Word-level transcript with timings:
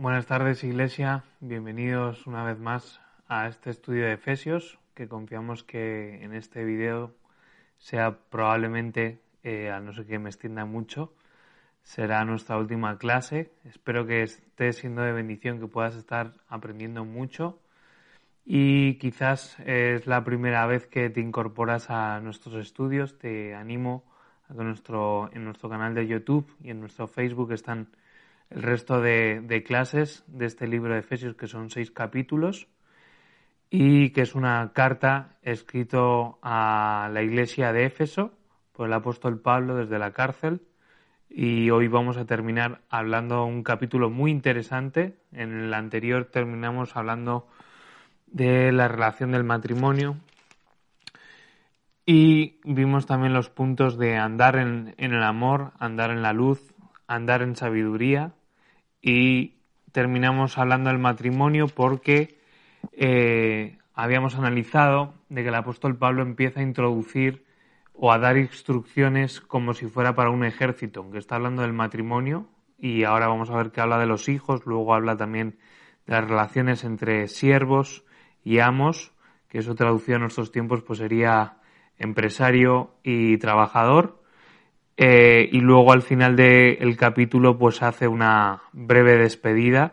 Buenas 0.00 0.26
tardes 0.26 0.62
Iglesia, 0.62 1.24
bienvenidos 1.40 2.28
una 2.28 2.44
vez 2.44 2.56
más 2.56 3.00
a 3.26 3.48
este 3.48 3.70
estudio 3.70 4.04
de 4.04 4.12
Efesios, 4.12 4.78
que 4.94 5.08
confiamos 5.08 5.64
que 5.64 6.22
en 6.22 6.34
este 6.34 6.64
video 6.64 7.16
sea 7.78 8.16
probablemente, 8.30 9.20
eh, 9.42 9.72
a 9.72 9.80
no 9.80 9.92
ser 9.92 10.06
que 10.06 10.20
me 10.20 10.28
extienda 10.28 10.64
mucho, 10.64 11.12
será 11.82 12.24
nuestra 12.24 12.58
última 12.58 12.96
clase. 12.96 13.50
Espero 13.64 14.06
que 14.06 14.22
esté 14.22 14.72
siendo 14.72 15.02
de 15.02 15.10
bendición, 15.10 15.58
que 15.58 15.66
puedas 15.66 15.96
estar 15.96 16.34
aprendiendo 16.46 17.04
mucho 17.04 17.58
y 18.44 18.98
quizás 18.98 19.58
es 19.66 20.06
la 20.06 20.22
primera 20.22 20.64
vez 20.66 20.86
que 20.86 21.10
te 21.10 21.20
incorporas 21.20 21.90
a 21.90 22.20
nuestros 22.20 22.54
estudios. 22.54 23.18
Te 23.18 23.52
animo 23.56 24.04
a 24.48 24.54
que 24.54 24.62
nuestro, 24.62 25.28
en 25.32 25.44
nuestro 25.44 25.68
canal 25.68 25.92
de 25.96 26.06
YouTube 26.06 26.46
y 26.62 26.70
en 26.70 26.78
nuestro 26.78 27.08
Facebook 27.08 27.50
están 27.50 27.88
el 28.50 28.62
resto 28.62 29.00
de, 29.00 29.62
clases 29.66 30.24
de 30.26 30.46
este 30.46 30.66
libro 30.66 30.94
de 30.94 31.00
Efesios, 31.00 31.34
que 31.34 31.46
son 31.46 31.70
seis 31.70 31.90
capítulos, 31.90 32.68
y 33.70 34.10
que 34.10 34.22
es 34.22 34.34
una 34.34 34.72
carta 34.72 35.36
escrito 35.42 36.38
a 36.42 37.10
la 37.12 37.22
iglesia 37.22 37.72
de 37.72 37.84
Éfeso 37.84 38.32
por 38.72 38.86
el 38.86 38.94
apóstol 38.94 39.40
Pablo 39.40 39.76
desde 39.76 39.98
la 39.98 40.12
cárcel. 40.12 40.62
Y 41.28 41.68
hoy 41.68 41.88
vamos 41.88 42.16
a 42.16 42.24
terminar 42.24 42.80
hablando 42.88 43.44
un 43.44 43.62
capítulo 43.62 44.08
muy 44.08 44.30
interesante. 44.30 45.18
En 45.32 45.52
el 45.52 45.74
anterior 45.74 46.24
terminamos 46.24 46.96
hablando 46.96 47.46
de 48.26 48.72
la 48.72 48.88
relación 48.88 49.32
del 49.32 49.44
matrimonio. 49.44 50.16
Y 52.06 52.58
vimos 52.64 53.04
también 53.04 53.34
los 53.34 53.50
puntos 53.50 53.98
de 53.98 54.16
andar 54.16 54.56
en 54.56 54.94
el 54.96 55.22
amor, 55.22 55.72
andar 55.78 56.10
en 56.10 56.22
la 56.22 56.32
luz, 56.32 56.72
andar 57.06 57.42
en 57.42 57.54
sabiduría 57.54 58.32
y 59.02 59.54
terminamos 59.92 60.58
hablando 60.58 60.90
del 60.90 60.98
matrimonio 60.98 61.66
porque 61.68 62.38
eh, 62.92 63.78
habíamos 63.94 64.36
analizado 64.36 65.14
de 65.28 65.42
que 65.42 65.48
el 65.48 65.54
apóstol 65.54 65.96
Pablo 65.96 66.22
empieza 66.22 66.60
a 66.60 66.62
introducir 66.62 67.44
o 67.94 68.12
a 68.12 68.18
dar 68.18 68.36
instrucciones 68.36 69.40
como 69.40 69.74
si 69.74 69.86
fuera 69.86 70.14
para 70.14 70.30
un 70.30 70.44
ejército, 70.44 71.00
aunque 71.00 71.18
está 71.18 71.36
hablando 71.36 71.62
del 71.62 71.72
matrimonio 71.72 72.48
y 72.78 73.02
ahora 73.02 73.26
vamos 73.26 73.50
a 73.50 73.56
ver 73.56 73.72
que 73.72 73.80
habla 73.80 73.98
de 73.98 74.06
los 74.06 74.28
hijos, 74.28 74.64
luego 74.66 74.94
habla 74.94 75.16
también 75.16 75.58
de 76.06 76.14
las 76.14 76.28
relaciones 76.28 76.84
entre 76.84 77.26
siervos 77.26 78.04
y 78.44 78.60
amos, 78.60 79.12
que 79.48 79.58
eso 79.58 79.74
traducido 79.74 80.16
en 80.16 80.22
nuestros 80.22 80.52
tiempos 80.52 80.82
pues 80.82 81.00
sería 81.00 81.56
empresario 81.98 82.94
y 83.02 83.36
trabajador 83.38 84.17
eh, 85.00 85.48
y 85.52 85.60
luego 85.60 85.92
al 85.92 86.02
final 86.02 86.34
del 86.34 86.96
capítulo 86.96 87.56
pues 87.56 87.84
hace 87.84 88.08
una 88.08 88.62
breve 88.72 89.16
despedida 89.16 89.92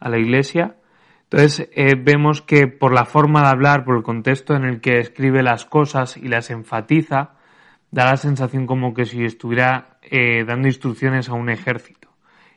a 0.00 0.08
la 0.08 0.18
iglesia. 0.18 0.76
Entonces 1.24 1.68
eh, 1.74 1.96
vemos 1.96 2.40
que 2.40 2.66
por 2.66 2.94
la 2.94 3.04
forma 3.04 3.42
de 3.42 3.48
hablar, 3.48 3.84
por 3.84 3.98
el 3.98 4.02
contexto 4.02 4.56
en 4.56 4.64
el 4.64 4.80
que 4.80 5.00
escribe 5.00 5.42
las 5.42 5.66
cosas 5.66 6.16
y 6.16 6.28
las 6.28 6.48
enfatiza, 6.48 7.34
da 7.90 8.06
la 8.06 8.16
sensación 8.16 8.66
como 8.66 8.94
que 8.94 9.04
si 9.04 9.22
estuviera 9.22 9.98
eh, 10.02 10.46
dando 10.46 10.66
instrucciones 10.66 11.28
a 11.28 11.34
un 11.34 11.50
ejército. 11.50 12.08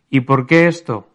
¿Y 0.10 0.22
por 0.22 0.48
qué 0.48 0.68
esto? 0.68 1.10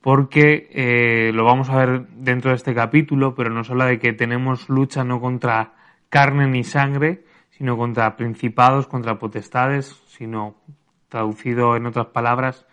Porque 0.00 1.30
lo 1.34 1.44
vamos 1.44 1.70
a 1.70 1.76
ver 1.76 2.06
dentro 2.08 2.50
de 2.50 2.56
este 2.56 2.72
capítulo, 2.72 3.34
pero 3.34 3.50
nos 3.50 3.68
habla 3.68 3.86
de 3.86 3.98
que 3.98 4.12
tenemos 4.12 4.68
lucha 4.68 5.04
no 5.04 5.20
contra 5.20 5.74
carne 6.08 6.46
ni 6.46 6.64
sangre, 6.64 7.24
sino 7.60 7.76
contra 7.76 8.16
principados, 8.16 8.86
contra 8.86 9.18
potestades, 9.18 10.02
sino 10.06 10.54
traducido 11.10 11.76
en 11.76 11.84
otras 11.84 12.06
palabras, 12.06 12.64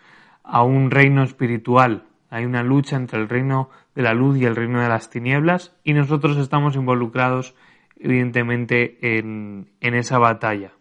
a 0.42 0.62
un 0.62 0.90
reino 0.90 1.22
espiritual. 1.22 2.06
Hay 2.30 2.46
una 2.46 2.62
lucha 2.62 2.96
entre 2.96 3.20
el 3.20 3.28
reino 3.28 3.68
de 3.94 4.00
la 4.00 4.14
luz 4.14 4.38
y 4.38 4.46
el 4.46 4.56
reino 4.56 4.80
de 4.80 4.88
las 4.88 5.10
tinieblas 5.10 5.76
y 5.84 5.92
nosotros 5.92 6.38
estamos 6.38 6.74
involucrados 6.74 7.54
evidentemente 7.98 9.18
en, 9.18 9.68
en 9.82 9.94
esa 9.94 10.18
batalla. 10.18 10.72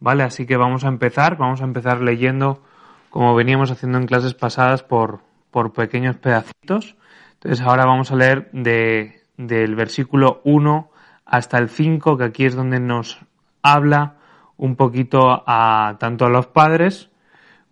¿Vale? 0.00 0.24
Así 0.24 0.44
que 0.44 0.56
vamos 0.56 0.84
a 0.84 0.88
empezar, 0.88 1.36
vamos 1.36 1.60
a 1.60 1.66
empezar 1.66 2.02
leyendo 2.02 2.64
como 3.10 3.36
veníamos 3.36 3.70
haciendo 3.70 3.98
en 3.98 4.06
clases 4.06 4.34
pasadas 4.34 4.82
por, 4.82 5.20
por 5.52 5.72
pequeños 5.72 6.16
pedacitos. 6.16 6.96
Entonces 7.34 7.64
ahora 7.64 7.86
vamos 7.86 8.10
a 8.10 8.16
leer 8.16 8.50
de, 8.50 9.22
del 9.36 9.76
versículo 9.76 10.40
1 10.42 10.90
hasta 11.26 11.58
el 11.58 11.68
5, 11.68 12.18
que 12.18 12.24
aquí 12.24 12.44
es 12.44 12.56
donde 12.56 12.80
nos 12.80 13.20
habla 13.72 14.16
un 14.56 14.76
poquito 14.76 15.42
a 15.46 15.96
tanto 15.98 16.24
a 16.24 16.30
los 16.30 16.46
padres 16.46 17.10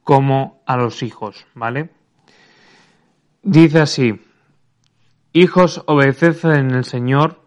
como 0.02 0.62
a 0.66 0.76
los 0.76 1.02
hijos, 1.02 1.46
¿vale? 1.54 1.90
Dice 3.42 3.80
así, 3.80 4.20
Hijos, 5.36 5.82
obedeced 5.86 6.44
en 6.44 6.70
el 6.70 6.84
Señor 6.84 7.40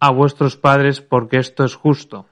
a 0.00 0.10
vuestros 0.10 0.56
padres 0.56 1.00
porque 1.00 1.38
esto 1.38 1.64
es 1.64 1.76
justo. 1.76 2.26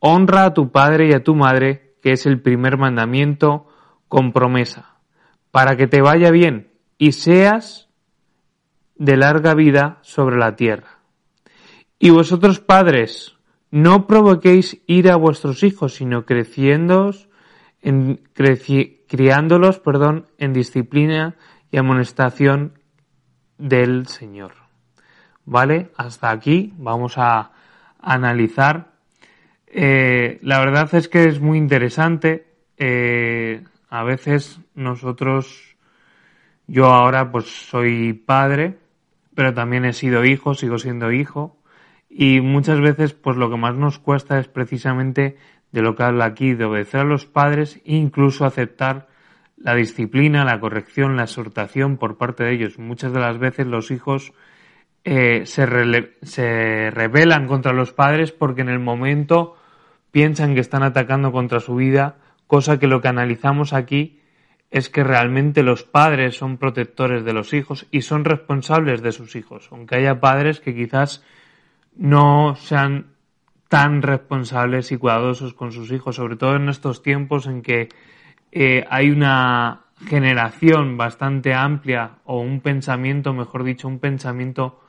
Honra 0.00 0.46
a 0.46 0.52
tu 0.52 0.72
padre 0.72 1.06
y 1.08 1.12
a 1.12 1.22
tu 1.22 1.36
madre, 1.36 1.94
que 2.02 2.10
es 2.10 2.26
el 2.26 2.42
primer 2.42 2.76
mandamiento 2.76 3.68
con 4.08 4.32
promesa, 4.32 4.96
para 5.52 5.76
que 5.76 5.86
te 5.86 6.02
vaya 6.02 6.32
bien 6.32 6.72
y 6.98 7.12
seas 7.12 7.88
de 8.96 9.16
larga 9.16 9.54
vida 9.54 9.98
sobre 10.02 10.38
la 10.38 10.56
tierra. 10.56 10.98
Y 12.00 12.10
vosotros 12.10 12.58
padres, 12.58 13.35
no 13.70 14.06
provoquéis 14.06 14.82
ir 14.86 15.10
a 15.10 15.16
vuestros 15.16 15.62
hijos, 15.62 15.94
sino 15.94 16.24
creciéndoos 16.24 17.28
en, 17.82 18.20
criándolos 19.08 19.78
perdón, 19.80 20.26
en 20.38 20.52
disciplina 20.52 21.36
y 21.70 21.78
amonestación 21.78 22.78
del 23.58 24.06
Señor. 24.06 24.52
¿Vale? 25.44 25.90
Hasta 25.96 26.30
aquí 26.30 26.74
vamos 26.76 27.18
a 27.18 27.52
analizar. 28.00 28.92
Eh, 29.66 30.38
la 30.42 30.58
verdad 30.60 30.92
es 30.94 31.08
que 31.08 31.24
es 31.24 31.40
muy 31.40 31.58
interesante. 31.58 32.46
Eh, 32.76 33.62
a 33.88 34.02
veces 34.02 34.60
nosotros, 34.74 35.76
yo 36.66 36.86
ahora 36.86 37.30
pues 37.30 37.46
soy 37.46 38.12
padre, 38.12 38.78
pero 39.34 39.54
también 39.54 39.84
he 39.84 39.92
sido 39.92 40.24
hijo, 40.24 40.54
sigo 40.54 40.78
siendo 40.78 41.12
hijo. 41.12 41.55
Y 42.08 42.40
muchas 42.40 42.80
veces, 42.80 43.14
pues 43.14 43.36
lo 43.36 43.50
que 43.50 43.56
más 43.56 43.74
nos 43.74 43.98
cuesta 43.98 44.38
es 44.38 44.48
precisamente 44.48 45.36
de 45.72 45.82
lo 45.82 45.94
que 45.94 46.04
habla 46.04 46.24
aquí, 46.24 46.54
de 46.54 46.64
obedecer 46.64 47.00
a 47.00 47.04
los 47.04 47.26
padres 47.26 47.76
e 47.84 47.96
incluso 47.96 48.44
aceptar 48.44 49.08
la 49.56 49.74
disciplina, 49.74 50.44
la 50.44 50.60
corrección, 50.60 51.16
la 51.16 51.24
exhortación 51.24 51.96
por 51.96 52.16
parte 52.16 52.44
de 52.44 52.52
ellos. 52.52 52.78
Muchas 52.78 53.12
de 53.12 53.20
las 53.20 53.38
veces 53.38 53.66
los 53.66 53.90
hijos 53.90 54.32
eh, 55.04 55.42
se, 55.46 55.66
se 56.22 56.90
rebelan 56.90 57.46
contra 57.46 57.72
los 57.72 57.92
padres 57.92 58.32
porque 58.32 58.62
en 58.62 58.68
el 58.68 58.78
momento 58.78 59.56
piensan 60.10 60.54
que 60.54 60.60
están 60.60 60.82
atacando 60.82 61.32
contra 61.32 61.60
su 61.60 61.76
vida, 61.76 62.16
cosa 62.46 62.78
que 62.78 62.86
lo 62.86 63.00
que 63.00 63.08
analizamos 63.08 63.72
aquí 63.72 64.20
es 64.70 64.88
que 64.88 65.04
realmente 65.04 65.62
los 65.62 65.84
padres 65.84 66.36
son 66.36 66.58
protectores 66.58 67.24
de 67.24 67.32
los 67.32 67.52
hijos 67.54 67.86
y 67.90 68.02
son 68.02 68.24
responsables 68.24 69.02
de 69.02 69.12
sus 69.12 69.36
hijos, 69.36 69.68
aunque 69.70 69.96
haya 69.96 70.20
padres 70.20 70.60
que 70.60 70.74
quizás 70.74 71.22
no 71.96 72.54
sean 72.56 73.14
tan 73.68 74.02
responsables 74.02 74.92
y 74.92 74.96
cuidadosos 74.96 75.54
con 75.54 75.72
sus 75.72 75.90
hijos, 75.92 76.16
sobre 76.16 76.36
todo 76.36 76.56
en 76.56 76.68
estos 76.68 77.02
tiempos 77.02 77.46
en 77.46 77.62
que 77.62 77.88
eh, 78.52 78.84
hay 78.88 79.10
una 79.10 79.86
generación 80.06 80.96
bastante 80.96 81.54
amplia 81.54 82.18
o 82.24 82.40
un 82.40 82.60
pensamiento, 82.60 83.32
mejor 83.32 83.64
dicho, 83.64 83.88
un 83.88 83.98
pensamiento 83.98 84.80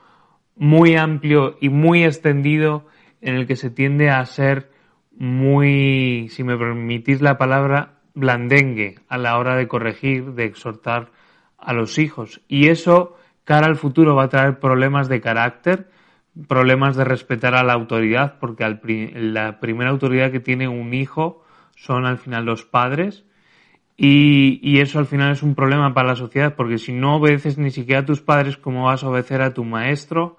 muy 0.56 0.96
amplio 0.96 1.56
y 1.60 1.68
muy 1.70 2.04
extendido 2.04 2.86
en 3.20 3.34
el 3.34 3.46
que 3.46 3.56
se 3.56 3.70
tiende 3.70 4.10
a 4.10 4.24
ser 4.26 4.70
muy, 5.16 6.28
si 6.30 6.44
me 6.44 6.56
permitís 6.56 7.20
la 7.20 7.38
palabra, 7.38 7.94
blandengue 8.14 8.96
a 9.08 9.18
la 9.18 9.38
hora 9.38 9.56
de 9.56 9.66
corregir, 9.66 10.32
de 10.32 10.44
exhortar 10.44 11.10
a 11.58 11.72
los 11.72 11.98
hijos. 11.98 12.40
Y 12.48 12.68
eso, 12.68 13.16
cara 13.44 13.66
al 13.66 13.76
futuro, 13.76 14.14
va 14.14 14.24
a 14.24 14.28
traer 14.28 14.60
problemas 14.60 15.08
de 15.08 15.20
carácter, 15.20 15.90
problemas 16.46 16.96
de 16.96 17.04
respetar 17.04 17.54
a 17.54 17.64
la 17.64 17.72
autoridad, 17.72 18.38
porque 18.38 18.64
la 19.14 19.60
primera 19.60 19.90
autoridad 19.90 20.30
que 20.30 20.40
tiene 20.40 20.68
un 20.68 20.94
hijo 20.94 21.44
son 21.76 22.06
al 22.06 22.18
final 22.18 22.44
los 22.44 22.64
padres. 22.64 23.24
Y, 23.96 24.60
y, 24.62 24.80
eso 24.80 25.00
al 25.00 25.06
final 25.06 25.32
es 25.32 25.42
un 25.42 25.56
problema 25.56 25.92
para 25.92 26.10
la 26.10 26.16
sociedad, 26.16 26.54
porque 26.54 26.78
si 26.78 26.92
no 26.92 27.16
obedeces 27.16 27.58
ni 27.58 27.70
siquiera 27.70 28.02
a 28.02 28.04
tus 28.04 28.20
padres, 28.20 28.56
¿cómo 28.56 28.84
vas 28.84 29.02
a 29.02 29.08
obedecer 29.08 29.42
a 29.42 29.54
tu 29.54 29.64
maestro, 29.64 30.38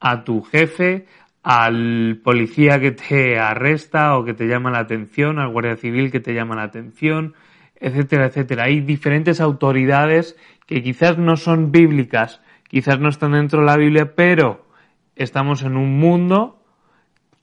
a 0.00 0.24
tu 0.24 0.42
jefe, 0.42 1.06
al 1.44 2.20
policía 2.24 2.80
que 2.80 2.90
te 2.90 3.38
arresta 3.38 4.16
o 4.18 4.24
que 4.24 4.34
te 4.34 4.48
llama 4.48 4.72
la 4.72 4.80
atención, 4.80 5.38
al 5.38 5.50
guardia 5.50 5.76
civil 5.76 6.10
que 6.10 6.18
te 6.18 6.34
llama 6.34 6.56
la 6.56 6.64
atención, 6.64 7.34
etcétera, 7.76 8.26
etcétera? 8.26 8.64
Hay 8.64 8.80
diferentes 8.80 9.40
autoridades 9.40 10.36
que 10.66 10.82
quizás 10.82 11.16
no 11.18 11.36
son 11.36 11.70
bíblicas, 11.70 12.40
quizás 12.68 12.98
no 12.98 13.08
están 13.08 13.32
dentro 13.32 13.60
de 13.60 13.66
la 13.66 13.76
Biblia, 13.76 14.16
pero 14.16 14.65
estamos 15.16 15.62
en 15.62 15.76
un 15.76 15.98
mundo 15.98 16.62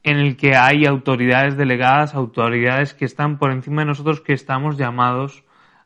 en 0.03 0.17
el 0.19 0.37
que 0.37 0.55
hay 0.55 0.85
autoridades 0.85 1.57
delegadas, 1.57 2.13
autoridades 2.13 2.93
que 2.93 3.05
están 3.05 3.37
por 3.37 3.51
encima 3.51 3.81
de 3.81 3.87
nosotros, 3.87 4.21
que 4.21 4.33
estamos 4.33 4.77
llamados 4.77 5.43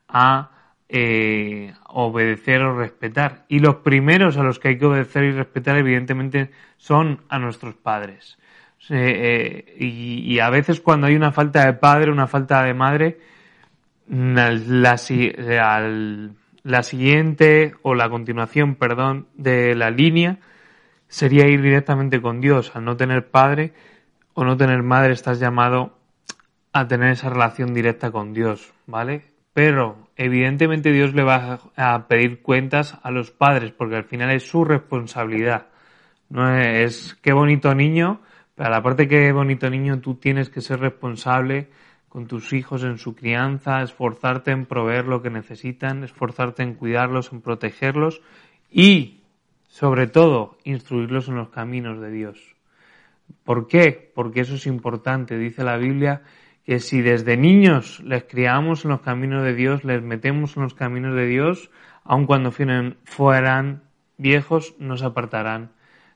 a 0.08 0.52
eh, 0.90 1.74
obedecer 1.88 2.62
o 2.62 2.78
respetar. 2.78 3.46
Y 3.48 3.60
los 3.60 3.78
primeros 3.78 4.38
a 4.38 4.44
los 4.44 4.60
que 4.60 4.70
hay 4.70 4.78
que 4.78 4.86
obedecer 4.86 5.24
y 5.24 5.32
respetar, 5.32 5.78
evidentemente, 5.78 6.52
son 6.78 7.22
a 7.30 7.40
nuestros 7.40 7.76
padres. 7.76 8.38
Eh, 8.90 9.76
y, 9.80 10.40
a 10.40 10.50
veces 10.50 10.80
cuando 10.82 11.08
hay 11.08 11.16
una 11.16 11.32
falta 11.32 11.66
de 11.66 11.74
padre, 11.74 12.12
una 12.12 12.28
falta 12.28 12.64
de 12.64 12.74
madre, 12.74 13.20
la, 14.08 14.58
la 16.64 16.84
siguiente 16.84 17.74
o 17.82 17.96
la 17.96 18.10
continuación, 18.10 18.76
perdón, 18.76 19.28
de 19.36 19.76
la 19.76 19.90
línea 19.92 20.38
sería 21.08 21.48
ir 21.48 21.62
directamente 21.62 22.22
con 22.22 22.42
Dios. 22.42 22.76
Al 22.76 22.86
no 22.86 22.98
tener 22.98 23.30
padre 23.30 23.74
o 24.34 24.44
no 24.44 24.58
tener 24.58 24.84
madre, 24.84 25.14
estás 25.14 25.40
llamado 25.40 25.98
a 26.74 26.88
tener 26.88 27.12
esa 27.12 27.30
relación 27.30 27.74
directa 27.74 28.12
con 28.12 28.34
Dios, 28.34 28.74
¿vale? 28.86 29.26
Pero 29.54 30.10
evidentemente 30.16 30.92
Dios 30.92 31.14
le 31.14 31.24
va 31.24 31.60
a 31.76 32.08
pedir 32.08 32.42
cuentas 32.42 32.98
a 33.02 33.10
los 33.10 33.32
padres 33.32 33.72
porque 33.72 33.96
al 33.96 34.04
final 34.04 34.32
es 34.32 34.48
su 34.48 34.64
responsabilidad. 34.64 35.68
No 36.30 36.56
es 36.56 37.18
qué 37.22 37.34
bonito 37.34 37.74
niño, 37.74 38.22
pero 38.54 38.68
a 38.68 38.72
la 38.72 38.84
parte 38.84 39.08
que 39.08 39.32
bonito 39.32 39.70
niño 39.70 40.00
tú 40.00 40.16
tienes 40.16 40.50
que 40.50 40.62
ser 40.62 40.80
responsable 40.80 41.70
con 42.10 42.28
tus 42.28 42.54
hijos 42.54 42.84
en 42.84 42.98
su 42.98 43.16
crianza, 43.16 43.82
esforzarte 43.82 44.52
en 44.52 44.66
proveer 44.66 45.06
lo 45.06 45.22
que 45.22 45.30
necesitan, 45.30 46.04
esforzarte 46.04 46.64
en 46.64 46.74
cuidarlos, 46.74 47.32
en 47.32 47.42
protegerlos 47.42 48.22
y, 48.72 49.17
sobre 49.78 50.08
todo, 50.08 50.58
instruirlos 50.64 51.28
en 51.28 51.36
los 51.36 51.50
caminos 51.50 52.02
de 52.02 52.10
Dios. 52.10 52.56
¿Por 53.44 53.68
qué? 53.68 54.12
Porque 54.16 54.42
eso 54.42 54.56
es 54.56 54.66
importante. 54.66 55.38
Dice 55.38 55.64
la 55.64 55.78
Biblia 55.78 56.24
que 56.66 56.80
si 56.80 57.02
desde 57.02 57.38
niños 57.38 58.00
les 58.00 58.24
criamos 58.24 58.86
en 58.86 58.90
los 58.90 59.02
caminos 59.02 59.44
de 59.44 59.54
Dios, 59.54 59.84
les 59.84 60.02
metemos 60.02 60.58
en 60.58 60.64
los 60.64 60.74
caminos 60.74 61.14
de 61.14 61.28
Dios, 61.28 61.70
aun 62.04 62.26
cuando 62.26 62.52
fueran 62.52 63.84
viejos, 64.18 64.74
no 64.80 64.98
se 64.98 65.06
apartarán 65.06 65.74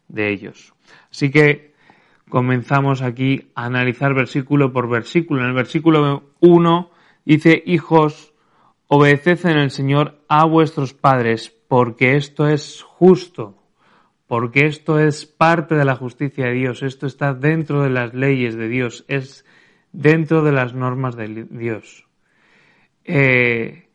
de 0.07 0.31
ellos. 0.31 0.73
Así 1.11 1.29
que 1.29 1.75
comenzamos 2.29 3.03
aquí 3.03 3.51
a 3.53 3.65
analizar 3.65 4.15
versículo 4.15 4.73
por 4.73 4.89
versículo. 4.89 5.41
En 5.41 5.49
el 5.49 5.53
versículo 5.53 6.31
1 6.39 6.91
dice, 7.25 7.61
hijos, 7.67 8.33
obedeced 8.87 9.45
en 9.45 9.59
el 9.59 9.69
Señor 9.69 10.17
a 10.27 10.45
vuestros 10.45 10.95
padres, 10.95 11.55
porque 11.71 12.17
esto 12.17 12.49
es 12.49 12.81
justo, 12.81 13.55
porque 14.27 14.65
esto 14.65 14.99
es 14.99 15.25
parte 15.25 15.73
de 15.73 15.85
la 15.85 15.95
justicia 15.95 16.47
de 16.47 16.51
Dios, 16.51 16.83
esto 16.83 17.07
está 17.07 17.33
dentro 17.33 17.81
de 17.81 17.89
las 17.89 18.13
leyes 18.13 18.57
de 18.57 18.67
Dios, 18.67 19.05
es 19.07 19.45
dentro 19.93 20.43
de 20.43 20.51
las 20.51 20.73
normas 20.73 21.15
de 21.15 21.47
Dios. 21.49 22.05
Eh, 23.05 23.87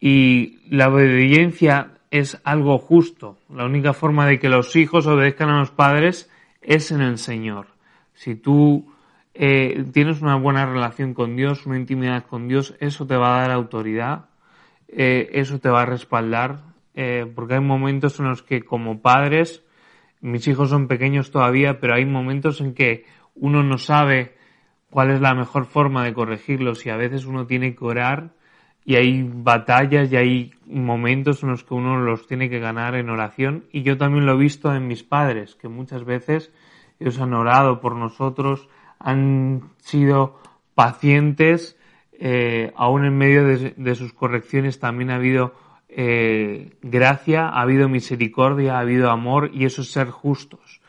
y 0.00 0.60
la 0.74 0.88
obediencia 0.88 1.98
es 2.10 2.40
algo 2.44 2.78
justo. 2.78 3.36
La 3.54 3.66
única 3.66 3.92
forma 3.92 4.26
de 4.26 4.38
que 4.38 4.48
los 4.48 4.74
hijos 4.74 5.06
obedezcan 5.06 5.50
a 5.50 5.58
los 5.58 5.70
padres 5.70 6.30
es 6.62 6.92
en 6.92 7.02
el 7.02 7.18
Señor. 7.18 7.66
Si 8.14 8.36
tú 8.36 8.90
eh, 9.34 9.84
tienes 9.92 10.22
una 10.22 10.36
buena 10.36 10.64
relación 10.64 11.12
con 11.12 11.36
Dios, 11.36 11.66
una 11.66 11.76
intimidad 11.76 12.24
con 12.24 12.48
Dios, 12.48 12.74
eso 12.80 13.06
te 13.06 13.18
va 13.18 13.36
a 13.36 13.40
dar 13.42 13.50
autoridad, 13.50 14.30
eh, 14.88 15.28
eso 15.34 15.58
te 15.58 15.68
va 15.68 15.82
a 15.82 15.86
respaldar, 15.86 16.67
porque 17.34 17.54
hay 17.54 17.60
momentos 17.60 18.18
en 18.18 18.26
los 18.26 18.42
que 18.42 18.62
como 18.62 19.00
padres, 19.00 19.64
mis 20.20 20.48
hijos 20.48 20.70
son 20.70 20.88
pequeños 20.88 21.30
todavía, 21.30 21.78
pero 21.80 21.94
hay 21.94 22.04
momentos 22.04 22.60
en 22.60 22.74
que 22.74 23.04
uno 23.34 23.62
no 23.62 23.78
sabe 23.78 24.34
cuál 24.90 25.10
es 25.10 25.20
la 25.20 25.34
mejor 25.34 25.66
forma 25.66 26.04
de 26.04 26.14
corregirlos 26.14 26.84
y 26.86 26.90
a 26.90 26.96
veces 26.96 27.24
uno 27.24 27.46
tiene 27.46 27.74
que 27.74 27.84
orar 27.84 28.32
y 28.84 28.96
hay 28.96 29.22
batallas 29.22 30.10
y 30.10 30.16
hay 30.16 30.54
momentos 30.66 31.42
en 31.42 31.50
los 31.50 31.62
que 31.62 31.74
uno 31.74 31.98
los 32.00 32.26
tiene 32.26 32.48
que 32.48 32.58
ganar 32.58 32.94
en 32.94 33.10
oración. 33.10 33.64
Y 33.70 33.82
yo 33.82 33.98
también 33.98 34.24
lo 34.26 34.32
he 34.32 34.38
visto 34.38 34.74
en 34.74 34.86
mis 34.86 35.02
padres 35.02 35.54
que 35.56 35.68
muchas 35.68 36.04
veces 36.04 36.52
ellos 36.98 37.20
han 37.20 37.34
orado 37.34 37.80
por 37.80 37.94
nosotros 37.94 38.68
han 38.98 39.70
sido 39.78 40.40
pacientes 40.74 41.76
eh, 42.20 42.72
aún 42.76 43.04
en 43.04 43.16
medio 43.16 43.44
de, 43.44 43.94
sus 43.94 44.12
correcciones 44.12 44.80
también 44.80 45.10
ha 45.10 45.16
habido 45.16 45.54
eh, 46.00 46.76
gracia, 46.80 47.48
ha 47.48 47.60
habido 47.60 47.88
misericordia, 47.88 48.76
ha 48.76 48.78
habido 48.78 49.10
amor 49.10 49.50
y 49.52 49.64
eso 49.64 49.82
es 49.82 49.90
ser 49.90 50.10
justos. 50.10 50.80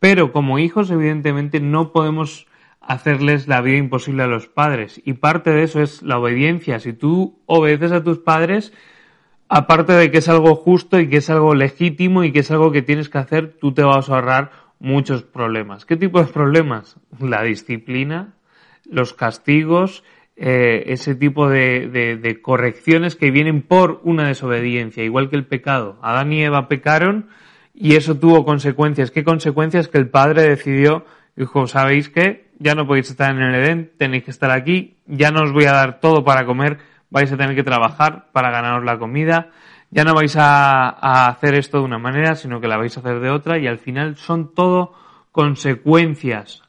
Pero 0.00 0.32
como 0.32 0.58
hijos, 0.58 0.90
evidentemente, 0.90 1.60
no 1.60 1.92
podemos 1.92 2.48
hacerles 2.80 3.46
la 3.46 3.60
vida 3.60 3.76
imposible 3.76 4.24
a 4.24 4.26
los 4.26 4.48
padres. 4.48 5.00
Y 5.04 5.12
parte 5.12 5.50
de 5.52 5.62
eso 5.62 5.80
es 5.80 6.02
la 6.02 6.18
obediencia. 6.18 6.80
Si 6.80 6.92
tú 6.92 7.38
obedeces 7.46 7.92
a 7.92 8.02
tus 8.02 8.18
padres, 8.18 8.72
aparte 9.48 9.92
de 9.92 10.10
que 10.10 10.18
es 10.18 10.28
algo 10.28 10.56
justo 10.56 10.98
y 10.98 11.08
que 11.08 11.18
es 11.18 11.30
algo 11.30 11.54
legítimo 11.54 12.24
y 12.24 12.32
que 12.32 12.40
es 12.40 12.50
algo 12.50 12.72
que 12.72 12.82
tienes 12.82 13.08
que 13.08 13.18
hacer, 13.18 13.56
tú 13.60 13.72
te 13.72 13.84
vas 13.84 14.10
a 14.10 14.14
ahorrar 14.14 14.50
muchos 14.80 15.22
problemas. 15.22 15.86
¿Qué 15.86 15.96
tipo 15.96 16.20
de 16.20 16.26
problemas? 16.26 16.96
La 17.20 17.44
disciplina, 17.44 18.34
los 18.84 19.14
castigos, 19.14 20.02
eh, 20.36 20.84
ese 20.86 21.14
tipo 21.14 21.48
de, 21.48 21.88
de, 22.20 22.42
correcciones 22.42 23.16
que 23.16 23.30
vienen 23.30 23.62
por 23.62 24.00
una 24.04 24.28
desobediencia, 24.28 25.02
igual 25.02 25.30
que 25.30 25.36
el 25.36 25.46
pecado. 25.46 25.98
Adán 26.02 26.32
y 26.32 26.42
Eva 26.42 26.68
pecaron 26.68 27.28
y 27.74 27.96
eso 27.96 28.18
tuvo 28.18 28.44
consecuencias. 28.44 29.10
¿Qué 29.10 29.24
consecuencias? 29.24 29.88
Que 29.88 29.98
el 29.98 30.08
padre 30.08 30.42
decidió, 30.42 31.04
dijo, 31.36 31.66
¿sabéis 31.66 32.08
qué? 32.08 32.46
ya 32.58 32.74
no 32.74 32.86
podéis 32.86 33.10
estar 33.10 33.34
en 33.34 33.42
el 33.42 33.54
Edén, 33.54 33.92
tenéis 33.98 34.24
que 34.24 34.30
estar 34.30 34.50
aquí, 34.50 34.96
ya 35.06 35.30
no 35.30 35.42
os 35.42 35.52
voy 35.52 35.64
a 35.64 35.72
dar 35.72 36.00
todo 36.00 36.24
para 36.24 36.46
comer, 36.46 36.78
vais 37.10 37.30
a 37.30 37.36
tener 37.36 37.54
que 37.54 37.62
trabajar 37.62 38.28
para 38.32 38.50
ganaros 38.50 38.84
la 38.84 38.98
comida, 38.98 39.50
ya 39.90 40.04
no 40.04 40.14
vais 40.14 40.36
a, 40.36 41.28
hacer 41.28 41.54
esto 41.54 41.78
de 41.78 41.84
una 41.84 41.98
manera, 41.98 42.34
sino 42.34 42.60
que 42.60 42.68
la 42.68 42.76
vais 42.76 42.96
a 42.96 43.00
hacer 43.00 43.20
de 43.20 43.30
otra 43.30 43.58
y 43.58 43.66
al 43.66 43.78
final 43.78 44.16
son 44.16 44.54
todo 44.54 44.94
consecuencias. 45.32 46.62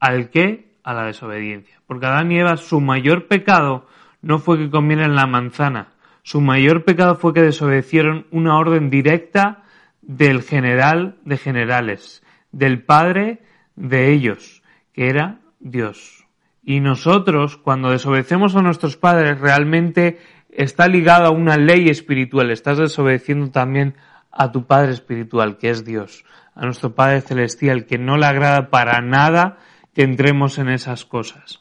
¿Al 0.00 0.30
qué? 0.30 0.73
A 0.84 0.94
la 0.94 1.06
desobediencia. 1.06 1.80
Porque 1.86 2.06
Adán 2.06 2.30
y 2.30 2.38
Eva, 2.38 2.56
su 2.56 2.80
mayor 2.80 3.26
pecado 3.26 3.86
no 4.22 4.38
fue 4.38 4.58
que 4.58 4.70
comieran 4.70 5.16
la 5.16 5.26
manzana, 5.26 5.88
su 6.22 6.40
mayor 6.40 6.84
pecado 6.84 7.16
fue 7.16 7.34
que 7.34 7.42
desobedecieron 7.42 8.26
una 8.30 8.56
orden 8.56 8.88
directa 8.88 9.64
del 10.00 10.42
general 10.42 11.16
de 11.24 11.36
generales, 11.36 12.22
del 12.52 12.82
padre 12.82 13.42
de 13.76 14.12
ellos 14.12 14.62
que 14.94 15.08
era 15.10 15.40
Dios. 15.60 16.26
Y 16.62 16.80
nosotros, 16.80 17.58
cuando 17.58 17.90
desobedecemos 17.90 18.56
a 18.56 18.62
nuestros 18.62 18.96
padres, 18.96 19.38
realmente 19.38 20.18
está 20.48 20.88
ligado 20.88 21.26
a 21.26 21.30
una 21.30 21.58
ley 21.58 21.90
espiritual. 21.90 22.50
Estás 22.50 22.78
desobedeciendo 22.78 23.50
también 23.50 23.96
a 24.30 24.50
tu 24.50 24.66
Padre 24.66 24.92
espiritual, 24.92 25.58
que 25.58 25.68
es 25.68 25.84
Dios, 25.84 26.24
a 26.54 26.64
nuestro 26.64 26.94
Padre 26.94 27.20
celestial, 27.20 27.84
que 27.84 27.98
no 27.98 28.16
le 28.16 28.26
agrada 28.26 28.70
para 28.70 29.02
nada 29.02 29.58
que 29.94 30.02
entremos 30.02 30.58
en 30.58 30.68
esas 30.68 31.04
cosas. 31.04 31.60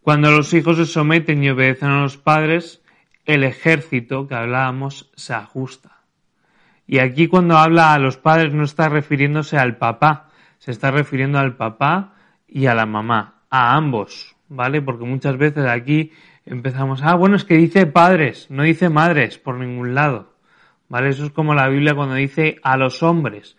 Cuando 0.00 0.30
los 0.30 0.54
hijos 0.54 0.78
se 0.78 0.86
someten 0.86 1.44
y 1.44 1.50
obedecen 1.50 1.90
a 1.90 2.00
los 2.00 2.16
padres, 2.16 2.82
el 3.26 3.44
ejército 3.44 4.26
que 4.26 4.34
hablábamos 4.34 5.10
se 5.14 5.34
ajusta. 5.34 5.98
Y 6.86 7.00
aquí 7.00 7.28
cuando 7.28 7.58
habla 7.58 7.92
a 7.92 7.98
los 7.98 8.16
padres 8.16 8.54
no 8.54 8.64
está 8.64 8.88
refiriéndose 8.88 9.58
al 9.58 9.76
papá, 9.76 10.30
se 10.58 10.70
está 10.70 10.90
refiriendo 10.90 11.38
al 11.38 11.56
papá 11.56 12.14
y 12.48 12.64
a 12.64 12.74
la 12.74 12.86
mamá, 12.86 13.42
a 13.50 13.76
ambos, 13.76 14.34
¿vale? 14.48 14.80
Porque 14.80 15.04
muchas 15.04 15.36
veces 15.36 15.66
aquí 15.66 16.12
empezamos, 16.48 17.02
ah, 17.02 17.14
bueno, 17.14 17.36
es 17.36 17.44
que 17.44 17.56
dice 17.56 17.86
padres, 17.86 18.46
no 18.50 18.62
dice 18.62 18.88
madres 18.88 19.38
por 19.38 19.56
ningún 19.56 19.94
lado, 19.94 20.34
¿vale? 20.88 21.10
Eso 21.10 21.24
es 21.24 21.32
como 21.32 21.54
la 21.54 21.68
Biblia 21.68 21.94
cuando 21.94 22.14
dice 22.14 22.58
a 22.62 22.76
los 22.76 23.02
hombres 23.02 23.56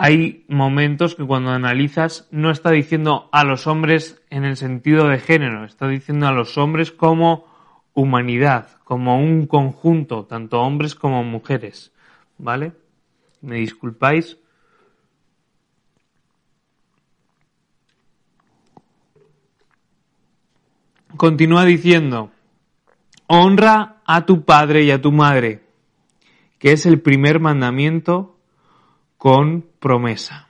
hay 0.00 0.44
momentos 0.46 1.16
que 1.16 1.26
cuando 1.26 1.50
analizas 1.50 2.28
no 2.30 2.52
está 2.52 2.70
diciendo 2.70 3.28
a 3.32 3.42
los 3.42 3.66
hombres 3.66 4.22
en 4.30 4.44
el 4.44 4.56
sentido 4.56 5.08
de 5.08 5.18
género, 5.18 5.64
está 5.64 5.88
diciendo 5.88 6.28
a 6.28 6.32
los 6.32 6.56
hombres 6.56 6.92
como 6.92 7.46
humanidad, 7.94 8.68
como 8.84 9.18
un 9.18 9.48
conjunto, 9.48 10.24
tanto 10.24 10.60
hombres 10.60 10.94
como 10.94 11.24
mujeres. 11.24 11.92
¿Vale? 12.38 12.74
¿Me 13.40 13.56
disculpáis? 13.56 14.38
Continúa 21.18 21.64
diciendo, 21.64 22.30
honra 23.26 24.02
a 24.06 24.24
tu 24.24 24.44
padre 24.44 24.84
y 24.84 24.92
a 24.92 25.02
tu 25.02 25.10
madre, 25.10 25.64
que 26.60 26.70
es 26.70 26.86
el 26.86 27.00
primer 27.00 27.40
mandamiento 27.40 28.38
con 29.16 29.66
promesa. 29.80 30.46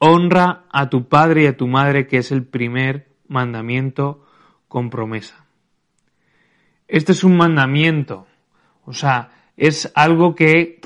Honra 0.00 0.66
a 0.70 0.90
tu 0.90 1.08
padre 1.08 1.44
y 1.44 1.46
a 1.46 1.56
tu 1.56 1.66
madre, 1.66 2.06
que 2.06 2.18
es 2.18 2.30
el 2.30 2.44
primer 2.44 3.08
mandamiento 3.26 4.22
con 4.68 4.90
promesa. 4.90 5.46
Este 6.86 7.12
es 7.12 7.24
un 7.24 7.38
mandamiento, 7.38 8.26
o 8.84 8.92
sea, 8.92 9.30
es 9.56 9.90
algo 9.94 10.34
que 10.34 10.82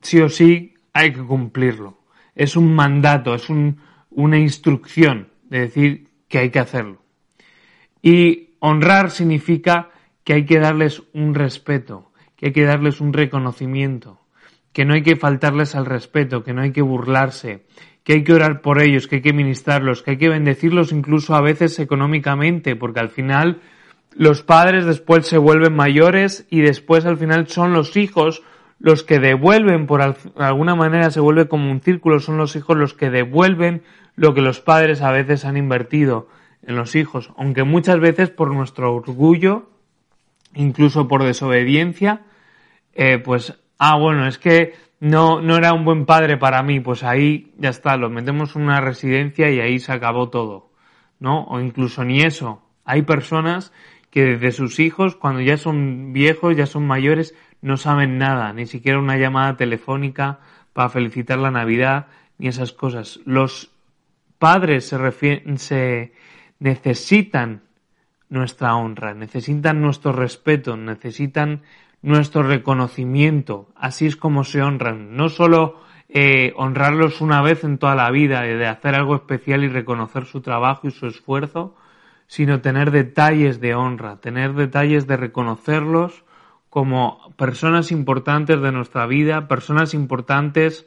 sí 0.00 0.20
o 0.20 0.28
sí 0.28 0.74
hay 0.92 1.12
que 1.12 1.22
cumplirlo. 1.22 2.00
Es 2.34 2.56
un 2.56 2.74
mandato, 2.74 3.32
es 3.32 3.46
una 4.10 4.38
instrucción 4.40 5.28
de 5.44 5.60
decir 5.60 6.08
que 6.26 6.38
hay 6.38 6.50
que 6.50 6.58
hacerlo. 6.58 7.05
Y 8.02 8.50
honrar 8.60 9.10
significa 9.10 9.90
que 10.24 10.34
hay 10.34 10.44
que 10.44 10.58
darles 10.58 11.02
un 11.12 11.34
respeto, 11.34 12.10
que 12.36 12.46
hay 12.46 12.52
que 12.52 12.64
darles 12.64 13.00
un 13.00 13.12
reconocimiento, 13.12 14.20
que 14.72 14.84
no 14.84 14.94
hay 14.94 15.02
que 15.02 15.16
faltarles 15.16 15.74
al 15.74 15.86
respeto, 15.86 16.42
que 16.42 16.52
no 16.52 16.62
hay 16.62 16.72
que 16.72 16.82
burlarse, 16.82 17.64
que 18.02 18.14
hay 18.14 18.24
que 18.24 18.34
orar 18.34 18.60
por 18.60 18.80
ellos, 18.80 19.06
que 19.06 19.16
hay 19.16 19.22
que 19.22 19.32
ministrarlos, 19.32 20.02
que 20.02 20.12
hay 20.12 20.16
que 20.18 20.28
bendecirlos 20.28 20.92
incluso 20.92 21.34
a 21.34 21.40
veces 21.40 21.78
económicamente, 21.78 22.76
porque 22.76 23.00
al 23.00 23.08
final 23.08 23.60
los 24.14 24.42
padres 24.42 24.84
después 24.84 25.26
se 25.26 25.38
vuelven 25.38 25.74
mayores 25.74 26.46
y 26.50 26.60
después 26.60 27.04
al 27.06 27.18
final 27.18 27.48
son 27.48 27.72
los 27.72 27.96
hijos 27.96 28.42
los 28.78 29.02
que 29.02 29.18
devuelven, 29.18 29.86
por 29.86 30.02
alguna 30.36 30.74
manera 30.74 31.10
se 31.10 31.20
vuelve 31.20 31.48
como 31.48 31.70
un 31.70 31.80
círculo, 31.80 32.20
son 32.20 32.36
los 32.36 32.56
hijos 32.56 32.76
los 32.76 32.94
que 32.94 33.10
devuelven 33.10 33.82
lo 34.16 34.34
que 34.34 34.42
los 34.42 34.60
padres 34.60 35.02
a 35.02 35.12
veces 35.12 35.44
han 35.44 35.56
invertido 35.56 36.28
en 36.66 36.76
los 36.76 36.96
hijos, 36.96 37.32
aunque 37.36 37.62
muchas 37.62 38.00
veces 38.00 38.30
por 38.30 38.52
nuestro 38.52 38.94
orgullo, 38.94 39.70
incluso 40.54 41.06
por 41.06 41.22
desobediencia, 41.22 42.22
eh, 42.94 43.18
pues, 43.18 43.58
ah, 43.78 43.96
bueno, 43.98 44.26
es 44.26 44.38
que 44.38 44.74
no, 44.98 45.40
no 45.40 45.56
era 45.56 45.72
un 45.72 45.84
buen 45.84 46.06
padre 46.06 46.36
para 46.36 46.62
mí, 46.62 46.80
pues 46.80 47.04
ahí 47.04 47.52
ya 47.58 47.68
está, 47.68 47.96
lo 47.96 48.10
metemos 48.10 48.56
en 48.56 48.62
una 48.62 48.80
residencia 48.80 49.50
y 49.50 49.60
ahí 49.60 49.78
se 49.78 49.92
acabó 49.92 50.28
todo, 50.28 50.70
¿no? 51.20 51.44
O 51.44 51.60
incluso 51.60 52.04
ni 52.04 52.22
eso. 52.22 52.62
Hay 52.84 53.02
personas 53.02 53.72
que 54.10 54.24
desde 54.24 54.52
sus 54.52 54.80
hijos, 54.80 55.14
cuando 55.14 55.42
ya 55.42 55.58
son 55.58 56.12
viejos, 56.12 56.56
ya 56.56 56.66
son 56.66 56.86
mayores, 56.86 57.34
no 57.60 57.76
saben 57.76 58.18
nada, 58.18 58.52
ni 58.52 58.66
siquiera 58.66 58.98
una 58.98 59.18
llamada 59.18 59.56
telefónica 59.56 60.40
para 60.72 60.88
felicitar 60.88 61.38
la 61.38 61.50
Navidad, 61.50 62.06
ni 62.38 62.48
esas 62.48 62.72
cosas. 62.72 63.20
Los 63.24 63.70
padres 64.38 64.86
se, 64.86 65.58
se 65.58 66.12
necesitan 66.58 67.62
nuestra 68.28 68.74
honra, 68.76 69.14
necesitan 69.14 69.80
nuestro 69.80 70.12
respeto, 70.12 70.76
necesitan 70.76 71.62
nuestro 72.02 72.42
reconocimiento. 72.42 73.68
Así 73.76 74.06
es 74.06 74.16
como 74.16 74.44
se 74.44 74.62
honran. 74.62 75.16
No 75.16 75.28
solo 75.28 75.80
eh, 76.08 76.52
honrarlos 76.56 77.20
una 77.20 77.42
vez 77.42 77.64
en 77.64 77.78
toda 77.78 77.94
la 77.94 78.10
vida, 78.10 78.42
de 78.42 78.66
hacer 78.66 78.94
algo 78.94 79.16
especial 79.16 79.64
y 79.64 79.68
reconocer 79.68 80.24
su 80.26 80.40
trabajo 80.40 80.88
y 80.88 80.90
su 80.90 81.06
esfuerzo, 81.06 81.76
sino 82.26 82.60
tener 82.60 82.90
detalles 82.90 83.60
de 83.60 83.74
honra, 83.74 84.20
tener 84.20 84.54
detalles 84.54 85.06
de 85.06 85.16
reconocerlos 85.16 86.24
como 86.70 87.32
personas 87.36 87.92
importantes 87.92 88.60
de 88.60 88.72
nuestra 88.72 89.06
vida, 89.06 89.48
personas 89.48 89.94
importantes 89.94 90.86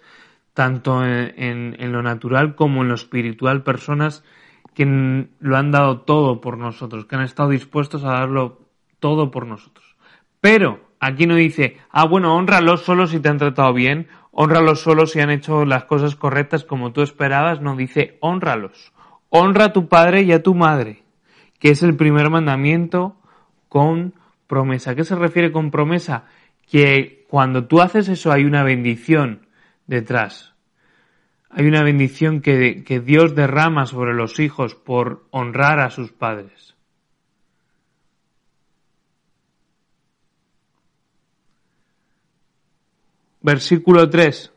tanto 0.54 1.06
en, 1.06 1.76
en 1.80 1.92
lo 1.92 2.04
natural 2.04 2.56
como 2.56 2.82
en 2.82 2.90
lo 2.90 2.96
espiritual, 2.96 3.64
personas 3.64 4.24
que 4.86 5.28
lo 5.40 5.58
han 5.58 5.72
dado 5.72 6.02
todo 6.02 6.40
por 6.40 6.58
nosotros, 6.58 7.06
que 7.06 7.16
han 7.16 7.24
estado 7.24 7.50
dispuestos 7.50 8.04
a 8.04 8.12
darlo 8.12 8.60
todo 9.00 9.32
por 9.32 9.46
nosotros. 9.46 9.98
Pero 10.40 10.90
Aquí 11.00 11.28
no 11.28 11.36
dice, 11.36 11.78
ah, 11.92 12.06
bueno, 12.06 12.36
honralos 12.36 12.82
solo 12.82 13.08
si 13.08 13.20
te 13.20 13.30
han 13.30 13.38
tratado 13.38 13.74
bien, 13.74 14.08
honralos 14.32 14.82
solo 14.82 15.06
si 15.06 15.22
han 15.22 15.30
hecho 15.30 15.64
las 15.64 15.86
cosas 15.86 16.16
correctas 16.16 16.66
como 16.66 16.92
tú 16.92 17.02
esperabas, 17.02 17.62
no, 17.62 17.76
dice, 17.76 18.18
honralos. 18.20 18.92
Honra 19.30 19.66
a 19.66 19.74
tu 19.74 19.88
padre 19.88 20.24
y 20.24 20.34
a 20.34 20.44
tu 20.44 20.56
madre, 20.56 21.04
que 21.60 21.70
es 21.70 21.84
el 21.84 21.96
primer 21.96 22.30
mandamiento 22.30 23.16
con 23.70 24.14
promesa. 24.48 24.94
¿Qué 24.96 25.06
se 25.06 25.16
refiere 25.16 25.54
con 25.54 25.72
promesa? 25.72 26.26
Que 26.70 27.26
cuando 27.30 27.66
tú 27.66 27.80
haces 27.80 28.10
eso 28.10 28.32
hay 28.32 28.44
una 28.44 28.64
bendición 28.64 29.48
detrás. 29.88 30.54
Hay 31.50 31.66
una 31.66 31.84
bendición 31.84 32.42
que, 32.42 32.84
que 32.84 33.00
Dios 33.00 33.36
derrama 33.36 33.86
sobre 33.86 34.14
los 34.14 34.40
hijos 34.40 34.76
por 34.76 35.26
honrar 35.32 35.80
a 35.80 35.90
sus 35.90 36.12
padres. 36.12 36.76
versículo 43.42 44.10
3. 44.10 44.52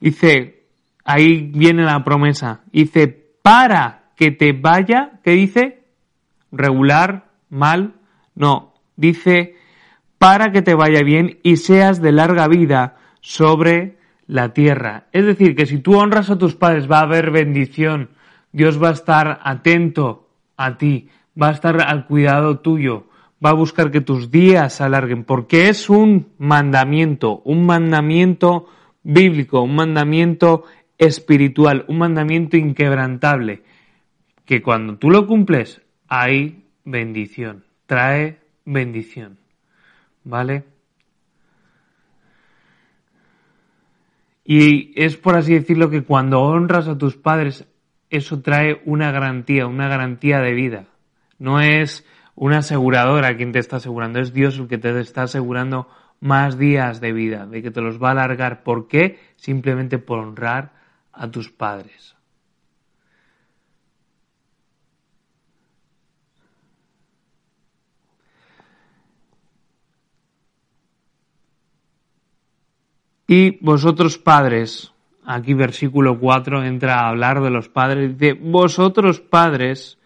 Dice, 0.00 0.64
ahí 1.04 1.50
viene 1.54 1.84
la 1.84 2.02
promesa. 2.04 2.60
Dice, 2.72 3.08
para 3.42 4.10
que 4.16 4.30
te 4.30 4.52
vaya, 4.52 5.20
¿qué 5.22 5.32
dice? 5.32 5.84
Regular, 6.52 7.30
mal, 7.48 7.94
no. 8.34 8.74
Dice, 8.96 9.56
para 10.18 10.52
que 10.52 10.62
te 10.62 10.74
vaya 10.74 11.02
bien 11.02 11.38
y 11.42 11.56
seas 11.56 12.02
de 12.02 12.12
larga 12.12 12.48
vida 12.48 12.96
sobre 13.20 13.98
la 14.30 14.52
tierra. 14.52 15.06
Es 15.12 15.26
decir, 15.26 15.56
que 15.56 15.66
si 15.66 15.78
tú 15.78 15.98
honras 15.98 16.30
a 16.30 16.38
tus 16.38 16.54
padres 16.54 16.90
va 16.90 16.98
a 17.00 17.02
haber 17.02 17.30
bendición. 17.30 18.10
Dios 18.52 18.82
va 18.82 18.88
a 18.88 18.92
estar 18.92 19.40
atento 19.44 20.28
a 20.56 20.76
ti, 20.76 21.08
va 21.40 21.48
a 21.48 21.52
estar 21.52 21.80
al 21.80 22.06
cuidado 22.06 22.58
tuyo 22.58 23.10
va 23.44 23.50
a 23.50 23.54
buscar 23.54 23.90
que 23.90 24.00
tus 24.00 24.30
días 24.30 24.74
se 24.74 24.84
alarguen, 24.84 25.24
porque 25.24 25.68
es 25.68 25.88
un 25.88 26.28
mandamiento, 26.38 27.40
un 27.44 27.64
mandamiento 27.64 28.68
bíblico, 29.02 29.62
un 29.62 29.74
mandamiento 29.74 30.64
espiritual, 30.98 31.84
un 31.88 31.98
mandamiento 31.98 32.56
inquebrantable, 32.56 33.62
que 34.44 34.62
cuando 34.62 34.96
tú 34.96 35.10
lo 35.10 35.26
cumples 35.26 35.80
hay 36.08 36.64
bendición, 36.84 37.64
trae 37.86 38.40
bendición, 38.66 39.38
¿vale? 40.24 40.64
Y 44.52 44.90
es 45.00 45.16
por 45.16 45.36
así 45.36 45.54
decirlo 45.54 45.90
que 45.90 46.02
cuando 46.02 46.40
honras 46.40 46.88
a 46.88 46.98
tus 46.98 47.16
padres, 47.16 47.68
eso 48.10 48.42
trae 48.42 48.82
una 48.84 49.12
garantía, 49.12 49.68
una 49.68 49.86
garantía 49.86 50.40
de 50.40 50.54
vida. 50.54 50.86
No 51.38 51.60
es 51.60 52.04
una 52.34 52.58
aseguradora 52.58 53.36
quien 53.36 53.52
te 53.52 53.60
está 53.60 53.76
asegurando, 53.76 54.18
es 54.18 54.32
Dios 54.32 54.58
el 54.58 54.66
que 54.66 54.76
te 54.76 54.98
está 54.98 55.22
asegurando 55.22 55.86
más 56.18 56.58
días 56.58 57.00
de 57.00 57.12
vida, 57.12 57.46
de 57.46 57.62
que 57.62 57.70
te 57.70 57.80
los 57.80 58.02
va 58.02 58.08
a 58.08 58.10
alargar. 58.10 58.64
¿Por 58.64 58.88
qué? 58.88 59.20
Simplemente 59.36 59.98
por 59.98 60.18
honrar 60.18 60.72
a 61.12 61.30
tus 61.30 61.52
padres. 61.52 62.16
Y 73.32 73.58
vosotros 73.60 74.18
padres, 74.18 74.92
aquí 75.24 75.54
versículo 75.54 76.18
4 76.18 76.64
entra 76.64 76.98
a 76.98 77.10
hablar 77.10 77.40
de 77.42 77.50
los 77.50 77.68
padres, 77.68 78.18
dice, 78.18 78.32
vosotros 78.32 79.20
padres, 79.20 80.00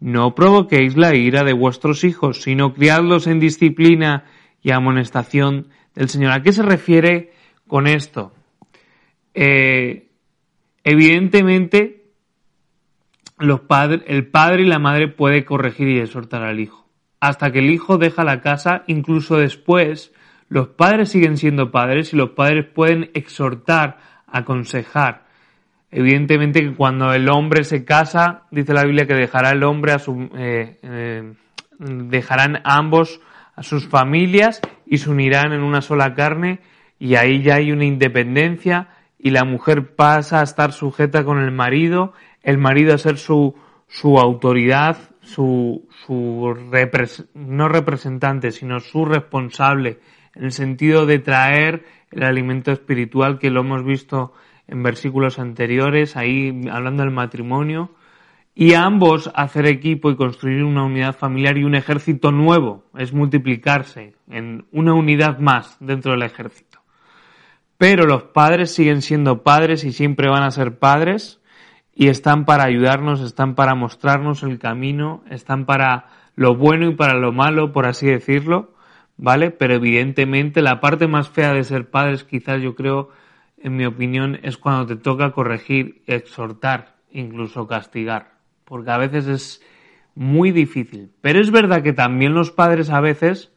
no 0.00 0.34
provoquéis 0.34 0.96
la 0.96 1.14
ira 1.14 1.44
de 1.44 1.52
vuestros 1.52 2.02
hijos, 2.02 2.42
sino 2.42 2.74
criadlos 2.74 3.28
en 3.28 3.38
disciplina 3.38 4.24
y 4.60 4.72
amonestación 4.72 5.68
del 5.94 6.08
Señor. 6.08 6.32
¿A 6.32 6.42
qué 6.42 6.50
se 6.50 6.64
refiere 6.64 7.32
con 7.68 7.86
esto? 7.86 8.32
Eh, 9.34 10.08
evidentemente, 10.82 12.06
los 13.38 13.60
el 14.06 14.26
padre 14.26 14.64
y 14.64 14.66
la 14.66 14.80
madre 14.80 15.06
puede 15.06 15.44
corregir 15.44 15.86
y 15.90 16.00
exhortar 16.00 16.42
al 16.42 16.58
hijo. 16.58 16.88
Hasta 17.20 17.52
que 17.52 17.60
el 17.60 17.70
hijo 17.70 17.98
deja 17.98 18.24
la 18.24 18.40
casa, 18.40 18.82
incluso 18.88 19.36
después, 19.36 20.12
los 20.54 20.68
padres 20.68 21.08
siguen 21.08 21.36
siendo 21.36 21.72
padres 21.72 22.12
y 22.12 22.16
los 22.16 22.30
padres 22.30 22.64
pueden 22.64 23.10
exhortar, 23.14 23.98
aconsejar, 24.28 25.24
Evidentemente 25.90 26.60
que 26.60 26.74
cuando 26.74 27.12
el 27.12 27.28
hombre 27.28 27.62
se 27.62 27.84
casa, 27.84 28.42
dice 28.52 28.72
la 28.72 28.84
Biblia 28.84 29.06
que 29.06 29.14
dejará 29.14 29.50
el 29.50 29.64
hombre 29.64 29.92
a 29.92 29.98
su, 30.00 30.28
eh, 30.36 30.78
eh, 30.82 31.34
dejarán 31.78 32.60
ambos 32.64 33.20
a 33.54 33.62
sus 33.64 33.88
familias 33.88 34.60
y 34.86 34.98
se 34.98 35.10
unirán 35.10 35.52
en 35.52 35.62
una 35.62 35.82
sola 35.82 36.14
carne 36.14 36.60
y 36.98 37.16
ahí 37.16 37.42
ya 37.42 37.56
hay 37.56 37.70
una 37.70 37.84
independencia 37.84 38.88
y 39.20 39.30
la 39.30 39.44
mujer 39.44 39.94
pasa 39.94 40.40
a 40.40 40.44
estar 40.44 40.72
sujeta 40.72 41.24
con 41.24 41.38
el 41.38 41.50
marido, 41.50 42.12
el 42.42 42.58
marido 42.58 42.94
a 42.94 42.98
ser 42.98 43.16
su, 43.18 43.54
su 43.86 44.18
autoridad, 44.18 44.96
su, 45.20 45.88
su 46.06 46.56
no 47.34 47.68
representante, 47.68 48.50
sino 48.50 48.80
su 48.80 49.04
responsable, 49.04 49.98
en 50.34 50.44
el 50.44 50.52
sentido 50.52 51.06
de 51.06 51.18
traer 51.18 51.84
el 52.10 52.24
alimento 52.24 52.72
espiritual 52.72 53.38
que 53.38 53.50
lo 53.50 53.60
hemos 53.60 53.84
visto 53.84 54.32
en 54.66 54.82
versículos 54.82 55.38
anteriores, 55.38 56.16
ahí 56.16 56.68
hablando 56.70 57.02
del 57.02 57.12
matrimonio, 57.12 57.90
y 58.54 58.74
ambos 58.74 59.30
hacer 59.34 59.66
equipo 59.66 60.10
y 60.10 60.16
construir 60.16 60.62
una 60.62 60.84
unidad 60.84 61.16
familiar 61.16 61.58
y 61.58 61.64
un 61.64 61.74
ejército 61.74 62.30
nuevo, 62.30 62.84
es 62.96 63.12
multiplicarse 63.12 64.14
en 64.30 64.64
una 64.70 64.94
unidad 64.94 65.38
más 65.38 65.76
dentro 65.80 66.12
del 66.12 66.22
ejército. 66.22 66.78
Pero 67.76 68.06
los 68.06 68.22
padres 68.22 68.72
siguen 68.72 69.02
siendo 69.02 69.42
padres 69.42 69.84
y 69.84 69.92
siempre 69.92 70.28
van 70.28 70.44
a 70.44 70.52
ser 70.52 70.78
padres 70.78 71.40
y 71.92 72.08
están 72.08 72.44
para 72.44 72.64
ayudarnos, 72.64 73.20
están 73.20 73.56
para 73.56 73.74
mostrarnos 73.74 74.44
el 74.44 74.58
camino, 74.58 75.24
están 75.30 75.66
para 75.66 76.06
lo 76.36 76.54
bueno 76.54 76.88
y 76.88 76.94
para 76.94 77.14
lo 77.14 77.32
malo, 77.32 77.72
por 77.72 77.86
así 77.86 78.06
decirlo, 78.06 78.73
¿vale? 79.16 79.50
Pero 79.50 79.74
evidentemente 79.74 80.62
la 80.62 80.80
parte 80.80 81.06
más 81.06 81.28
fea 81.28 81.52
de 81.52 81.64
ser 81.64 81.90
padres 81.90 82.24
quizás 82.24 82.60
yo 82.62 82.74
creo 82.74 83.10
en 83.64 83.76
mi 83.76 83.86
opinión, 83.86 84.38
es 84.42 84.58
cuando 84.58 84.86
te 84.86 84.96
toca 84.96 85.32
corregir, 85.32 86.02
exhortar, 86.06 86.96
incluso 87.10 87.66
castigar, 87.66 88.32
porque 88.66 88.90
a 88.90 88.98
veces 88.98 89.26
es 89.26 89.62
muy 90.14 90.52
difícil. 90.52 91.10
Pero 91.22 91.40
es 91.40 91.50
verdad 91.50 91.82
que 91.82 91.94
también 91.94 92.34
los 92.34 92.50
padres 92.50 92.90
a 92.90 93.00
veces, 93.00 93.52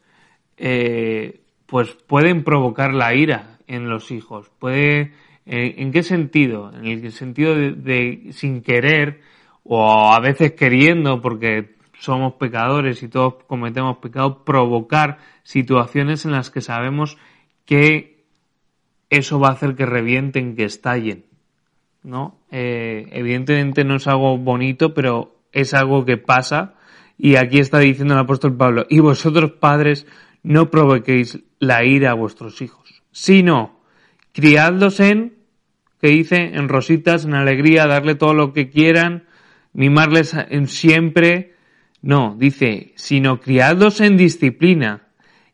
eh, 0.56 1.42
pues 1.66 1.90
pueden 2.06 2.42
provocar 2.42 2.94
la 2.94 3.14
ira 3.14 3.58
en 3.66 3.90
los 3.90 4.10
hijos. 4.10 4.50
Puede, 4.58 5.12
eh, 5.44 5.74
¿en 5.76 5.92
qué 5.92 6.02
sentido? 6.02 6.72
En 6.72 6.86
el 6.86 7.12
sentido 7.12 7.54
de 7.54 8.28
sin 8.30 8.62
querer 8.62 9.20
o 9.62 10.10
a 10.10 10.20
veces 10.20 10.52
queriendo, 10.52 11.20
porque 11.20 11.76
somos 11.98 12.32
pecadores 12.34 13.02
y 13.02 13.08
todos 13.08 13.44
cometemos 13.46 13.98
pecado, 13.98 14.42
provocar 14.42 15.18
situaciones 15.48 16.26
en 16.26 16.32
las 16.32 16.50
que 16.50 16.60
sabemos 16.60 17.16
que 17.64 18.22
eso 19.08 19.40
va 19.40 19.48
a 19.48 19.52
hacer 19.52 19.76
que 19.76 19.86
revienten, 19.86 20.54
que 20.56 20.64
estallen. 20.64 21.24
¿no? 22.02 22.38
Eh, 22.50 23.08
evidentemente 23.12 23.82
no 23.82 23.96
es 23.96 24.06
algo 24.08 24.36
bonito, 24.36 24.92
pero 24.92 25.40
es 25.52 25.72
algo 25.72 26.04
que 26.04 26.18
pasa. 26.18 26.74
Y 27.16 27.36
aquí 27.36 27.60
está 27.60 27.78
diciendo 27.78 28.12
el 28.12 28.20
apóstol 28.20 28.58
Pablo, 28.58 28.84
y 28.90 29.00
vosotros 29.00 29.52
padres 29.52 30.06
no 30.42 30.70
provoquéis 30.70 31.42
la 31.58 31.82
ira 31.82 32.10
a 32.10 32.14
vuestros 32.14 32.60
hijos, 32.60 33.02
sino 33.10 33.80
criadlos 34.32 35.00
en, 35.00 35.32
que 35.98 36.08
dice, 36.08 36.56
en 36.56 36.68
rositas, 36.68 37.24
en 37.24 37.32
alegría, 37.32 37.86
darle 37.86 38.16
todo 38.16 38.34
lo 38.34 38.52
que 38.52 38.68
quieran, 38.68 39.24
mimarles 39.72 40.36
siempre, 40.66 41.54
no, 42.02 42.36
dice, 42.38 42.92
sino 42.96 43.40
criados 43.40 44.02
en 44.02 44.18
disciplina 44.18 45.07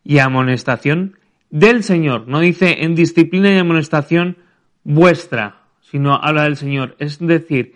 y 0.04 0.18
amonestación 0.18 1.18
del 1.50 1.82
Señor. 1.82 2.28
No 2.28 2.40
dice 2.40 2.84
en 2.84 2.94
disciplina 2.94 3.50
y 3.50 3.58
amonestación 3.58 4.38
vuestra, 4.84 5.62
sino 5.80 6.14
habla 6.14 6.44
del 6.44 6.56
Señor. 6.56 6.94
Es 6.98 7.18
decir, 7.18 7.74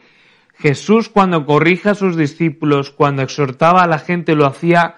Jesús 0.54 1.08
cuando 1.08 1.46
corrija 1.46 1.92
a 1.92 1.94
sus 1.94 2.16
discípulos, 2.16 2.90
cuando 2.90 3.22
exhortaba 3.22 3.82
a 3.82 3.88
la 3.88 3.98
gente, 3.98 4.34
lo 4.34 4.46
hacía 4.46 4.96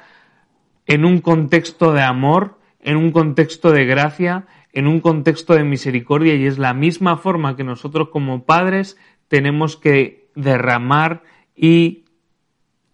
en 0.86 1.04
un 1.04 1.20
contexto 1.20 1.92
de 1.92 2.02
amor, 2.02 2.58
en 2.80 2.96
un 2.96 3.12
contexto 3.12 3.70
de 3.70 3.84
gracia, 3.84 4.46
en 4.72 4.86
un 4.86 5.00
contexto 5.00 5.54
de 5.54 5.64
misericordia 5.64 6.34
y 6.34 6.46
es 6.46 6.58
la 6.58 6.74
misma 6.74 7.16
forma 7.16 7.56
que 7.56 7.64
nosotros 7.64 8.08
como 8.10 8.44
padres 8.44 8.96
tenemos 9.28 9.76
que 9.76 10.28
derramar 10.34 11.22
y 11.54 12.04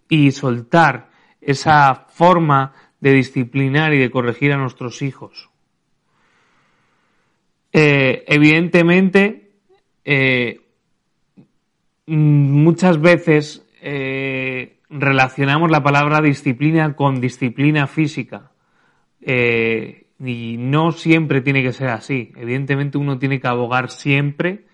y 0.08 0.30
soltar 0.32 1.10
esa 1.40 2.06
forma 2.08 2.72
de 3.06 3.12
disciplinar 3.12 3.94
y 3.94 3.98
de 3.98 4.10
corregir 4.10 4.52
a 4.52 4.56
nuestros 4.56 5.00
hijos. 5.00 5.48
Eh, 7.72 8.24
evidentemente, 8.26 9.52
eh, 10.04 10.60
muchas 12.06 13.00
veces 13.00 13.64
eh, 13.80 14.78
relacionamos 14.90 15.70
la 15.70 15.84
palabra 15.84 16.20
disciplina 16.20 16.96
con 16.96 17.20
disciplina 17.20 17.86
física. 17.86 18.50
y 20.18 20.56
no 20.58 20.90
siempre 20.90 21.42
tiene 21.42 21.62
que 21.62 21.72
ser 21.72 21.90
así. 21.90 22.32
Evidentemente 22.36 22.98
uno 22.98 23.20
tiene 23.20 23.38
que 23.38 23.46
abogar 23.46 23.90
siempre 23.90 24.64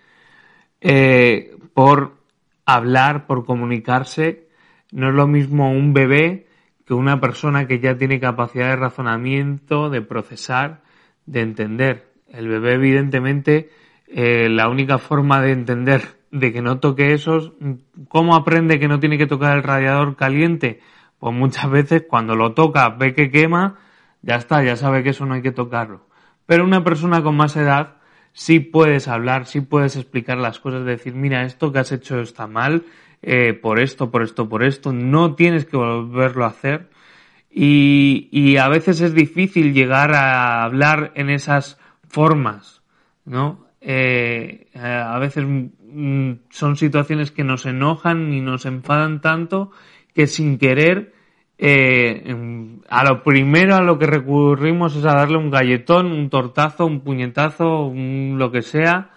por 1.75 2.17
hablar, 2.65 3.27
por 3.27 3.45
comunicarse 3.45 4.47
no 4.93 5.09
es 5.09 5.15
lo 5.15 5.27
mismo 5.27 5.71
un 5.71 5.93
bebé 5.93 6.42
que 6.85 6.93
una 6.93 7.19
persona 7.19 7.67
que 7.67 7.79
ya 7.79 7.97
tiene 7.97 8.19
capacidad 8.19 8.69
de 8.69 8.75
razonamiento, 8.75 9.89
de 9.89 10.01
procesar, 10.01 10.81
de 11.25 11.41
entender. 11.41 12.13
El 12.27 12.47
bebé, 12.47 12.73
evidentemente, 12.73 13.69
eh, 14.07 14.49
la 14.49 14.69
única 14.69 14.97
forma 14.97 15.41
de 15.41 15.51
entender 15.51 16.01
de 16.31 16.51
que 16.51 16.61
no 16.61 16.79
toque 16.79 17.13
eso, 17.13 17.55
¿cómo 18.07 18.35
aprende 18.35 18.79
que 18.79 18.87
no 18.87 18.99
tiene 18.99 19.17
que 19.17 19.27
tocar 19.27 19.55
el 19.55 19.63
radiador 19.63 20.15
caliente? 20.15 20.81
Pues 21.19 21.33
muchas 21.33 21.69
veces 21.69 22.05
cuando 22.09 22.35
lo 22.35 22.53
toca, 22.53 22.89
ve 22.89 23.13
que 23.13 23.29
quema, 23.29 23.77
ya 24.23 24.35
está, 24.35 24.63
ya 24.63 24.75
sabe 24.75 25.03
que 25.03 25.11
eso 25.11 25.25
no 25.25 25.35
hay 25.35 25.41
que 25.41 25.51
tocarlo. 25.51 26.07
Pero 26.45 26.63
una 26.63 26.83
persona 26.83 27.21
con 27.21 27.37
más 27.37 27.55
edad 27.55 27.97
sí 28.33 28.59
puedes 28.59 29.07
hablar, 29.07 29.45
sí 29.45 29.61
puedes 29.61 29.95
explicar 29.95 30.37
las 30.37 30.59
cosas, 30.59 30.85
decir, 30.85 31.13
mira, 31.13 31.43
esto 31.43 31.71
que 31.71 31.79
has 31.79 31.91
hecho 31.91 32.19
está 32.19 32.47
mal, 32.47 32.83
eh, 33.23 33.53
por 33.53 33.79
esto, 33.79 34.11
por 34.11 34.21
esto, 34.21 34.49
por 34.49 34.63
esto, 34.63 34.91
no 34.91 35.33
tienes 35.35 35.65
que 35.65 35.77
volverlo 35.77 36.43
a 36.43 36.49
hacer. 36.49 36.89
Y, 37.49 38.57
a 38.57 38.67
veces 38.67 38.99
es 39.01 39.13
difícil 39.13 39.73
llegar 39.73 40.13
a 40.13 40.63
hablar 40.63 41.11
en 41.15 41.29
esas 41.29 41.79
formas, 42.07 42.81
¿no? 43.25 43.67
Eh, 43.79 44.67
a 44.75 45.17
veces 45.19 45.45
mm, 45.45 46.31
son 46.49 46.75
situaciones 46.75 47.31
que 47.31 47.43
nos 47.43 47.65
enojan 47.65 48.33
y 48.33 48.41
nos 48.41 48.65
enfadan 48.65 49.21
tanto 49.21 49.71
que 50.13 50.27
sin 50.27 50.57
querer 50.57 51.13
eh, 51.57 52.35
a 52.89 53.03
lo 53.05 53.23
primero 53.23 53.75
a 53.75 53.81
lo 53.81 53.97
que 53.97 54.05
recurrimos 54.05 54.95
es 54.95 55.05
a 55.05 55.13
darle 55.13 55.37
un 55.37 55.49
galletón, 55.49 56.11
un 56.11 56.29
tortazo, 56.29 56.85
un 56.85 57.01
puñetazo, 57.01 57.85
un 57.85 58.35
lo 58.37 58.51
que 58.51 58.61
sea, 58.63 59.11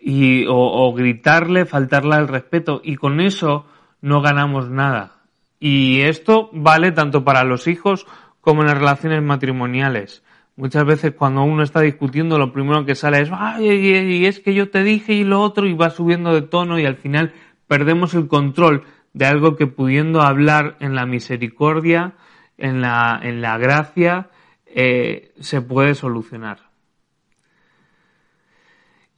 y, 0.00 0.44
o, 0.48 0.92
gritarle, 0.94 1.66
faltarle 1.66 2.14
al 2.14 2.28
respeto, 2.28 2.80
y 2.82 2.96
con 2.96 3.20
eso 3.20 3.66
no 4.00 4.22
ganamos 4.22 4.70
nada. 4.70 5.18
Y 5.58 6.00
esto 6.00 6.48
vale 6.52 6.92
tanto 6.92 7.24
para 7.24 7.44
los 7.44 7.66
hijos 7.66 8.06
como 8.40 8.62
en 8.62 8.68
las 8.68 8.78
relaciones 8.78 9.22
matrimoniales. 9.22 10.24
Muchas 10.56 10.84
veces 10.84 11.12
cuando 11.12 11.42
uno 11.42 11.62
está 11.62 11.80
discutiendo 11.80 12.38
lo 12.38 12.52
primero 12.52 12.84
que 12.84 12.94
sale 12.94 13.20
es, 13.20 13.30
ay, 13.32 13.66
y 13.66 14.26
es 14.26 14.40
que 14.40 14.54
yo 14.54 14.70
te 14.70 14.82
dije 14.82 15.12
y 15.12 15.24
lo 15.24 15.40
otro 15.40 15.66
y 15.66 15.74
va 15.74 15.90
subiendo 15.90 16.34
de 16.34 16.42
tono 16.42 16.78
y 16.78 16.86
al 16.86 16.96
final 16.96 17.32
perdemos 17.66 18.14
el 18.14 18.26
control 18.26 18.84
de 19.12 19.26
algo 19.26 19.56
que 19.56 19.66
pudiendo 19.66 20.22
hablar 20.22 20.76
en 20.80 20.94
la 20.94 21.06
misericordia, 21.06 22.14
en 22.58 22.80
la, 22.80 23.18
en 23.22 23.40
la 23.40 23.58
gracia, 23.58 24.30
eh, 24.66 25.32
se 25.40 25.60
puede 25.60 25.94
solucionar. 25.94 26.69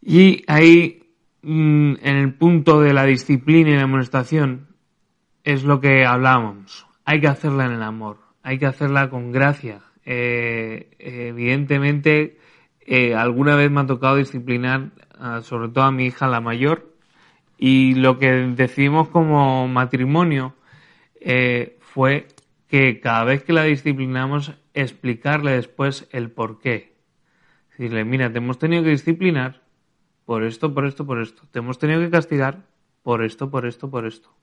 Y 0.02 0.42
ahí, 0.48 1.04
mm, 1.42 1.94
en 2.02 2.16
el 2.16 2.34
punto 2.34 2.80
de 2.80 2.92
la 2.92 3.04
disciplina 3.04 3.70
y 3.70 3.76
la 3.76 3.84
amonestación, 3.84 4.66
es 5.44 5.62
lo 5.62 5.80
que 5.80 6.04
hablamos. 6.04 6.86
Hay 7.04 7.20
que 7.20 7.28
hacerla 7.28 7.66
en 7.66 7.72
el 7.72 7.82
amor, 7.82 8.18
hay 8.42 8.58
que 8.58 8.66
hacerla 8.66 9.10
con 9.10 9.30
gracia. 9.30 9.80
Eh, 10.04 10.90
evidentemente, 10.98 12.38
eh, 12.80 13.14
alguna 13.14 13.54
vez 13.54 13.70
me 13.70 13.80
ha 13.80 13.86
tocado 13.86 14.16
disciplinar, 14.16 14.90
sobre 15.42 15.68
todo 15.68 15.84
a 15.84 15.92
mi 15.92 16.06
hija 16.06 16.26
la 16.26 16.40
mayor, 16.40 16.92
y 17.56 17.94
lo 17.94 18.18
que 18.18 18.32
decidimos 18.32 19.08
como 19.08 19.68
matrimonio 19.68 20.56
eh, 21.20 21.78
fue 21.80 22.26
que 22.66 22.98
cada 22.98 23.22
vez 23.22 23.44
que 23.44 23.52
la 23.52 23.62
disciplinamos, 23.62 24.52
explicarle 24.74 25.52
después 25.52 26.08
el 26.10 26.30
por 26.30 26.58
qué. 26.58 26.94
Decirle, 27.70 28.04
mira, 28.04 28.32
te 28.32 28.38
hemos 28.38 28.58
tenido 28.58 28.82
que 28.82 28.90
disciplinar 28.90 29.62
por 30.32 30.44
esto, 30.44 30.72
por 30.72 30.86
esto, 30.86 31.04
por 31.04 31.20
esto. 31.20 31.42
Te 31.50 31.58
hemos 31.58 31.78
tenido 31.78 32.00
que 32.00 32.08
castigar 32.08 32.62
por 33.02 33.22
esto, 33.22 33.50
por 33.50 33.66
esto, 33.66 33.90
por 33.90 34.06
esto. 34.06 34.34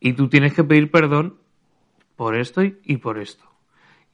Y 0.00 0.14
tú 0.14 0.30
tienes 0.30 0.54
que 0.54 0.64
pedir 0.64 0.90
perdón 0.90 1.36
por 2.16 2.34
esto 2.34 2.62
y 2.62 2.96
por 2.96 3.18
esto. 3.18 3.44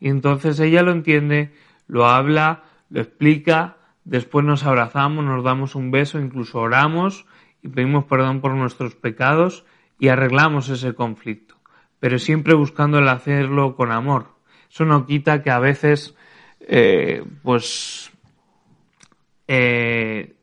Y 0.00 0.08
entonces 0.08 0.58
ella 0.58 0.82
lo 0.82 0.90
entiende, 0.90 1.54
lo 1.86 2.08
habla, 2.08 2.64
lo 2.90 3.00
explica, 3.00 3.76
después 4.02 4.44
nos 4.44 4.64
abrazamos, 4.64 5.24
nos 5.24 5.44
damos 5.44 5.76
un 5.76 5.92
beso, 5.92 6.18
incluso 6.18 6.58
oramos 6.58 7.26
y 7.62 7.68
pedimos 7.68 8.06
perdón 8.06 8.40
por 8.40 8.50
nuestros 8.50 8.96
pecados 8.96 9.64
y 10.00 10.08
arreglamos 10.08 10.68
ese 10.68 10.94
conflicto. 10.94 11.54
Pero 12.00 12.18
siempre 12.18 12.54
buscando 12.54 12.98
el 12.98 13.08
hacerlo 13.08 13.76
con 13.76 13.92
amor. 13.92 14.34
Eso 14.68 14.84
no 14.84 15.06
quita 15.06 15.44
que 15.44 15.52
a 15.52 15.60
veces, 15.60 16.16
eh, 16.58 17.24
pues, 17.44 18.10
eh, 19.46 20.34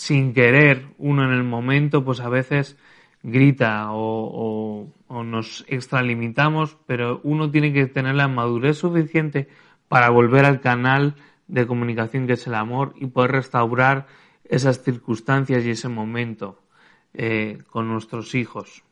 sin 0.00 0.32
querer 0.32 0.86
uno 0.96 1.26
en 1.26 1.32
el 1.32 1.44
momento, 1.44 2.02
pues 2.02 2.20
a 2.20 2.30
veces 2.30 2.78
grita 3.22 3.88
o, 3.90 4.88
nos 5.10 5.62
extralimitamos, 5.68 6.78
pero 6.86 7.20
uno 7.22 7.50
tiene 7.50 7.74
que 7.74 7.84
tener 7.84 8.14
la 8.14 8.26
madurez 8.26 8.78
suficiente 8.78 9.46
para 9.88 10.08
volver 10.08 10.46
al 10.46 10.62
canal 10.62 11.16
de 11.48 11.66
comunicación 11.66 12.26
que 12.26 12.32
es 12.32 12.46
el 12.46 12.54
amor 12.54 12.94
y 12.96 13.08
poder 13.08 13.32
restaurar 13.32 14.06
esas 14.44 14.82
circunstancias 14.82 15.66
y 15.66 15.70
ese 15.72 15.90
momento 15.90 16.62
eh, 17.12 17.58
con 17.68 17.86
nuestros 17.86 18.34
hijos. 18.34 18.82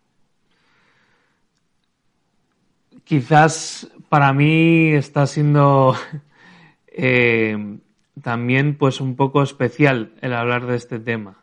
Quizás 3.05 3.91
para 4.11 4.35
mí 4.35 4.93
está 4.93 5.27
siendo 5.27 5.97
eh, 6.87 7.79
también 8.23 8.77
pues 8.77 9.01
un 9.01 9.17
poco 9.17 9.43
especial 9.43 10.15
el 10.21 10.35
hablar 10.35 10.67
de 10.67 10.77
este 10.77 10.99
tema. 10.99 11.39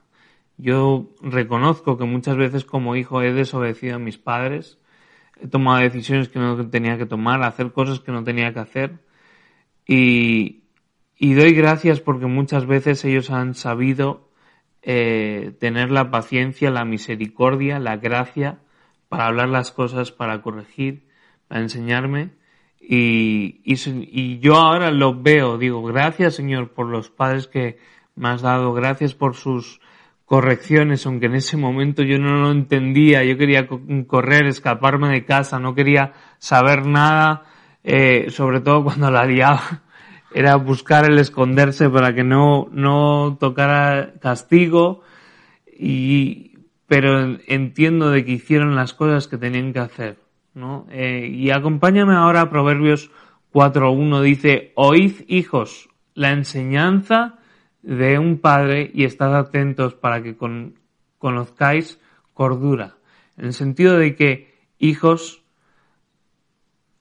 Yo 0.57 1.09
reconozco 1.21 1.97
que 1.97 2.05
muchas 2.05 2.37
veces 2.37 2.63
como 2.65 2.95
hijo 2.95 3.21
he 3.21 3.33
desobedecido 3.33 3.95
a 3.95 3.99
mis 3.99 4.17
padres, 4.17 4.79
he 5.41 5.47
tomado 5.47 5.81
decisiones 5.81 6.29
que 6.29 6.39
no 6.39 6.69
tenía 6.69 6.97
que 6.97 7.05
tomar, 7.05 7.43
hacer 7.43 7.71
cosas 7.71 7.99
que 7.99 8.11
no 8.11 8.23
tenía 8.23 8.53
que 8.53 8.59
hacer 8.59 8.99
y, 9.85 10.61
doy 11.19 11.53
gracias 11.53 11.99
porque 11.99 12.25
muchas 12.25 12.65
veces 12.65 13.03
ellos 13.05 13.29
han 13.31 13.53
sabido 13.53 14.29
eh, 14.81 15.53
tener 15.59 15.91
la 15.91 16.09
paciencia, 16.09 16.71
la 16.71 16.85
misericordia, 16.85 17.79
la 17.79 17.97
gracia 17.97 18.59
para 19.09 19.27
hablar 19.27 19.49
las 19.49 19.71
cosas, 19.71 20.11
para 20.11 20.41
corregir, 20.41 21.07
para 21.47 21.61
enseñarme. 21.61 22.31
Y, 22.87 23.61
y, 23.65 24.39
yo 24.39 24.57
ahora 24.57 24.91
lo 24.91 25.19
veo, 25.19 25.57
digo, 25.57 25.81
gracias 25.83 26.35
Señor 26.35 26.69
por 26.69 26.85
los 26.85 27.09
padres 27.09 27.47
que 27.47 27.79
me 28.15 28.29
has 28.29 28.43
dado, 28.43 28.73
gracias 28.73 29.15
por 29.15 29.35
sus 29.35 29.81
correcciones, 30.25 31.05
aunque 31.05 31.25
en 31.25 31.35
ese 31.35 31.57
momento 31.57 32.03
yo 32.03 32.19
no 32.19 32.35
lo 32.37 32.51
entendía, 32.51 33.23
yo 33.23 33.37
quería 33.37 33.67
correr, 34.07 34.45
escaparme 34.45 35.09
de 35.09 35.25
casa, 35.25 35.59
no 35.59 35.73
quería 35.73 36.13
saber 36.37 36.85
nada, 36.85 37.45
eh, 37.83 38.27
sobre 38.29 38.59
todo 38.61 38.83
cuando 38.83 39.09
la 39.09 39.25
liaba, 39.25 39.83
era 40.33 40.55
buscar 40.55 41.09
el 41.09 41.17
esconderse 41.17 41.89
para 41.89 42.13
que 42.13 42.23
no, 42.23 42.67
no 42.71 43.37
tocara 43.39 44.13
castigo, 44.21 45.01
y, 45.75 46.59
pero 46.85 47.37
entiendo 47.47 48.11
de 48.11 48.25
que 48.25 48.33
hicieron 48.33 48.75
las 48.75 48.93
cosas 48.93 49.27
que 49.27 49.37
tenían 49.37 49.73
que 49.73 49.79
hacer, 49.79 50.24
Eh, 50.89 51.27
y 51.33 51.51
acompáñame 51.51 52.15
ahora 52.15 52.41
a 52.41 52.49
Proverbios 52.49 53.11
4.1, 53.53 54.21
dice, 54.21 54.71
oíd 54.75 55.25
hijos, 55.27 55.89
la 56.13 56.31
enseñanza 56.31 57.39
de 57.81 58.17
un 58.19 58.39
padre 58.39 58.89
y 58.93 59.03
estad 59.03 59.35
atentos 59.35 59.95
para 59.95 60.23
que 60.23 60.37
conozcáis 61.17 61.99
cordura. 62.33 62.95
En 63.37 63.45
el 63.45 63.53
sentido 63.53 63.97
de 63.97 64.15
que, 64.15 64.55
hijos, 64.79 65.43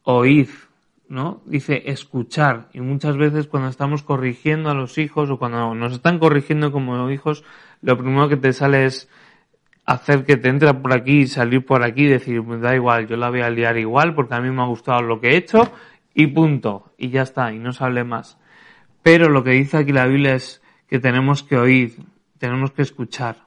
oíd, 0.03 0.49
¿no? 1.09 1.41
Dice 1.47 1.83
escuchar. 1.87 2.69
Y 2.73 2.81
muchas 2.81 3.17
veces 3.17 3.47
cuando 3.47 3.69
estamos 3.69 4.03
corrigiendo 4.03 4.69
a 4.69 4.75
los 4.75 4.99
hijos 4.99 5.31
o 5.31 5.39
cuando 5.39 5.75
nos 5.75 5.93
están 5.93 6.19
corrigiendo 6.19 6.73
como 6.73 7.09
hijos, 7.11 7.45
lo 7.83 7.97
primero 7.97 8.29
que 8.29 8.37
te 8.37 8.53
sale 8.53 8.87
es 8.87 9.09
hacer 9.87 10.25
que 10.25 10.37
te 10.37 10.49
entra 10.49 10.81
por 10.81 10.93
aquí 10.93 11.21
y 11.21 11.27
salir 11.27 11.65
por 11.65 11.83
aquí 11.83 12.05
y 12.05 12.09
decir, 12.09 12.43
me 12.43 12.59
da 12.59 12.75
igual, 12.75 13.07
yo 13.07 13.17
la 13.17 13.31
voy 13.31 13.43
a 13.43 13.51
liar 13.51 13.77
igual 13.77 14.15
porque 14.15 14.35
a 14.35 14.41
mí 14.41 14.51
me 14.51 14.63
ha 14.63 14.67
gustado 14.67 15.03
lo 15.03 15.21
que 15.21 15.31
he 15.31 15.37
hecho 15.37 15.73
y 16.15 16.29
punto. 16.29 16.93
Y 16.97 17.11
ya 17.11 17.23
está, 17.23 17.53
y 17.53 17.59
no 17.59 17.73
se 17.73 17.85
hable 17.85 18.05
más. 18.05 18.39
Pero 19.03 19.29
lo 19.29 19.45
que 19.45 19.51
dice 19.51 19.77
aquí 19.77 19.93
la 19.93 20.07
Biblia 20.07 20.35
es 20.35 20.63
que 20.89 20.99
tenemos 20.99 21.43
que 21.43 21.57
oír, 21.57 21.97
tenemos 22.39 22.73
que 22.73 22.83
escuchar. 22.83 23.45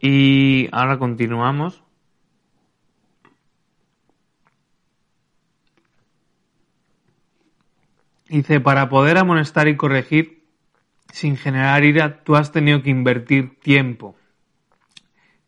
Y 0.00 0.68
ahora 0.72 0.98
continuamos. 0.98 1.82
Dice, 8.28 8.60
para 8.60 8.88
poder 8.88 9.18
amonestar 9.18 9.66
y 9.66 9.76
corregir 9.76 10.39
sin 11.12 11.36
generar 11.36 11.84
ira, 11.84 12.22
tú 12.24 12.36
has 12.36 12.52
tenido 12.52 12.82
que 12.82 12.90
invertir 12.90 13.58
tiempo. 13.60 14.16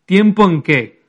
¿Tiempo 0.04 0.44
en 0.44 0.62
qué? 0.62 1.02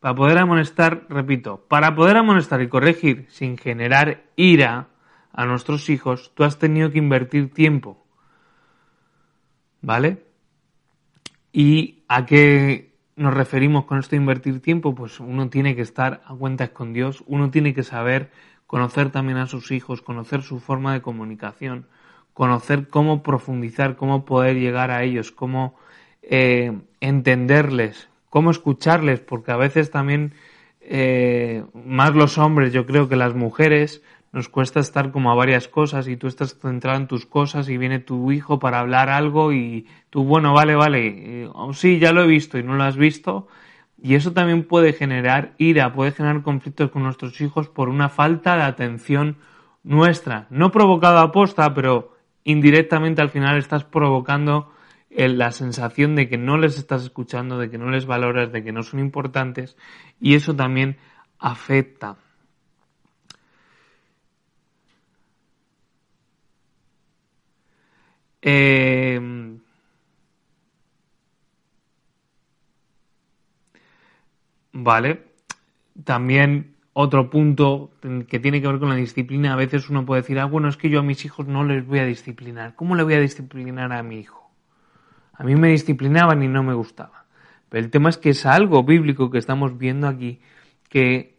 Para 0.00 0.14
poder 0.14 0.38
amonestar, 0.38 1.06
repito, 1.08 1.64
para 1.68 1.94
poder 1.94 2.16
amonestar 2.16 2.60
y 2.62 2.68
corregir 2.68 3.26
sin 3.30 3.56
generar 3.56 4.24
ira, 4.36 4.88
a 5.38 5.46
nuestros 5.46 5.88
hijos, 5.88 6.32
tú 6.34 6.42
has 6.42 6.58
tenido 6.58 6.90
que 6.90 6.98
invertir 6.98 7.52
tiempo. 7.54 8.04
¿Vale? 9.80 10.24
¿Y 11.52 12.02
a 12.08 12.26
qué 12.26 12.96
nos 13.14 13.34
referimos 13.34 13.84
con 13.84 14.00
esto 14.00 14.10
de 14.10 14.16
invertir 14.16 14.60
tiempo? 14.60 14.96
Pues 14.96 15.20
uno 15.20 15.48
tiene 15.48 15.76
que 15.76 15.82
estar 15.82 16.22
a 16.26 16.34
cuentas 16.34 16.70
con 16.70 16.92
Dios, 16.92 17.22
uno 17.28 17.52
tiene 17.52 17.72
que 17.72 17.84
saber 17.84 18.32
conocer 18.66 19.10
también 19.10 19.38
a 19.38 19.46
sus 19.46 19.70
hijos, 19.70 20.02
conocer 20.02 20.42
su 20.42 20.58
forma 20.58 20.92
de 20.92 21.02
comunicación, 21.02 21.86
conocer 22.38 22.86
cómo 22.86 23.24
profundizar, 23.24 23.96
cómo 23.96 24.24
poder 24.24 24.54
llegar 24.54 24.92
a 24.92 25.02
ellos, 25.02 25.32
cómo 25.32 25.74
eh, 26.22 26.72
entenderles, 27.00 28.08
cómo 28.30 28.52
escucharles, 28.52 29.18
porque 29.18 29.50
a 29.50 29.56
veces 29.56 29.90
también, 29.90 30.34
eh, 30.80 31.64
más 31.74 32.14
los 32.14 32.38
hombres, 32.38 32.72
yo 32.72 32.86
creo 32.86 33.08
que 33.08 33.16
las 33.16 33.34
mujeres, 33.34 34.04
nos 34.30 34.48
cuesta 34.48 34.78
estar 34.78 35.10
como 35.10 35.32
a 35.32 35.34
varias 35.34 35.66
cosas 35.66 36.06
y 36.06 36.16
tú 36.16 36.28
estás 36.28 36.56
centrado 36.60 36.98
en 36.98 37.08
tus 37.08 37.26
cosas 37.26 37.68
y 37.68 37.76
viene 37.76 37.98
tu 37.98 38.30
hijo 38.30 38.60
para 38.60 38.78
hablar 38.78 39.08
algo 39.10 39.52
y 39.52 39.88
tú, 40.08 40.22
bueno, 40.22 40.52
vale, 40.52 40.76
vale, 40.76 41.06
eh, 41.42 41.50
sí, 41.72 41.98
ya 41.98 42.12
lo 42.12 42.22
he 42.22 42.28
visto 42.28 42.56
y 42.56 42.62
no 42.62 42.76
lo 42.76 42.84
has 42.84 42.96
visto. 42.96 43.48
Y 44.00 44.14
eso 44.14 44.32
también 44.32 44.62
puede 44.62 44.92
generar 44.92 45.54
ira, 45.58 45.92
puede 45.92 46.12
generar 46.12 46.42
conflictos 46.42 46.92
con 46.92 47.02
nuestros 47.02 47.40
hijos 47.40 47.68
por 47.68 47.88
una 47.88 48.08
falta 48.08 48.56
de 48.56 48.62
atención 48.62 49.38
nuestra. 49.82 50.46
No 50.50 50.70
provocado 50.70 51.18
a 51.18 51.32
posta, 51.32 51.74
pero 51.74 52.16
indirectamente 52.50 53.20
al 53.20 53.28
final 53.28 53.58
estás 53.58 53.84
provocando 53.84 54.72
eh, 55.10 55.28
la 55.28 55.50
sensación 55.52 56.16
de 56.16 56.28
que 56.28 56.38
no 56.38 56.56
les 56.56 56.78
estás 56.78 57.02
escuchando, 57.02 57.58
de 57.58 57.68
que 57.70 57.76
no 57.76 57.90
les 57.90 58.06
valoras, 58.06 58.50
de 58.52 58.64
que 58.64 58.72
no 58.72 58.82
son 58.82 59.00
importantes 59.00 59.76
y 60.18 60.34
eso 60.34 60.56
también 60.56 60.96
afecta. 61.38 62.16
Eh, 68.40 69.20
vale. 74.72 75.24
También 76.04 76.77
otro 77.00 77.30
punto 77.30 77.92
que 78.28 78.40
tiene 78.40 78.60
que 78.60 78.66
ver 78.66 78.80
con 78.80 78.88
la 78.88 78.96
disciplina. 78.96 79.52
A 79.52 79.56
veces 79.56 79.88
uno 79.88 80.04
puede 80.04 80.22
decir, 80.22 80.40
ah, 80.40 80.46
bueno, 80.46 80.68
es 80.68 80.76
que 80.76 80.90
yo 80.90 80.98
a 80.98 81.02
mis 81.04 81.24
hijos 81.24 81.46
no 81.46 81.62
les 81.62 81.86
voy 81.86 82.00
a 82.00 82.04
disciplinar. 82.04 82.74
¿Cómo 82.74 82.96
le 82.96 83.04
voy 83.04 83.14
a 83.14 83.20
disciplinar 83.20 83.92
a 83.92 84.02
mi 84.02 84.18
hijo? 84.18 84.50
A 85.32 85.44
mí 85.44 85.54
me 85.54 85.68
disciplinaban 85.68 86.42
y 86.42 86.48
no 86.48 86.64
me 86.64 86.74
gustaba. 86.74 87.26
Pero 87.68 87.84
el 87.84 87.92
tema 87.92 88.08
es 88.08 88.18
que 88.18 88.30
es 88.30 88.44
algo 88.46 88.82
bíblico 88.82 89.30
que 89.30 89.38
estamos 89.38 89.78
viendo 89.78 90.08
aquí, 90.08 90.40
que 90.88 91.38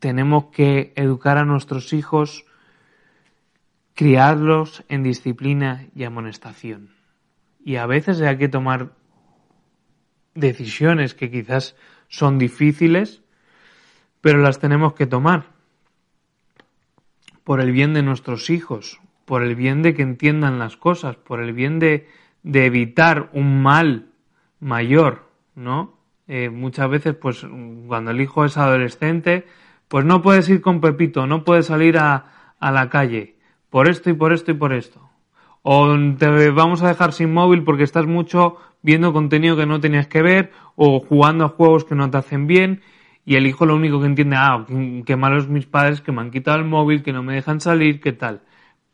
tenemos 0.00 0.46
que 0.46 0.92
educar 0.96 1.38
a 1.38 1.44
nuestros 1.44 1.92
hijos 1.92 2.44
criarlos 3.94 4.82
en 4.88 5.04
disciplina 5.04 5.86
y 5.94 6.02
amonestación. 6.02 6.90
Y 7.64 7.76
a 7.76 7.86
veces 7.86 8.20
hay 8.22 8.38
que 8.38 8.48
tomar 8.48 8.90
decisiones 10.34 11.14
que 11.14 11.30
quizás 11.30 11.76
son 12.08 12.38
difíciles, 12.38 13.22
pero 14.26 14.40
las 14.40 14.58
tenemos 14.58 14.94
que 14.94 15.06
tomar 15.06 15.44
por 17.44 17.60
el 17.60 17.70
bien 17.70 17.94
de 17.94 18.02
nuestros 18.02 18.50
hijos, 18.50 19.00
por 19.24 19.44
el 19.44 19.54
bien 19.54 19.82
de 19.82 19.94
que 19.94 20.02
entiendan 20.02 20.58
las 20.58 20.76
cosas, 20.76 21.14
por 21.14 21.40
el 21.40 21.52
bien 21.52 21.78
de, 21.78 22.08
de 22.42 22.66
evitar 22.66 23.30
un 23.34 23.62
mal 23.62 24.06
mayor, 24.58 25.28
¿no? 25.54 25.94
Eh, 26.26 26.50
muchas 26.50 26.90
veces, 26.90 27.14
pues, 27.14 27.46
cuando 27.86 28.10
el 28.10 28.20
hijo 28.20 28.44
es 28.44 28.56
adolescente, 28.56 29.46
pues 29.86 30.04
no 30.04 30.22
puedes 30.22 30.48
ir 30.48 30.60
con 30.60 30.80
Pepito, 30.80 31.28
no 31.28 31.44
puedes 31.44 31.66
salir 31.66 31.96
a, 31.96 32.54
a 32.58 32.72
la 32.72 32.88
calle 32.90 33.36
por 33.70 33.88
esto 33.88 34.10
y 34.10 34.14
por 34.14 34.32
esto 34.32 34.50
y 34.50 34.54
por 34.54 34.72
esto. 34.72 35.08
O 35.62 35.96
te 36.18 36.50
vamos 36.50 36.82
a 36.82 36.88
dejar 36.88 37.12
sin 37.12 37.32
móvil 37.32 37.62
porque 37.62 37.84
estás 37.84 38.06
mucho 38.06 38.56
viendo 38.82 39.12
contenido 39.12 39.56
que 39.56 39.66
no 39.66 39.78
tenías 39.78 40.08
que 40.08 40.22
ver 40.22 40.50
o 40.74 40.98
jugando 40.98 41.44
a 41.44 41.50
juegos 41.50 41.84
que 41.84 41.94
no 41.94 42.10
te 42.10 42.18
hacen 42.18 42.48
bien 42.48 42.82
y 43.26 43.34
el 43.34 43.46
hijo 43.48 43.66
lo 43.66 43.74
único 43.74 44.00
que 44.00 44.06
entiende, 44.06 44.36
ah, 44.38 44.64
qué 45.04 45.16
malos 45.16 45.48
mis 45.48 45.66
padres 45.66 46.00
que 46.00 46.12
me 46.12 46.20
han 46.20 46.30
quitado 46.30 46.58
el 46.58 46.64
móvil, 46.64 47.02
que 47.02 47.12
no 47.12 47.24
me 47.24 47.34
dejan 47.34 47.60
salir, 47.60 48.00
qué 48.00 48.12
tal. 48.12 48.42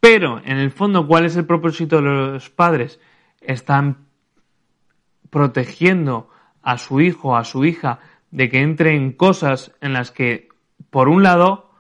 Pero, 0.01 0.41
en 0.45 0.57
el 0.57 0.71
fondo, 0.71 1.07
¿cuál 1.07 1.27
es 1.27 1.37
el 1.37 1.45
propósito 1.45 1.97
de 1.97 2.03
los 2.03 2.49
padres? 2.49 2.99
Están 3.43 4.07
protegiendo 5.29 6.31
a 6.63 6.79
su 6.79 7.03
hijo, 7.03 7.37
a 7.37 7.45
su 7.45 7.67
hija, 7.67 7.99
de 8.31 8.49
que 8.49 8.63
entre 8.63 8.97
en 8.97 9.13
cosas 9.13 9.73
en 9.83 9.93
las 9.93 10.11
que, 10.11 10.49
por 10.89 11.11
un 11.11 11.23
lado, 11.23 11.71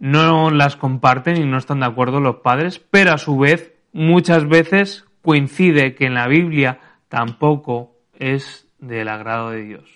no 0.00 0.50
las 0.50 0.76
comparten 0.76 1.36
y 1.36 1.44
no 1.44 1.58
están 1.58 1.80
de 1.80 1.86
acuerdo 1.86 2.20
los 2.20 2.36
padres, 2.36 2.78
pero 2.78 3.12
a 3.12 3.18
su 3.18 3.36
vez 3.36 3.74
muchas 3.92 4.48
veces 4.48 5.04
coincide 5.20 5.94
que 5.94 6.06
en 6.06 6.14
la 6.14 6.26
Biblia 6.26 6.80
tampoco 7.08 7.96
es 8.18 8.66
del 8.78 9.08
agrado 9.08 9.50
de 9.50 9.62
Dios. 9.62 9.95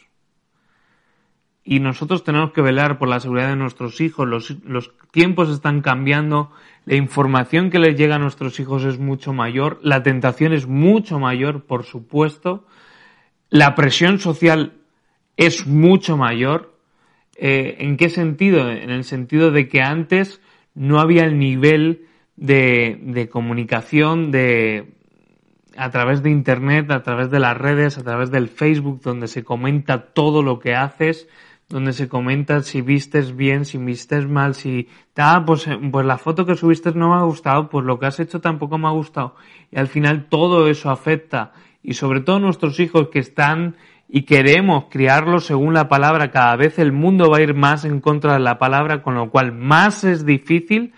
Y 1.62 1.81
nosotros 1.81 2.25
tenemos 2.25 2.53
que 2.53 2.62
velar 2.62 2.99
por 2.99 3.09
la 3.09 3.20
seguridad 3.20 3.49
de 3.49 3.57
nuestros 3.57 4.01
hijos, 4.01 4.27
los, 4.27 4.57
los 4.64 4.92
tiempos 5.11 5.51
están 5.51 5.83
cambiando, 5.83 6.51
la 6.87 6.96
información 6.96 7.70
que 7.70 7.79
les 7.79 7.96
llega 7.96 8.16
a 8.16 8.18
nuestros 8.18 8.59
hijos 8.61 8.85
es 8.85 8.99
mucho 8.99 9.33
mayor, 9.33 9.79
la 9.83 10.03
tentación 10.03 10.53
es 10.53 10.66
mucho 10.66 11.18
mayor, 11.18 11.64
por 11.64 11.85
supuesto, 11.85 12.66
la 13.51 13.75
presión 13.75 14.18
social 14.18 14.73
es 15.37 15.66
mucho 15.66 16.16
mayor, 16.16 16.70
eh, 17.42 17.77
¿En 17.79 17.96
qué 17.96 18.11
sentido? 18.11 18.70
En 18.70 18.90
el 18.90 19.03
sentido 19.03 19.51
de 19.51 19.66
que 19.66 19.81
antes 19.81 20.42
no 20.75 21.01
había 21.01 21.25
el 21.25 21.38
nivel 21.38 22.07
de, 22.37 23.29
comunicación 23.33 24.31
de, 24.31 24.92
a 25.75 25.90
través 25.90 26.23
de 26.23 26.29
Internet, 26.29 26.90
a 26.90 27.03
través 27.03 27.31
de 27.31 27.40
las 27.40 27.57
redes, 27.57 27.96
a 27.96 28.03
través 28.03 28.31
del 28.31 28.49
Facebook, 28.49 29.01
donde 29.01 29.27
se 29.27 29.42
comenta 29.42 30.12
todo 30.12 30.42
lo 30.42 30.59
que 30.59 30.75
haces, 30.75 31.29
donde 31.70 31.92
se 31.92 32.09
comenta 32.09 32.62
si 32.62 32.83
vistes 32.83 33.37
bien, 33.37 33.64
si 33.64 33.78
vistes 33.78 34.26
mal, 34.26 34.56
si, 34.56 34.88
ah, 35.16 35.44
pues, 35.46 35.68
pues 35.92 36.04
la 36.04 36.18
foto 36.18 36.44
que 36.44 36.56
subiste 36.56 36.92
no 36.92 37.11
me 37.11 37.14
ha 37.14 37.22
gustado, 37.22 37.70
pues 37.70 37.87
lo 37.87 37.98
que 37.98 38.06
has 38.06 38.18
hecho 38.18 38.40
tampoco 38.40 38.76
me 38.76 38.88
ha 38.88 38.90
gustado. 38.90 39.37
Y 39.70 39.78
al 39.78 39.87
final 39.87 40.26
todo 40.28 40.68
eso 40.68 40.90
afecta. 40.90 41.52
Y 41.80 41.94
sobre 41.94 42.20
todo 42.20 42.40
nuestros 42.40 42.80
hijos 42.80 43.09
que 43.09 43.20
están 43.20 43.76
y 44.09 44.22
queremos 44.22 44.87
criarlos 44.90 45.46
según 45.46 45.72
la 45.72 45.88
palabra, 45.88 46.33
cada 46.33 46.56
vez 46.56 46.80
el 46.80 46.90
mundo 46.90 47.30
va 47.30 47.38
a 47.38 47.42
ir 47.42 47.54
más 47.54 47.85
en 47.85 48.00
contra 48.00 48.35
de 48.35 48.40
la 48.40 48.59
palabra, 48.59 49.02
con 49.02 49.14
lo 49.14 49.30
cual 49.30 49.52
más 49.52 50.02
es 50.02 50.26
difícil 50.26 50.92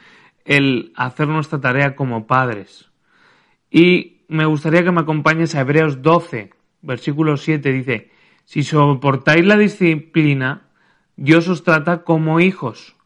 el 0.46 0.94
hacer 0.96 1.28
nuestra 1.28 1.61
tarea 1.61 1.94
como 1.94 2.26
padres. 2.26 2.90
Y 3.70 4.22
me 4.28 4.46
gustaría 4.46 4.82
que 4.82 4.90
me 4.90 5.02
acompañes 5.02 5.54
a 5.54 5.61
Hebreos 5.61 6.00
12, 6.00 6.50
versículo 6.80 7.37
7, 7.37 7.70
dice, 7.72 8.11
si 8.44 8.62
soportáis 8.62 9.44
la 9.44 9.56
disciplina, 9.56 10.62
Dios 11.16 11.48
os 11.48 11.64
trata 11.64 12.05
como 12.05 12.40
hijos, 12.40 12.96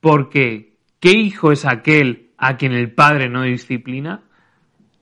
porque 0.00 0.74
¿qué 1.00 1.12
hijo 1.12 1.52
es 1.52 1.64
aquel 1.64 2.30
a 2.36 2.56
quien 2.56 2.72
el 2.72 2.92
Padre 2.92 3.28
no 3.28 3.42
disciplina? 3.42 4.22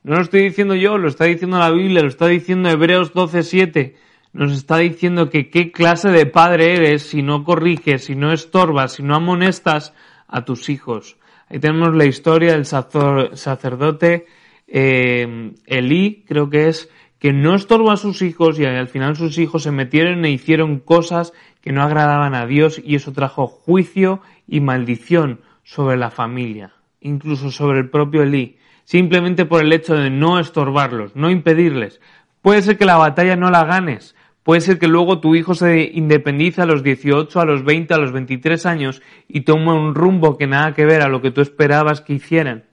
No 0.02 0.16
lo 0.16 0.22
estoy 0.22 0.42
diciendo 0.42 0.74
yo, 0.74 0.98
lo 0.98 1.08
está 1.08 1.24
diciendo 1.24 1.58
la 1.58 1.70
Biblia, 1.70 2.02
lo 2.02 2.08
está 2.08 2.26
diciendo 2.26 2.68
Hebreos 2.68 3.14
12:7. 3.14 3.96
Nos 4.34 4.52
está 4.52 4.78
diciendo 4.78 5.30
que 5.30 5.48
qué 5.48 5.70
clase 5.70 6.10
de 6.10 6.26
padre 6.26 6.74
eres 6.74 7.02
si 7.04 7.22
no 7.22 7.44
corriges, 7.44 8.04
si 8.04 8.16
no 8.16 8.32
estorbas, 8.32 8.94
si 8.94 9.02
no 9.04 9.14
amonestas 9.14 9.94
a 10.26 10.44
tus 10.44 10.68
hijos. 10.68 11.16
Ahí 11.48 11.60
tenemos 11.60 11.94
la 11.94 12.04
historia 12.04 12.52
del 12.52 12.66
sacerdote 12.66 14.26
eh, 14.66 15.52
Elí, 15.66 16.24
creo 16.26 16.50
que 16.50 16.68
es, 16.68 16.90
que 17.24 17.32
no 17.32 17.54
estorbó 17.54 17.90
a 17.90 17.96
sus 17.96 18.20
hijos 18.20 18.58
y 18.58 18.66
al 18.66 18.86
final 18.86 19.16
sus 19.16 19.38
hijos 19.38 19.62
se 19.62 19.70
metieron 19.70 20.26
e 20.26 20.30
hicieron 20.30 20.78
cosas 20.78 21.32
que 21.62 21.72
no 21.72 21.82
agradaban 21.82 22.34
a 22.34 22.44
Dios 22.44 22.78
y 22.84 22.96
eso 22.96 23.14
trajo 23.14 23.46
juicio 23.46 24.20
y 24.46 24.60
maldición 24.60 25.40
sobre 25.62 25.96
la 25.96 26.10
familia, 26.10 26.74
incluso 27.00 27.50
sobre 27.50 27.78
el 27.78 27.88
propio 27.88 28.22
Elí, 28.22 28.58
simplemente 28.84 29.46
por 29.46 29.62
el 29.62 29.72
hecho 29.72 29.94
de 29.94 30.10
no 30.10 30.38
estorbarlos, 30.38 31.16
no 31.16 31.30
impedirles. 31.30 31.98
Puede 32.42 32.60
ser 32.60 32.76
que 32.76 32.84
la 32.84 32.98
batalla 32.98 33.36
no 33.36 33.50
la 33.50 33.64
ganes, 33.64 34.14
puede 34.42 34.60
ser 34.60 34.78
que 34.78 34.86
luego 34.86 35.20
tu 35.20 35.34
hijo 35.34 35.54
se 35.54 35.92
independice 35.94 36.60
a 36.60 36.66
los 36.66 36.82
18, 36.82 37.40
a 37.40 37.46
los 37.46 37.64
20, 37.64 37.94
a 37.94 37.96
los 37.96 38.12
23 38.12 38.66
años 38.66 39.00
y 39.28 39.46
tome 39.46 39.72
un 39.72 39.94
rumbo 39.94 40.36
que 40.36 40.46
nada 40.46 40.74
que 40.74 40.84
ver 40.84 41.00
a 41.00 41.08
lo 41.08 41.22
que 41.22 41.30
tú 41.30 41.40
esperabas 41.40 42.02
que 42.02 42.12
hicieran. 42.12 42.64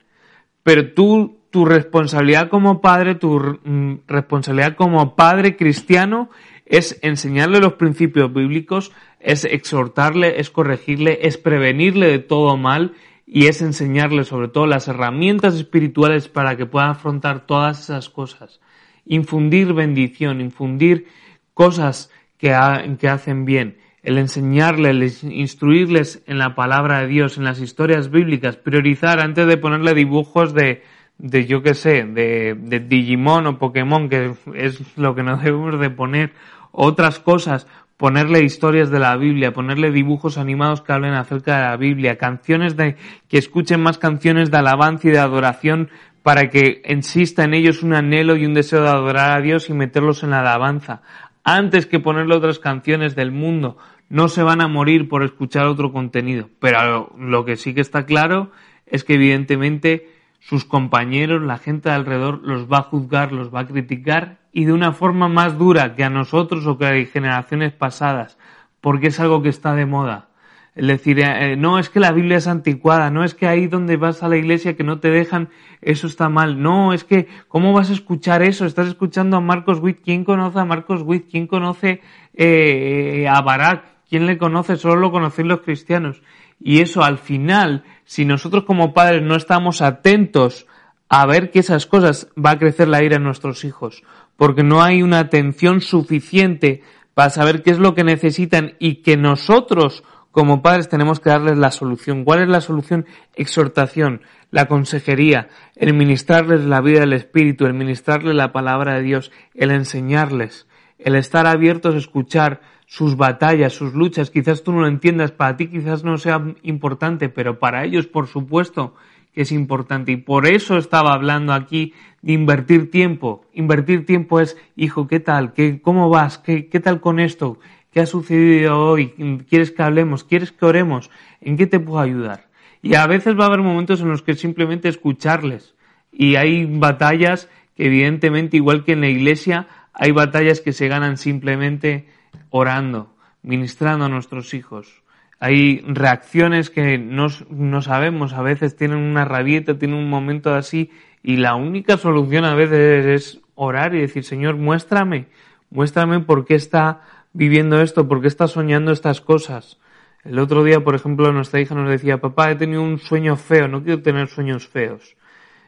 Pero 0.62 0.92
tú 0.92 1.41
tu 1.52 1.66
responsabilidad 1.66 2.48
como 2.48 2.80
padre, 2.80 3.14
tu 3.14 3.38
mm, 3.38 4.00
responsabilidad 4.08 4.74
como 4.74 5.14
padre 5.14 5.54
cristiano 5.54 6.30
es 6.64 6.98
enseñarle 7.02 7.60
los 7.60 7.74
principios 7.74 8.32
bíblicos, 8.32 8.90
es 9.20 9.44
exhortarle, 9.44 10.40
es 10.40 10.48
corregirle, 10.50 11.20
es 11.22 11.36
prevenirle 11.36 12.06
de 12.06 12.18
todo 12.18 12.56
mal 12.56 12.94
y 13.26 13.46
es 13.46 13.60
enseñarle 13.60 14.24
sobre 14.24 14.48
todo 14.48 14.66
las 14.66 14.88
herramientas 14.88 15.54
espirituales 15.54 16.28
para 16.28 16.56
que 16.56 16.64
pueda 16.64 16.90
afrontar 16.90 17.46
todas 17.46 17.80
esas 17.80 18.08
cosas. 18.08 18.60
Infundir 19.04 19.74
bendición, 19.74 20.40
infundir 20.40 21.06
cosas 21.52 22.10
que, 22.38 22.54
hacen 22.54 23.44
bien, 23.44 23.76
el 24.02 24.16
enseñarles, 24.16 25.22
instruirles 25.22 26.22
en 26.26 26.38
la 26.38 26.54
palabra 26.54 27.00
de 27.00 27.08
Dios, 27.08 27.36
en 27.36 27.44
las 27.44 27.60
historias 27.60 28.10
bíblicas, 28.10 28.56
priorizar 28.56 29.20
antes 29.20 29.46
de 29.46 29.58
ponerle 29.58 29.94
dibujos 29.94 30.54
de, 30.54 30.82
de 31.18 31.46
yo 31.46 31.62
qué 31.62 31.74
sé, 31.74 32.04
de, 32.04 32.56
de 32.58 32.80
Digimon 32.80 33.46
o 33.46 33.58
Pokémon, 33.58 34.08
que 34.08 34.34
es 34.54 34.96
lo 34.96 35.14
que 35.14 35.22
no 35.22 35.36
debemos 35.42 35.78
de 35.78 35.90
poner, 35.90 36.32
otras 36.72 37.18
cosas, 37.20 37.66
ponerle 37.96 38.42
historias 38.42 38.90
de 38.90 38.98
la 38.98 39.16
Biblia, 39.16 39.52
ponerle 39.52 39.92
dibujos 39.92 40.38
animados 40.38 40.82
que 40.82 40.92
hablen 40.92 41.14
acerca 41.14 41.56
de 41.56 41.62
la 41.62 41.76
Biblia, 41.76 42.18
canciones 42.18 42.76
de, 42.76 42.96
que 43.28 43.38
escuchen 43.38 43.80
más 43.80 43.98
canciones 43.98 44.50
de 44.50 44.58
alabanza 44.58 45.08
y 45.08 45.12
de 45.12 45.20
adoración 45.20 45.88
para 46.22 46.50
que 46.50 46.82
insista 46.88 47.44
en 47.44 47.54
ellos 47.54 47.82
un 47.82 47.94
anhelo 47.94 48.36
y 48.36 48.46
un 48.46 48.54
deseo 48.54 48.82
de 48.82 48.88
adorar 48.88 49.38
a 49.38 49.40
Dios 49.40 49.68
y 49.70 49.74
meterlos 49.74 50.22
en 50.22 50.30
la 50.30 50.40
alabanza. 50.40 51.02
Antes 51.44 51.86
que 51.86 52.00
ponerle 52.00 52.34
otras 52.34 52.58
canciones 52.58 53.14
del 53.14 53.32
mundo, 53.32 53.76
no 54.08 54.28
se 54.28 54.42
van 54.42 54.60
a 54.60 54.68
morir 54.68 55.08
por 55.08 55.22
escuchar 55.24 55.66
otro 55.66 55.92
contenido. 55.92 56.48
Pero 56.60 57.12
lo 57.18 57.44
que 57.44 57.56
sí 57.56 57.74
que 57.74 57.80
está 57.80 58.04
claro 58.04 58.50
es 58.86 59.04
que 59.04 59.14
evidentemente 59.14 60.08
sus 60.42 60.64
compañeros, 60.64 61.40
la 61.42 61.56
gente 61.56 61.88
de 61.88 61.94
alrededor 61.94 62.40
los 62.42 62.70
va 62.70 62.78
a 62.78 62.82
juzgar, 62.82 63.32
los 63.32 63.54
va 63.54 63.60
a 63.60 63.66
criticar 63.66 64.38
y 64.52 64.64
de 64.64 64.72
una 64.72 64.92
forma 64.92 65.28
más 65.28 65.56
dura 65.56 65.94
que 65.94 66.04
a 66.04 66.10
nosotros 66.10 66.66
o 66.66 66.76
que 66.76 66.86
a 66.86 67.06
generaciones 67.06 67.72
pasadas, 67.72 68.36
porque 68.80 69.06
es 69.06 69.20
algo 69.20 69.40
que 69.42 69.48
está 69.48 69.74
de 69.74 69.86
moda. 69.86 70.28
Es 70.74 70.86
decir, 70.86 71.20
eh, 71.20 71.54
no 71.56 71.78
es 71.78 71.90
que 71.90 72.00
la 72.00 72.12
Biblia 72.12 72.38
es 72.38 72.46
anticuada, 72.46 73.10
no 73.10 73.24
es 73.24 73.34
que 73.34 73.46
ahí 73.46 73.66
donde 73.66 73.98
vas 73.98 74.22
a 74.22 74.28
la 74.28 74.38
iglesia 74.38 74.74
que 74.74 74.84
no 74.84 75.00
te 75.00 75.10
dejan, 75.10 75.50
eso 75.82 76.06
está 76.06 76.28
mal. 76.30 76.62
No, 76.62 76.94
es 76.94 77.04
que, 77.04 77.28
¿cómo 77.48 77.74
vas 77.74 77.90
a 77.90 77.92
escuchar 77.92 78.42
eso? 78.42 78.64
Estás 78.64 78.88
escuchando 78.88 79.36
a 79.36 79.40
Marcos 79.40 79.80
Witt. 79.80 80.00
¿Quién 80.02 80.24
conoce 80.24 80.58
a 80.58 80.64
Marcos 80.64 81.02
Witt? 81.02 81.30
¿Quién 81.30 81.46
conoce 81.46 82.00
eh, 82.34 83.28
a 83.28 83.42
Barak? 83.42 83.84
¿Quién 84.08 84.26
le 84.26 84.38
conoce? 84.38 84.76
Solo 84.76 84.96
lo 84.96 85.12
conocen 85.12 85.48
los 85.48 85.60
cristianos. 85.60 86.22
Y 86.58 86.80
eso 86.80 87.02
al 87.02 87.18
final, 87.18 87.84
si 88.04 88.24
nosotros 88.24 88.64
como 88.64 88.94
padres 88.94 89.22
no 89.22 89.36
estamos 89.36 89.82
atentos 89.82 90.66
a 91.08 91.26
ver 91.26 91.50
que 91.50 91.58
esas 91.58 91.86
cosas 91.86 92.28
va 92.42 92.52
a 92.52 92.58
crecer 92.58 92.88
la 92.88 93.02
ira 93.02 93.16
en 93.16 93.24
nuestros 93.24 93.64
hijos, 93.64 94.02
porque 94.36 94.62
no 94.62 94.82
hay 94.82 95.02
una 95.02 95.18
atención 95.18 95.80
suficiente 95.80 96.82
para 97.14 97.30
saber 97.30 97.62
qué 97.62 97.70
es 97.70 97.78
lo 97.78 97.94
que 97.94 98.04
necesitan 98.04 98.74
y 98.78 99.02
que 99.02 99.16
nosotros 99.16 100.04
como 100.30 100.62
padres 100.62 100.88
tenemos 100.88 101.20
que 101.20 101.28
darles 101.28 101.58
la 101.58 101.70
solución. 101.70 102.24
¿Cuál 102.24 102.42
es 102.42 102.48
la 102.48 102.62
solución? 102.62 103.04
Exhortación, 103.34 104.22
la 104.50 104.66
consejería, 104.66 105.48
el 105.76 105.92
ministrarles 105.92 106.64
la 106.64 106.80
vida 106.80 107.00
del 107.00 107.12
Espíritu, 107.12 107.66
el 107.66 107.74
ministrarles 107.74 108.34
la 108.34 108.52
palabra 108.52 108.94
de 108.94 109.02
Dios, 109.02 109.30
el 109.54 109.70
enseñarles, 109.70 110.66
el 110.98 111.14
estar 111.14 111.46
abiertos 111.46 111.94
a 111.94 111.98
escuchar 111.98 112.62
sus 112.92 113.16
batallas, 113.16 113.72
sus 113.72 113.94
luchas, 113.94 114.28
quizás 114.28 114.62
tú 114.62 114.70
no 114.70 114.82
lo 114.82 114.86
entiendas, 114.86 115.32
para 115.32 115.56
ti 115.56 115.68
quizás 115.68 116.04
no 116.04 116.18
sea 116.18 116.44
importante, 116.62 117.30
pero 117.30 117.58
para 117.58 117.86
ellos 117.86 118.06
por 118.06 118.26
supuesto 118.26 118.94
que 119.32 119.40
es 119.40 119.52
importante. 119.52 120.12
Y 120.12 120.18
por 120.18 120.46
eso 120.46 120.76
estaba 120.76 121.14
hablando 121.14 121.54
aquí 121.54 121.94
de 122.20 122.34
invertir 122.34 122.90
tiempo. 122.90 123.46
Invertir 123.54 124.04
tiempo 124.04 124.40
es, 124.40 124.58
hijo, 124.76 125.08
¿qué 125.08 125.20
tal? 125.20 125.54
¿Qué, 125.54 125.80
¿Cómo 125.80 126.10
vas? 126.10 126.36
¿Qué, 126.36 126.68
¿Qué 126.68 126.80
tal 126.80 127.00
con 127.00 127.18
esto? 127.18 127.58
¿Qué 127.90 128.00
ha 128.00 128.04
sucedido 128.04 128.78
hoy? 128.78 129.14
¿Quieres 129.48 129.70
que 129.70 129.82
hablemos? 129.82 130.22
¿Quieres 130.22 130.52
que 130.52 130.66
oremos? 130.66 131.10
¿En 131.40 131.56
qué 131.56 131.66
te 131.66 131.80
puedo 131.80 131.98
ayudar? 131.98 132.50
Y 132.82 132.96
a 132.96 133.06
veces 133.06 133.40
va 133.40 133.44
a 133.44 133.46
haber 133.46 133.60
momentos 133.60 134.02
en 134.02 134.10
los 134.10 134.20
que 134.20 134.34
simplemente 134.34 134.90
escucharles. 134.90 135.74
Y 136.12 136.36
hay 136.36 136.66
batallas 136.66 137.48
que 137.74 137.86
evidentemente, 137.86 138.58
igual 138.58 138.84
que 138.84 138.92
en 138.92 139.00
la 139.00 139.08
iglesia, 139.08 139.66
hay 139.94 140.12
batallas 140.12 140.60
que 140.60 140.74
se 140.74 140.88
ganan 140.88 141.16
simplemente 141.16 142.20
orando, 142.50 143.14
ministrando 143.42 144.04
a 144.04 144.08
nuestros 144.08 144.54
hijos. 144.54 145.02
Hay 145.38 145.80
reacciones 145.86 146.70
que 146.70 146.98
no, 146.98 147.26
no 147.50 147.82
sabemos, 147.82 148.32
a 148.32 148.42
veces 148.42 148.76
tienen 148.76 148.98
una 148.98 149.24
rabieta, 149.24 149.78
tienen 149.78 149.98
un 149.98 150.08
momento 150.08 150.54
así, 150.54 150.90
y 151.22 151.36
la 151.36 151.54
única 151.56 151.96
solución 151.96 152.44
a 152.44 152.54
veces 152.54 153.06
es 153.06 153.40
orar 153.54 153.94
y 153.94 154.00
decir, 154.00 154.24
Señor, 154.24 154.56
muéstrame, 154.56 155.26
muéstrame 155.70 156.20
por 156.20 156.44
qué 156.44 156.54
está 156.54 157.00
viviendo 157.32 157.80
esto, 157.80 158.08
por 158.08 158.20
qué 158.20 158.28
está 158.28 158.46
soñando 158.46 158.92
estas 158.92 159.20
cosas. 159.20 159.78
El 160.24 160.38
otro 160.38 160.62
día, 160.62 160.84
por 160.84 160.94
ejemplo, 160.94 161.32
nuestra 161.32 161.60
hija 161.60 161.74
nos 161.74 161.90
decía, 161.90 162.20
papá, 162.20 162.50
he 162.50 162.54
tenido 162.54 162.82
un 162.82 162.98
sueño 162.98 163.36
feo, 163.36 163.66
no 163.66 163.82
quiero 163.82 164.02
tener 164.02 164.28
sueños 164.28 164.68
feos. 164.68 165.16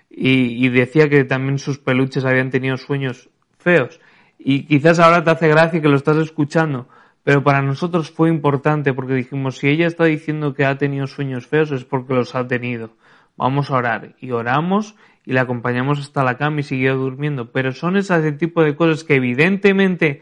Y, 0.08 0.64
y 0.64 0.68
decía 0.68 1.08
que 1.08 1.24
también 1.24 1.58
sus 1.58 1.78
peluches 1.78 2.24
habían 2.24 2.50
tenido 2.50 2.76
sueños 2.76 3.28
feos. 3.58 4.00
Y 4.46 4.64
quizás 4.66 4.98
ahora 4.98 5.24
te 5.24 5.30
hace 5.30 5.48
gracia 5.48 5.80
que 5.80 5.88
lo 5.88 5.96
estás 5.96 6.18
escuchando, 6.18 6.86
pero 7.24 7.42
para 7.42 7.62
nosotros 7.62 8.10
fue 8.10 8.28
importante 8.28 8.92
porque 8.92 9.14
dijimos, 9.14 9.56
si 9.56 9.68
ella 9.68 9.86
está 9.86 10.04
diciendo 10.04 10.52
que 10.52 10.66
ha 10.66 10.76
tenido 10.76 11.06
sueños 11.06 11.46
feos 11.46 11.70
es 11.72 11.84
porque 11.84 12.12
los 12.12 12.34
ha 12.34 12.46
tenido. 12.46 12.90
Vamos 13.36 13.70
a 13.70 13.76
orar. 13.76 14.14
Y 14.20 14.32
oramos 14.32 14.94
y 15.24 15.32
la 15.32 15.40
acompañamos 15.40 15.98
hasta 15.98 16.22
la 16.22 16.36
cama 16.36 16.60
y 16.60 16.62
siguió 16.62 16.94
durmiendo. 16.94 17.52
Pero 17.52 17.72
son 17.72 17.96
ese 17.96 18.32
tipo 18.32 18.62
de 18.62 18.76
cosas 18.76 19.02
que 19.02 19.14
evidentemente 19.14 20.20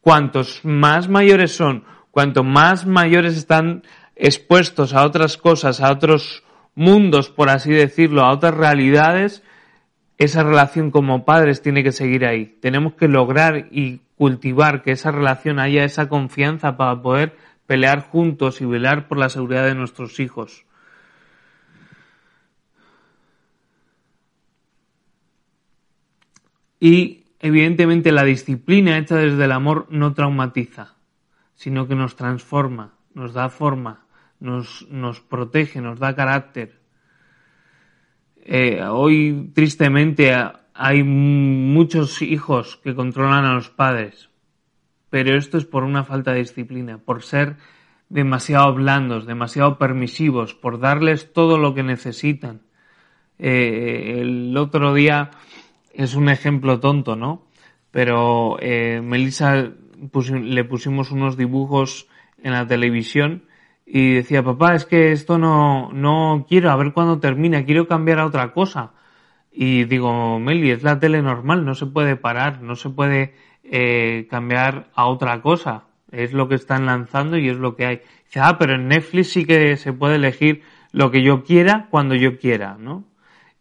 cuantos 0.00 0.64
más 0.64 1.10
mayores 1.10 1.54
son, 1.54 1.84
cuanto 2.10 2.44
más 2.44 2.86
mayores 2.86 3.36
están 3.36 3.82
expuestos 4.16 4.94
a 4.94 5.04
otras 5.04 5.36
cosas, 5.36 5.82
a 5.82 5.92
otros 5.92 6.42
mundos, 6.74 7.28
por 7.28 7.50
así 7.50 7.70
decirlo, 7.70 8.22
a 8.22 8.32
otras 8.32 8.54
realidades, 8.54 9.42
esa 10.18 10.42
relación 10.42 10.90
como 10.90 11.24
padres 11.24 11.62
tiene 11.62 11.82
que 11.82 11.92
seguir 11.92 12.26
ahí. 12.26 12.58
Tenemos 12.60 12.94
que 12.94 13.08
lograr 13.08 13.68
y 13.70 14.00
cultivar 14.16 14.82
que 14.82 14.90
esa 14.90 15.12
relación 15.12 15.60
haya 15.60 15.84
esa 15.84 16.08
confianza 16.08 16.76
para 16.76 17.00
poder 17.00 17.36
pelear 17.66 18.00
juntos 18.02 18.60
y 18.60 18.66
velar 18.66 19.06
por 19.06 19.18
la 19.18 19.28
seguridad 19.28 19.64
de 19.64 19.76
nuestros 19.76 20.18
hijos. 20.18 20.66
Y 26.80 27.24
evidentemente 27.40 28.12
la 28.12 28.24
disciplina 28.24 28.98
hecha 28.98 29.16
desde 29.16 29.44
el 29.44 29.52
amor 29.52 29.86
no 29.90 30.14
traumatiza. 30.14 30.94
sino 31.54 31.88
que 31.88 31.96
nos 31.96 32.14
transforma, 32.14 32.94
nos 33.14 33.34
da 33.34 33.48
forma, 33.48 34.06
nos, 34.38 34.86
nos 34.90 35.18
protege, 35.20 35.80
nos 35.80 35.98
da 35.98 36.14
carácter. 36.14 36.77
Eh, 38.50 38.82
hoy, 38.82 39.50
tristemente, 39.54 40.34
hay 40.72 41.02
muchos 41.02 42.22
hijos 42.22 42.80
que 42.82 42.94
controlan 42.94 43.44
a 43.44 43.52
los 43.52 43.68
padres, 43.68 44.30
pero 45.10 45.36
esto 45.36 45.58
es 45.58 45.66
por 45.66 45.84
una 45.84 46.02
falta 46.02 46.32
de 46.32 46.38
disciplina, 46.38 46.96
por 46.96 47.22
ser 47.22 47.56
demasiado 48.08 48.72
blandos, 48.72 49.26
demasiado 49.26 49.76
permisivos, 49.76 50.54
por 50.54 50.80
darles 50.80 51.30
todo 51.34 51.58
lo 51.58 51.74
que 51.74 51.82
necesitan. 51.82 52.62
Eh, 53.38 54.20
el 54.22 54.56
otro 54.56 54.94
día 54.94 55.30
es 55.92 56.14
un 56.14 56.30
ejemplo 56.30 56.80
tonto, 56.80 57.16
¿no? 57.16 57.44
Pero 57.90 58.56
eh, 58.60 59.02
Melissa 59.04 59.72
le 60.42 60.64
pusimos 60.64 61.10
unos 61.10 61.36
dibujos 61.36 62.08
en 62.42 62.52
la 62.52 62.66
televisión 62.66 63.42
y 63.90 64.16
decía, 64.16 64.42
papá, 64.42 64.74
es 64.74 64.84
que 64.84 65.12
esto 65.12 65.38
no, 65.38 65.90
no 65.94 66.44
quiero, 66.46 66.70
a 66.70 66.76
ver 66.76 66.92
cuándo 66.92 67.20
termina, 67.20 67.64
quiero 67.64 67.88
cambiar 67.88 68.18
a 68.18 68.26
otra 68.26 68.52
cosa. 68.52 68.92
Y 69.50 69.84
digo, 69.84 70.38
Meli, 70.38 70.70
es 70.70 70.82
la 70.82 70.98
tele 70.98 71.22
normal, 71.22 71.64
no 71.64 71.74
se 71.74 71.86
puede 71.86 72.14
parar, 72.16 72.60
no 72.60 72.76
se 72.76 72.90
puede 72.90 73.34
eh, 73.64 74.26
cambiar 74.30 74.90
a 74.94 75.06
otra 75.06 75.40
cosa. 75.40 75.84
Es 76.12 76.34
lo 76.34 76.48
que 76.48 76.56
están 76.56 76.84
lanzando 76.84 77.38
y 77.38 77.48
es 77.48 77.56
lo 77.56 77.76
que 77.76 77.86
hay. 77.86 78.00
Dice, 78.26 78.40
ah, 78.40 78.56
pero 78.58 78.74
en 78.74 78.88
Netflix 78.88 79.30
sí 79.30 79.46
que 79.46 79.78
se 79.78 79.94
puede 79.94 80.16
elegir 80.16 80.62
lo 80.92 81.10
que 81.10 81.22
yo 81.22 81.42
quiera 81.42 81.88
cuando 81.90 82.14
yo 82.14 82.38
quiera, 82.38 82.76
¿no? 82.78 83.04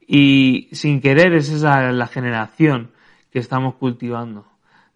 Y 0.06 0.68
sin 0.74 1.00
querer 1.00 1.34
es 1.34 1.50
esa 1.50 1.90
la 1.94 2.08
generación 2.08 2.92
que 3.32 3.40
estamos 3.40 3.76
cultivando. 3.76 4.46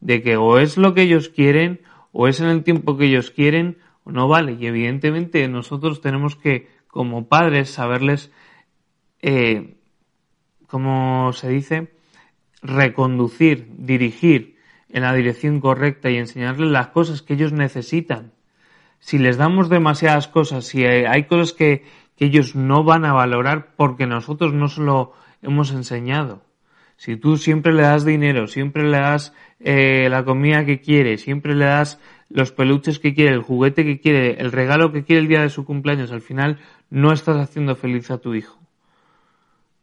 De 0.01 0.21
que 0.21 0.35
o 0.35 0.59
es 0.59 0.77
lo 0.77 0.93
que 0.93 1.03
ellos 1.03 1.29
quieren, 1.29 1.79
o 2.11 2.27
es 2.27 2.41
en 2.41 2.47
el 2.47 2.63
tiempo 2.63 2.97
que 2.97 3.05
ellos 3.05 3.31
quieren, 3.31 3.77
no 4.05 4.27
vale. 4.27 4.57
Y 4.59 4.65
evidentemente 4.67 5.47
nosotros 5.47 6.01
tenemos 6.01 6.35
que, 6.35 6.69
como 6.87 7.27
padres, 7.27 7.69
saberles 7.69 8.31
eh, 9.21 9.75
como 10.71 11.33
se 11.33 11.49
dice, 11.49 11.91
reconducir, 12.61 13.67
dirigir 13.77 14.55
en 14.89 15.03
la 15.03 15.13
dirección 15.13 15.59
correcta 15.59 16.09
y 16.09 16.17
enseñarles 16.17 16.71
las 16.71 16.87
cosas 16.87 17.21
que 17.21 17.33
ellos 17.33 17.51
necesitan. 17.51 18.31
Si 18.99 19.17
les 19.17 19.35
damos 19.35 19.67
demasiadas 19.69 20.29
cosas, 20.29 20.65
si 20.65 20.85
hay 20.85 21.25
cosas 21.25 21.53
que, 21.53 22.01
ellos 22.17 22.55
no 22.55 22.83
van 22.83 23.03
a 23.03 23.13
valorar 23.13 23.73
porque 23.75 24.05
nosotros 24.05 24.53
no 24.53 24.67
se 24.67 24.81
lo 24.81 25.13
hemos 25.41 25.71
enseñado. 25.71 26.43
Si 26.95 27.17
tú 27.17 27.37
siempre 27.37 27.73
le 27.73 27.81
das 27.81 28.05
dinero, 28.05 28.45
siempre 28.45 28.83
le 28.83 28.99
das 28.99 29.33
eh, 29.59 30.07
la 30.07 30.23
comida 30.23 30.63
que 30.63 30.81
quiere, 30.81 31.17
siempre 31.17 31.55
le 31.55 31.65
das 31.65 31.99
los 32.33 32.51
peluches 32.51 32.99
que 32.99 33.13
quiere, 33.13 33.35
el 33.35 33.41
juguete 33.41 33.83
que 33.83 33.99
quiere, 33.99 34.41
el 34.41 34.51
regalo 34.51 34.91
que 34.91 35.03
quiere 35.03 35.21
el 35.21 35.27
día 35.27 35.41
de 35.41 35.49
su 35.49 35.65
cumpleaños, 35.65 36.11
al 36.11 36.21
final 36.21 36.59
no 36.89 37.11
estás 37.11 37.37
haciendo 37.37 37.75
feliz 37.75 38.11
a 38.11 38.17
tu 38.17 38.33
hijo 38.33 38.61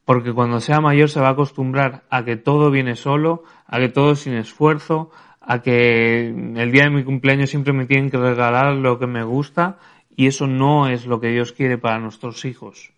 porque 0.09 0.33
cuando 0.33 0.59
sea 0.63 0.81
mayor 0.81 1.11
se 1.11 1.21
va 1.21 1.29
a 1.29 1.33
acostumbrar 1.33 2.03
a 2.09 2.25
que 2.25 2.37
todo 2.37 2.71
viene 2.71 2.97
solo, 2.97 3.45
a 3.67 3.79
que 3.79 3.91
todo 3.91 4.13
es 4.13 4.21
sin 4.21 4.33
esfuerzo, 4.33 5.11
a 5.39 5.61
que 5.61 6.29
el 6.29 6.73
día 6.73 6.85
de 6.85 6.91
mi 6.91 7.05
cumpleaños 7.05 7.51
siempre 7.51 7.75
me 7.75 7.85
tienen 7.85 8.09
que 8.09 8.17
regalar 8.17 8.75
lo 8.77 8.99
que 8.99 9.07
me 9.07 9.23
gusta 9.23 9.77
y 10.17 10.27
eso 10.27 10.47
no 10.47 10.89
es 10.89 11.05
lo 11.05 11.21
que 11.21 11.29
Dios 11.29 11.53
quiere 11.53 11.77
para 11.77 11.99
nuestros 11.99 12.47
hijos. 12.47 12.91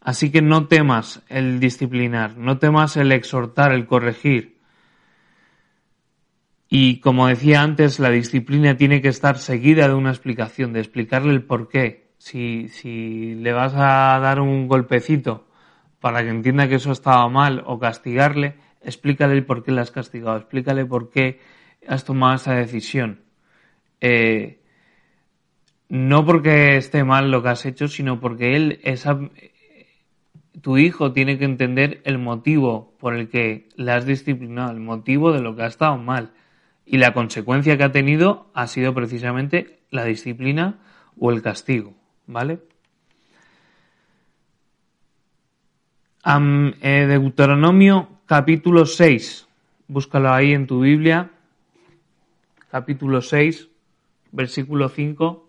Así 0.00 0.32
que 0.32 0.42
no 0.42 0.66
temas 0.66 1.22
el 1.28 1.60
disciplinar, 1.60 2.36
no 2.36 2.58
temas 2.58 2.96
el 2.96 3.12
exhortar, 3.12 3.72
el 3.72 3.86
corregir. 3.86 4.56
Y 6.68 7.00
como 7.00 7.28
decía 7.28 7.62
antes, 7.62 7.98
la 7.98 8.10
disciplina 8.10 8.76
tiene 8.76 9.00
que 9.00 9.08
estar 9.08 9.38
seguida 9.38 9.88
de 9.88 9.94
una 9.94 10.10
explicación, 10.10 10.72
de 10.72 10.80
explicarle 10.80 11.32
el 11.32 11.42
por 11.42 11.68
qué, 11.68 12.08
si, 12.18 12.68
si 12.68 13.34
le 13.36 13.52
vas 13.52 13.74
a 13.74 14.18
dar 14.20 14.40
un 14.40 14.68
golpecito 14.68 15.46
para 16.00 16.22
que 16.22 16.30
entienda 16.30 16.68
que 16.68 16.76
eso 16.76 16.92
estaba 16.92 17.28
mal 17.28 17.62
o 17.66 17.78
castigarle, 17.78 18.56
explícale 18.82 19.34
el 19.34 19.44
por 19.44 19.64
qué 19.64 19.72
le 19.72 19.80
has 19.80 19.90
castigado, 19.90 20.36
explícale 20.36 20.84
por 20.84 21.10
qué 21.10 21.40
has 21.86 22.04
tomado 22.04 22.34
esa 22.34 22.54
decisión. 22.54 23.20
Eh, 24.00 24.60
no 25.88 26.24
porque 26.24 26.76
esté 26.76 27.02
mal 27.02 27.30
lo 27.30 27.42
que 27.42 27.48
has 27.48 27.64
hecho, 27.64 27.88
sino 27.88 28.20
porque 28.20 28.56
él, 28.56 28.80
esa, 28.82 29.18
tu 30.60 30.76
hijo 30.76 31.12
tiene 31.12 31.38
que 31.38 31.46
entender 31.46 32.02
el 32.04 32.18
motivo 32.18 32.94
por 32.98 33.14
el 33.14 33.28
que 33.28 33.68
le 33.76 33.92
has 33.92 34.04
disciplinado, 34.04 34.72
el 34.72 34.80
motivo 34.80 35.32
de 35.32 35.40
lo 35.40 35.56
que 35.56 35.62
ha 35.62 35.66
estado 35.66 35.96
mal. 35.96 36.32
Y 36.90 36.96
la 36.96 37.12
consecuencia 37.12 37.76
que 37.76 37.84
ha 37.84 37.92
tenido 37.92 38.50
ha 38.54 38.66
sido 38.66 38.94
precisamente 38.94 39.80
la 39.90 40.04
disciplina 40.04 40.78
o 41.18 41.30
el 41.30 41.42
castigo. 41.42 41.94
¿vale? 42.26 42.60
Eh, 46.24 47.06
Deuteronomio 47.06 48.08
capítulo 48.24 48.86
6, 48.86 49.46
búscalo 49.86 50.32
ahí 50.32 50.52
en 50.52 50.66
tu 50.66 50.80
Biblia, 50.80 51.30
capítulo 52.70 53.20
6, 53.20 53.68
versículo 54.32 54.88
5. 54.88 55.46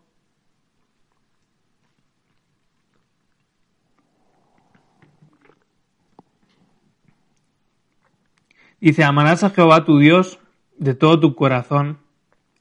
Dice, 8.81 9.03
amarás 9.03 9.43
a 9.43 9.49
Jehová 9.49 9.83
tu 9.83 9.99
Dios 9.99 10.39
de 10.79 10.95
todo 10.95 11.19
tu 11.19 11.35
corazón 11.35 11.99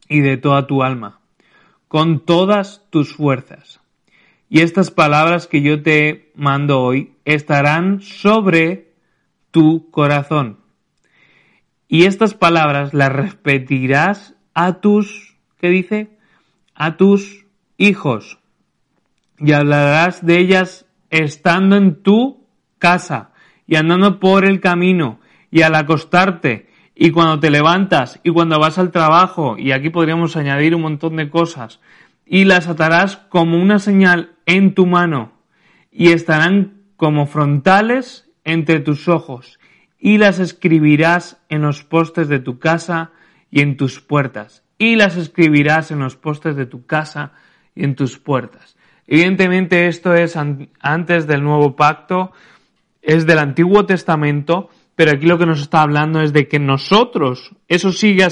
y 0.08 0.20
de 0.20 0.36
toda 0.36 0.66
tu 0.66 0.82
alma, 0.82 1.20
con 1.88 2.20
todas 2.20 2.84
tus 2.90 3.14
fuerzas 3.14 3.80
y 4.50 4.62
estas 4.62 4.90
palabras 4.90 5.46
que 5.46 5.60
yo 5.60 5.82
te 5.82 6.32
mando 6.34 6.80
hoy 6.80 7.12
estarán 7.24 8.00
sobre 8.00 8.92
tu 9.50 9.90
corazón. 9.90 10.60
Y 11.86 12.04
estas 12.04 12.34
palabras 12.34 12.94
las 12.94 13.12
repetirás 13.12 14.34
a 14.54 14.80
tus, 14.80 15.36
¿qué 15.58 15.68
dice? 15.68 16.18
A 16.74 16.96
tus 16.96 17.46
hijos. 17.76 18.38
Y 19.38 19.52
hablarás 19.52 20.24
de 20.24 20.38
ellas 20.38 20.86
estando 21.10 21.76
en 21.76 22.02
tu 22.02 22.46
casa 22.78 23.32
y 23.66 23.76
andando 23.76 24.18
por 24.18 24.44
el 24.44 24.60
camino 24.60 25.20
y 25.50 25.62
al 25.62 25.74
acostarte 25.74 26.68
y 27.00 27.12
cuando 27.12 27.38
te 27.38 27.50
levantas 27.50 28.18
y 28.24 28.30
cuando 28.30 28.58
vas 28.58 28.76
al 28.76 28.90
trabajo 28.90 29.56
y 29.56 29.70
aquí 29.70 29.88
podríamos 29.88 30.36
añadir 30.36 30.74
un 30.74 30.82
montón 30.82 31.14
de 31.14 31.30
cosas 31.30 31.78
y 32.26 32.44
las 32.44 32.66
atarás 32.66 33.18
como 33.28 33.56
una 33.56 33.78
señal 33.78 34.32
en 34.46 34.74
tu 34.74 34.84
mano 34.84 35.30
y 35.92 36.08
estarán 36.08 36.82
como 36.96 37.26
frontales 37.26 38.28
entre 38.42 38.80
tus 38.80 39.06
ojos 39.06 39.60
y 39.96 40.18
las 40.18 40.40
escribirás 40.40 41.40
en 41.48 41.62
los 41.62 41.84
postes 41.84 42.26
de 42.26 42.40
tu 42.40 42.58
casa 42.58 43.12
y 43.48 43.60
en 43.60 43.76
tus 43.76 44.00
puertas 44.00 44.64
y 44.76 44.96
las 44.96 45.16
escribirás 45.16 45.92
en 45.92 46.00
los 46.00 46.16
postes 46.16 46.56
de 46.56 46.66
tu 46.66 46.84
casa 46.84 47.30
y 47.76 47.84
en 47.84 47.94
tus 47.94 48.18
puertas. 48.18 48.76
Evidentemente 49.06 49.86
esto 49.86 50.14
es 50.14 50.36
antes 50.36 51.28
del 51.28 51.44
nuevo 51.44 51.76
pacto, 51.76 52.32
es 53.02 53.24
del 53.24 53.38
Antiguo 53.38 53.86
Testamento, 53.86 54.68
pero 54.98 55.12
aquí 55.12 55.26
lo 55.26 55.38
que 55.38 55.46
nos 55.46 55.60
está 55.60 55.82
hablando 55.82 56.20
es 56.20 56.32
de 56.32 56.48
que 56.48 56.58
nosotros, 56.58 57.52
eso 57.68 57.92
sigue, 57.92 58.26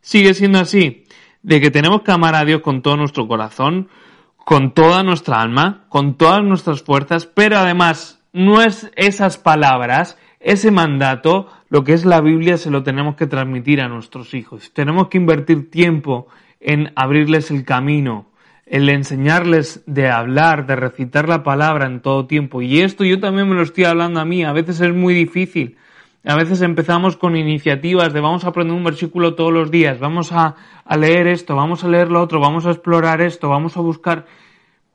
sigue 0.00 0.32
siendo 0.32 0.58
así, 0.58 1.04
de 1.42 1.60
que 1.60 1.70
tenemos 1.70 2.00
que 2.00 2.12
amar 2.12 2.34
a 2.34 2.46
Dios 2.46 2.62
con 2.62 2.80
todo 2.80 2.96
nuestro 2.96 3.28
corazón, 3.28 3.90
con 4.38 4.72
toda 4.72 5.02
nuestra 5.02 5.42
alma, 5.42 5.84
con 5.90 6.16
todas 6.16 6.42
nuestras 6.42 6.82
fuerzas, 6.82 7.26
pero 7.26 7.58
además 7.58 8.24
no 8.32 8.62
es 8.62 8.90
esas 8.96 9.36
palabras, 9.36 10.16
ese 10.40 10.70
mandato, 10.70 11.48
lo 11.68 11.84
que 11.84 11.92
es 11.92 12.06
la 12.06 12.22
Biblia 12.22 12.56
se 12.56 12.70
lo 12.70 12.82
tenemos 12.82 13.14
que 13.14 13.26
transmitir 13.26 13.82
a 13.82 13.88
nuestros 13.88 14.32
hijos. 14.32 14.72
Tenemos 14.72 15.08
que 15.08 15.18
invertir 15.18 15.70
tiempo 15.70 16.26
en 16.58 16.90
abrirles 16.96 17.50
el 17.50 17.66
camino, 17.66 18.30
en 18.72 18.88
enseñarles 18.88 19.82
de 19.84 20.08
hablar, 20.08 20.66
de 20.66 20.76
recitar 20.76 21.28
la 21.28 21.42
palabra 21.42 21.84
en 21.84 22.00
todo 22.00 22.26
tiempo. 22.26 22.62
Y 22.62 22.80
esto 22.80 23.04
yo 23.04 23.20
también 23.20 23.46
me 23.46 23.54
lo 23.54 23.60
estoy 23.60 23.84
hablando 23.84 24.18
a 24.18 24.24
mí, 24.24 24.44
a 24.44 24.52
veces 24.52 24.80
es 24.80 24.94
muy 24.94 25.12
difícil. 25.12 25.76
A 26.24 26.36
veces 26.36 26.62
empezamos 26.62 27.18
con 27.18 27.36
iniciativas 27.36 28.14
de 28.14 28.20
vamos 28.20 28.44
a 28.44 28.48
aprender 28.48 28.74
un 28.74 28.82
versículo 28.82 29.34
todos 29.34 29.52
los 29.52 29.70
días, 29.70 29.98
vamos 30.00 30.32
a, 30.32 30.56
leer 30.96 31.26
esto, 31.26 31.54
vamos 31.54 31.84
a 31.84 31.88
leer 31.88 32.10
lo 32.10 32.22
otro, 32.22 32.40
vamos 32.40 32.64
a 32.64 32.70
explorar 32.70 33.20
esto, 33.20 33.50
vamos 33.50 33.76
a 33.76 33.82
buscar. 33.82 34.24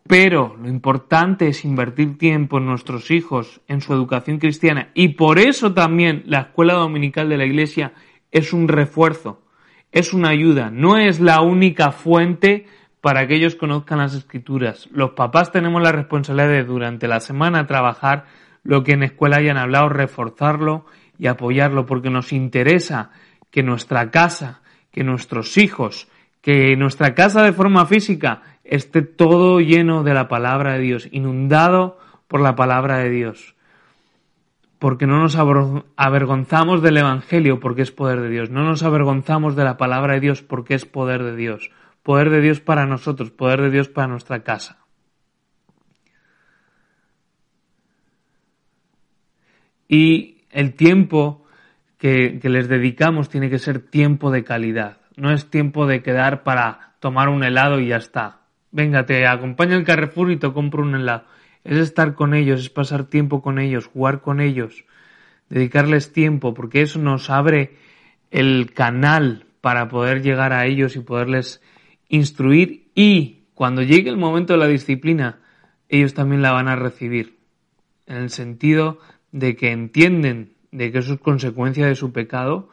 Pero 0.07 0.57
lo 0.59 0.69
importante 0.69 1.49
es 1.49 1.63
invertir 1.63 2.17
tiempo 2.17 2.57
en 2.57 2.65
nuestros 2.65 3.11
hijos, 3.11 3.61
en 3.67 3.81
su 3.81 3.93
educación 3.93 4.39
cristiana. 4.39 4.89
Y 4.95 5.09
por 5.09 5.37
eso 5.37 5.75
también 5.75 6.23
la 6.25 6.39
escuela 6.39 6.73
dominical 6.73 7.29
de 7.29 7.37
la 7.37 7.45
iglesia 7.45 7.93
es 8.31 8.53
un 8.53 8.69
refuerzo, 8.69 9.43
es 9.91 10.13
una 10.13 10.29
ayuda, 10.29 10.71
no 10.71 10.97
es 10.97 11.19
la 11.19 11.41
única 11.41 11.91
fuente 11.91 12.65
para 13.01 13.27
que 13.27 13.35
ellos 13.35 13.55
conozcan 13.55 13.99
las 13.99 14.13
escrituras. 14.13 14.89
Los 14.91 15.11
papás 15.11 15.51
tenemos 15.51 15.81
la 15.81 15.91
responsabilidad 15.91 16.49
de 16.49 16.63
durante 16.63 17.07
la 17.07 17.19
semana 17.19 17.67
trabajar 17.67 18.25
lo 18.63 18.83
que 18.83 18.93
en 18.93 19.03
escuela 19.03 19.37
hayan 19.37 19.57
hablado, 19.57 19.89
reforzarlo 19.89 20.85
y 21.17 21.27
apoyarlo 21.27 21.85
porque 21.85 22.09
nos 22.09 22.33
interesa 22.33 23.11
que 23.51 23.63
nuestra 23.63 24.11
casa, 24.11 24.61
que 24.91 25.03
nuestros 25.03 25.57
hijos, 25.57 26.07
que 26.41 26.75
nuestra 26.75 27.15
casa 27.15 27.43
de 27.43 27.53
forma 27.53 27.85
física 27.85 28.41
esté 28.63 29.01
todo 29.01 29.59
lleno 29.59 30.03
de 30.03 30.13
la 30.13 30.27
palabra 30.27 30.73
de 30.73 30.79
Dios, 30.79 31.07
inundado 31.11 31.97
por 32.27 32.41
la 32.41 32.55
palabra 32.55 32.97
de 32.97 33.09
Dios. 33.09 33.55
Porque 34.79 35.07
no 35.07 35.19
nos 35.19 35.35
avergonzamos 35.35 36.81
del 36.81 36.97
Evangelio 36.97 37.59
porque 37.59 37.81
es 37.81 37.91
poder 37.91 38.21
de 38.21 38.29
Dios. 38.29 38.49
No 38.51 38.63
nos 38.63 38.83
avergonzamos 38.83 39.55
de 39.55 39.63
la 39.63 39.77
palabra 39.77 40.13
de 40.13 40.19
Dios 40.19 40.43
porque 40.43 40.75
es 40.75 40.85
poder 40.85 41.23
de 41.23 41.35
Dios. 41.35 41.71
Poder 42.07 42.29
de 42.29 42.39
Dios 42.39 42.61
para 42.61 42.85
nosotros, 42.85 43.31
poder 43.31 43.59
de 43.63 43.69
Dios 43.69 43.89
para 43.89 44.07
nuestra 44.07 44.41
casa. 44.41 44.77
Y 49.89 50.45
el 50.49 50.75
tiempo 50.75 51.45
que, 51.97 52.39
les 52.41 52.69
dedicamos 52.69 53.27
tiene 53.27 53.49
que 53.49 53.59
ser 53.59 53.79
tiempo 53.79 54.31
de 54.31 54.45
calidad. 54.45 55.01
No 55.17 55.33
es 55.33 55.49
tiempo 55.49 55.85
de 55.85 56.01
quedar 56.01 56.43
para 56.43 56.93
tomar 57.01 57.27
un 57.27 57.43
helado 57.43 57.81
y 57.81 57.87
ya 57.87 57.97
está. 57.97 58.39
Venga, 58.71 59.05
te 59.05 59.27
acompaña 59.27 59.75
el 59.75 59.83
Carrefour 59.83 60.31
y 60.31 60.37
te 60.37 60.53
compro 60.53 60.83
un 60.83 60.95
helado. 60.95 61.25
Es 61.65 61.77
estar 61.77 62.13
con 62.13 62.33
ellos, 62.33 62.61
es 62.61 62.69
pasar 62.69 63.03
tiempo 63.03 63.41
con 63.41 63.59
ellos, 63.59 63.85
jugar 63.85 64.21
con 64.21 64.39
ellos, 64.39 64.85
dedicarles 65.49 66.13
tiempo, 66.13 66.53
porque 66.53 66.83
eso 66.83 66.99
nos 66.99 67.29
abre 67.29 67.75
el 68.31 68.71
canal 68.73 69.45
para 69.59 69.89
poder 69.89 70.21
llegar 70.21 70.53
a 70.53 70.67
ellos 70.67 70.95
y 70.95 71.01
poderles 71.01 71.61
instruir 72.09 72.91
y 72.95 73.45
cuando 73.53 73.81
llegue 73.81 74.09
el 74.09 74.17
momento 74.17 74.53
de 74.53 74.59
la 74.59 74.67
disciplina, 74.67 75.39
ellos 75.89 76.13
también 76.13 76.41
la 76.41 76.51
van 76.51 76.67
a 76.67 76.75
recibir. 76.75 77.37
En 78.05 78.17
el 78.17 78.29
sentido 78.29 78.99
de 79.31 79.55
que 79.55 79.71
entienden 79.71 80.53
de 80.71 80.91
que 80.91 80.99
eso 80.99 81.13
es 81.13 81.19
consecuencia 81.19 81.87
de 81.87 81.95
su 81.95 82.11
pecado, 82.11 82.69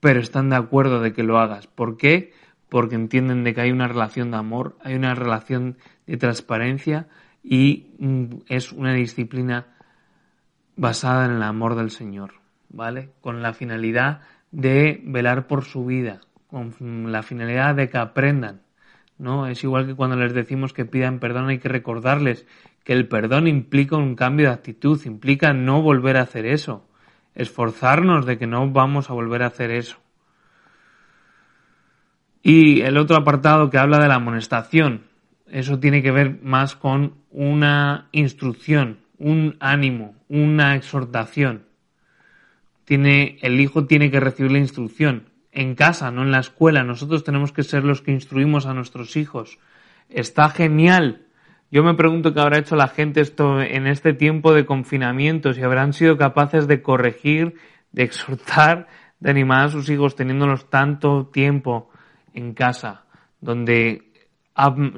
pero 0.00 0.20
están 0.20 0.50
de 0.50 0.56
acuerdo 0.56 1.00
de 1.00 1.12
que 1.12 1.22
lo 1.22 1.38
hagas. 1.38 1.66
¿Por 1.66 1.96
qué? 1.96 2.32
Porque 2.68 2.94
entienden 2.94 3.44
de 3.44 3.54
que 3.54 3.60
hay 3.60 3.72
una 3.72 3.88
relación 3.88 4.30
de 4.30 4.36
amor, 4.36 4.76
hay 4.82 4.94
una 4.94 5.14
relación 5.14 5.76
de 6.06 6.16
transparencia 6.16 7.08
y 7.42 7.94
mm, 7.98 8.24
es 8.48 8.72
una 8.72 8.94
disciplina 8.94 9.66
basada 10.76 11.26
en 11.26 11.32
el 11.32 11.42
amor 11.42 11.74
del 11.74 11.90
Señor, 11.90 12.34
¿vale? 12.68 13.10
Con 13.20 13.42
la 13.42 13.52
finalidad 13.52 14.20
de 14.50 15.02
velar 15.04 15.46
por 15.46 15.64
su 15.64 15.84
vida, 15.84 16.20
con 16.48 16.72
la 17.12 17.22
finalidad 17.22 17.74
de 17.74 17.88
que 17.88 17.98
aprendan, 17.98 18.62
¿no? 19.20 19.46
Es 19.46 19.62
igual 19.62 19.86
que 19.86 19.94
cuando 19.94 20.16
les 20.16 20.32
decimos 20.32 20.72
que 20.72 20.86
pidan 20.86 21.20
perdón, 21.20 21.48
hay 21.48 21.58
que 21.58 21.68
recordarles 21.68 22.46
que 22.84 22.94
el 22.94 23.06
perdón 23.06 23.46
implica 23.46 23.96
un 23.96 24.16
cambio 24.16 24.48
de 24.48 24.54
actitud, 24.54 25.00
implica 25.04 25.52
no 25.52 25.82
volver 25.82 26.16
a 26.16 26.22
hacer 26.22 26.46
eso, 26.46 26.88
esforzarnos 27.34 28.24
de 28.24 28.38
que 28.38 28.46
no 28.46 28.70
vamos 28.70 29.10
a 29.10 29.12
volver 29.12 29.42
a 29.42 29.48
hacer 29.48 29.70
eso. 29.70 29.98
Y 32.42 32.80
el 32.80 32.96
otro 32.96 33.18
apartado 33.18 33.68
que 33.68 33.76
habla 33.76 33.98
de 33.98 34.08
la 34.08 34.14
amonestación, 34.14 35.02
eso 35.46 35.78
tiene 35.78 36.02
que 36.02 36.10
ver 36.10 36.40
más 36.42 36.74
con 36.74 37.16
una 37.30 38.08
instrucción, 38.12 39.00
un 39.18 39.56
ánimo, 39.60 40.14
una 40.28 40.74
exhortación. 40.74 41.66
Tiene, 42.86 43.36
el 43.42 43.60
hijo 43.60 43.84
tiene 43.84 44.10
que 44.10 44.18
recibir 44.18 44.52
la 44.52 44.58
instrucción 44.58 45.29
en 45.52 45.74
casa, 45.74 46.10
no 46.10 46.22
en 46.22 46.30
la 46.30 46.40
escuela. 46.40 46.84
Nosotros 46.84 47.24
tenemos 47.24 47.52
que 47.52 47.62
ser 47.62 47.84
los 47.84 48.02
que 48.02 48.12
instruimos 48.12 48.66
a 48.66 48.74
nuestros 48.74 49.16
hijos. 49.16 49.58
Está 50.08 50.50
genial 50.50 51.26
yo 51.72 51.84
me 51.84 51.94
pregunto 51.94 52.34
qué 52.34 52.40
habrá 52.40 52.58
hecho 52.58 52.74
la 52.74 52.88
gente 52.88 53.20
esto 53.20 53.60
en 53.60 53.86
este 53.86 54.12
tiempo 54.12 54.52
de 54.52 54.66
confinamiento, 54.66 55.52
si 55.52 55.62
habrán 55.62 55.92
sido 55.92 56.16
capaces 56.16 56.66
de 56.66 56.82
corregir, 56.82 57.54
de 57.92 58.02
exhortar, 58.02 58.88
de 59.20 59.30
animar 59.30 59.66
a 59.66 59.68
sus 59.68 59.88
hijos 59.88 60.16
teniéndolos 60.16 60.68
tanto 60.68 61.26
tiempo 61.26 61.88
en 62.34 62.54
casa, 62.54 63.04
donde 63.40 64.02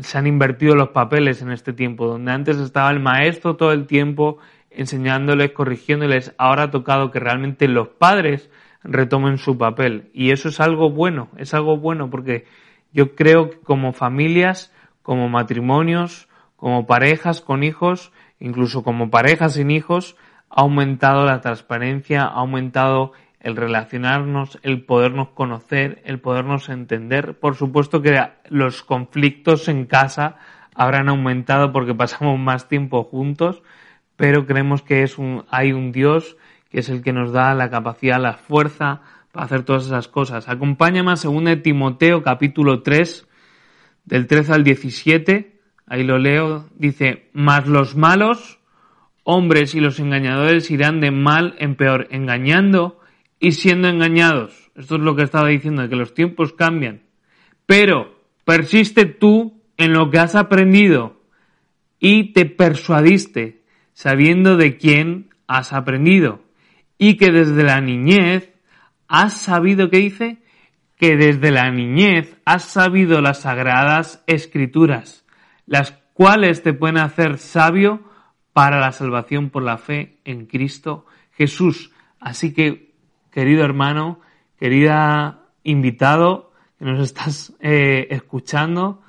se 0.01 0.19
han 0.19 0.27
invertido 0.27 0.75
los 0.75 0.89
papeles 0.89 1.43
en 1.43 1.53
este 1.53 1.75
tiempo, 1.75 2.07
donde 2.07 2.33
antes 2.33 2.57
estaba 2.57 2.91
el 2.91 3.01
maestro 3.01 3.57
todo 3.57 3.73
el 3.73 3.87
tiempo 3.87 4.39
enseñándoles, 4.71 5.53
corrigiéndoles, 5.53 6.35
ahora 6.39 6.65
ha 6.65 6.71
tocado 6.71 7.11
que 7.11 7.21
realmente 7.21 7.69
los 7.69 7.89
padres 7.89 8.49
retomen 8.85 9.39
su 9.39 9.59
papel. 9.59 10.11
Y 10.13 10.31
eso 10.31 10.49
es 10.49 10.61
algo 10.61 10.91
bueno, 10.91 11.29
es 11.37 11.55
algo 11.55 11.77
bueno 11.77 12.11
porque 12.11 12.47
yo 12.93 13.15
creo 13.15 13.51
que 13.51 13.59
como 13.59 13.93
familias, 13.93 14.73
como 15.03 15.29
matrimonios, 15.29 16.29
como 16.57 16.87
parejas 16.87 17.41
con 17.41 17.63
hijos, 17.63 18.13
incluso 18.39 18.83
como 18.83 19.11
parejas 19.11 19.55
sin 19.55 19.71
hijos, 19.71 20.17
ha 20.51 20.63
aumentado 20.63 21.25
la 21.25 21.41
transparencia, 21.41 22.23
ha 22.23 22.41
aumentado 22.41 23.13
el 23.41 23.57
relacionarnos, 23.57 24.59
el 24.63 24.85
podernos 24.85 25.31
conocer, 25.31 26.01
el 26.05 26.21
podernos 26.21 26.69
entender. 26.69 27.39
Por 27.39 27.57
supuesto 27.57 28.01
que 28.01 28.17
los 28.49 28.83
conflictos 28.83 29.69
en 29.69 29.87
casa 29.87 30.37
habrán 30.75 31.09
aumentado 31.09 31.73
porque 31.73 31.95
pasamos 31.97 32.39
más 32.39 32.69
tiempo 32.69 33.05
juntos, 33.05 33.63
pero 34.17 34.47
creemos 34.47 34.83
que 34.83 35.03
es 35.03 35.19
un, 35.19 35.45
hay 35.51 35.73
un 35.73 35.91
Dios 35.91 36.37
que 36.73 36.81
es 36.81 36.89
el 36.89 37.03
que 37.03 37.13
nos 37.13 37.31
da 37.31 37.55
la 37.55 37.71
capacidad, 37.71 38.21
la 38.21 38.35
fuerza 38.35 39.03
para 39.31 39.47
hacer 39.47 39.63
todas 39.63 39.87
esas 39.87 40.09
cosas. 40.09 40.49
Acompáñame 40.49 41.13
a 41.13 41.15
2 41.15 41.63
Timoteo 41.63 42.23
capítulo 42.23 42.83
3, 42.83 43.29
del 44.05 44.27
13 44.27 44.53
al 44.53 44.65
17 44.65 45.53
ahí 45.93 46.05
lo 46.05 46.19
leo, 46.19 46.71
dice, 46.75 47.29
mas 47.35 47.67
los 47.67 47.97
malos 47.97 48.61
hombres 49.25 49.75
y 49.75 49.81
los 49.81 50.01
engañadores 50.01 50.71
irán 50.71 51.01
de 51.01 51.11
mal 51.11 51.55
en 51.59 51.75
peor, 51.77 52.09
engañando 52.11 52.99
y 53.39 53.53
siendo 53.53 53.89
engañados. 53.89 54.71
Esto 54.75 54.97
es 54.97 55.03
lo 55.03 55.15
que 55.15 55.25
estaba 55.25 55.49
diciendo, 55.49 55.87
que 55.91 55.97
los 55.97 56.15
tiempos 56.15 56.55
cambian. 56.55 57.03
Pero 57.67 58.19
persiste 58.47 59.05
tú 59.05 59.61
en 59.77 59.93
lo 59.93 60.11
que 60.11 60.19
has 60.19 60.35
aprendido 60.35 61.21
y 62.01 62.33
te 62.33 62.47
persuadiste, 62.47 63.63
sabiendo 63.93 64.57
de 64.57 64.79
quién 64.79 65.29
has 65.47 65.75
aprendido, 65.75 66.41
y 67.03 67.17
que 67.17 67.33
desde 67.33 67.65
la 67.65 67.81
niñez 67.81 68.49
has 69.09 69.33
sabido, 69.33 69.91
¿qué 69.91 69.97
dice? 69.97 70.39
Que 70.97 71.17
desde 71.17 71.51
la 71.51 71.69
niñez 71.73 72.37
has 72.45 72.63
sabido 72.63 73.21
las 73.21 73.41
sagradas 73.41 74.23
escrituras 74.29 75.23
las 75.67 75.93
cuales 76.13 76.63
te 76.63 76.75
pueden 76.75 76.99
hacer 76.99 77.39
sabio 77.39 78.03
para 78.53 78.79
la 78.79 78.93
salvación 78.93 79.51
por 79.51 79.65
la 79.65 79.79
fe 79.79 80.21
en 80.25 80.47
Cristo 80.47 81.07
Jesús. 81.33 81.91
Así 82.21 82.55
que, 82.55 82.95
querido 83.33 83.65
hermano, 83.65 84.21
querida 84.57 85.47
invitado 85.65 86.53
que 86.79 86.85
nos 86.85 87.01
estás 87.01 87.53
eh, 87.59 88.07
escuchando, 88.11 89.03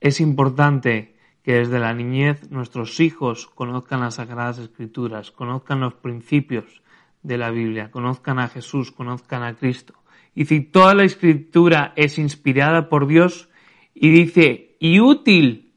es 0.00 0.20
importante 0.20 1.14
que 1.44 1.54
desde 1.54 1.78
la 1.78 1.94
niñez 1.94 2.50
nuestros 2.50 2.98
hijos 2.98 3.46
conozcan 3.46 4.00
las 4.00 4.16
Sagradas 4.16 4.58
Escrituras, 4.58 5.30
conozcan 5.30 5.78
los 5.78 5.94
principios 5.94 6.82
de 7.22 7.38
la 7.38 7.50
Biblia, 7.50 7.90
conozcan 7.90 8.38
a 8.38 8.48
Jesús, 8.48 8.90
conozcan 8.92 9.42
a 9.42 9.54
Cristo. 9.54 9.94
Y 10.34 10.44
si 10.44 10.60
toda 10.60 10.94
la 10.94 11.04
Escritura 11.04 11.92
es 11.96 12.18
inspirada 12.18 12.88
por 12.88 13.06
Dios 13.06 13.48
y 13.94 14.10
dice, 14.10 14.76
y 14.78 15.00
útil 15.00 15.68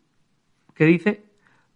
¿Qué 0.82 0.88
dice? 0.88 1.24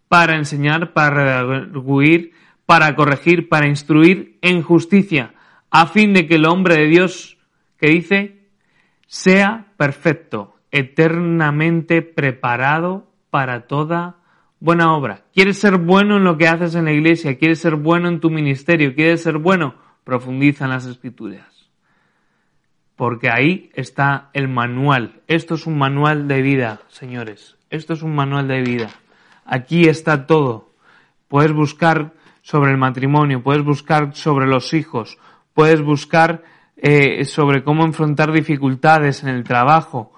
Para 0.08 0.34
enseñar, 0.34 0.92
para 0.92 1.44
redarguir, 1.44 2.32
para 2.64 2.96
corregir, 2.96 3.48
para 3.48 3.68
instruir 3.68 4.36
en 4.42 4.62
justicia, 4.62 5.34
a 5.70 5.86
fin 5.86 6.12
de 6.12 6.26
que 6.26 6.34
el 6.34 6.44
hombre 6.44 6.74
de 6.74 6.86
Dios, 6.86 7.38
que 7.78 7.90
dice, 7.90 8.48
sea 9.06 9.68
perfecto, 9.76 10.56
eternamente 10.72 12.02
preparado 12.02 13.12
para 13.30 13.68
toda 13.68 14.15
buena 14.60 14.94
obra. 14.94 15.22
¿Quieres 15.34 15.58
ser 15.58 15.76
bueno 15.78 16.16
en 16.16 16.24
lo 16.24 16.36
que 16.38 16.48
haces 16.48 16.74
en 16.74 16.86
la 16.86 16.92
iglesia? 16.92 17.38
¿Quieres 17.38 17.60
ser 17.60 17.76
bueno 17.76 18.08
en 18.08 18.20
tu 18.20 18.30
ministerio? 18.30 18.94
¿Quieres 18.94 19.22
ser 19.22 19.38
bueno? 19.38 19.74
Profundiza 20.04 20.64
en 20.64 20.70
las 20.70 20.86
escrituras. 20.86 21.70
Porque 22.96 23.30
ahí 23.30 23.70
está 23.74 24.30
el 24.32 24.48
manual. 24.48 25.20
Esto 25.26 25.54
es 25.54 25.66
un 25.66 25.78
manual 25.78 26.28
de 26.28 26.42
vida, 26.42 26.80
señores. 26.88 27.56
Esto 27.70 27.92
es 27.92 28.02
un 28.02 28.14
manual 28.14 28.48
de 28.48 28.62
vida. 28.62 28.90
Aquí 29.44 29.88
está 29.88 30.26
todo. 30.26 30.70
Puedes 31.28 31.52
buscar 31.52 32.14
sobre 32.42 32.70
el 32.70 32.78
matrimonio, 32.78 33.42
puedes 33.42 33.64
buscar 33.64 34.14
sobre 34.14 34.46
los 34.46 34.72
hijos, 34.72 35.18
puedes 35.52 35.82
buscar 35.82 36.44
eh, 36.76 37.24
sobre 37.24 37.64
cómo 37.64 37.84
enfrentar 37.84 38.30
dificultades 38.30 39.24
en 39.24 39.30
el 39.30 39.42
trabajo. 39.42 40.12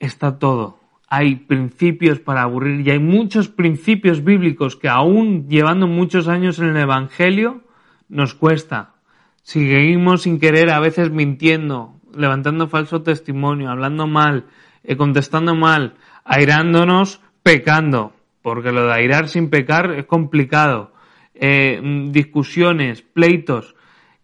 Está 0.00 0.38
todo. 0.38 0.81
Hay 1.14 1.36
principios 1.36 2.20
para 2.20 2.40
aburrir 2.40 2.80
y 2.80 2.90
hay 2.90 2.98
muchos 2.98 3.48
principios 3.48 4.24
bíblicos 4.24 4.76
que 4.76 4.88
aún 4.88 5.46
llevando 5.46 5.86
muchos 5.86 6.26
años 6.26 6.58
en 6.58 6.68
el 6.68 6.76
Evangelio 6.78 7.60
nos 8.08 8.32
cuesta. 8.32 8.94
Seguimos 9.42 10.22
sin 10.22 10.40
querer, 10.40 10.70
a 10.70 10.80
veces 10.80 11.10
mintiendo, 11.10 11.96
levantando 12.16 12.66
falso 12.66 13.02
testimonio, 13.02 13.68
hablando 13.68 14.06
mal, 14.06 14.46
eh, 14.84 14.96
contestando 14.96 15.54
mal, 15.54 15.96
airándonos, 16.24 17.20
pecando, 17.42 18.14
porque 18.40 18.72
lo 18.72 18.86
de 18.86 18.94
airar 18.94 19.28
sin 19.28 19.50
pecar 19.50 19.92
es 19.92 20.06
complicado. 20.06 20.94
Eh, 21.34 22.08
discusiones, 22.10 23.02
pleitos, 23.02 23.74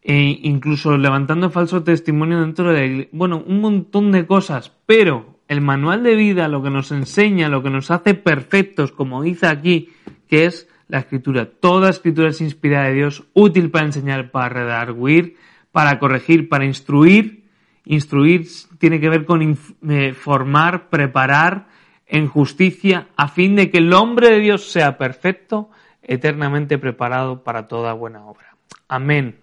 e 0.00 0.38
incluso 0.42 0.96
levantando 0.96 1.50
falso 1.50 1.82
testimonio 1.82 2.40
dentro 2.40 2.72
de 2.72 2.78
la 2.78 2.86
iglesia. 2.86 3.10
Bueno, 3.12 3.44
un 3.46 3.60
montón 3.60 4.10
de 4.10 4.26
cosas, 4.26 4.72
pero 4.86 5.37
el 5.48 5.62
manual 5.62 6.02
de 6.02 6.14
vida, 6.14 6.46
lo 6.46 6.62
que 6.62 6.70
nos 6.70 6.92
enseña, 6.92 7.48
lo 7.48 7.62
que 7.62 7.70
nos 7.70 7.90
hace 7.90 8.14
perfectos, 8.14 8.92
como 8.92 9.22
dice 9.22 9.46
aquí, 9.46 9.90
que 10.28 10.44
es 10.44 10.68
la 10.88 10.98
escritura. 10.98 11.46
Toda 11.46 11.90
escritura 11.90 12.28
es 12.28 12.40
inspirada 12.40 12.88
de 12.88 12.94
Dios, 12.94 13.24
útil 13.32 13.70
para 13.70 13.86
enseñar, 13.86 14.30
para 14.30 14.50
redarguir, 14.50 15.36
para 15.72 15.98
corregir, 15.98 16.48
para 16.48 16.66
instruir. 16.66 17.44
Instruir 17.84 18.46
tiene 18.78 19.00
que 19.00 19.08
ver 19.08 19.24
con 19.24 19.58
eh, 19.88 20.12
formar, 20.12 20.90
preparar 20.90 21.68
en 22.06 22.26
justicia, 22.26 23.08
a 23.16 23.28
fin 23.28 23.56
de 23.56 23.70
que 23.70 23.78
el 23.78 23.92
hombre 23.92 24.30
de 24.30 24.40
Dios 24.40 24.70
sea 24.70 24.96
perfecto, 24.96 25.70
eternamente 26.02 26.78
preparado 26.78 27.42
para 27.42 27.68
toda 27.68 27.92
buena 27.92 28.24
obra. 28.24 28.56
Amén. 28.88 29.40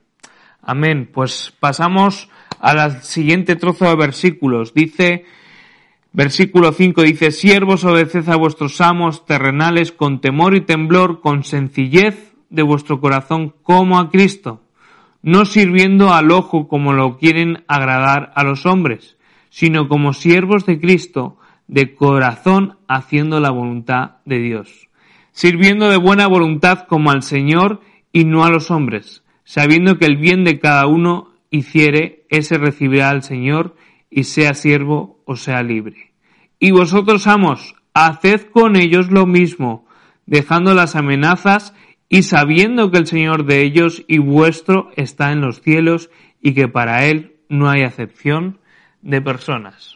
Amén. 0.61 1.09
Pues 1.11 1.53
pasamos 1.59 2.29
al 2.59 3.03
siguiente 3.03 3.55
trozo 3.55 3.85
de 3.85 3.95
versículos. 3.95 4.73
Dice, 4.73 5.25
versículo 6.16 6.72
5 6.72 7.01
dice, 7.01 7.32
siervos 7.32 7.84
obedeced 7.84 8.30
a 8.30 8.38
vuestros 8.38 8.80
amos 8.80 9.26
terrenales 9.26 9.91
con 9.91 10.22
temor 10.22 10.55
y 10.55 10.61
temblor, 10.61 11.20
con 11.20 11.43
sencillez 11.43 12.34
de 12.49 12.63
vuestro 12.63 13.01
corazón 13.01 13.53
como 13.61 13.99
a 13.99 14.09
Cristo, 14.09 14.61
no 15.22 15.43
sirviendo 15.45 16.13
al 16.13 16.32
ojo 16.32 16.70
como 16.70 16.93
lo 16.93 17.18
quieren 17.18 17.66
agradar 17.68 18.32
a 18.36 18.45
los 18.45 18.66
hombres, 18.66 19.18
sino 19.49 19.89
como 19.89 20.13
siervos 20.13 20.66
de 20.66 20.80
Cristo, 20.80 21.38
de 21.68 21.93
corazón 21.93 22.78
haciendo 22.88 23.41
la 23.41 23.51
voluntad 23.51 24.18
de 24.24 24.39
Dios, 24.39 24.88
sirviendo 25.34 25.89
de 25.89 25.97
buena 25.97 26.28
voluntad 26.28 26.88
como 26.88 27.11
al 27.11 27.24
Señor 27.24 27.82
y 28.13 28.24
no 28.24 28.45
a 28.45 28.49
los 28.49 28.72
hombres, 28.72 29.24
sabiendo 29.43 29.97
que 29.97 30.05
el 30.05 30.16
bien 30.16 30.45
de 30.45 30.59
cada 30.59 30.88
uno 30.88 31.34
hiciere, 31.49 32.26
ese 32.30 32.57
recibirá 32.57 33.09
al 33.09 33.24
Señor, 33.24 33.76
y 34.09 34.24
sea 34.24 34.53
siervo 34.53 35.14
o 35.26 35.36
sea 35.36 35.63
libre. 35.63 36.13
Y 36.59 36.71
vosotros, 36.71 37.28
amos, 37.28 37.76
haced 37.93 38.47
con 38.51 38.76
ellos 38.76 39.11
lo 39.11 39.26
mismo, 39.26 39.86
dejando 40.26 40.73
las 40.73 40.95
amenazas 40.95 41.73
y 42.09 42.23
sabiendo 42.23 42.91
que 42.91 42.97
el 42.97 43.07
Señor 43.07 43.45
de 43.45 43.61
ellos 43.61 44.03
y 44.07 44.19
vuestro 44.19 44.91
está 44.95 45.32
en 45.32 45.41
los 45.41 45.61
cielos 45.61 46.09
y 46.41 46.53
que 46.53 46.67
para 46.67 47.05
Él 47.05 47.36
no 47.49 47.69
hay 47.69 47.84
acepción 47.84 48.59
de 49.01 49.21
personas. 49.21 49.95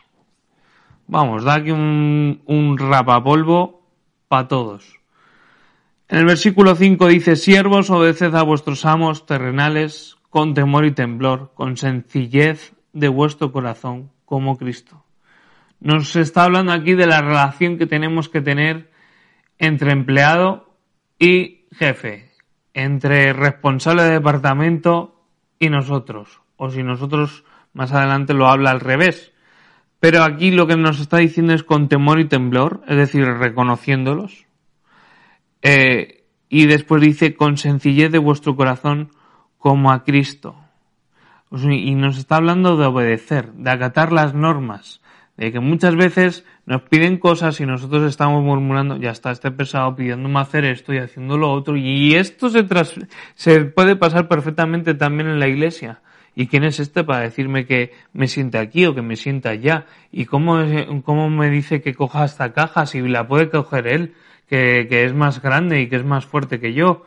Vamos, 1.08 1.44
da 1.44 1.56
aquí 1.56 1.72
un, 1.72 2.42
un 2.46 2.78
rapapolvo 2.78 3.82
para 4.28 4.48
todos. 4.48 5.00
En 6.08 6.20
el 6.20 6.26
versículo 6.26 6.76
5 6.76 7.08
dice, 7.08 7.36
siervos, 7.36 7.90
obedeced 7.90 8.34
a 8.34 8.44
vuestros 8.44 8.86
amos 8.86 9.26
terrenales 9.26 10.18
con 10.30 10.54
temor 10.54 10.86
y 10.86 10.92
temblor, 10.92 11.52
con 11.54 11.78
sencillez 11.78 12.74
de 12.94 13.08
vuestro 13.08 13.52
corazón, 13.52 14.12
como 14.26 14.58
Cristo. 14.58 15.04
Nos 15.80 16.16
está 16.16 16.44
hablando 16.44 16.72
aquí 16.72 16.94
de 16.94 17.08
la 17.08 17.22
relación 17.22 17.78
que 17.78 17.86
tenemos 17.86 18.30
que 18.30 18.42
tener 18.42 18.92
entre 19.58 19.92
empleado 19.92 20.76
y 21.18 21.66
jefe, 21.72 22.32
entre 22.74 23.34
responsable 23.34 24.04
de 24.04 24.12
departamento 24.12 25.24
y 25.60 25.70
nosotros, 25.70 26.42
o 26.58 26.70
si 26.70 26.84
nosotros 26.84 27.44
más 27.74 27.94
adelante 27.94 28.34
lo 28.34 28.48
habla 28.48 28.72
al 28.72 28.80
revés. 28.80 29.32
Pero 30.00 30.24
aquí 30.24 30.52
lo 30.52 30.68
que 30.68 30.78
nos 30.78 31.00
está 31.00 31.18
diciendo 31.18 31.54
es 31.54 31.64
con 31.64 31.90
temor 31.90 32.20
y 32.20 32.28
temblor, 32.28 32.82
es 32.88 32.96
decir, 32.96 33.26
reconociéndolos, 33.26 34.46
eh, 35.62 36.24
y 36.48 36.66
después 36.66 37.02
dice, 37.02 37.36
con 37.36 37.58
sencillez 37.58 38.12
de 38.12 38.18
vuestro 38.18 38.56
corazón 38.56 39.12
como 39.58 39.92
a 39.92 40.04
Cristo. 40.04 40.56
Y 41.52 41.96
nos 41.96 42.18
está 42.18 42.38
hablando 42.38 42.78
de 42.78 42.86
obedecer, 42.86 43.52
de 43.54 43.72
acatar 43.72 44.12
las 44.12 44.34
normas, 44.34 45.02
de 45.40 45.52
que 45.52 45.60
muchas 45.60 45.96
veces 45.96 46.46
nos 46.68 46.84
piden 46.84 47.18
cosas 47.18 47.60
y 47.60 47.66
nosotros 47.66 48.04
estamos 48.04 48.44
murmurando, 48.44 48.98
ya 48.98 49.10
está 49.10 49.32
este 49.32 49.50
pesado 49.50 49.96
pidiéndome 49.96 50.40
hacer 50.40 50.66
esto 50.66 50.94
y 50.94 51.00
haciendo 51.00 51.38
lo 51.38 51.52
otro, 51.52 51.76
y 51.76 52.14
esto 52.14 52.50
se, 52.50 52.66
se 53.34 53.66
puede 53.66 53.96
pasar 53.96 54.28
perfectamente 54.28 54.94
también 54.94 55.30
en 55.30 55.40
la 55.40 55.48
iglesia. 55.48 56.02
¿Y 56.36 56.48
quién 56.48 56.64
es 56.64 56.80
este 56.80 57.04
para 57.04 57.22
decirme 57.22 57.66
que 57.66 57.92
me 58.14 58.28
siente 58.28 58.60
aquí 58.60 58.86
o 58.86 58.94
que 58.94 59.02
me 59.02 59.16
sienta 59.16 59.50
allá? 59.50 59.88
¿Y 60.12 60.26
cómo, 60.26 60.60
cómo 61.04 61.30
me 61.30 61.50
dice 61.50 61.82
que 61.82 61.96
coja 61.96 62.24
esta 62.24 62.54
caja 62.54 62.86
si 62.86 63.02
la 63.02 63.28
puede 63.28 63.50
coger 63.50 63.88
él? 63.88 64.14
que, 64.50 65.06
es 65.06 65.14
más 65.14 65.42
grande 65.42 65.82
y 65.82 65.88
que 65.88 65.96
es 65.96 66.04
más 66.04 66.26
fuerte 66.26 66.60
que 66.60 66.74
yo. 66.74 67.06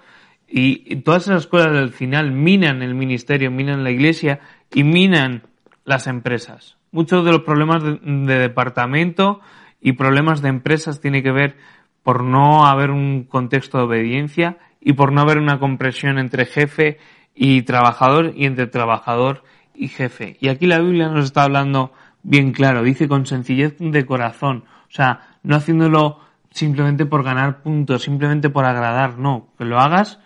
Y, 0.49 0.97
todas 0.97 1.25
esas 1.25 1.47
cosas 1.47 1.69
al 1.69 1.91
final 1.91 2.33
minan 2.33 2.83
el 2.83 2.95
ministerio, 2.95 3.51
minan 3.51 3.85
la 3.85 3.91
iglesia 3.91 4.41
y 4.73 4.85
minan 4.85 5.43
las 5.85 6.07
empresas. 6.07 6.77
Muchos 6.93 7.25
de 7.25 7.33
los 7.33 7.41
problemas 7.41 7.83
de, 7.83 8.39
departamento 8.39 9.41
y 9.81 9.93
problemas 9.95 10.43
de 10.43 10.51
empresas 10.51 11.01
tiene 11.01 11.23
que 11.23 11.33
ver 11.33 11.57
por 12.03 12.23
no 12.23 12.67
haber 12.67 12.91
un 12.91 13.25
contexto 13.25 13.79
de 13.79 13.85
obediencia 13.85 14.59
y 14.81 14.93
por 14.93 15.11
no 15.13 15.23
haber 15.23 15.39
una 15.39 15.59
compresión 15.59 16.19
entre 16.19 16.47
jefe 16.47 16.99
y 17.35 17.63
trabajador 17.63 18.33
y 18.37 18.45
entre 18.45 18.67
trabajador 18.67 19.43
y 19.75 19.89
jefe. 19.89 20.37
Y 20.41 20.49
aquí 20.49 20.67
la 20.67 20.81
Biblia 20.81 21.09
nos 21.09 21.25
está 21.25 21.45
hablando 21.45 21.93
bien 22.23 22.53
claro, 22.53 22.83
dice 22.83 23.09
con 23.09 23.27
sencillez 23.27 23.77
de 23.79 24.07
corazón, 24.07 24.65
o 24.67 24.91
sea, 24.91 25.39
no 25.43 25.57
haciéndolo 25.57 26.21
simplemente 26.51 27.07
por 27.07 27.25
ganar 27.25 27.63
puntos, 27.63 28.03
simplemente 28.03 28.51
por 28.51 28.65
agradar, 28.65 29.19
no, 29.19 29.49
que 29.59 29.65
lo 29.65 29.81
hagas 29.81 30.21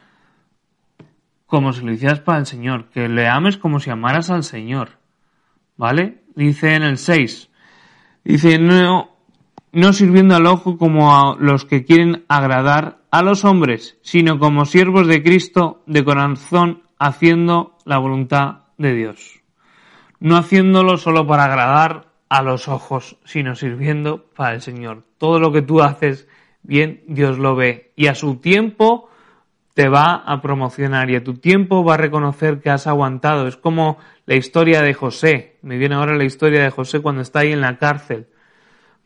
como 1.47 1.73
si 1.73 1.85
lo 1.85 1.93
hicieras 1.93 2.21
para 2.21 2.39
el 2.39 2.47
Señor, 2.47 2.89
que 2.91 3.09
le 3.09 3.29
ames 3.29 3.57
como 3.57 3.79
si 3.79 3.91
amaras 3.91 4.31
al 4.31 4.43
Señor, 4.43 4.99
¿vale? 5.77 6.25
Dice 6.37 6.75
en 6.75 6.83
el 6.83 6.99
6, 6.99 7.49
dice, 8.23 8.59
no, 8.59 9.17
no 9.73 9.93
sirviendo 9.95 10.37
al 10.37 10.47
ojo 10.47 10.77
como 10.77 11.17
a 11.17 11.35
los 11.39 11.65
que 11.65 11.85
quieren 11.85 12.27
agradar 12.29 12.99
a 13.11 13.23
los 13.23 13.47
hombres, 13.47 13.97
sino 14.03 14.39
como 14.39 14.67
siervos 14.67 15.09
de 15.09 15.23
Cristo 15.23 15.83
de 15.87 16.05
corazón 16.05 16.83
haciendo 16.99 17.79
la 17.87 17.97
voluntad 17.97 18.65
de 18.77 18.93
Dios. 18.95 19.41
No 20.21 20.37
haciéndolo 20.37 20.99
solo 20.99 21.27
para 21.27 21.45
agradar 21.45 22.09
a 22.29 22.43
los 22.43 22.69
ojos, 22.69 23.17
sino 23.25 23.55
sirviendo 23.55 24.27
para 24.37 24.55
el 24.55 24.61
Señor. 24.61 25.05
Todo 25.17 25.41
lo 25.41 25.53
que 25.53 25.63
tú 25.63 25.81
haces 25.81 26.29
bien, 26.63 27.03
Dios 27.09 27.39
lo 27.39 27.57
ve 27.57 27.93
y 27.97 28.09
a 28.09 28.15
su 28.15 28.37
tiempo 28.37 29.09
te 29.77 29.91
va 29.91 30.15
a 30.15 30.41
promocionar 30.41 31.11
y 31.11 31.17
a 31.17 31.23
tu 31.23 31.35
tiempo 31.35 31.85
va 31.85 31.95
a 31.95 31.99
reconocer 31.99 32.61
que 32.63 32.71
has 32.71 32.87
aguantado. 32.87 33.47
Es 33.47 33.59
como 33.59 33.99
la 34.25 34.35
historia 34.35 34.81
de 34.81 34.95
José. 34.95 35.59
Me 35.61 35.77
viene 35.77 35.97
ahora 35.97 36.17
la 36.17 36.25
historia 36.25 36.63
de 36.63 36.71
José 36.71 37.01
cuando 37.01 37.21
está 37.21 37.41
ahí 37.41 37.53
en 37.53 37.61
la 37.61 37.77
cárcel. 37.77 38.27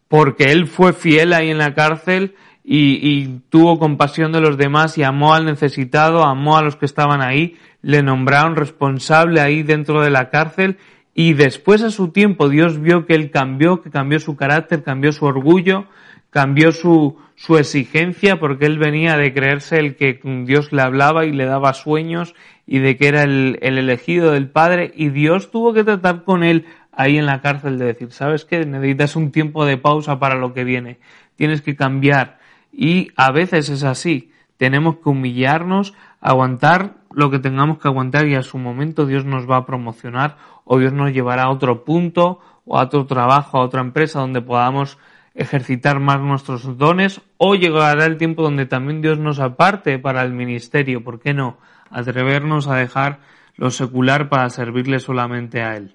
Porque 0.06 0.52
él 0.52 0.68
fue 0.68 0.92
fiel 0.92 1.32
ahí 1.32 1.50
en 1.50 1.58
la 1.58 1.74
cárcel 1.74 2.36
y, 2.62 3.40
tuvo 3.48 3.80
compasión 3.80 4.30
de 4.30 4.40
los 4.40 4.56
demás 4.56 4.96
y 4.96 5.02
amó 5.02 5.34
al 5.34 5.44
necesitado, 5.44 6.22
amó 6.22 6.56
a 6.56 6.62
los 6.62 6.76
que 6.76 6.86
estaban 6.86 7.20
ahí, 7.20 7.56
le 7.82 8.04
nombraron 8.04 8.54
responsable 8.54 9.40
ahí 9.40 9.64
dentro 9.64 10.02
de 10.02 10.10
la 10.10 10.30
cárcel 10.30 10.78
y 11.14 11.32
después 11.32 11.82
a 11.82 11.90
su 11.90 12.12
tiempo 12.12 12.48
Dios 12.48 12.80
vio 12.80 13.06
que 13.06 13.16
él 13.16 13.32
cambió, 13.32 13.82
que 13.82 13.90
cambió 13.90 14.20
su 14.20 14.36
carácter, 14.36 14.84
cambió 14.84 15.10
su 15.10 15.24
orgullo, 15.24 15.86
cambió 16.30 16.72
su, 16.72 17.18
su 17.34 17.58
exigencia 17.58 18.38
porque 18.38 18.66
él 18.66 18.78
venía 18.78 19.16
de 19.16 19.34
creerse 19.34 19.78
el 19.78 19.96
que 19.96 20.20
Dios 20.46 20.72
le 20.72 20.82
hablaba 20.82 21.26
y 21.26 21.32
le 21.32 21.44
daba 21.44 21.74
sueños 21.74 22.34
y 22.66 22.78
de 22.78 22.96
que 22.96 23.08
era 23.08 23.22
el, 23.22 23.58
el 23.62 23.78
elegido 23.78 24.30
del 24.30 24.48
Padre 24.48 24.92
y 24.94 25.08
Dios 25.08 25.50
tuvo 25.50 25.72
que 25.72 25.84
tratar 25.84 26.24
con 26.24 26.44
él 26.44 26.66
ahí 26.92 27.18
en 27.18 27.26
la 27.26 27.40
cárcel 27.40 27.78
de 27.78 27.86
decir, 27.86 28.12
¿sabes 28.12 28.44
qué? 28.44 28.64
Necesitas 28.64 29.16
un 29.16 29.32
tiempo 29.32 29.64
de 29.64 29.76
pausa 29.76 30.18
para 30.18 30.36
lo 30.36 30.54
que 30.54 30.64
viene, 30.64 30.98
tienes 31.36 31.62
que 31.62 31.76
cambiar. 31.76 32.38
Y 32.72 33.10
a 33.16 33.32
veces 33.32 33.68
es 33.68 33.82
así, 33.82 34.30
tenemos 34.56 34.96
que 34.96 35.08
humillarnos, 35.08 35.94
aguantar 36.20 36.94
lo 37.12 37.30
que 37.30 37.38
tengamos 37.38 37.78
que 37.78 37.88
aguantar 37.88 38.28
y 38.28 38.34
a 38.34 38.42
su 38.42 38.58
momento 38.58 39.06
Dios 39.06 39.24
nos 39.24 39.50
va 39.50 39.56
a 39.56 39.66
promocionar 39.66 40.36
o 40.64 40.78
Dios 40.78 40.92
nos 40.92 41.12
llevará 41.12 41.44
a 41.44 41.50
otro 41.50 41.84
punto 41.84 42.40
o 42.64 42.78
a 42.78 42.82
otro 42.82 43.06
trabajo, 43.06 43.58
a 43.58 43.64
otra 43.64 43.80
empresa 43.80 44.20
donde 44.20 44.40
podamos 44.40 44.98
ejercitar 45.34 46.00
más 46.00 46.20
nuestros 46.20 46.76
dones 46.76 47.20
o 47.36 47.54
llegará 47.54 48.06
el 48.06 48.16
tiempo 48.16 48.42
donde 48.42 48.66
también 48.66 49.00
Dios 49.00 49.18
nos 49.18 49.38
aparte 49.38 49.98
para 49.98 50.22
el 50.22 50.32
ministerio, 50.32 51.04
¿por 51.04 51.20
qué 51.20 51.34
no? 51.34 51.58
Atrevernos 51.90 52.68
a 52.68 52.76
dejar 52.76 53.20
lo 53.56 53.70
secular 53.70 54.28
para 54.28 54.50
servirle 54.50 54.98
solamente 54.98 55.62
a 55.62 55.76
Él. 55.76 55.94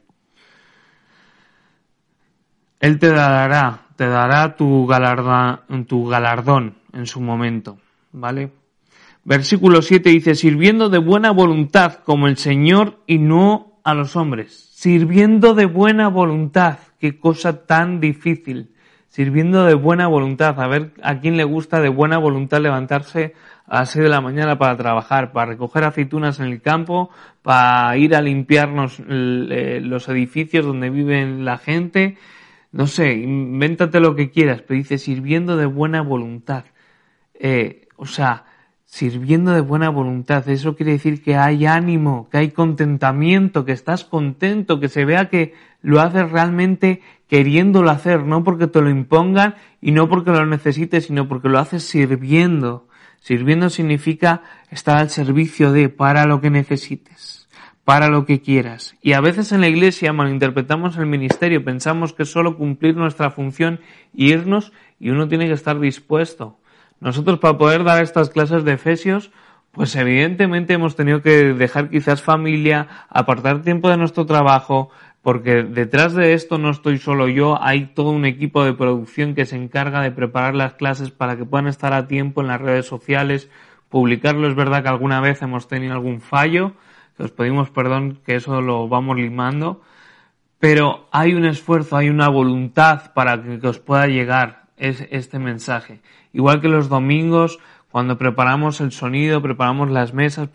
Él 2.80 3.00
te 3.00 3.10
dará, 3.10 3.88
te 3.96 4.08
dará 4.08 4.56
tu, 4.56 4.88
tu 5.88 6.08
galardón 6.08 6.76
en 6.94 7.06
su 7.08 7.22
momento, 7.22 7.78
¿vale? 8.12 8.52
Versículo 9.24 9.82
7 9.82 10.10
dice, 10.10 10.36
sirviendo 10.36 10.90
de 10.90 11.00
buena 11.00 11.32
voluntad 11.32 12.04
como 12.04 12.28
el 12.28 12.38
Señor 12.38 13.00
y 13.08 13.18
no 13.18 13.80
a 13.84 13.96
los 13.96 14.16
hombres. 14.16 14.70
Sirviendo 14.74 15.56
de 15.56 15.66
buena 15.66 16.10
voluntad. 16.10 16.78
Qué 17.00 17.20
cosa 17.20 17.66
tan 17.66 18.00
difícil. 18.00 18.75
Sirviendo 19.16 19.64
de 19.64 19.76
buena 19.76 20.08
voluntad. 20.08 20.60
A 20.60 20.68
ver 20.68 20.92
a 21.02 21.22
quién 21.22 21.38
le 21.38 21.46
gusta 21.46 21.80
de 21.80 21.88
buena 21.88 22.18
voluntad 22.18 22.60
levantarse 22.60 23.34
a 23.66 23.80
las 23.80 23.92
6 23.92 24.04
de 24.04 24.10
la 24.10 24.20
mañana 24.20 24.58
para 24.58 24.76
trabajar, 24.76 25.32
para 25.32 25.52
recoger 25.52 25.86
aceitunas 25.86 26.42
en 26.42 26.48
el 26.48 26.62
campo, 26.62 27.10
para 27.42 27.96
ir 27.96 28.14
a 28.14 28.22
limpiarnos 28.22 29.00
eh, 29.00 29.80
los 29.82 30.10
edificios 30.10 30.66
donde 30.66 30.90
vive 30.90 31.26
la 31.26 31.58
gente. 31.58 32.18
no 32.74 32.88
sé, 32.88 33.14
invéntate 33.14 34.02
lo 34.02 34.18
que 34.18 34.32
quieras, 34.32 34.62
pero 34.64 34.80
dice 34.80 34.98
sirviendo 34.98 35.56
de 35.56 35.66
buena 35.66 36.02
voluntad. 36.02 36.66
Eh, 37.36 37.88
o 37.96 38.08
sea, 38.08 38.44
sirviendo 38.84 39.52
de 39.54 39.62
buena 39.62 39.88
voluntad. 39.88 40.48
Eso 40.50 40.76
quiere 40.76 40.92
decir 40.92 41.24
que 41.24 41.38
hay 41.38 41.66
ánimo, 41.66 42.28
que 42.30 42.40
hay 42.40 42.52
contentamiento, 42.52 43.64
que 43.64 43.72
estás 43.72 44.04
contento, 44.04 44.82
que 44.82 44.90
se 44.90 45.06
vea 45.06 45.30
que 45.30 45.54
lo 45.82 46.02
haces 46.02 46.32
realmente 46.32 47.02
queriéndolo 47.28 47.90
hacer, 47.90 48.24
no 48.24 48.44
porque 48.44 48.68
te 48.68 48.82
lo 48.82 48.90
impongan 48.90 49.56
y 49.82 49.92
no 49.92 50.08
porque 50.10 50.32
lo 50.32 50.46
necesites, 50.46 51.06
sino 51.06 51.28
porque 51.28 51.50
lo 51.50 51.60
haces 51.60 51.84
sirviendo. 51.84 52.88
Sirviendo 53.20 53.70
significa 53.70 54.44
estar 54.70 54.98
al 54.98 55.10
servicio 55.10 55.72
de, 55.72 55.90
para 55.90 56.26
lo 56.26 56.42
que 56.42 56.52
necesites, 56.52 57.48
para 57.84 58.08
lo 58.10 58.26
que 58.26 58.42
quieras. 58.42 58.96
Y 59.02 59.14
a 59.14 59.22
veces 59.22 59.52
en 59.52 59.62
la 59.62 59.68
iglesia 59.68 60.14
malinterpretamos 60.14 60.98
el 60.98 61.08
ministerio, 61.08 61.64
pensamos 61.64 62.14
que 62.14 62.26
solo 62.26 62.56
cumplir 62.58 62.96
nuestra 62.96 63.32
función 63.32 63.80
irnos 64.14 64.72
y 65.00 65.10
uno 65.10 65.28
tiene 65.28 65.48
que 65.48 65.54
estar 65.54 65.80
dispuesto. 65.80 66.60
Nosotros 67.00 67.40
para 67.40 67.58
poder 67.58 67.84
dar 67.84 68.04
estas 68.04 68.30
clases 68.30 68.64
de 68.64 68.74
Efesios, 68.74 69.32
pues 69.76 69.96
evidentemente 69.96 70.74
hemos 70.74 70.96
tenido 70.96 71.22
que 71.22 71.54
dejar 71.54 71.90
quizás 71.90 72.22
familia, 72.22 72.88
apartar 73.10 73.62
tiempo 73.62 73.90
de 73.90 73.98
nuestro 73.98 74.26
trabajo, 74.26 74.90
porque 75.26 75.64
detrás 75.64 76.14
de 76.14 76.34
esto 76.34 76.60
no 76.60 76.70
estoy 76.70 77.00
solo 77.00 77.28
yo, 77.28 77.60
hay 77.60 77.88
todo 77.96 78.12
un 78.12 78.26
equipo 78.26 78.64
de 78.64 78.74
producción 78.74 79.34
que 79.34 79.48
se 79.48 79.56
encarga 79.56 80.04
de 80.04 80.12
preparar 80.12 80.54
las 80.54 80.76
clases 80.76 81.10
para 81.10 81.36
que 81.36 81.46
puedan 81.46 81.66
estar 81.66 81.94
a 81.94 82.06
tiempo 82.06 82.42
en 82.42 82.48
las 82.48 82.62
redes 82.62 82.86
sociales, 82.86 83.50
publicarlo. 83.90 84.48
Es 84.48 84.54
verdad 84.54 84.84
que 84.84 84.90
alguna 84.90 85.22
vez 85.22 85.42
hemos 85.42 85.68
tenido 85.68 85.94
algún 85.94 86.22
fallo, 86.22 86.74
que 87.18 87.24
os 87.24 87.32
pedimos 87.32 87.72
perdón 87.72 88.20
que 88.24 88.36
eso 88.36 88.62
lo 88.62 88.88
vamos 88.88 89.18
limando, 89.18 89.82
pero 90.60 91.08
hay 91.12 91.34
un 91.34 91.46
esfuerzo, 91.46 91.98
hay 91.98 92.10
una 92.10 92.30
voluntad 92.30 93.12
para 93.14 93.42
que, 93.42 93.68
os 93.68 93.80
pueda 93.80 94.06
llegar 94.06 94.66
este 94.78 95.40
mensaje. 95.40 96.02
Igual 96.34 96.62
que 96.62 96.68
los 96.68 96.88
domingos, 96.88 97.58
cuando 97.90 98.20
preparamos 98.20 98.80
el 98.80 98.92
sonido, 98.92 99.42
preparamos 99.42 99.90
las 99.90 100.14
mesas, 100.14 100.50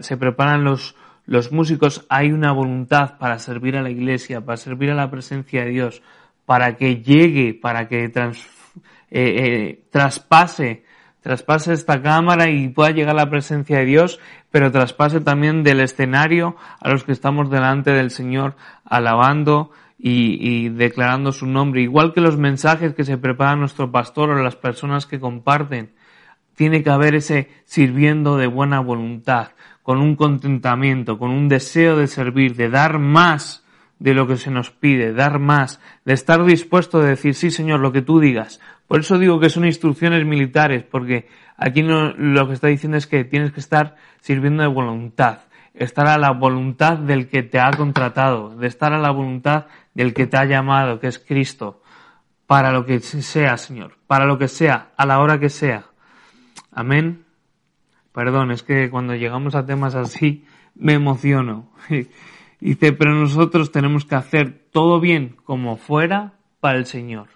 se 0.00 0.16
preparan 0.16 0.64
los 0.64 0.96
los 1.26 1.50
músicos 1.50 2.06
hay 2.08 2.30
una 2.30 2.52
voluntad 2.52 3.18
para 3.18 3.38
servir 3.38 3.76
a 3.76 3.82
la 3.82 3.90
iglesia, 3.90 4.44
para 4.44 4.56
servir 4.56 4.90
a 4.90 4.94
la 4.94 5.10
presencia 5.10 5.64
de 5.64 5.70
Dios, 5.70 6.02
para 6.46 6.76
que 6.76 7.02
llegue, 7.02 7.52
para 7.52 7.88
que 7.88 8.04
eh, 8.04 8.12
eh, 9.10 9.84
traspase, 9.90 10.84
traspase 11.20 11.72
esta 11.72 12.00
cámara 12.00 12.48
y 12.48 12.68
pueda 12.68 12.90
llegar 12.90 13.16
a 13.16 13.24
la 13.24 13.30
presencia 13.30 13.78
de 13.78 13.84
Dios, 13.86 14.20
pero 14.52 14.70
traspase 14.70 15.20
también 15.20 15.64
del 15.64 15.80
escenario 15.80 16.56
a 16.80 16.90
los 16.90 17.02
que 17.02 17.12
estamos 17.12 17.50
delante 17.50 17.90
del 17.90 18.12
Señor 18.12 18.54
alabando 18.84 19.72
y, 19.98 20.38
y 20.40 20.68
declarando 20.68 21.32
su 21.32 21.46
nombre. 21.46 21.82
Igual 21.82 22.12
que 22.12 22.20
los 22.20 22.36
mensajes 22.36 22.94
que 22.94 23.04
se 23.04 23.18
prepara 23.18 23.56
nuestro 23.56 23.90
pastor 23.90 24.30
o 24.30 24.42
las 24.42 24.54
personas 24.54 25.06
que 25.06 25.18
comparten, 25.18 25.90
tiene 26.54 26.84
que 26.84 26.90
haber 26.90 27.16
ese 27.16 27.50
sirviendo 27.64 28.36
de 28.36 28.46
buena 28.46 28.80
voluntad 28.80 29.48
con 29.86 30.00
un 30.00 30.16
contentamiento, 30.16 31.16
con 31.16 31.30
un 31.30 31.46
deseo 31.46 31.94
de 31.96 32.08
servir, 32.08 32.56
de 32.56 32.68
dar 32.68 32.98
más 32.98 33.64
de 34.00 34.14
lo 34.14 34.26
que 34.26 34.36
se 34.36 34.50
nos 34.50 34.72
pide, 34.72 35.12
dar 35.12 35.38
más, 35.38 35.80
de 36.04 36.12
estar 36.12 36.44
dispuesto 36.44 36.98
a 36.98 37.04
decir, 37.04 37.36
sí 37.36 37.52
Señor, 37.52 37.78
lo 37.78 37.92
que 37.92 38.02
tú 38.02 38.18
digas. 38.18 38.60
Por 38.88 38.98
eso 38.98 39.16
digo 39.16 39.38
que 39.38 39.48
son 39.48 39.64
instrucciones 39.64 40.26
militares, 40.26 40.82
porque 40.82 41.28
aquí 41.56 41.82
lo 41.84 42.48
que 42.48 42.54
está 42.54 42.66
diciendo 42.66 42.98
es 42.98 43.06
que 43.06 43.22
tienes 43.22 43.52
que 43.52 43.60
estar 43.60 43.94
sirviendo 44.22 44.64
de 44.64 44.68
voluntad, 44.70 45.42
estar 45.72 46.08
a 46.08 46.18
la 46.18 46.32
voluntad 46.32 46.98
del 46.98 47.28
que 47.28 47.44
te 47.44 47.60
ha 47.60 47.70
contratado, 47.70 48.56
de 48.56 48.66
estar 48.66 48.92
a 48.92 48.98
la 48.98 49.12
voluntad 49.12 49.66
del 49.94 50.14
que 50.14 50.26
te 50.26 50.36
ha 50.36 50.46
llamado, 50.46 50.98
que 50.98 51.06
es 51.06 51.20
Cristo, 51.20 51.80
para 52.48 52.72
lo 52.72 52.84
que 52.84 52.98
sea, 52.98 53.56
Señor, 53.56 53.98
para 54.08 54.24
lo 54.24 54.36
que 54.36 54.48
sea, 54.48 54.88
a 54.96 55.06
la 55.06 55.20
hora 55.20 55.38
que 55.38 55.48
sea. 55.48 55.84
Amén. 56.72 57.25
Perdón, 58.16 58.50
es 58.50 58.62
que 58.62 58.88
cuando 58.88 59.14
llegamos 59.14 59.54
a 59.54 59.66
temas 59.66 59.94
así 59.94 60.42
me 60.74 60.94
emociono. 60.94 61.68
Dice, 62.60 62.94
pero 62.94 63.14
nosotros 63.14 63.72
tenemos 63.72 64.06
que 64.06 64.14
hacer 64.14 64.58
todo 64.72 65.00
bien 65.00 65.36
como 65.44 65.76
fuera 65.76 66.32
para 66.60 66.78
el 66.78 66.86
Señor. 66.86 67.28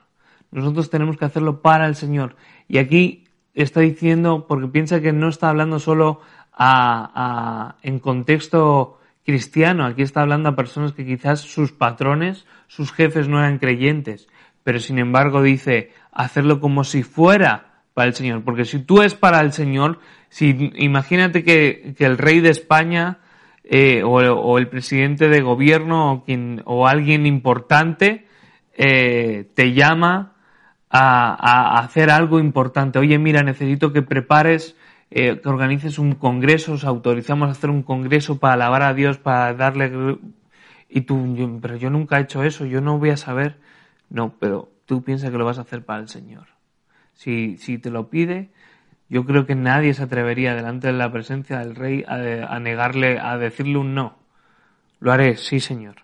Nosotros 0.50 0.88
tenemos 0.88 1.18
que 1.18 1.26
hacerlo 1.26 1.60
para 1.60 1.86
el 1.86 1.96
Señor. 1.96 2.34
Y 2.66 2.78
aquí 2.78 3.28
está 3.52 3.80
diciendo, 3.80 4.46
porque 4.48 4.68
piensa 4.68 5.02
que 5.02 5.12
no 5.12 5.28
está 5.28 5.50
hablando 5.50 5.80
solo 5.80 6.22
a, 6.54 7.76
en 7.82 7.98
contexto 7.98 9.00
cristiano, 9.26 9.84
aquí 9.84 10.00
está 10.00 10.22
hablando 10.22 10.48
a 10.48 10.56
personas 10.56 10.94
que 10.94 11.04
quizás 11.04 11.40
sus 11.40 11.72
patrones, 11.72 12.46
sus 12.68 12.90
jefes 12.90 13.28
no 13.28 13.38
eran 13.38 13.58
creyentes, 13.58 14.28
pero 14.64 14.80
sin 14.80 14.98
embargo 14.98 15.42
dice, 15.42 15.92
hacerlo 16.10 16.58
como 16.58 16.84
si 16.84 17.02
fuera 17.02 17.82
para 17.92 18.08
el 18.08 18.14
Señor, 18.14 18.44
porque 18.44 18.64
si 18.64 18.78
tú 18.78 19.02
es 19.02 19.14
para 19.14 19.40
el 19.40 19.52
Señor, 19.52 19.98
si 20.30 20.72
imagínate 20.76 21.44
que, 21.44 21.94
el 21.98 22.16
rey 22.16 22.40
de 22.40 22.50
España 22.50 23.18
eh, 23.64 24.02
o, 24.02 24.58
el 24.58 24.68
presidente 24.68 25.28
de 25.28 25.42
gobierno 25.42 26.12
o, 26.12 26.24
o 26.64 26.86
alguien 26.86 27.26
importante 27.26 28.26
eh, 28.74 29.50
te 29.54 29.74
llama 29.74 30.32
a, 30.88 31.78
hacer 31.80 32.10
algo 32.10 32.38
importante. 32.38 32.98
Oye, 32.98 33.18
mira, 33.18 33.42
necesito 33.42 33.92
que 33.92 34.02
prepares, 34.02 34.76
eh, 35.10 35.38
que 35.40 35.48
organices 35.48 35.98
un 35.98 36.14
congreso, 36.14 36.72
os 36.72 36.84
autorizamos 36.84 37.48
a 37.48 37.52
hacer 37.52 37.70
un 37.70 37.82
congreso 37.82 38.38
para 38.38 38.54
alabar 38.54 38.82
a 38.82 38.94
Dios, 38.94 39.18
para 39.18 39.52
darle... 39.54 40.18
Y 40.88 41.02
tú, 41.02 41.58
pero 41.62 41.76
yo 41.76 41.90
nunca 41.90 42.18
he 42.18 42.22
hecho 42.22 42.42
eso, 42.42 42.64
yo 42.66 42.80
no 42.80 42.98
voy 42.98 43.10
a 43.10 43.16
saber. 43.16 43.58
No, 44.08 44.34
pero 44.40 44.70
tú 44.86 45.04
piensas 45.04 45.30
que 45.30 45.38
lo 45.38 45.44
vas 45.44 45.58
a 45.58 45.62
hacer 45.62 45.84
para 45.84 46.00
el 46.00 46.08
Señor. 46.08 46.46
Si, 47.14 47.58
si 47.58 47.78
te 47.78 47.90
lo 47.90 48.10
pide, 48.10 48.50
yo 49.10 49.26
creo 49.26 49.44
que 49.44 49.56
nadie 49.56 49.92
se 49.92 50.04
atrevería 50.04 50.54
delante 50.54 50.86
de 50.86 50.92
la 50.92 51.10
presencia 51.10 51.58
del 51.58 51.74
rey 51.74 52.04
a, 52.06 52.58
negarle, 52.60 53.18
a 53.18 53.36
decirle 53.36 53.76
un 53.76 53.92
no. 53.92 54.16
Lo 55.00 55.10
haré, 55.10 55.36
sí, 55.36 55.58
señor. 55.58 55.96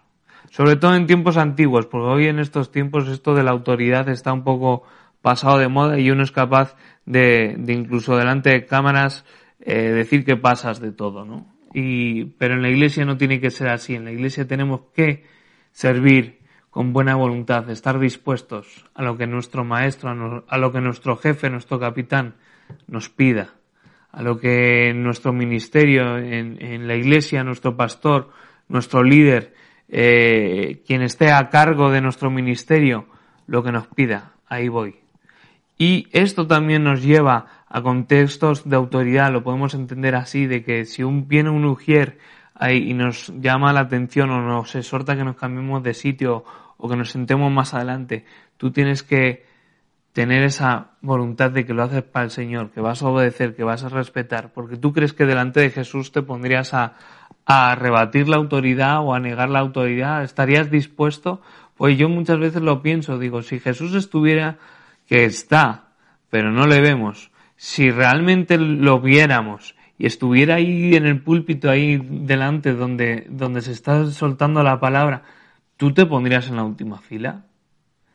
Sobre 0.50 0.74
todo 0.74 0.96
en 0.96 1.06
tiempos 1.06 1.36
antiguos, 1.36 1.86
porque 1.86 2.08
hoy 2.08 2.26
en 2.26 2.40
estos 2.40 2.72
tiempos 2.72 3.06
esto 3.08 3.34
de 3.34 3.44
la 3.44 3.52
autoridad 3.52 4.08
está 4.08 4.32
un 4.32 4.42
poco 4.42 4.82
pasado 5.22 5.58
de 5.58 5.68
moda 5.68 6.00
y 6.00 6.10
uno 6.10 6.24
es 6.24 6.32
capaz 6.32 6.74
de, 7.04 7.54
de 7.58 7.72
incluso 7.72 8.16
delante 8.16 8.50
de 8.50 8.66
cámaras 8.66 9.24
eh, 9.60 9.92
decir 9.92 10.24
que 10.24 10.36
pasas 10.36 10.80
de 10.80 10.90
todo, 10.90 11.24
¿no? 11.24 11.46
Y, 11.72 12.24
pero 12.24 12.54
en 12.54 12.62
la 12.62 12.70
iglesia 12.70 13.04
no 13.04 13.16
tiene 13.16 13.40
que 13.40 13.50
ser 13.50 13.68
así. 13.68 13.94
En 13.94 14.04
la 14.04 14.10
iglesia 14.10 14.48
tenemos 14.48 14.80
que 14.94 15.24
servir 15.70 16.40
con 16.70 16.92
buena 16.92 17.14
voluntad, 17.14 17.70
estar 17.70 18.00
dispuestos 18.00 18.84
a 18.94 19.02
lo 19.02 19.16
que 19.16 19.28
nuestro 19.28 19.64
maestro, 19.64 20.42
a 20.48 20.58
lo 20.58 20.72
que 20.72 20.80
nuestro 20.80 21.16
jefe, 21.16 21.50
nuestro 21.50 21.78
capitán 21.78 22.34
nos 22.86 23.08
pida, 23.08 23.54
a 24.12 24.22
lo 24.22 24.38
que 24.38 24.92
nuestro 24.94 25.32
ministerio 25.32 26.18
en, 26.18 26.86
la 26.86 26.94
iglesia, 26.94 27.44
nuestro 27.44 27.76
pastor, 27.76 28.30
nuestro 28.68 29.02
líder, 29.02 29.54
eh, 29.88 30.82
quien 30.86 31.02
esté 31.02 31.30
a 31.30 31.50
cargo 31.50 31.90
de 31.90 32.00
nuestro 32.00 32.30
ministerio, 32.30 33.06
lo 33.46 33.62
que 33.62 33.72
nos 33.72 33.86
pida, 33.88 34.32
ahí 34.48 34.68
voy. 34.68 34.96
Y 35.78 36.08
esto 36.12 36.46
también 36.46 36.84
nos 36.84 37.02
lleva 37.02 37.64
a 37.68 37.82
contextos 37.82 38.68
de 38.68 38.76
autoridad, 38.76 39.32
lo 39.32 39.42
podemos 39.42 39.74
entender 39.74 40.14
así, 40.14 40.46
de 40.46 40.62
que 40.64 40.84
si 40.86 41.02
un, 41.02 41.28
viene 41.28 41.50
un 41.50 41.64
ujier 41.64 42.18
ahí 42.54 42.90
y 42.90 42.94
nos 42.94 43.32
llama 43.40 43.72
la 43.72 43.80
atención 43.80 44.30
o 44.30 44.40
nos 44.40 44.74
exhorta 44.74 45.16
que 45.16 45.24
nos 45.24 45.36
cambiemos 45.36 45.82
de 45.82 45.94
sitio 45.94 46.44
o 46.78 46.88
que 46.88 46.96
nos 46.96 47.10
sentemos 47.10 47.52
más 47.52 47.74
adelante, 47.74 48.24
tú 48.56 48.70
tienes 48.70 49.02
que 49.02 49.45
tener 50.16 50.44
esa 50.44 50.92
voluntad 51.02 51.50
de 51.50 51.66
que 51.66 51.74
lo 51.74 51.82
haces 51.82 52.02
para 52.02 52.24
el 52.24 52.30
Señor, 52.30 52.70
que 52.70 52.80
vas 52.80 53.02
a 53.02 53.08
obedecer, 53.08 53.54
que 53.54 53.64
vas 53.64 53.84
a 53.84 53.90
respetar, 53.90 54.50
porque 54.54 54.78
tú 54.78 54.94
crees 54.94 55.12
que 55.12 55.26
delante 55.26 55.60
de 55.60 55.68
Jesús 55.68 56.10
te 56.10 56.22
pondrías 56.22 56.72
a, 56.72 56.94
a 57.44 57.74
rebatir 57.74 58.26
la 58.26 58.38
autoridad 58.38 59.04
o 59.04 59.12
a 59.12 59.20
negar 59.20 59.50
la 59.50 59.58
autoridad, 59.58 60.24
¿estarías 60.24 60.70
dispuesto? 60.70 61.42
Pues 61.76 61.98
yo 61.98 62.08
muchas 62.08 62.38
veces 62.38 62.62
lo 62.62 62.80
pienso, 62.80 63.18
digo, 63.18 63.42
si 63.42 63.60
Jesús 63.60 63.94
estuviera, 63.94 64.56
que 65.06 65.26
está, 65.26 65.88
pero 66.30 66.50
no 66.50 66.66
le 66.66 66.80
vemos, 66.80 67.30
si 67.56 67.90
realmente 67.90 68.56
lo 68.56 69.00
viéramos 69.00 69.76
y 69.98 70.06
estuviera 70.06 70.54
ahí 70.54 70.94
en 70.94 71.04
el 71.04 71.20
púlpito, 71.20 71.68
ahí 71.68 71.98
delante 71.98 72.72
donde, 72.72 73.26
donde 73.28 73.60
se 73.60 73.72
está 73.72 74.06
soltando 74.06 74.62
la 74.62 74.80
palabra, 74.80 75.24
¿tú 75.76 75.92
te 75.92 76.06
pondrías 76.06 76.48
en 76.48 76.56
la 76.56 76.64
última 76.64 77.02
fila? 77.02 77.44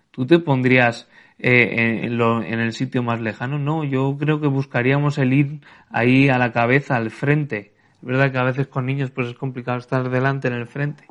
¿Tú 0.10 0.26
te 0.26 0.40
pondrías 0.40 1.08
eh, 1.44 2.06
en, 2.06 2.22
en, 2.22 2.60
el 2.60 2.74
sitio 2.74 3.02
más 3.02 3.20
lejano. 3.20 3.58
No, 3.58 3.84
yo 3.84 4.16
creo 4.20 4.40
que 4.40 4.48
buscaríamos 4.48 5.18
el 5.18 5.34
ir 5.34 5.62
ahí 5.90 6.30
a 6.30 6.38
la 6.38 6.52
cabeza, 6.52 6.96
al 6.96 7.10
frente. 7.10 7.74
Es 7.96 8.04
verdad 8.04 8.32
que 8.32 8.38
a 8.38 8.44
veces 8.44 8.68
con 8.68 8.86
niños 8.86 9.10
pues 9.12 9.28
es 9.28 9.34
complicado 9.34 9.80
estar 9.80 10.10
delante 10.10 10.48
en 10.48 10.54
el 10.54 10.68
frente. 10.68 11.06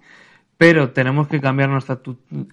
Pero 0.57 0.91
tenemos 0.91 1.27
que 1.27 1.41
cambiar 1.41 1.69
nuestra 1.69 2.01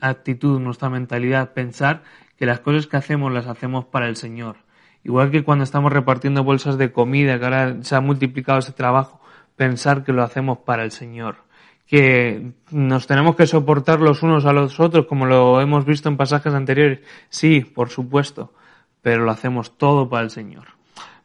actitud, 0.01 0.59
nuestra 0.59 0.89
mentalidad, 0.89 1.53
pensar 1.53 2.03
que 2.38 2.45
las 2.47 2.61
cosas 2.61 2.88
que 2.88 2.97
hacemos 2.97 3.32
las 3.32 3.47
hacemos 3.47 3.86
para 3.86 4.07
el 4.07 4.15
Señor. 4.15 4.57
Igual 5.03 5.30
que 5.30 5.43
cuando 5.43 5.63
estamos 5.63 5.93
repartiendo 5.93 6.43
bolsas 6.43 6.78
de 6.78 6.91
comida, 6.91 7.38
que 7.38 7.45
ahora 7.45 7.78
se 7.82 7.95
ha 7.95 8.01
multiplicado 8.01 8.59
ese 8.59 8.73
trabajo, 8.73 9.21
pensar 9.55 10.03
que 10.03 10.13
lo 10.13 10.23
hacemos 10.23 10.59
para 10.59 10.84
el 10.84 10.91
Señor 10.91 11.46
que 11.88 12.51
nos 12.69 13.07
tenemos 13.07 13.35
que 13.35 13.47
soportar 13.47 14.01
los 14.01 14.21
unos 14.21 14.45
a 14.45 14.53
los 14.53 14.79
otros, 14.79 15.05
como 15.07 15.25
lo 15.25 15.61
hemos 15.61 15.85
visto 15.85 16.09
en 16.09 16.17
pasajes 16.17 16.53
anteriores. 16.53 16.99
Sí, 17.29 17.61
por 17.61 17.89
supuesto, 17.89 18.53
pero 19.01 19.23
lo 19.23 19.31
hacemos 19.31 19.77
todo 19.77 20.09
para 20.09 20.23
el 20.23 20.29
Señor. 20.29 20.65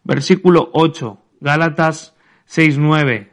Versículo 0.04 0.70
8, 0.72 1.18
Gálatas 1.40 2.16
6.9. 2.48 3.28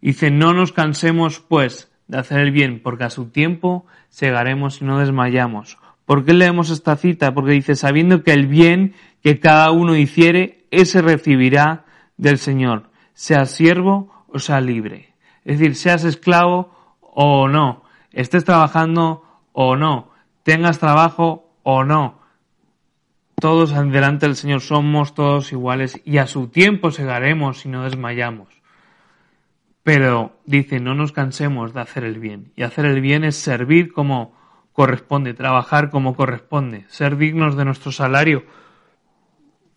Dice, 0.00 0.30
no 0.30 0.52
nos 0.52 0.72
cansemos, 0.72 1.40
pues, 1.40 1.90
de 2.06 2.18
hacer 2.18 2.38
el 2.38 2.52
bien, 2.52 2.80
porque 2.82 3.04
a 3.04 3.10
su 3.10 3.30
tiempo 3.30 3.86
segaremos 4.08 4.80
y 4.80 4.84
no 4.84 4.98
desmayamos. 4.98 5.78
¿Por 6.04 6.24
qué 6.24 6.34
leemos 6.34 6.70
esta 6.70 6.96
cita? 6.96 7.34
Porque 7.34 7.52
dice, 7.52 7.74
sabiendo 7.74 8.22
que 8.22 8.32
el 8.32 8.46
bien 8.46 8.94
que 9.22 9.40
cada 9.40 9.70
uno 9.70 9.96
hiciere, 9.96 10.66
ese 10.70 11.00
recibirá 11.00 11.86
del 12.16 12.38
Señor, 12.38 12.90
sea 13.14 13.46
siervo 13.46 14.26
o 14.28 14.38
sea 14.38 14.60
libre. 14.60 15.13
Es 15.44 15.58
decir, 15.58 15.76
seas 15.76 16.04
esclavo 16.04 16.74
o 17.00 17.48
no, 17.48 17.84
estés 18.12 18.44
trabajando 18.44 19.24
o 19.52 19.76
no, 19.76 20.10
tengas 20.42 20.78
trabajo 20.78 21.50
o 21.62 21.84
no. 21.84 22.18
Todos 23.36 23.74
delante 23.74 24.26
del 24.26 24.36
Señor 24.36 24.60
somos 24.60 25.14
todos 25.14 25.52
iguales 25.52 26.00
y 26.04 26.18
a 26.18 26.26
su 26.26 26.48
tiempo 26.48 26.90
segaremos 26.90 27.66
y 27.66 27.68
no 27.68 27.84
desmayamos. 27.84 28.48
Pero 29.82 30.38
dice, 30.46 30.80
no 30.80 30.94
nos 30.94 31.12
cansemos 31.12 31.74
de 31.74 31.80
hacer 31.80 32.04
el 32.04 32.18
bien. 32.18 32.52
Y 32.56 32.62
hacer 32.62 32.86
el 32.86 33.02
bien 33.02 33.22
es 33.22 33.36
servir 33.36 33.92
como 33.92 34.34
corresponde, 34.72 35.34
trabajar 35.34 35.90
como 35.90 36.16
corresponde, 36.16 36.84
ser 36.88 37.16
dignos 37.16 37.56
de 37.56 37.64
nuestro 37.64 37.92
salario, 37.92 38.44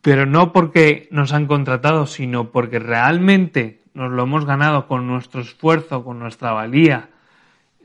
pero 0.01 0.25
no 0.25 0.53
porque 0.53 1.07
nos 1.11 1.33
han 1.33 1.45
contratado, 1.45 2.05
sino 2.05 2.51
porque 2.51 2.79
realmente 2.79 3.83
nos 3.97 4.11
lo 4.11 4.21
hemos 4.21 4.45
ganado 4.45 4.85
con 4.85 5.07
nuestro 5.07 5.41
esfuerzo, 5.41 6.03
con 6.03 6.19
nuestra 6.19 6.51
valía, 6.51 7.09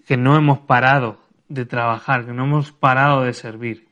que 0.07 0.19
no 0.19 0.37
hemos 0.37 0.59
parado 0.59 1.17
de 1.49 1.65
trabajar, 1.65 2.27
que 2.27 2.35
no 2.35 2.45
hemos 2.45 2.71
parado 2.71 3.23
de 3.23 3.33
servir. 3.33 3.89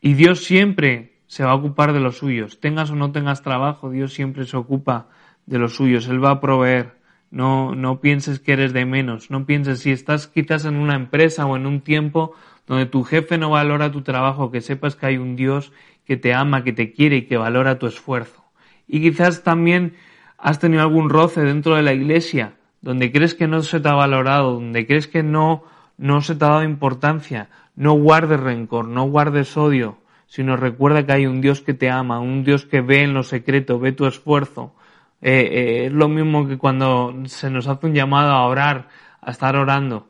Y 0.00 0.14
Dios 0.14 0.42
siempre 0.42 1.18
se 1.26 1.44
va 1.44 1.50
a 1.50 1.56
ocupar 1.56 1.92
de 1.92 2.00
los 2.00 2.16
suyos. 2.16 2.60
Tengas 2.60 2.90
o 2.90 2.96
no 2.96 3.12
tengas 3.12 3.42
trabajo, 3.42 3.90
Dios 3.90 4.14
siempre 4.14 4.46
se 4.46 4.56
ocupa 4.56 5.08
de 5.44 5.58
los 5.58 5.74
suyos. 5.74 6.08
Él 6.08 6.24
va 6.24 6.30
a 6.30 6.40
proveer. 6.40 6.98
No, 7.30 7.74
no 7.74 8.00
pienses 8.00 8.40
que 8.40 8.54
eres 8.54 8.72
de 8.72 8.86
menos. 8.86 9.30
No 9.30 9.44
pienses 9.44 9.80
si 9.80 9.90
estás 9.90 10.28
quizás 10.28 10.64
en 10.64 10.76
una 10.76 10.94
empresa 10.94 11.44
o 11.44 11.56
en 11.56 11.66
un 11.66 11.82
tiempo 11.82 12.34
donde 12.66 12.86
tu 12.86 13.04
jefe 13.04 13.36
no 13.36 13.50
valora 13.50 13.92
tu 13.92 14.00
trabajo, 14.00 14.50
que 14.50 14.62
sepas 14.62 14.96
que 14.96 15.04
hay 15.04 15.18
un 15.18 15.36
Dios 15.36 15.74
que 16.06 16.16
te 16.16 16.32
ama, 16.32 16.64
que 16.64 16.72
te 16.72 16.90
quiere 16.90 17.18
y 17.18 17.26
que 17.26 17.36
valora 17.36 17.78
tu 17.78 17.86
esfuerzo. 17.86 18.42
Y 18.88 19.02
quizás 19.02 19.44
también 19.44 19.94
has 20.40 20.58
tenido 20.58 20.82
algún 20.82 21.10
roce 21.10 21.42
dentro 21.42 21.76
de 21.76 21.82
la 21.82 21.92
iglesia, 21.92 22.54
donde 22.80 23.12
crees 23.12 23.34
que 23.34 23.46
no 23.46 23.62
se 23.62 23.80
te 23.80 23.88
ha 23.88 23.94
valorado, 23.94 24.54
donde 24.54 24.86
crees 24.86 25.06
que 25.06 25.22
no, 25.22 25.64
no 25.98 26.22
se 26.22 26.34
te 26.34 26.44
ha 26.44 26.48
dado 26.48 26.62
importancia. 26.64 27.48
No 27.76 27.92
guardes 27.92 28.40
rencor, 28.40 28.88
no 28.88 29.04
guardes 29.04 29.56
odio, 29.56 29.98
sino 30.26 30.56
recuerda 30.56 31.04
que 31.04 31.12
hay 31.12 31.26
un 31.26 31.40
Dios 31.40 31.60
que 31.60 31.74
te 31.74 31.90
ama, 31.90 32.20
un 32.20 32.44
Dios 32.44 32.64
que 32.64 32.80
ve 32.80 33.02
en 33.02 33.14
lo 33.14 33.22
secreto, 33.22 33.78
ve 33.78 33.92
tu 33.92 34.06
esfuerzo. 34.06 34.74
Eh, 35.22 35.48
eh, 35.52 35.86
es 35.86 35.92
lo 35.92 36.08
mismo 36.08 36.48
que 36.48 36.56
cuando 36.56 37.14
se 37.26 37.50
nos 37.50 37.68
hace 37.68 37.86
un 37.86 37.94
llamado 37.94 38.32
a 38.32 38.46
orar, 38.46 38.88
a 39.20 39.30
estar 39.30 39.56
orando. 39.56 40.08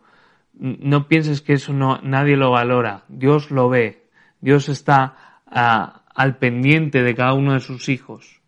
No 0.52 1.08
pienses 1.08 1.42
que 1.42 1.54
eso 1.54 1.72
no, 1.72 2.00
nadie 2.02 2.36
lo 2.36 2.50
valora. 2.50 3.04
Dios 3.08 3.50
lo 3.50 3.68
ve. 3.68 4.06
Dios 4.40 4.68
está 4.68 5.40
al 5.46 6.36
pendiente 6.36 7.02
de 7.02 7.14
cada 7.14 7.34
uno 7.34 7.54
de 7.54 7.60
sus 7.60 7.88
hijos. 7.88 8.39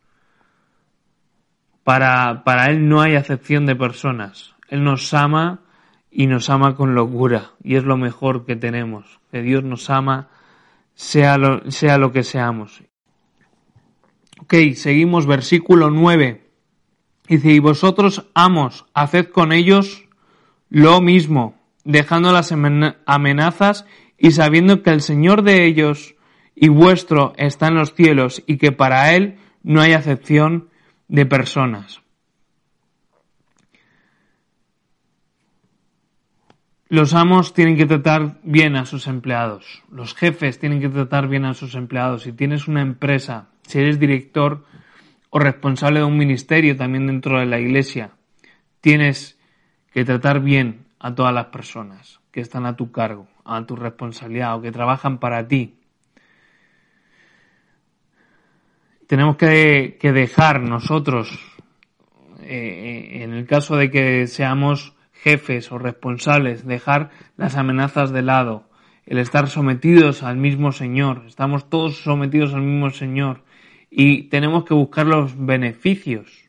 Para, 1.85 2.45
para 2.45 2.71
Él 2.71 2.89
no 2.89 3.01
hay 3.01 3.17
acepción 3.17 3.67
de 3.67 3.77
personas. 3.77 4.55
Él 4.69 4.85
nos 4.85 5.13
ama 5.15 5.61
y 6.11 6.27
nos 6.27 6.51
ama 6.51 6.77
con 6.77 6.95
locura. 6.95 7.53
Y 7.63 7.77
es 7.77 7.85
lo 7.85 7.97
mejor 7.97 8.45
que 8.45 8.57
tenemos. 8.57 9.21
Que 9.31 9.43
Dios 9.43 9.65
nos 9.65 9.91
ama 9.91 10.29
sea 10.95 11.39
lo, 11.39 11.71
sea 11.71 11.99
lo 11.99 12.13
que 12.13 12.23
seamos. 12.23 12.83
Ok, 14.41 14.55
seguimos 14.75 15.27
versículo 15.27 15.91
9. 15.91 16.43
Dice, 17.29 17.53
y 17.53 17.59
vosotros, 17.59 18.27
amos, 18.35 18.87
haced 18.95 19.27
con 19.27 19.53
ellos 19.53 20.05
lo 20.69 21.01
mismo, 21.01 21.55
dejando 21.85 22.33
las 22.33 22.53
amenazas 22.53 23.87
y 24.19 24.33
sabiendo 24.33 24.83
que 24.83 24.91
el 24.91 25.01
Señor 25.01 25.43
de 25.43 25.67
ellos 25.67 26.15
y 26.55 26.69
vuestro 26.69 27.33
está 27.37 27.69
en 27.69 27.75
los 27.75 27.95
cielos 27.95 28.43
y 28.47 28.57
que 28.57 28.73
para 28.73 29.15
Él 29.15 29.37
no 29.63 29.81
hay 29.81 29.93
acepción 29.93 30.69
de 31.13 31.27
personas. 31.27 32.01
Los 36.89 37.13
amos 37.13 37.53
tienen 37.53 37.77
que 37.77 37.85
tratar 37.85 38.39
bien 38.43 38.77
a 38.77 38.87
sus 38.87 39.07
empleados. 39.07 39.83
Los 39.91 40.15
jefes 40.15 40.59
tienen 40.59 40.81
que 40.81 40.89
tratar 40.89 41.29
bien 41.29 41.45
a 41.45 41.53
sus 41.53 41.75
empleados. 41.75 42.23
Si 42.23 42.33
tienes 42.33 42.67
una 42.67 42.81
empresa, 42.81 43.49
si 43.61 43.79
eres 43.79 44.01
director 44.01 44.65
o 45.29 45.39
responsable 45.39 46.01
de 46.01 46.07
un 46.07 46.17
ministerio 46.17 46.79
también 46.79 47.07
dentro 47.07 47.39
de 47.39 47.47
la 47.47 47.61
iglesia, 47.61 48.13
tienes 48.81 49.39
que 49.93 50.07
tratar 50.07 50.41
bien 50.41 50.87
a 50.99 51.15
todas 51.15 51.35
las 51.35 51.47
personas 51.47 52.21
que 52.31 52.41
están 52.41 52.65
a 52.65 52.75
tu 52.75 52.91
cargo, 52.91 53.29
a 53.45 53.63
tu 53.67 53.77
responsabilidad 53.77 54.57
o 54.57 54.63
que 54.63 54.73
trabajan 54.73 55.19
para 55.19 55.47
ti. 55.47 55.77
Tenemos 59.13 59.37
que, 59.37 59.99
dejar 60.01 60.63
nosotros, 60.63 61.39
eh, 62.45 63.19
en 63.21 63.35
el 63.35 63.47
caso 63.47 63.77
de 63.77 63.91
que 63.91 64.27
seamos 64.27 64.95
jefes 65.13 65.71
o 65.71 65.77
responsables, 65.77 66.67
dejar 66.67 67.11
las 67.37 67.59
amenazas 67.59 68.11
de 68.11 68.23
lado, 68.23 68.71
el 69.05 69.19
estar 69.19 69.49
sometidos 69.49 70.23
al 70.23 70.39
mismo 70.39 70.73
Señor, 70.73 71.25
estamos 71.27 71.69
todos 71.69 71.99
sometidos 71.99 72.55
al 72.55 72.63
mismo 72.63 72.89
Señor 72.89 73.43
y 73.91 74.31
tenemos 74.31 74.65
que 74.65 74.73
buscar 74.73 75.05
los 75.05 75.35
beneficios, 75.37 76.49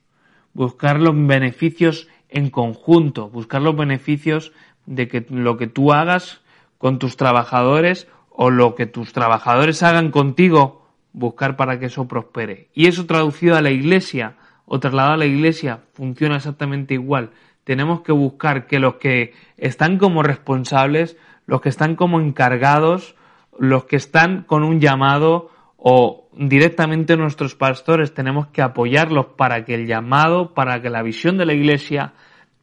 buscar 0.53 1.01
los 1.01 1.16
beneficios 1.18 2.07
en 2.30 2.49
conjunto, 2.49 3.30
buscar 3.30 3.61
los 3.61 3.76
beneficios 3.76 4.53
de 4.86 5.09
que 5.09 5.26
lo 5.30 5.57
que 5.57 5.68
tú 5.68 5.91
hagas 5.91 6.39
con 6.78 6.97
tus 6.97 7.18
trabajadores 7.18 8.07
o 8.30 8.49
lo 8.49 8.74
que 8.74 8.86
tus 8.86 9.11
trabajadores 9.11 9.84
hagan 9.84 10.11
contigo 10.11 10.83
buscar 11.14 11.55
para 11.55 11.80
que 11.80 11.86
eso 11.86 12.07
prospere. 12.07 12.68
Y 12.74 12.88
eso 12.88 13.05
traducido 13.05 13.55
a 13.55 13.61
la 13.61 13.70
iglesia 13.70 14.36
o 14.66 14.80
trasladado 14.80 15.14
a 15.14 15.18
la 15.18 15.26
iglesia 15.26 15.82
funciona 15.93 16.38
exactamente 16.38 16.95
igual. 16.95 17.32
Tenemos 17.64 18.01
que 18.01 18.11
buscar 18.11 18.68
que 18.68 18.80
los 18.80 18.95
que 18.95 19.34
están 19.57 19.97
como 19.97 20.24
responsables, 20.24 21.18
los 21.45 21.61
que 21.61 21.70
están 21.70 21.95
como 21.95 22.20
encargados, 22.20 23.16
los 23.57 23.86
que 23.86 23.95
están 23.95 24.43
con 24.43 24.64
un 24.64 24.82
llamado 24.82 25.51
o 25.78 26.30
directamente 26.34 27.16
nuestros 27.16 27.55
pastores, 27.55 28.14
tenemos 28.14 28.47
que 28.47 28.61
apoyarlos 28.61 29.28
para 29.38 29.64
que 29.66 29.76
el 29.76 29.86
llamado, 29.86 30.53
para 30.53 30.82
que 30.82 30.89
la 30.89 31.03
visión 31.03 31.38
de 31.38 31.45
la 31.45 31.53
iglesia 31.53 32.14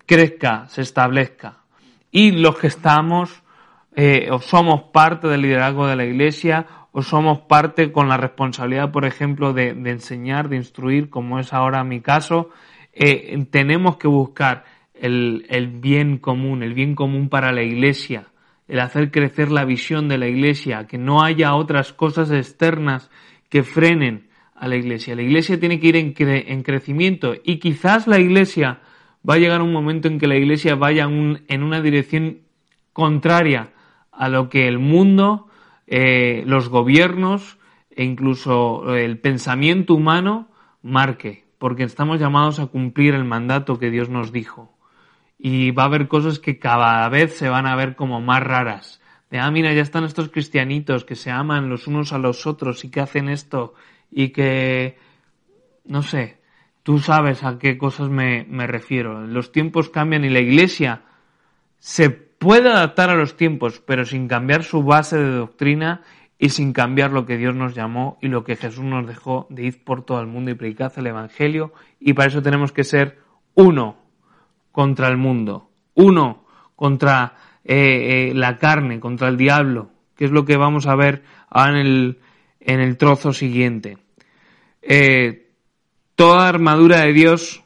crezca, 0.07 0.67
se 0.69 0.83
establezca. 0.83 1.59
Y 2.11 2.33
los 2.33 2.59
que 2.59 2.67
estamos 2.67 3.43
eh, 3.95 4.29
o 4.31 4.41
somos 4.41 4.85
parte 4.93 5.29
del 5.29 5.43
liderazgo 5.43 5.87
de 5.87 5.97
la 5.97 6.05
iglesia 6.05 6.67
o 6.93 7.03
somos 7.03 7.41
parte 7.41 7.93
con 7.93 8.09
la 8.09 8.17
responsabilidad, 8.17 8.91
por 8.91 9.05
ejemplo, 9.05 9.53
de, 9.53 9.69
enseñar, 9.69 10.49
de 10.49 10.57
instruir, 10.57 11.09
como 11.09 11.39
es 11.39 11.53
ahora 11.53 11.85
mi 11.85 12.01
caso, 12.01 12.51
eh, 12.93 13.47
tenemos 13.51 13.97
que 13.97 14.09
buscar 14.09 14.65
el, 14.95 15.79
bien 15.81 16.19
común, 16.19 16.63
el 16.63 16.75
bien 16.75 16.95
común 16.95 17.29
para 17.29 17.53
la 17.53 17.63
iglesia, 17.63 18.27
el 18.67 18.81
hacer 18.81 19.11
crecer 19.11 19.51
la 19.51 19.65
visión 19.65 20.09
de 20.09 20.19
la 20.19 20.27
iglesia, 20.27 20.87
que 20.87 20.99
no 20.99 21.23
haya 21.23 21.55
otras 21.55 21.93
cosas 21.93 22.31
externas 22.31 23.11
que 23.49 23.63
frenen 23.63 24.29
a 24.55 24.69
la 24.69 24.77
iglesia. 24.77 25.15
La 25.15 25.23
iglesia 25.23 25.59
tiene 25.59 25.81
que 25.81 25.89
ir 25.89 25.97
en, 25.97 26.15
en 26.19 26.63
crecimiento 26.63 27.35
y 27.45 27.59
quizás 27.59 28.07
la 28.07 28.19
iglesia 28.19 28.81
va 29.29 29.35
a 29.35 29.39
llegar 29.39 29.63
un 29.63 29.73
momento 29.73 30.09
en 30.09 30.19
que 30.19 30.27
la 30.27 30.37
iglesia 30.37 30.75
vaya 30.75 31.05
en 31.05 31.63
una 31.63 31.81
dirección 31.81 32.39
contraria 32.93 33.71
a 34.13 34.29
lo 34.29 34.49
que 34.49 34.69
el 34.69 34.79
mundo 34.79 35.50
eh, 35.93 36.45
los 36.47 36.69
gobiernos 36.69 37.59
e 37.91 38.05
incluso 38.05 38.95
el 38.95 39.19
pensamiento 39.19 39.95
humano 39.95 40.49
marque, 40.83 41.45
porque 41.59 41.83
estamos 41.83 42.21
llamados 42.21 42.61
a 42.61 42.67
cumplir 42.67 43.13
el 43.15 43.25
mandato 43.25 43.79
que 43.81 43.91
Dios 43.91 44.09
nos 44.09 44.31
dijo. 44.31 44.79
Y 45.37 45.73
va 45.73 45.83
a 45.83 45.87
haber 45.87 46.07
cosas 46.07 46.39
que 46.39 46.61
cada 46.61 47.09
vez 47.09 47.37
se 47.37 47.49
van 47.49 47.67
a 47.67 47.75
ver 47.75 47.97
como 47.97 48.21
más 48.21 48.41
raras. 48.41 49.03
De, 49.31 49.41
ah, 49.41 49.51
mira, 49.51 49.75
ya 49.75 49.83
están 49.83 50.05
estos 50.05 50.29
cristianitos 50.29 51.05
que 51.05 51.17
se 51.17 51.33
aman 51.33 51.69
los 51.69 51.89
unos 51.89 52.13
a 52.13 52.19
los 52.19 52.47
otros 52.47 52.85
y 52.85 52.91
que 52.91 53.01
hacen 53.01 53.29
esto 53.29 53.75
y 54.13 54.29
que, 54.29 54.97
no 55.85 56.03
sé, 56.03 56.39
tú 56.85 57.01
sabes 57.01 57.43
a 57.43 57.59
qué 57.59 57.77
cosas 57.77 58.11
me, 58.11 58.47
me 58.49 58.69
refiero. 58.69 59.27
Los 59.27 59.51
tiempos 59.51 59.89
cambian 59.89 60.25
y 60.25 60.31
la 60.31 60.41
iglesia 60.41 61.03
se 61.79 62.30
puede 62.41 62.71
adaptar 62.71 63.11
a 63.11 63.15
los 63.15 63.37
tiempos, 63.37 63.83
pero 63.85 64.07
sin 64.07 64.27
cambiar 64.27 64.65
su 64.65 64.83
base 64.83 65.19
de 65.19 65.31
doctrina 65.31 66.03
y 66.39 66.49
sin 66.49 66.73
cambiar 66.73 67.13
lo 67.13 67.27
que 67.27 67.37
Dios 67.37 67.55
nos 67.55 67.75
llamó 67.75 68.19
y 68.23 68.29
lo 68.29 68.45
que 68.45 68.57
Jesús 68.57 68.83
nos 68.83 69.07
dejó 69.07 69.47
de 69.51 69.65
ir 69.65 69.85
por 69.85 70.07
todo 70.07 70.21
el 70.21 70.27
mundo 70.27 70.51
y 70.51 70.55
predicar 70.55 70.91
el 70.97 71.07
Evangelio. 71.07 71.75
Y 72.01 72.15
para 72.15 72.29
eso 72.29 72.41
tenemos 72.41 72.73
que 72.73 72.83
ser 72.83 73.19
uno 73.55 73.99
contra 74.73 75.09
el 75.09 75.19
mundo, 75.19 75.69
Uno 75.95 76.47
contra 76.77 77.35
eh, 77.63 78.31
eh, 78.31 78.35
la 78.35 78.57
carne, 78.57 79.01
contra 79.01 79.29
el 79.29 79.37
diablo, 79.37 79.91
que 80.17 80.25
es 80.25 80.31
lo 80.31 80.47
que 80.47 80.57
vamos 80.57 80.87
a 80.87 80.95
ver 80.95 81.23
en 81.55 81.77
el, 81.77 82.21
en 82.61 82.81
el 82.81 82.97
trozo 82.97 83.35
siguiente. 83.35 83.99
Eh, 84.81 85.51
toda 86.15 86.49
armadura 86.49 87.01
de 87.01 87.13
Dios 87.13 87.63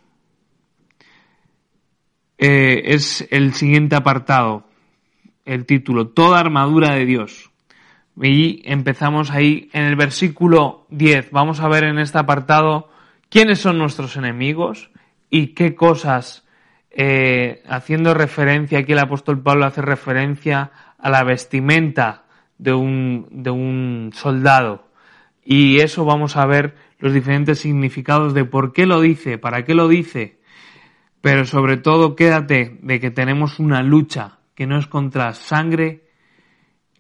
es 2.39 3.27
el 3.31 3.55
siguiente 3.55 3.97
apartado, 3.97 4.65
el 5.45 5.67
título, 5.67 6.09
toda 6.09 6.41
armadura 6.41 6.95
de 6.95 7.07
Dios. 7.07 7.51
Y 8.21 8.63
empezamos 8.65 9.31
ahí 9.31 9.69
en 9.73 9.85
el 9.85 9.97
versículo 9.97 10.87
10. 10.91 11.31
Vamos 11.33 11.61
a 11.61 11.69
ver 11.69 11.85
en 11.85 11.99
este 11.99 12.19
apartado 12.19 12.89
quiénes 13.29 13.59
son 13.59 13.79
nuestros 13.79 14.17
enemigos 14.17 14.91
y 15.31 15.49
qué 15.49 15.75
cosas, 15.75 16.47
eh, 16.91 17.63
haciendo 17.67 18.15
referencia, 18.15 18.79
aquí 18.79 18.93
el 18.93 19.01
apóstol 19.01 19.43
Pablo 19.43 19.67
hace 19.67 19.83
referencia 19.83 20.71
a 20.97 21.11
la 21.11 21.25
vestimenta 21.25 22.25
de 22.59 22.73
un, 22.73 23.27
de 23.31 23.51
un 23.51 24.13
soldado. 24.15 24.89
Y 25.45 25.81
eso 25.81 26.05
vamos 26.05 26.37
a 26.37 26.47
ver 26.47 26.77
los 27.01 27.13
diferentes 27.13 27.59
significados 27.59 28.33
de 28.33 28.45
por 28.45 28.73
qué 28.73 28.87
lo 28.87 29.01
dice, 29.01 29.39
para 29.39 29.65
qué 29.65 29.75
lo 29.75 29.89
dice. 29.89 30.39
Pero 31.25 31.47
sobre 31.47 31.79
todo 31.79 32.17
quédate 32.17 32.77
de 32.83 33.01
que 33.01 33.11
tenemos 33.11 33.59
una 33.59 33.83
lucha 33.83 34.41
que 34.55 34.67
no 34.67 34.77
es 34.77 34.87
contra 34.87 35.33
sangre 35.33 36.05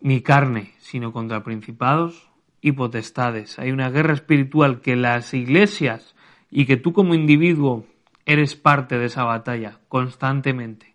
ni 0.00 0.22
carne, 0.22 0.72
sino 0.78 1.12
contra 1.12 1.44
principados 1.44 2.30
y 2.62 2.72
potestades. 2.72 3.58
Hay 3.58 3.70
una 3.70 3.90
guerra 3.90 4.14
espiritual 4.14 4.80
que 4.80 4.96
las 4.96 5.34
iglesias 5.34 6.14
y 6.50 6.64
que 6.64 6.78
tú 6.78 6.94
como 6.94 7.14
individuo 7.14 7.84
eres 8.24 8.54
parte 8.54 8.96
de 8.96 9.04
esa 9.04 9.24
batalla 9.24 9.80
constantemente, 9.88 10.94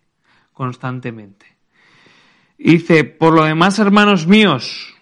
constantemente. 0.52 1.46
Dice, 2.58 3.04
por 3.04 3.32
lo 3.32 3.44
demás, 3.44 3.78
hermanos 3.78 4.26
míos, 4.26 4.92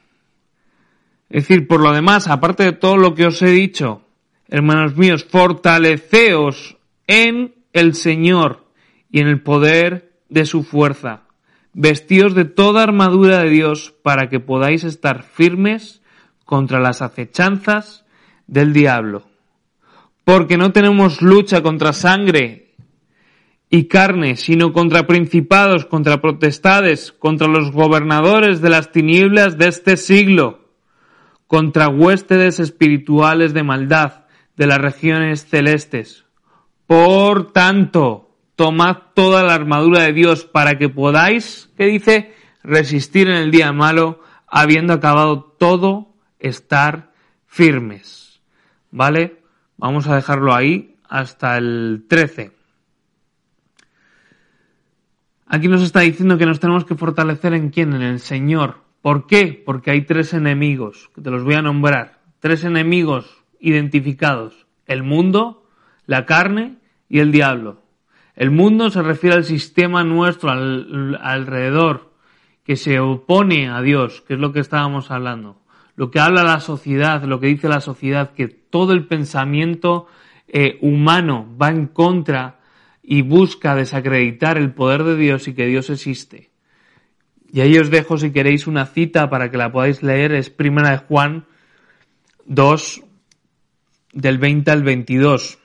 es 1.30 1.48
decir, 1.48 1.66
por 1.66 1.80
lo 1.80 1.94
demás, 1.94 2.28
aparte 2.28 2.64
de 2.64 2.72
todo 2.72 2.98
lo 2.98 3.14
que 3.14 3.24
os 3.24 3.40
he 3.40 3.52
dicho, 3.52 4.02
hermanos 4.48 4.98
míos, 4.98 5.24
fortaleceos 5.24 6.76
en 7.06 7.56
el 7.72 7.94
Señor 7.94 8.64
y 9.10 9.20
en 9.20 9.28
el 9.28 9.42
poder 9.42 10.12
de 10.28 10.46
su 10.46 10.62
fuerza. 10.62 11.22
Vestíos 11.72 12.34
de 12.34 12.44
toda 12.44 12.82
armadura 12.82 13.42
de 13.42 13.50
Dios 13.50 13.94
para 14.02 14.28
que 14.28 14.40
podáis 14.40 14.84
estar 14.84 15.22
firmes 15.22 16.02
contra 16.44 16.80
las 16.80 17.02
acechanzas 17.02 18.04
del 18.46 18.72
diablo. 18.72 19.24
Porque 20.24 20.56
no 20.56 20.72
tenemos 20.72 21.22
lucha 21.22 21.62
contra 21.62 21.92
sangre 21.92 22.74
y 23.70 23.84
carne, 23.84 24.36
sino 24.36 24.72
contra 24.72 25.06
principados, 25.06 25.84
contra 25.84 26.20
potestades, 26.20 27.12
contra 27.12 27.48
los 27.48 27.70
gobernadores 27.70 28.60
de 28.60 28.70
las 28.70 28.92
tinieblas 28.92 29.58
de 29.58 29.68
este 29.68 29.96
siglo, 29.96 30.70
contra 31.46 31.88
huéspedes 31.88 32.60
espirituales 32.60 33.52
de 33.54 33.62
maldad 33.62 34.24
de 34.56 34.66
las 34.66 34.78
regiones 34.78 35.46
celestes. 35.46 36.24
Por 36.88 37.52
tanto, 37.52 38.30
tomad 38.56 38.96
toda 39.14 39.42
la 39.42 39.52
armadura 39.52 40.04
de 40.04 40.14
Dios 40.14 40.46
para 40.46 40.78
que 40.78 40.88
podáis, 40.88 41.70
¿qué 41.76 41.84
dice? 41.84 42.34
Resistir 42.62 43.28
en 43.28 43.36
el 43.36 43.50
día 43.50 43.74
malo, 43.74 44.22
habiendo 44.46 44.94
acabado 44.94 45.54
todo, 45.58 46.14
estar 46.38 47.12
firmes. 47.46 48.40
¿Vale? 48.90 49.42
Vamos 49.76 50.08
a 50.08 50.16
dejarlo 50.16 50.54
ahí 50.54 50.96
hasta 51.10 51.58
el 51.58 52.06
13. 52.08 52.52
Aquí 55.46 55.68
nos 55.68 55.82
está 55.82 56.00
diciendo 56.00 56.38
que 56.38 56.46
nos 56.46 56.58
tenemos 56.58 56.86
que 56.86 56.94
fortalecer 56.94 57.52
en 57.52 57.68
quién? 57.68 57.92
En 57.92 58.00
el 58.00 58.18
Señor. 58.18 58.80
¿Por 59.02 59.26
qué? 59.26 59.62
Porque 59.62 59.90
hay 59.90 60.06
tres 60.06 60.32
enemigos, 60.32 61.10
que 61.14 61.20
te 61.20 61.30
los 61.30 61.44
voy 61.44 61.54
a 61.54 61.62
nombrar. 61.62 62.20
Tres 62.40 62.64
enemigos 62.64 63.44
identificados. 63.60 64.66
El 64.86 65.02
mundo, 65.02 65.68
la 66.06 66.24
carne 66.24 66.77
y 67.08 67.20
el 67.20 67.32
diablo. 67.32 67.82
El 68.36 68.50
mundo 68.50 68.90
se 68.90 69.02
refiere 69.02 69.36
al 69.36 69.44
sistema 69.44 70.04
nuestro 70.04 70.50
alrededor, 70.50 72.12
que 72.64 72.76
se 72.76 73.00
opone 73.00 73.68
a 73.68 73.80
Dios, 73.80 74.22
que 74.26 74.34
es 74.34 74.40
lo 74.40 74.52
que 74.52 74.60
estábamos 74.60 75.10
hablando. 75.10 75.60
Lo 75.96 76.10
que 76.10 76.20
habla 76.20 76.44
la 76.44 76.60
sociedad, 76.60 77.24
lo 77.24 77.40
que 77.40 77.48
dice 77.48 77.68
la 77.68 77.80
sociedad, 77.80 78.32
que 78.32 78.46
todo 78.46 78.92
el 78.92 79.06
pensamiento 79.06 80.06
eh, 80.46 80.78
humano 80.82 81.48
va 81.60 81.70
en 81.70 81.86
contra 81.86 82.60
y 83.02 83.22
busca 83.22 83.74
desacreditar 83.74 84.58
el 84.58 84.72
poder 84.72 85.02
de 85.02 85.16
Dios 85.16 85.48
y 85.48 85.54
que 85.54 85.66
Dios 85.66 85.90
existe. 85.90 86.50
Y 87.50 87.62
ahí 87.62 87.78
os 87.78 87.90
dejo 87.90 88.18
si 88.18 88.30
queréis 88.30 88.66
una 88.66 88.86
cita 88.86 89.30
para 89.30 89.50
que 89.50 89.56
la 89.56 89.72
podáis 89.72 90.02
leer, 90.02 90.32
es 90.32 90.50
primera 90.50 90.90
de 90.90 90.98
Juan 90.98 91.46
2 92.44 93.02
del 94.12 94.38
20 94.38 94.70
al 94.70 94.82
22. 94.82 95.57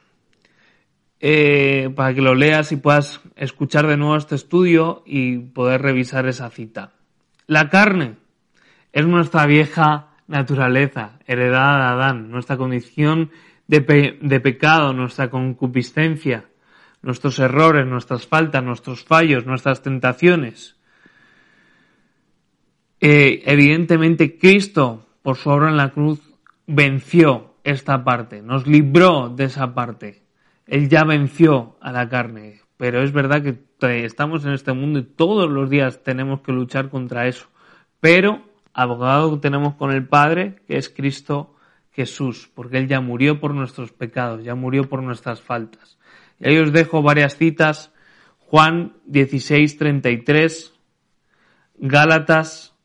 Eh, 1.26 1.90
para 1.96 2.14
que 2.14 2.20
lo 2.20 2.36
leas 2.36 2.74
y 2.74 2.76
puedas 2.76 3.22
escuchar 3.38 3.88
de 3.88 3.96
nuevo 3.96 4.18
este 4.18 4.36
estudio 4.36 5.04
y 5.06 5.38
poder 5.38 5.82
revisar 5.82 6.28
esa 6.28 6.50
cita. 6.50 6.92
La 7.48 7.70
carne 7.70 8.18
es 8.92 9.08
nuestra 9.08 9.46
vieja 9.46 10.10
naturaleza, 10.28 11.20
heredada 11.26 11.78
de 11.78 11.94
Adán, 11.94 12.30
nuestra 12.30 12.58
condición 12.58 13.32
de, 13.68 13.80
pecado, 14.42 14.92
nuestra 14.92 15.30
concupiscencia, 15.30 16.44
nuestros 17.02 17.40
errores, 17.40 17.88
nuestras 17.88 18.28
faltas, 18.28 18.62
nuestros 18.62 19.06
fallos, 19.06 19.46
nuestras 19.46 19.82
tentaciones. 19.82 20.76
Eh, 23.00 23.44
evidentemente 23.46 24.38
Cristo, 24.38 25.08
por 25.22 25.38
su 25.38 25.50
obra 25.52 25.70
en 25.70 25.78
la 25.78 25.92
cruz, 25.92 26.20
venció 26.68 27.56
esta 27.64 28.04
parte, 28.04 28.42
nos 28.42 28.68
libró 28.68 29.30
de 29.30 29.46
esa 29.46 29.74
parte. 29.74 30.23
Él 30.66 30.90
ya 30.90 31.04
venció 31.04 31.78
a 31.82 31.92
la 31.92 32.08
carne, 32.10 32.62
pero 32.78 33.02
es 33.02 33.12
verdad 33.12 33.44
que 33.44 33.58
estamos 34.06 34.46
en 34.46 34.54
este 34.54 34.74
mundo 34.74 35.00
y 35.00 35.04
todos 35.04 35.50
los 35.50 35.70
días 35.70 36.04
tenemos 36.04 36.42
que 36.42 36.52
luchar 36.52 36.90
contra 36.90 37.28
eso. 37.28 37.48
Pero 38.00 38.44
abogado 38.74 39.40
tenemos 39.40 39.76
con 39.76 39.92
el 39.92 40.08
Padre, 40.08 40.56
que 40.68 40.78
es 40.78 40.90
Cristo 40.90 41.56
Jesús, 41.92 42.50
porque 42.54 42.78
Él 42.78 42.88
ya 42.88 43.02
murió 43.02 43.40
por 43.40 43.54
nuestros 43.54 43.92
pecados, 43.92 44.44
ya 44.44 44.56
murió 44.56 44.90
por 44.90 45.04
nuestras 45.04 45.42
faltas. 45.42 45.98
Y 46.40 46.48
ahí 46.48 46.58
os 46.58 46.74
dejo 46.74 47.02
varias 47.02 47.38
citas. 47.38 47.92
Juan 48.40 48.98
16, 49.06 49.78
33, 49.78 50.74
Gálatas 51.76 52.76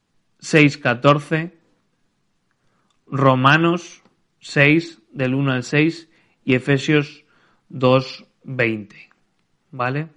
6, 0.41 0.79
14, 0.79 1.59
Romanos 3.07 4.03
6, 4.41 5.03
del 5.13 5.35
1 5.35 5.53
al 5.53 5.63
6, 5.63 6.09
y 6.45 6.55
Efesios 6.55 7.25
2.20. 7.71 8.95
¿Vale? 9.71 10.09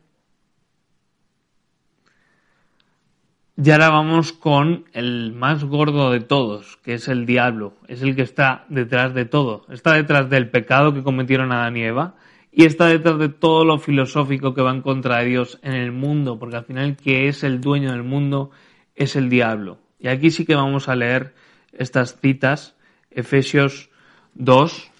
Y 3.63 3.69
ahora 3.69 3.89
vamos 3.89 4.33
con 4.33 4.85
el 4.93 5.33
más 5.33 5.63
gordo 5.63 6.09
de 6.09 6.21
todos, 6.21 6.77
que 6.77 6.95
es 6.95 7.07
el 7.07 7.25
diablo. 7.25 7.73
Es 7.87 8.01
el 8.01 8.15
que 8.15 8.23
está 8.23 8.65
detrás 8.69 9.13
de 9.13 9.25
todo. 9.25 9.65
Está 9.69 9.93
detrás 9.93 10.29
del 10.29 10.49
pecado 10.49 10.93
que 10.93 11.03
cometieron 11.03 11.51
Adán 11.51 11.77
y 11.77 11.83
Eva 11.83 12.15
y 12.51 12.65
está 12.65 12.87
detrás 12.87 13.17
de 13.17 13.29
todo 13.29 13.63
lo 13.63 13.77
filosófico 13.79 14.53
que 14.53 14.61
va 14.61 14.71
en 14.71 14.81
contra 14.81 15.19
de 15.19 15.25
Dios 15.25 15.59
en 15.61 15.73
el 15.73 15.91
mundo, 15.91 16.37
porque 16.37 16.57
al 16.57 16.65
final 16.65 16.97
que 16.97 17.27
es 17.27 17.43
el 17.43 17.61
dueño 17.61 17.91
del 17.91 18.03
mundo 18.03 18.51
es 18.95 19.15
el 19.15 19.29
diablo. 19.29 19.77
Y 19.99 20.07
aquí 20.07 20.31
sí 20.31 20.45
que 20.45 20.55
vamos 20.55 20.89
a 20.89 20.95
leer 20.95 21.33
estas 21.71 22.19
citas, 22.19 22.75
Efesios 23.09 23.89
2, 24.33 24.90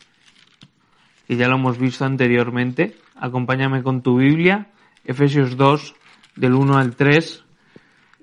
que 1.31 1.37
ya 1.37 1.47
lo 1.47 1.55
hemos 1.55 1.77
visto 1.77 2.03
anteriormente. 2.03 2.97
Acompáñame 3.15 3.83
con 3.83 4.01
tu 4.01 4.17
Biblia, 4.17 4.67
Efesios 5.05 5.55
2, 5.55 5.95
del 6.35 6.53
1 6.55 6.77
al 6.77 6.97
3. 6.97 7.45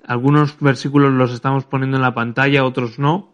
Algunos 0.07 0.61
versículos 0.61 1.15
los 1.15 1.33
estamos 1.33 1.65
poniendo 1.65 1.97
en 1.97 2.03
la 2.03 2.13
pantalla, 2.13 2.67
otros 2.67 2.99
no. 2.99 3.33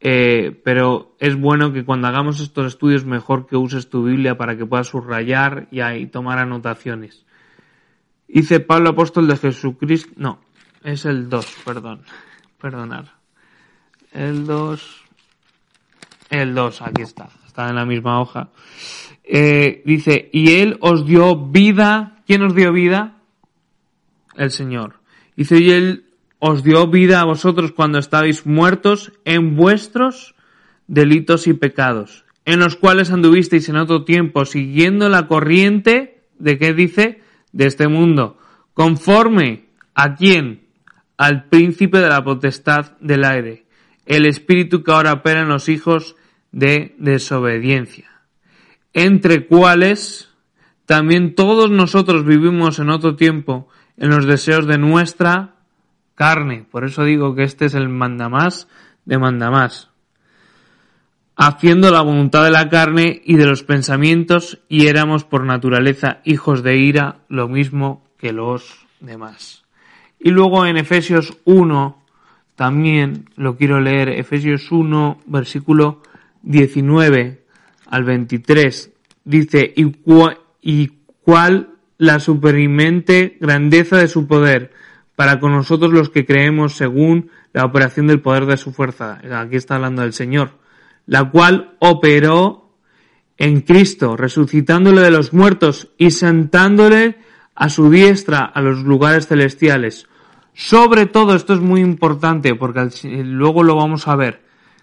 Eh, 0.00 0.60
pero 0.64 1.14
es 1.20 1.38
bueno 1.38 1.72
que 1.72 1.84
cuando 1.84 2.08
hagamos 2.08 2.40
estos 2.40 2.66
estudios 2.66 3.04
mejor 3.04 3.46
que 3.46 3.56
uses 3.56 3.88
tu 3.88 4.02
Biblia 4.02 4.36
para 4.36 4.56
que 4.56 4.66
puedas 4.66 4.88
subrayar 4.88 5.68
y, 5.70 6.06
tomar 6.06 6.40
anotaciones. 6.40 7.24
Dice 8.26 8.58
Pablo 8.58 8.88
apóstol 8.90 9.28
de 9.28 9.36
Jesucristo, 9.36 10.14
no, 10.16 10.40
es 10.82 11.04
el 11.04 11.28
2, 11.28 11.58
perdón, 11.64 12.02
perdonar. 12.60 13.04
El 14.10 14.46
2, 14.46 15.04
el 16.30 16.56
2, 16.56 16.82
aquí 16.82 17.02
está 17.02 17.28
está 17.56 17.70
en 17.70 17.76
la 17.76 17.86
misma 17.86 18.20
hoja. 18.20 18.50
Eh, 19.24 19.82
dice, 19.86 20.28
y 20.30 20.60
Él 20.60 20.76
os 20.80 21.06
dio 21.06 21.36
vida. 21.36 22.18
¿Quién 22.26 22.42
os 22.42 22.54
dio 22.54 22.70
vida? 22.70 23.16
El 24.36 24.50
Señor. 24.50 24.96
Dice, 25.36 25.58
y 25.58 25.70
Él 25.70 26.04
os 26.38 26.62
dio 26.62 26.86
vida 26.88 27.22
a 27.22 27.24
vosotros 27.24 27.72
cuando 27.72 27.98
estabais 27.98 28.44
muertos 28.44 29.12
en 29.24 29.56
vuestros 29.56 30.34
delitos 30.86 31.46
y 31.46 31.54
pecados, 31.54 32.26
en 32.44 32.60
los 32.60 32.76
cuales 32.76 33.10
anduvisteis 33.10 33.70
en 33.70 33.76
otro 33.76 34.04
tiempo 34.04 34.44
siguiendo 34.44 35.08
la 35.08 35.26
corriente 35.26 36.20
de 36.38 36.58
qué 36.58 36.74
dice 36.74 37.22
de 37.52 37.66
este 37.66 37.88
mundo, 37.88 38.38
conforme 38.74 39.64
a 39.94 40.14
quién? 40.14 40.66
Al 41.16 41.48
príncipe 41.48 41.98
de 42.00 42.10
la 42.10 42.22
potestad 42.22 42.98
del 43.00 43.24
aire, 43.24 43.64
el 44.04 44.26
espíritu 44.26 44.84
que 44.84 44.92
ahora 44.92 45.14
opera 45.14 45.40
en 45.40 45.48
los 45.48 45.70
hijos 45.70 46.16
de 46.56 46.94
desobediencia, 46.96 48.10
entre 48.94 49.46
cuales 49.46 50.30
también 50.86 51.34
todos 51.34 51.70
nosotros 51.70 52.24
vivimos 52.24 52.78
en 52.78 52.88
otro 52.88 53.14
tiempo 53.14 53.68
en 53.98 54.08
los 54.08 54.24
deseos 54.24 54.66
de 54.66 54.78
nuestra 54.78 55.56
carne. 56.14 56.64
Por 56.70 56.86
eso 56.86 57.04
digo 57.04 57.34
que 57.34 57.42
este 57.42 57.66
es 57.66 57.74
el 57.74 57.90
mandamás 57.90 58.68
de 59.04 59.18
mandamás. 59.18 59.90
Haciendo 61.36 61.90
la 61.90 62.00
voluntad 62.00 62.44
de 62.44 62.52
la 62.52 62.70
carne 62.70 63.20
y 63.22 63.36
de 63.36 63.44
los 63.44 63.62
pensamientos 63.62 64.58
y 64.66 64.86
éramos 64.86 65.24
por 65.24 65.44
naturaleza 65.44 66.20
hijos 66.24 66.62
de 66.62 66.78
ira, 66.78 67.18
lo 67.28 67.48
mismo 67.48 68.02
que 68.16 68.32
los 68.32 68.86
demás. 69.00 69.62
Y 70.18 70.30
luego 70.30 70.64
en 70.64 70.78
Efesios 70.78 71.36
1, 71.44 72.02
también 72.54 73.28
lo 73.36 73.58
quiero 73.58 73.78
leer, 73.78 74.08
Efesios 74.08 74.72
1, 74.72 75.20
versículo 75.26 76.00
19 76.46 77.44
al 77.86 78.04
23, 78.04 78.90
dice, 79.24 79.74
y, 79.76 79.92
y 80.62 80.92
cuál 81.22 81.70
la 81.98 82.20
superimente 82.20 83.36
grandeza 83.40 83.98
de 83.98 84.08
su 84.08 84.26
poder 84.26 84.72
para 85.16 85.40
con 85.40 85.52
nosotros 85.52 85.92
los 85.92 86.10
que 86.10 86.24
creemos 86.24 86.74
según 86.74 87.30
la 87.52 87.64
operación 87.64 88.06
del 88.06 88.20
poder 88.20 88.46
de 88.46 88.56
su 88.56 88.72
fuerza. 88.72 89.20
Aquí 89.32 89.56
está 89.56 89.76
hablando 89.76 90.02
del 90.02 90.12
Señor, 90.12 90.52
la 91.06 91.30
cual 91.30 91.76
operó 91.78 92.70
en 93.38 93.62
Cristo, 93.62 94.16
resucitándole 94.16 95.02
de 95.02 95.10
los 95.10 95.32
muertos 95.32 95.88
y 95.98 96.10
sentándole 96.10 97.16
a 97.54 97.70
su 97.70 97.90
diestra 97.90 98.44
a 98.44 98.60
los 98.60 98.84
lugares 98.84 99.26
celestiales. 99.26 100.06
Sobre 100.54 101.06
todo, 101.06 101.34
esto 101.34 101.54
es 101.54 101.60
muy 101.60 101.80
importante 101.80 102.54
porque 102.54 102.88
luego 103.24 103.62
lo 103.62 103.74
vamos 103.74 104.08
a 104.08 104.16
ver, 104.16 104.42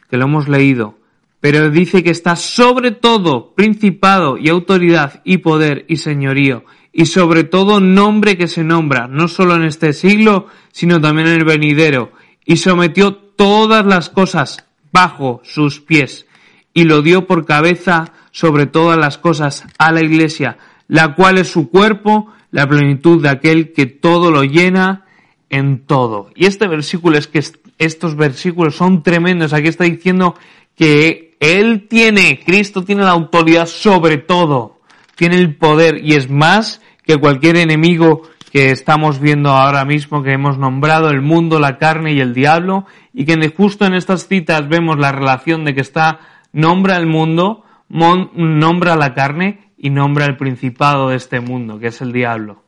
que 0.09 0.17
lo 0.17 0.25
hemos 0.25 0.47
leído, 0.49 0.97
pero 1.43 1.69
dice 1.69 2.03
que 2.03 2.09
está 2.09 2.37
sobre 2.37 2.91
todo 2.91 3.53
principado 3.53 4.37
y 4.37 4.47
autoridad 4.47 5.21
y 5.25 5.39
poder 5.39 5.83
y 5.89 5.97
señorío 5.97 6.63
y 6.93 7.07
sobre 7.07 7.43
todo 7.43 7.81
nombre 7.81 8.37
que 8.37 8.47
se 8.47 8.63
nombra, 8.63 9.09
no 9.09 9.27
solo 9.27 9.57
en 9.57 9.65
este 9.65 9.91
siglo, 9.91 10.47
sino 10.71 11.01
también 11.01 11.27
en 11.27 11.33
el 11.33 11.43
venidero, 11.43 12.13
y 12.45 12.55
sometió 12.55 13.15
todas 13.15 13.85
las 13.85 14.09
cosas 14.09 14.65
bajo 14.93 15.41
sus 15.43 15.81
pies, 15.81 16.27
y 16.73 16.85
lo 16.85 17.01
dio 17.01 17.27
por 17.27 17.45
cabeza 17.45 18.13
sobre 18.31 18.65
todas 18.65 18.97
las 18.97 19.17
cosas 19.17 19.65
a 19.77 19.91
la 19.91 20.01
iglesia, 20.01 20.59
la 20.87 21.13
cual 21.13 21.39
es 21.39 21.49
su 21.49 21.69
cuerpo, 21.69 22.31
la 22.51 22.69
plenitud 22.69 23.21
de 23.21 23.27
aquel 23.27 23.73
que 23.73 23.85
todo 23.85 24.31
lo 24.31 24.43
llena 24.43 25.07
en 25.49 25.85
todo. 25.85 26.29
Y 26.35 26.45
este 26.45 26.69
versículo 26.69 27.17
es 27.17 27.27
que 27.27 27.43
estos 27.79 28.15
versículos 28.15 28.77
son 28.77 29.03
tremendos. 29.03 29.51
Aquí 29.51 29.67
está 29.67 29.83
diciendo 29.83 30.35
que 30.75 31.32
él 31.43 31.87
tiene, 31.89 32.39
Cristo 32.45 32.83
tiene 32.83 33.03
la 33.03 33.11
autoridad 33.11 33.65
sobre 33.65 34.17
todo, 34.17 34.79
tiene 35.15 35.35
el 35.35 35.55
poder 35.55 35.99
y 36.03 36.13
es 36.13 36.29
más 36.29 36.81
que 37.05 37.17
cualquier 37.17 37.57
enemigo 37.57 38.23
que 38.53 38.71
estamos 38.71 39.19
viendo 39.19 39.49
ahora 39.49 39.83
mismo, 39.83 40.21
que 40.21 40.31
hemos 40.31 40.57
nombrado 40.57 41.09
el 41.09 41.21
mundo, 41.21 41.59
la 41.59 41.79
carne 41.79 42.13
y 42.13 42.19
el 42.19 42.33
diablo, 42.33 42.85
y 43.11 43.25
que 43.25 43.49
justo 43.49 43.85
en 43.85 43.95
estas 43.95 44.27
citas 44.27 44.69
vemos 44.69 44.99
la 44.99 45.11
relación 45.11 45.65
de 45.65 45.73
que 45.73 45.81
está, 45.81 46.19
nombra 46.51 46.97
el 46.97 47.07
mundo, 47.07 47.65
nombra 47.89 48.95
la 48.95 49.13
carne 49.13 49.71
y 49.75 49.89
nombra 49.89 50.25
el 50.25 50.37
principado 50.37 51.09
de 51.09 51.17
este 51.17 51.39
mundo, 51.39 51.79
que 51.79 51.87
es 51.87 51.99
el 52.01 52.13
diablo, 52.13 52.63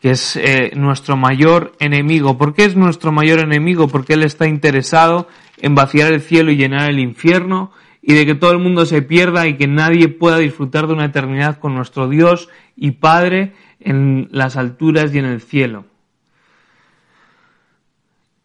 que 0.00 0.12
es 0.12 0.36
eh, 0.36 0.70
nuestro 0.76 1.16
mayor 1.16 1.72
enemigo. 1.80 2.38
¿Por 2.38 2.54
qué 2.54 2.64
es 2.64 2.76
nuestro 2.76 3.10
mayor 3.10 3.40
enemigo? 3.40 3.88
Porque 3.88 4.14
él 4.14 4.22
está 4.22 4.46
interesado 4.46 5.28
en 5.56 5.74
vaciar 5.74 6.12
el 6.12 6.20
cielo 6.20 6.52
y 6.52 6.56
llenar 6.56 6.88
el 6.88 7.00
infierno, 7.00 7.72
y 8.08 8.14
de 8.14 8.24
que 8.24 8.34
todo 8.34 8.52
el 8.52 8.58
mundo 8.58 8.86
se 8.86 9.02
pierda 9.02 9.46
y 9.46 9.58
que 9.58 9.66
nadie 9.66 10.08
pueda 10.08 10.38
disfrutar 10.38 10.86
de 10.86 10.94
una 10.94 11.04
eternidad 11.04 11.58
con 11.58 11.74
nuestro 11.74 12.08
Dios 12.08 12.48
y 12.74 12.92
Padre 12.92 13.52
en 13.80 14.28
las 14.30 14.56
alturas 14.56 15.14
y 15.14 15.18
en 15.18 15.26
el 15.26 15.42
cielo. 15.42 15.84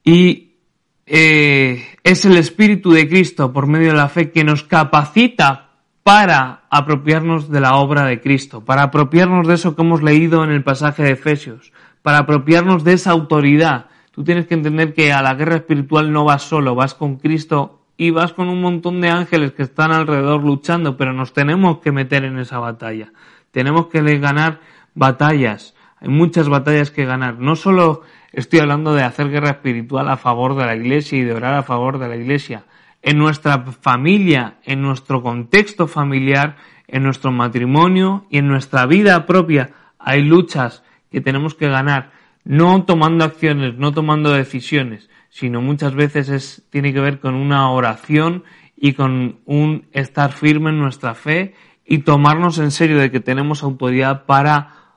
Y 0.04 0.58
eh, 1.06 1.82
es 2.04 2.26
el 2.26 2.36
Espíritu 2.36 2.92
de 2.92 3.08
Cristo 3.08 3.54
por 3.54 3.68
medio 3.68 3.92
de 3.92 3.98
la 3.98 4.10
fe 4.10 4.32
que 4.32 4.44
nos 4.44 4.64
capacita 4.64 5.70
para 6.04 6.66
apropiarnos 6.70 7.50
de 7.50 7.62
la 7.62 7.78
obra 7.78 8.04
de 8.04 8.20
Cristo, 8.20 8.66
para 8.66 8.84
apropiarnos 8.84 9.48
de 9.48 9.54
eso 9.54 9.78
que 9.78 9.82
hemos 9.82 10.04
leído 10.04 10.44
en 10.44 10.50
el 10.50 10.66
pasaje 10.66 11.04
de 11.04 11.12
Efesios, 11.12 11.72
para 12.02 12.18
apropiarnos 12.18 12.84
de 12.84 12.92
esa 12.92 13.12
autoridad. 13.12 13.86
Tú 14.12 14.26
tienes 14.26 14.46
que 14.46 14.56
entender 14.56 14.94
que 14.94 15.14
a 15.14 15.22
la 15.22 15.36
guerra 15.36 15.56
espiritual 15.56 16.12
no 16.12 16.26
vas 16.26 16.42
solo, 16.44 16.76
vas 16.76 16.96
con 16.96 17.16
Cristo 17.16 17.80
y 18.04 18.12
vas 18.12 18.34
con 18.34 18.50
un 18.50 18.60
montón 18.60 19.00
de 19.00 19.10
ángeles 19.10 19.54
que 19.54 19.64
están 19.64 19.94
alrededor 19.94 20.44
luchando, 20.44 20.98
pero 20.98 21.14
nos 21.14 21.32
tenemos 21.32 21.78
que 21.78 21.94
meter 21.94 22.26
en 22.26 22.38
esa 22.38 22.60
batalla. 22.60 23.14
Tenemos 23.52 23.88
que 23.88 24.02
ganar 24.18 24.60
batallas. 24.94 25.74
Hay 26.02 26.10
muchas 26.10 26.50
batallas 26.50 26.92
que 26.92 27.06
ganar. 27.06 27.40
No 27.40 27.56
solo 27.56 28.02
estoy 28.34 28.60
hablando 28.60 28.94
de 28.94 29.04
hacer 29.04 29.30
guerra 29.30 29.52
espiritual 29.52 30.10
a 30.10 30.18
favor 30.18 30.58
de 30.58 30.66
la 30.66 30.76
iglesia 30.76 31.18
y 31.18 31.24
de 31.24 31.34
orar 31.34 31.54
a 31.54 31.64
favor 31.64 31.98
de 31.98 32.10
la 32.10 32.18
iglesia. 32.18 32.66
En 33.02 33.18
nuestra 33.20 33.64
familia, 33.72 34.56
en 34.66 34.82
nuestro 34.82 35.24
contexto 35.24 35.88
familiar, 35.88 36.58
en 36.90 37.04
nuestro 37.04 37.32
matrimonio 37.32 38.26
y 38.30 38.40
en 38.40 38.50
nuestra 38.50 38.86
vida 38.86 39.26
propia 39.26 39.70
hay 39.98 40.24
luchas 40.24 40.84
que 41.10 41.22
tenemos 41.22 41.56
que 41.56 41.70
ganar, 41.70 42.12
no 42.44 42.84
tomando 42.84 43.24
acciones, 43.24 43.78
no 43.78 43.94
tomando 43.94 44.34
decisiones, 44.34 45.10
sino 45.34 45.64
muchas 45.64 45.96
veces 45.96 46.30
es, 46.30 46.62
tiene 46.70 46.94
que 46.94 47.00
ver 47.00 47.20
con 47.20 47.34
una 47.34 47.72
oración 47.72 48.44
y 48.78 48.94
con 48.94 49.40
un 49.46 49.88
estar 49.92 50.32
firme 50.32 50.70
en 50.70 50.78
nuestra 50.78 51.16
fe 51.16 51.56
y 51.84 52.00
tomarnos 52.00 52.60
en 52.60 52.70
serio 52.70 53.00
de 53.00 53.10
que 53.10 53.20
tenemos 53.20 53.64
autoridad 53.64 54.28
para 54.28 54.92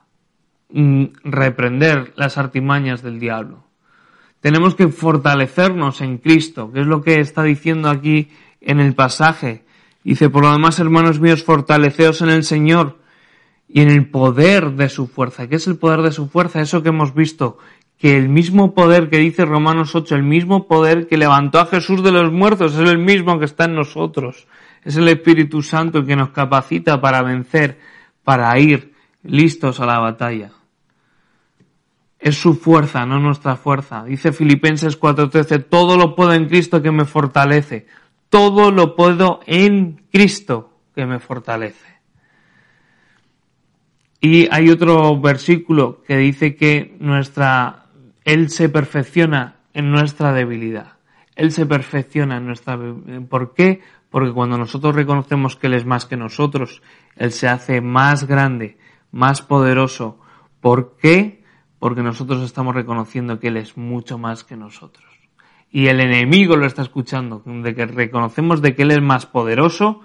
mm, 0.69 1.05
reprender 1.23 2.13
las 2.15 2.37
artimañas 2.37 3.01
del 3.01 3.19
diablo. 3.19 3.63
Tenemos 4.39 4.75
que 4.75 4.89
fortalecernos 4.89 6.01
en 6.01 6.19
Cristo, 6.19 6.71
que 6.71 6.81
es 6.81 6.85
lo 6.85 7.01
que 7.01 7.19
está 7.19 7.41
diciendo 7.41 7.89
aquí 7.89 8.29
en 8.61 8.79
el 8.79 8.93
pasaje. 8.93 9.65
Dice, 10.03 10.29
por 10.29 10.43
lo 10.43 10.51
demás, 10.51 10.77
hermanos 10.77 11.19
míos, 11.19 11.43
fortaleceos 11.43 12.21
en 12.21 12.29
el 12.29 12.43
Señor 12.43 12.99
y 13.67 13.81
en 13.81 13.89
el 13.89 14.07
poder 14.11 14.73
de 14.73 14.89
su 14.89 15.07
fuerza. 15.07 15.47
¿Qué 15.47 15.55
es 15.55 15.65
el 15.65 15.77
poder 15.77 16.03
de 16.03 16.11
su 16.11 16.29
fuerza? 16.29 16.61
Eso 16.61 16.83
que 16.83 16.89
hemos 16.89 17.15
visto, 17.15 17.57
que 17.97 18.15
el 18.15 18.29
mismo 18.29 18.73
poder 18.73 19.09
que 19.09 19.17
dice 19.17 19.45
Romanos 19.45 19.95
8, 19.95 20.15
el 20.15 20.23
mismo 20.23 20.67
poder 20.67 21.07
que 21.07 21.17
levantó 21.17 21.59
a 21.59 21.65
Jesús 21.65 22.03
de 22.03 22.11
los 22.11 22.31
muertos, 22.31 22.75
es 22.75 22.89
el 22.89 22.99
mismo 22.99 23.39
que 23.39 23.45
está 23.45 23.65
en 23.65 23.75
nosotros. 23.75 24.47
Es 24.83 24.95
el 24.97 25.07
Espíritu 25.07 25.61
Santo 25.63 25.99
el 25.99 26.05
que 26.05 26.15
nos 26.15 26.29
capacita 26.29 27.01
para 27.01 27.23
vencer, 27.23 27.79
para 28.23 28.57
ir 28.59 28.93
listos 29.23 29.79
a 29.79 29.85
la 29.85 29.99
batalla. 29.99 30.51
Es 32.19 32.37
su 32.39 32.55
fuerza, 32.55 33.05
no 33.05 33.19
nuestra 33.19 33.55
fuerza. 33.55 34.03
Dice 34.03 34.31
Filipenses 34.31 34.99
4:13, 34.99 35.65
todo 35.67 35.97
lo 35.97 36.15
puedo 36.15 36.33
en 36.33 36.47
Cristo 36.47 36.81
que 36.81 36.91
me 36.91 37.05
fortalece. 37.05 37.87
Todo 38.29 38.71
lo 38.71 38.95
puedo 38.95 39.39
en 39.45 40.03
Cristo 40.11 40.81
que 40.93 41.05
me 41.05 41.19
fortalece. 41.19 41.87
Y 44.19 44.47
hay 44.51 44.69
otro 44.69 45.19
versículo 45.19 46.03
que 46.03 46.17
dice 46.17 46.55
que 46.55 46.95
nuestra 46.99 47.86
él 48.27 48.49
se 48.49 48.67
perfecciona 48.67 49.55
en 49.73 49.89
nuestra 49.89 50.33
debilidad. 50.33 50.97
Él 51.37 51.53
se 51.53 51.65
perfecciona 51.65 52.35
en 52.35 52.45
nuestra... 52.45 52.77
¿Por 53.29 53.53
qué? 53.53 53.79
Porque 54.09 54.33
cuando 54.33 54.57
nosotros 54.57 54.93
reconocemos 54.95 55.55
que 55.55 55.67
Él 55.67 55.75
es 55.75 55.85
más 55.85 56.05
que 56.05 56.17
nosotros, 56.17 56.81
Él 57.15 57.31
se 57.31 57.47
hace 57.47 57.79
más 57.79 58.27
grande, 58.27 58.77
más 59.13 59.41
poderoso. 59.41 60.19
¿Por 60.59 60.97
qué? 60.97 61.45
Porque 61.79 62.03
nosotros 62.03 62.43
estamos 62.43 62.75
reconociendo 62.75 63.39
que 63.39 63.47
Él 63.47 63.55
es 63.55 63.77
mucho 63.77 64.17
más 64.17 64.43
que 64.43 64.57
nosotros. 64.57 65.07
Y 65.71 65.87
el 65.87 66.01
enemigo 66.01 66.57
lo 66.57 66.65
está 66.65 66.81
escuchando, 66.81 67.41
de 67.45 67.75
que 67.75 67.85
reconocemos 67.85 68.61
de 68.61 68.75
que 68.75 68.81
Él 68.81 68.91
es 68.91 69.01
más 69.01 69.25
poderoso 69.25 70.01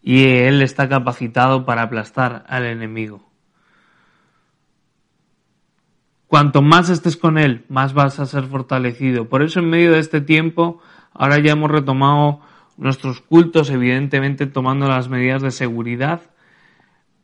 y 0.00 0.24
Él 0.24 0.62
está 0.62 0.88
capacitado 0.88 1.66
para 1.66 1.82
aplastar 1.82 2.46
al 2.48 2.64
enemigo. 2.64 3.25
Cuanto 6.26 6.60
más 6.60 6.90
estés 6.90 7.16
con 7.16 7.38
Él, 7.38 7.64
más 7.68 7.94
vas 7.94 8.18
a 8.18 8.26
ser 8.26 8.44
fortalecido. 8.44 9.28
Por 9.28 9.42
eso 9.42 9.60
en 9.60 9.70
medio 9.70 9.92
de 9.92 10.00
este 10.00 10.20
tiempo, 10.20 10.80
ahora 11.12 11.38
ya 11.38 11.52
hemos 11.52 11.70
retomado 11.70 12.40
nuestros 12.76 13.20
cultos, 13.20 13.70
evidentemente 13.70 14.46
tomando 14.46 14.88
las 14.88 15.08
medidas 15.08 15.42
de 15.42 15.50
seguridad, 15.50 16.22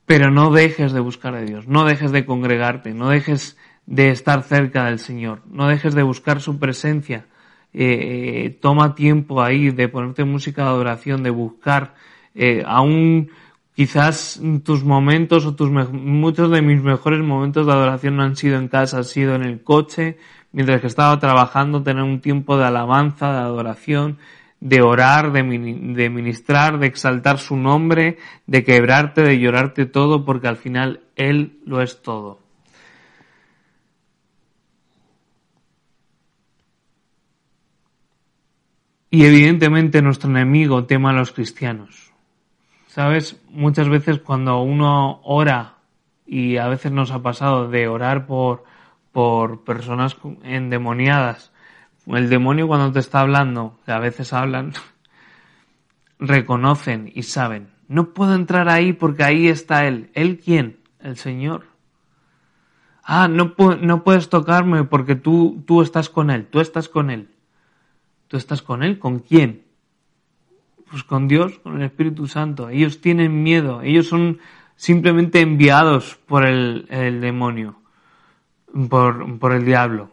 pero 0.06 0.30
no 0.30 0.50
dejes 0.50 0.92
de 0.92 1.00
buscar 1.00 1.34
a 1.34 1.42
Dios, 1.42 1.66
no 1.66 1.84
dejes 1.84 2.12
de 2.12 2.24
congregarte, 2.24 2.94
no 2.94 3.08
dejes 3.08 3.56
de 3.86 4.10
estar 4.10 4.42
cerca 4.42 4.84
del 4.84 4.98
Señor, 4.98 5.42
no 5.46 5.68
dejes 5.68 5.94
de 5.94 6.02
buscar 6.02 6.40
su 6.40 6.58
presencia. 6.58 7.26
Eh, 7.74 8.44
eh, 8.44 8.50
toma 8.60 8.94
tiempo 8.94 9.42
ahí 9.42 9.70
de 9.70 9.88
ponerte 9.88 10.24
música 10.24 10.62
de 10.62 10.68
adoración, 10.68 11.22
de 11.22 11.30
buscar, 11.30 11.94
eh, 12.34 12.62
aún 12.66 13.30
Quizás 13.74 14.40
tus 14.64 14.84
momentos 14.84 15.46
o 15.46 15.54
tus 15.54 15.70
muchos 15.70 16.50
de 16.50 16.60
mis 16.60 16.82
mejores 16.82 17.20
momentos 17.20 17.66
de 17.66 17.72
adoración 17.72 18.16
no 18.16 18.22
han 18.22 18.36
sido 18.36 18.58
en 18.58 18.68
casa, 18.68 18.98
han 18.98 19.04
sido 19.04 19.34
en 19.34 19.44
el 19.44 19.62
coche, 19.62 20.18
mientras 20.52 20.82
que 20.82 20.88
estaba 20.88 21.18
trabajando, 21.18 21.82
tener 21.82 22.02
un 22.02 22.20
tiempo 22.20 22.58
de 22.58 22.66
alabanza, 22.66 23.32
de 23.32 23.38
adoración, 23.38 24.18
de 24.60 24.82
orar, 24.82 25.32
de, 25.32 25.42
de 25.42 26.10
ministrar, 26.10 26.78
de 26.78 26.86
exaltar 26.86 27.38
su 27.38 27.56
nombre, 27.56 28.18
de 28.46 28.62
quebrarte, 28.62 29.22
de 29.22 29.38
llorarte 29.38 29.86
todo, 29.86 30.26
porque 30.26 30.48
al 30.48 30.56
final 30.56 31.00
Él 31.16 31.58
lo 31.64 31.80
es 31.80 32.02
todo. 32.02 32.40
Y 39.10 39.24
evidentemente 39.24 40.00
nuestro 40.02 40.30
enemigo 40.30 40.84
tema 40.84 41.10
a 41.10 41.14
los 41.14 41.32
cristianos. 41.32 42.11
Sabes, 42.92 43.40
muchas 43.48 43.88
veces 43.88 44.18
cuando 44.18 44.60
uno 44.60 45.22
ora, 45.24 45.76
y 46.26 46.58
a 46.58 46.68
veces 46.68 46.92
nos 46.92 47.10
ha 47.10 47.22
pasado 47.22 47.70
de 47.70 47.88
orar 47.88 48.26
por, 48.26 48.64
por 49.12 49.64
personas 49.64 50.14
endemoniadas, 50.42 51.52
el 52.06 52.28
demonio 52.28 52.68
cuando 52.68 52.92
te 52.92 52.98
está 52.98 53.20
hablando, 53.20 53.78
que 53.86 53.92
a 53.92 53.98
veces 53.98 54.34
hablan, 54.34 54.74
reconocen 56.18 57.10
y 57.14 57.22
saben, 57.22 57.70
no 57.88 58.12
puedo 58.12 58.34
entrar 58.34 58.68
ahí 58.68 58.92
porque 58.92 59.24
ahí 59.24 59.48
está 59.48 59.86
Él. 59.86 60.10
¿Él 60.12 60.38
quién? 60.38 60.80
El 61.00 61.16
Señor. 61.16 61.68
Ah, 63.02 63.26
no, 63.26 63.54
no 63.80 64.04
puedes 64.04 64.28
tocarme 64.28 64.84
porque 64.84 65.14
tú, 65.14 65.64
tú 65.66 65.80
estás 65.80 66.10
con 66.10 66.28
Él, 66.28 66.44
tú 66.44 66.60
estás 66.60 66.90
con 66.90 67.08
Él. 67.08 67.30
¿Tú 68.28 68.36
estás 68.36 68.60
con 68.60 68.82
Él? 68.82 68.98
¿Con 68.98 69.20
quién? 69.20 69.71
Pues 70.92 71.04
con 71.04 71.26
Dios, 71.26 71.58
con 71.60 71.76
el 71.76 71.86
Espíritu 71.86 72.26
Santo. 72.26 72.68
Ellos 72.68 73.00
tienen 73.00 73.42
miedo, 73.42 73.80
ellos 73.80 74.08
son 74.08 74.40
simplemente 74.76 75.40
enviados 75.40 76.16
por 76.26 76.44
el, 76.44 76.86
demonio, 77.22 77.80
por, 78.90 79.38
por 79.38 79.52
el 79.52 79.64
diablo. 79.64 80.10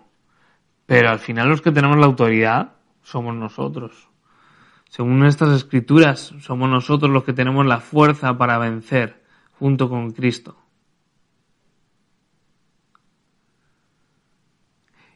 Pero 0.86 1.09
al 1.09 1.19
final 1.19 1.49
los 1.49 1.61
que 1.61 1.73
tenemos 1.73 1.97
la 1.97 2.05
autoridad 2.05 2.75
somos 3.03 3.36
nosotros. 3.36 4.07
Según 4.88 5.25
estas 5.25 5.49
escrituras, 5.49 6.34
somos 6.39 6.69
nosotros 6.69 7.11
los 7.11 7.25
que 7.25 7.34
tenemos 7.34 7.65
la 7.65 7.82
fuerza 7.82 8.38
para 8.38 8.57
vencer 8.57 9.21
junto 9.51 9.89
con 9.89 10.11
Cristo. 10.11 10.55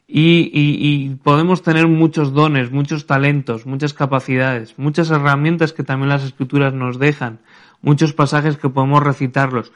Y, 0.06 1.16
podemos 1.22 1.62
tener 1.62 1.88
muchos 1.88 2.32
dones, 2.34 2.70
muchos 2.70 3.06
talentos, 3.06 3.64
muchas 3.64 3.94
capacidades, 3.94 4.78
muchas 4.78 5.10
herramientas 5.10 5.72
que 5.72 5.82
también 5.82 6.10
las 6.10 6.24
escrituras 6.24 6.74
nos 6.74 6.98
dejan, 6.98 7.40
muchos 7.80 8.12
pasajes 8.12 8.58
que 8.58 8.68
podemos 8.68 9.02
recitarlos, 9.02 9.72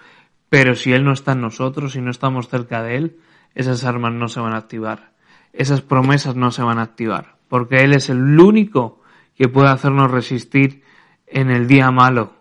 pero 0.51 0.74
si 0.74 0.93
Él 0.93 1.05
no 1.05 1.12
está 1.12 1.33
en 1.33 1.41
nosotros 1.41 1.97
y 1.97 2.03
no 2.03 2.11
estamos 2.11 2.49
cerca 2.49 2.83
de 2.83 2.97
Él, 2.97 3.16
esas 3.55 3.85
armas 3.85 4.12
no 4.12 4.29
se 4.29 4.41
van 4.41 4.53
a 4.53 4.59
activar, 4.59 5.12
esas 5.53 5.81
promesas 5.81 6.37
no 6.37 6.51
se 6.51 6.62
van 6.62 6.79
a 6.79 6.83
activar, 6.83 7.37
porque 7.49 7.85
Él 7.85 7.95
es 7.95 8.11
el 8.11 8.39
único 8.39 9.01
que 9.35 9.49
puede 9.49 9.68
hacernos 9.68 10.11
resistir 10.11 10.83
en 11.26 11.51
el 11.51 11.66
día 11.66 11.91
malo, 11.91 12.35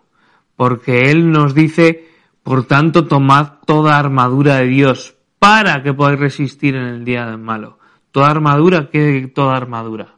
porque 0.58 1.10
Él 1.10 1.32
nos 1.32 1.54
dice, 1.54 2.10
por 2.44 2.66
tanto, 2.66 3.08
tomad 3.08 3.60
toda 3.66 3.98
armadura 3.98 4.58
de 4.58 4.68
Dios 4.68 5.17
para 5.40 5.84
que 5.84 5.94
podáis 5.94 6.20
resistir 6.20 6.76
en 6.76 6.88
el 6.88 7.06
día 7.06 7.26
del 7.26 7.38
malo. 7.38 7.80
Toda 8.12 8.30
armadura, 8.30 8.90
¿qué 8.90 9.32
toda 9.34 9.56
armadura? 9.56 10.16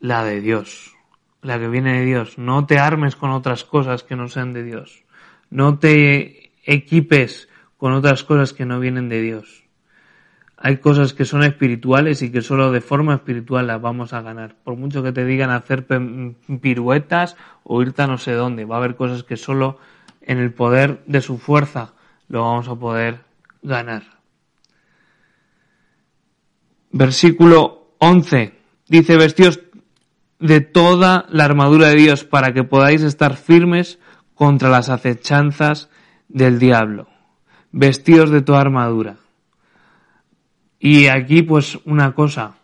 La 0.00 0.24
de 0.24 0.40
Dios, 0.40 0.94
la 1.42 1.58
que 1.58 1.68
viene 1.68 2.00
de 2.00 2.04
Dios. 2.04 2.38
No 2.38 2.66
te 2.66 2.78
armes 2.78 3.16
con 3.16 3.30
otras 3.30 3.64
cosas 3.64 4.02
que 4.02 4.16
no 4.16 4.28
sean 4.28 4.52
de 4.52 4.62
Dios. 4.62 5.04
No 5.50 5.78
te 5.78 6.52
equipes 6.64 7.48
con 7.76 7.92
otras 7.92 8.24
cosas 8.24 8.52
que 8.52 8.64
no 8.64 8.80
vienen 8.80 9.08
de 9.08 9.20
Dios. 9.20 9.64
Hay 10.56 10.78
cosas 10.78 11.12
que 11.12 11.26
son 11.26 11.42
espirituales 11.42 12.22
y 12.22 12.32
que 12.32 12.40
solo 12.40 12.72
de 12.72 12.80
forma 12.80 13.14
espiritual 13.14 13.66
las 13.66 13.82
vamos 13.82 14.14
a 14.14 14.22
ganar. 14.22 14.56
Por 14.64 14.76
mucho 14.76 15.02
que 15.02 15.12
te 15.12 15.24
digan 15.26 15.50
hacer 15.50 15.86
piruetas 16.62 17.36
o 17.64 17.82
irte 17.82 18.02
a 18.02 18.06
no 18.06 18.16
sé 18.16 18.32
dónde, 18.32 18.64
va 18.64 18.76
a 18.76 18.78
haber 18.78 18.96
cosas 18.96 19.24
que 19.24 19.36
solo 19.36 19.78
en 20.22 20.38
el 20.38 20.52
poder 20.54 21.02
de 21.06 21.20
su 21.20 21.36
fuerza 21.36 21.92
lo 22.28 22.40
vamos 22.40 22.68
a 22.68 22.76
poder 22.76 23.20
ganar. 23.64 24.04
Versículo 26.92 27.96
11 27.98 28.52
dice, 28.88 29.16
vestidos 29.16 29.60
de 30.38 30.60
toda 30.60 31.26
la 31.30 31.44
armadura 31.44 31.88
de 31.88 31.96
Dios 31.96 32.24
para 32.24 32.52
que 32.52 32.62
podáis 32.62 33.02
estar 33.02 33.36
firmes 33.36 33.98
contra 34.34 34.68
las 34.68 34.90
acechanzas 34.90 35.88
del 36.28 36.58
diablo. 36.58 37.08
Vestidos 37.72 38.30
de 38.30 38.42
toda 38.42 38.60
armadura. 38.60 39.16
Y 40.78 41.06
aquí 41.06 41.42
pues 41.42 41.78
una 41.84 42.14
cosa, 42.14 42.58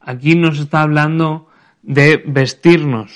aquí 0.00 0.34
nos 0.34 0.58
está 0.58 0.82
hablando 0.82 1.48
de 1.82 2.22
vestirnos. 2.26 3.12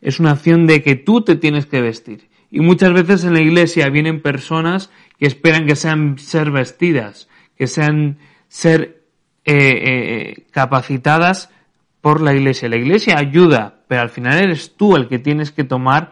Es 0.00 0.20
una 0.20 0.32
acción 0.32 0.66
de 0.66 0.82
que 0.82 0.96
tú 0.96 1.22
te 1.22 1.34
tienes 1.36 1.66
que 1.66 1.80
vestir. 1.80 2.28
Y 2.50 2.60
muchas 2.60 2.92
veces 2.92 3.24
en 3.24 3.32
la 3.32 3.40
iglesia 3.40 3.88
vienen 3.88 4.20
personas 4.20 4.90
que 5.22 5.28
esperan 5.28 5.66
que 5.66 5.76
sean 5.76 6.18
ser 6.18 6.50
vestidas, 6.50 7.28
que 7.56 7.68
sean 7.68 8.18
ser 8.48 9.04
eh, 9.44 9.54
eh, 9.54 10.46
capacitadas 10.50 11.48
por 12.00 12.20
la 12.20 12.34
iglesia. 12.34 12.68
La 12.68 12.74
iglesia 12.74 13.18
ayuda, 13.18 13.82
pero 13.86 14.00
al 14.00 14.08
final 14.10 14.42
eres 14.42 14.76
tú 14.76 14.96
el 14.96 15.06
que 15.06 15.20
tienes 15.20 15.52
que 15.52 15.62
tomar. 15.62 16.10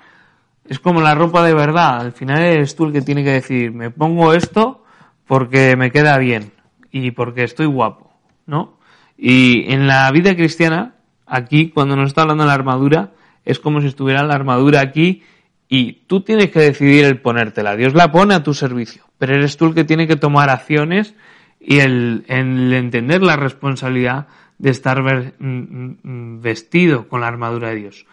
Es 0.64 0.78
como 0.78 1.00
la 1.00 1.16
ropa 1.16 1.44
de 1.44 1.54
verdad. 1.54 2.02
Al 2.02 2.12
final 2.12 2.40
eres 2.40 2.76
tú 2.76 2.84
el 2.84 2.92
que 2.92 3.02
tiene 3.02 3.24
que 3.24 3.32
decidir, 3.32 3.72
me 3.72 3.90
pongo 3.90 4.32
esto 4.32 4.84
porque 5.26 5.74
me 5.74 5.90
queda 5.90 6.16
bien 6.16 6.52
y 6.92 7.10
porque 7.10 7.42
estoy 7.42 7.66
guapo, 7.66 8.12
¿no? 8.46 8.78
Y 9.18 9.72
en 9.72 9.88
la 9.88 10.08
vida 10.12 10.36
cristiana, 10.36 10.94
aquí, 11.26 11.70
cuando 11.70 11.96
nos 11.96 12.10
está 12.10 12.22
hablando 12.22 12.44
de 12.44 12.48
la 12.48 12.54
armadura, 12.54 13.10
es 13.44 13.58
como 13.58 13.80
si 13.80 13.88
estuviera 13.88 14.22
la 14.22 14.36
armadura 14.36 14.80
aquí 14.80 15.24
y 15.72 15.92
tú 16.08 16.22
tienes 16.22 16.50
que 16.50 16.58
decidir 16.58 17.04
el 17.04 17.20
ponértela. 17.20 17.76
Dios 17.76 17.94
la 17.94 18.10
pone 18.10 18.34
a 18.34 18.42
tu 18.42 18.54
servicio, 18.54 19.04
pero 19.18 19.36
eres 19.36 19.56
tú 19.56 19.66
el 19.66 19.74
que 19.74 19.84
tiene 19.84 20.08
que 20.08 20.16
tomar 20.16 20.50
acciones 20.50 21.14
y 21.60 21.78
el, 21.78 22.24
entender 22.26 23.22
la 23.22 23.36
responsabilidad 23.36 24.26
de 24.58 24.70
estar 24.70 25.00
mm, 25.00 25.98
mm, 26.02 26.40
vestido 26.42 27.06
con 27.06 27.20
la 27.20 27.28
armadura 27.28 27.68
de 27.68 27.76
Dios. 27.76 28.04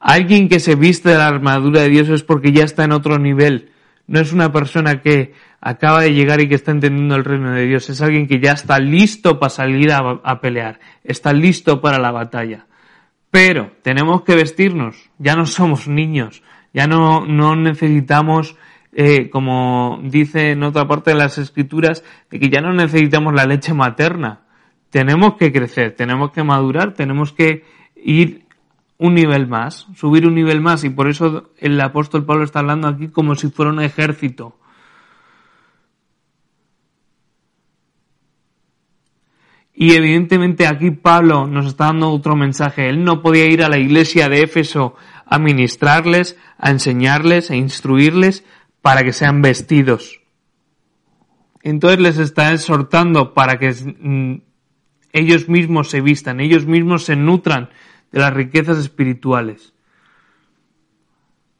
Alguien 0.00 0.48
que 0.48 0.58
se 0.58 0.74
viste 0.74 1.10
de 1.10 1.18
la 1.18 1.28
armadura 1.28 1.82
de 1.82 1.90
Dios 1.90 2.08
es 2.08 2.22
porque 2.22 2.50
ya 2.50 2.64
está 2.64 2.84
en 2.84 2.92
otro 2.92 3.18
nivel. 3.18 3.72
No 4.06 4.18
es 4.18 4.32
una 4.32 4.50
persona 4.50 5.02
que 5.02 5.34
acaba 5.60 6.00
de 6.00 6.14
llegar 6.14 6.40
y 6.40 6.48
que 6.48 6.54
está 6.54 6.70
entendiendo 6.70 7.14
el 7.14 7.24
reino 7.24 7.52
de 7.52 7.66
Dios. 7.66 7.90
Es 7.90 8.00
alguien 8.00 8.26
que 8.26 8.40
ya 8.40 8.52
está 8.52 8.78
listo 8.78 9.38
para 9.38 9.50
salir 9.50 9.92
a 9.92 10.40
pelear. 10.40 10.80
Está 11.04 11.34
listo 11.34 11.80
para 11.80 11.98
la 11.98 12.10
batalla. 12.10 12.66
Pero 13.30 13.72
tenemos 13.82 14.22
que 14.22 14.34
vestirnos. 14.34 15.10
Ya 15.18 15.36
no 15.36 15.46
somos 15.46 15.86
niños 15.86 16.42
ya 16.72 16.86
no, 16.86 17.26
no 17.26 17.56
necesitamos, 17.56 18.56
eh, 18.92 19.30
como 19.30 20.00
dice 20.04 20.52
en 20.52 20.62
otra 20.62 20.86
parte 20.86 21.10
de 21.10 21.16
las 21.16 21.38
escrituras, 21.38 22.04
de 22.30 22.38
que 22.38 22.48
ya 22.48 22.60
no 22.60 22.72
necesitamos 22.72 23.34
la 23.34 23.46
leche 23.46 23.74
materna. 23.74 24.40
Tenemos 24.90 25.34
que 25.34 25.52
crecer, 25.52 25.94
tenemos 25.94 26.32
que 26.32 26.44
madurar, 26.44 26.94
tenemos 26.94 27.32
que 27.32 27.64
ir 27.96 28.46
un 28.98 29.14
nivel 29.14 29.48
más, 29.48 29.86
subir 29.96 30.26
un 30.26 30.34
nivel 30.34 30.60
más. 30.60 30.84
Y 30.84 30.90
por 30.90 31.08
eso 31.08 31.50
el 31.58 31.80
apóstol 31.80 32.24
Pablo 32.24 32.44
está 32.44 32.60
hablando 32.60 32.88
aquí 32.88 33.08
como 33.08 33.34
si 33.34 33.50
fuera 33.50 33.72
un 33.72 33.80
ejército. 33.80 34.56
Y 39.74 39.94
evidentemente 39.94 40.66
aquí 40.66 40.90
Pablo 40.90 41.46
nos 41.46 41.66
está 41.66 41.86
dando 41.86 42.10
otro 42.10 42.36
mensaje. 42.36 42.88
Él 42.88 43.02
no 43.02 43.22
podía 43.22 43.46
ir 43.46 43.64
a 43.64 43.68
la 43.68 43.78
iglesia 43.78 44.28
de 44.28 44.42
Éfeso 44.42 44.94
a 45.32 45.38
ministrarles, 45.38 46.36
a 46.58 46.70
enseñarles, 46.70 47.50
a 47.50 47.56
instruirles 47.56 48.44
para 48.82 49.02
que 49.02 49.14
sean 49.14 49.40
vestidos. 49.40 50.20
Entonces 51.62 52.00
les 52.00 52.18
está 52.18 52.52
exhortando 52.52 53.32
para 53.32 53.58
que 53.58 53.70
mm, 53.72 54.42
ellos 55.14 55.48
mismos 55.48 55.88
se 55.88 56.02
vistan, 56.02 56.38
ellos 56.40 56.66
mismos 56.66 57.04
se 57.04 57.16
nutran 57.16 57.70
de 58.10 58.20
las 58.20 58.34
riquezas 58.34 58.76
espirituales. 58.76 59.72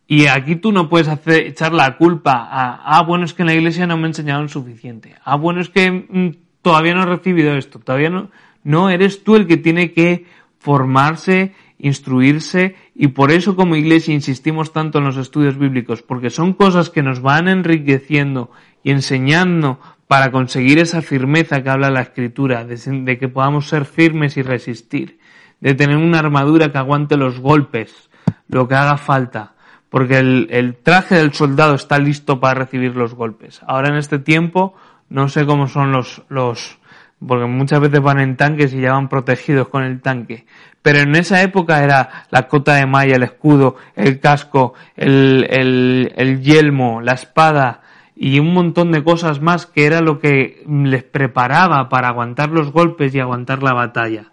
Y 0.07 0.27
aquí 0.27 0.57
tú 0.57 0.70
no 0.70 0.90
puedes 0.90 1.09
hacer, 1.09 1.47
echar 1.47 1.73
la 1.73 1.97
culpa 1.97 2.32
a, 2.32 2.74
ah, 2.74 3.03
bueno, 3.05 3.24
es 3.24 3.32
que 3.32 3.40
en 3.40 3.47
la 3.47 3.55
iglesia 3.55 3.86
no 3.86 3.97
me 3.97 4.09
enseñaron 4.09 4.51
suficiente. 4.51 5.15
Ah, 5.24 5.36
bueno, 5.36 5.62
es 5.62 5.70
que 5.70 5.90
mm, 5.90 6.61
todavía 6.61 6.94
no 6.94 7.05
he 7.05 7.07
recibido 7.07 7.57
esto, 7.57 7.78
todavía 7.78 8.11
no. 8.11 8.31
No, 8.65 8.90
eres 8.90 9.24
tú 9.24 9.35
el 9.35 9.47
que 9.47 9.57
tiene 9.57 9.93
que 9.93 10.27
formarse 10.59 11.55
instruirse 11.82 12.76
y 12.94 13.09
por 13.09 13.30
eso 13.30 13.54
como 13.56 13.76
iglesia 13.76 14.14
insistimos 14.14 14.72
tanto 14.72 14.98
en 14.98 15.04
los 15.04 15.16
estudios 15.16 15.59
bíblicos, 15.59 16.00
porque 16.00 16.30
son 16.30 16.54
cosas 16.54 16.88
que 16.88 17.02
nos 17.02 17.20
van 17.20 17.48
enriqueciendo 17.48 18.50
y 18.82 18.92
enseñando 18.92 19.78
para 20.06 20.30
conseguir 20.30 20.78
esa 20.78 21.02
firmeza 21.02 21.62
que 21.62 21.70
habla 21.70 21.90
la 21.90 22.02
escritura, 22.02 22.64
de, 22.64 23.18
que 23.18 23.28
podamos 23.28 23.68
ser 23.68 23.84
firmes 23.84 24.36
y 24.36 24.42
resistir, 24.42 25.18
de 25.60 25.74
tener 25.74 25.96
una 25.96 26.20
armadura 26.20 26.70
que 26.70 26.78
aguante 26.78 27.16
los 27.16 27.40
golpes, 27.40 28.10
lo 28.48 28.68
que 28.68 28.76
haga 28.76 28.96
falta, 28.96 29.54
porque 29.90 30.18
el, 30.18 30.46
el, 30.50 30.76
traje 30.76 31.16
del 31.16 31.32
soldado 31.32 31.74
está 31.74 31.98
listo 31.98 32.38
para 32.38 32.60
recibir 32.60 32.94
los 32.94 33.14
golpes. 33.14 33.60
Ahora 33.66 33.88
en 33.88 33.96
este 33.96 34.18
tiempo 34.20 34.74
no 35.09 35.28
sé 35.28 35.46
cómo 35.46 35.66
son 35.66 35.90
los, 35.90 36.22
los, 36.28 36.78
porque 37.27 37.47
muchas 37.47 37.81
veces 37.81 38.01
van 38.01 38.20
en 38.20 38.36
tanques 38.36 38.74
y 38.74 38.81
ya 38.81 38.93
van 38.93 39.09
protegidos 39.09 39.69
con 39.69 39.85
el 39.85 40.01
tanque. 40.01 40.47
Pero 40.82 40.99
en 40.99 41.15
esa 41.15 41.43
época 41.43 41.82
era 41.85 42.27
la 42.31 42.49
cota 42.49 42.74
de 42.74 42.86
malla, 42.86 43.16
el 43.16 43.23
escudo, 43.23 43.77
el 43.94 44.19
casco, 44.20 44.74
el, 44.97 45.47
el, 45.49 46.12
el 46.16 46.43
yelmo, 46.43 47.01
la 47.01 47.12
espada 47.12 47.82
y 48.16 48.39
un 48.39 48.53
montón 48.53 48.93
de 48.93 49.05
cosas 49.05 49.40
más 49.40 49.66
que 49.66 49.86
era 49.86 50.01
lo 50.01 50.19
que 50.19 50.65
les 50.69 51.05
preparaba 51.05 51.89
para 51.89 52.09
aguantar 52.09 52.51
los 52.51 52.70
golpes 52.73 53.15
y 53.15 53.20
aguantar 53.20 53.62
la 53.62 53.73
batalla. 53.73 54.32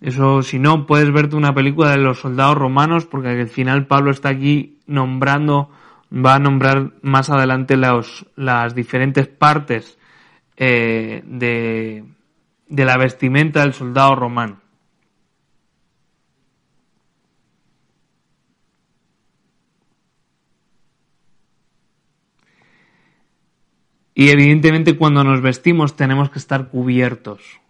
Eso, 0.00 0.42
si 0.42 0.58
no, 0.58 0.86
puedes 0.86 1.12
verte 1.12 1.36
una 1.36 1.54
película 1.54 1.90
de 1.90 1.98
los 1.98 2.20
soldados 2.20 2.56
romanos, 2.56 3.04
porque 3.04 3.28
al 3.28 3.48
final 3.48 3.86
Pablo 3.86 4.10
está 4.10 4.30
aquí 4.30 4.78
nombrando, 4.86 5.70
va 6.12 6.36
a 6.36 6.38
nombrar 6.38 6.92
más 7.02 7.28
adelante 7.28 7.76
los, 7.76 8.26
las 8.34 8.74
diferentes 8.74 9.28
partes 9.28 9.98
eh, 10.60 11.24
de, 11.26 12.04
de 12.68 12.84
la 12.84 12.96
vestimenta 12.96 13.62
del 13.62 13.74
soldado 13.74 14.14
romano. 14.14 14.60
Y 24.14 24.28
evidentemente 24.28 24.96
cuando 24.96 25.24
nos 25.24 25.42
vestimos 25.42 25.96
tenemos 25.96 26.30
que 26.30 26.38
estar 26.38 26.68
cubiertos 26.68 27.60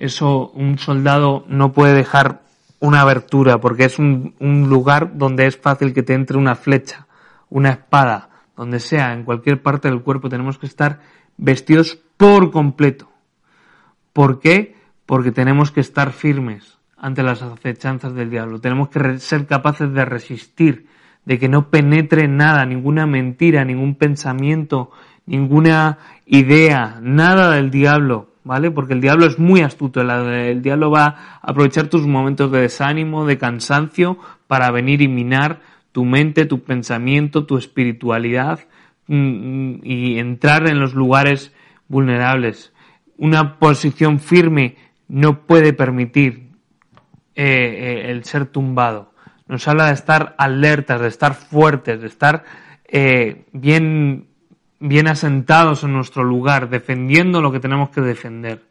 eso 0.00 0.48
un 0.54 0.78
soldado 0.78 1.44
no 1.46 1.72
puede 1.72 1.92
dejar 1.92 2.40
una 2.80 3.02
abertura 3.02 3.60
porque 3.60 3.84
es 3.84 3.98
un, 3.98 4.34
lugar 4.40 5.18
donde 5.18 5.46
es 5.46 5.58
fácil 5.58 5.92
que 5.92 6.02
te 6.02 6.14
entre 6.14 6.38
una 6.38 6.54
flecha, 6.54 7.06
una 7.50 7.68
espada, 7.68 8.30
donde 8.56 8.80
sea, 8.80 9.12
en 9.12 9.24
cualquier 9.24 9.62
parte 9.62 9.88
del 9.88 10.00
cuerpo 10.00 10.30
tenemos 10.30 10.58
que 10.58 10.64
estar 10.64 11.00
vestidos 11.36 11.98
completo. 12.50 13.08
¿Por 14.12 14.40
qué? 14.40 14.76
Porque 15.06 15.32
tenemos 15.32 15.70
que 15.70 15.80
estar 15.80 16.12
firmes 16.12 16.78
ante 16.96 17.22
las 17.22 17.42
acechanzas 17.42 18.14
del 18.14 18.30
diablo. 18.30 18.60
Tenemos 18.60 18.90
que 18.90 19.18
ser 19.18 19.46
capaces 19.46 19.92
de 19.92 20.04
resistir, 20.04 20.86
de 21.24 21.38
que 21.38 21.48
no 21.48 21.70
penetre 21.70 22.28
nada, 22.28 22.66
ninguna 22.66 23.06
mentira, 23.06 23.64
ningún 23.64 23.94
pensamiento, 23.94 24.90
ninguna 25.24 25.98
idea, 26.26 26.98
nada 27.00 27.50
del 27.52 27.70
diablo 27.70 28.30
¿vale? 28.44 28.70
Porque 28.70 28.94
el 28.94 29.00
diablo 29.00 29.26
es 29.26 29.38
muy 29.38 29.60
astuto, 29.60 30.00
el, 30.00 30.62
diablo 30.62 30.90
va 30.90 31.04
a 31.04 31.38
aprovechar 31.42 31.88
tus 31.88 32.06
momentos 32.06 32.50
de 32.50 32.62
desánimo, 32.62 33.26
de 33.26 33.38
cansancio, 33.38 34.18
para 34.46 34.70
venir 34.70 35.02
y 35.02 35.08
minar 35.08 35.60
tu 35.92 36.04
mente, 36.04 36.46
tu 36.46 36.62
pensamiento, 36.62 37.46
tu 37.46 37.58
espiritualidad 37.58 38.60
mm, 39.06 39.16
mm, 39.16 39.80
y 39.84 40.18
entrar 40.18 40.68
en 40.68 40.80
los 40.80 40.94
lugares 40.94 41.52
vulnerables. 41.90 42.72
Una 43.18 43.58
posición 43.58 44.20
firme 44.20 44.76
no 45.08 45.42
puede 45.42 45.74
permitir 45.74 46.48
eh, 47.34 47.44
eh, 47.44 48.10
el 48.10 48.24
ser 48.24 48.46
tumbado. 48.46 49.12
Nos 49.46 49.68
habla 49.68 49.88
de 49.88 49.94
estar 49.94 50.34
alertas, 50.38 51.00
de 51.00 51.08
estar 51.08 51.34
fuertes, 51.34 52.00
de 52.00 52.06
estar 52.06 52.44
eh, 52.86 53.44
bien 53.52 54.28
bien 54.82 55.08
asentados 55.08 55.84
en 55.84 55.92
nuestro 55.92 56.24
lugar, 56.24 56.70
defendiendo 56.70 57.42
lo 57.42 57.52
que 57.52 57.60
tenemos 57.60 57.90
que 57.90 58.00
defender. 58.00 58.64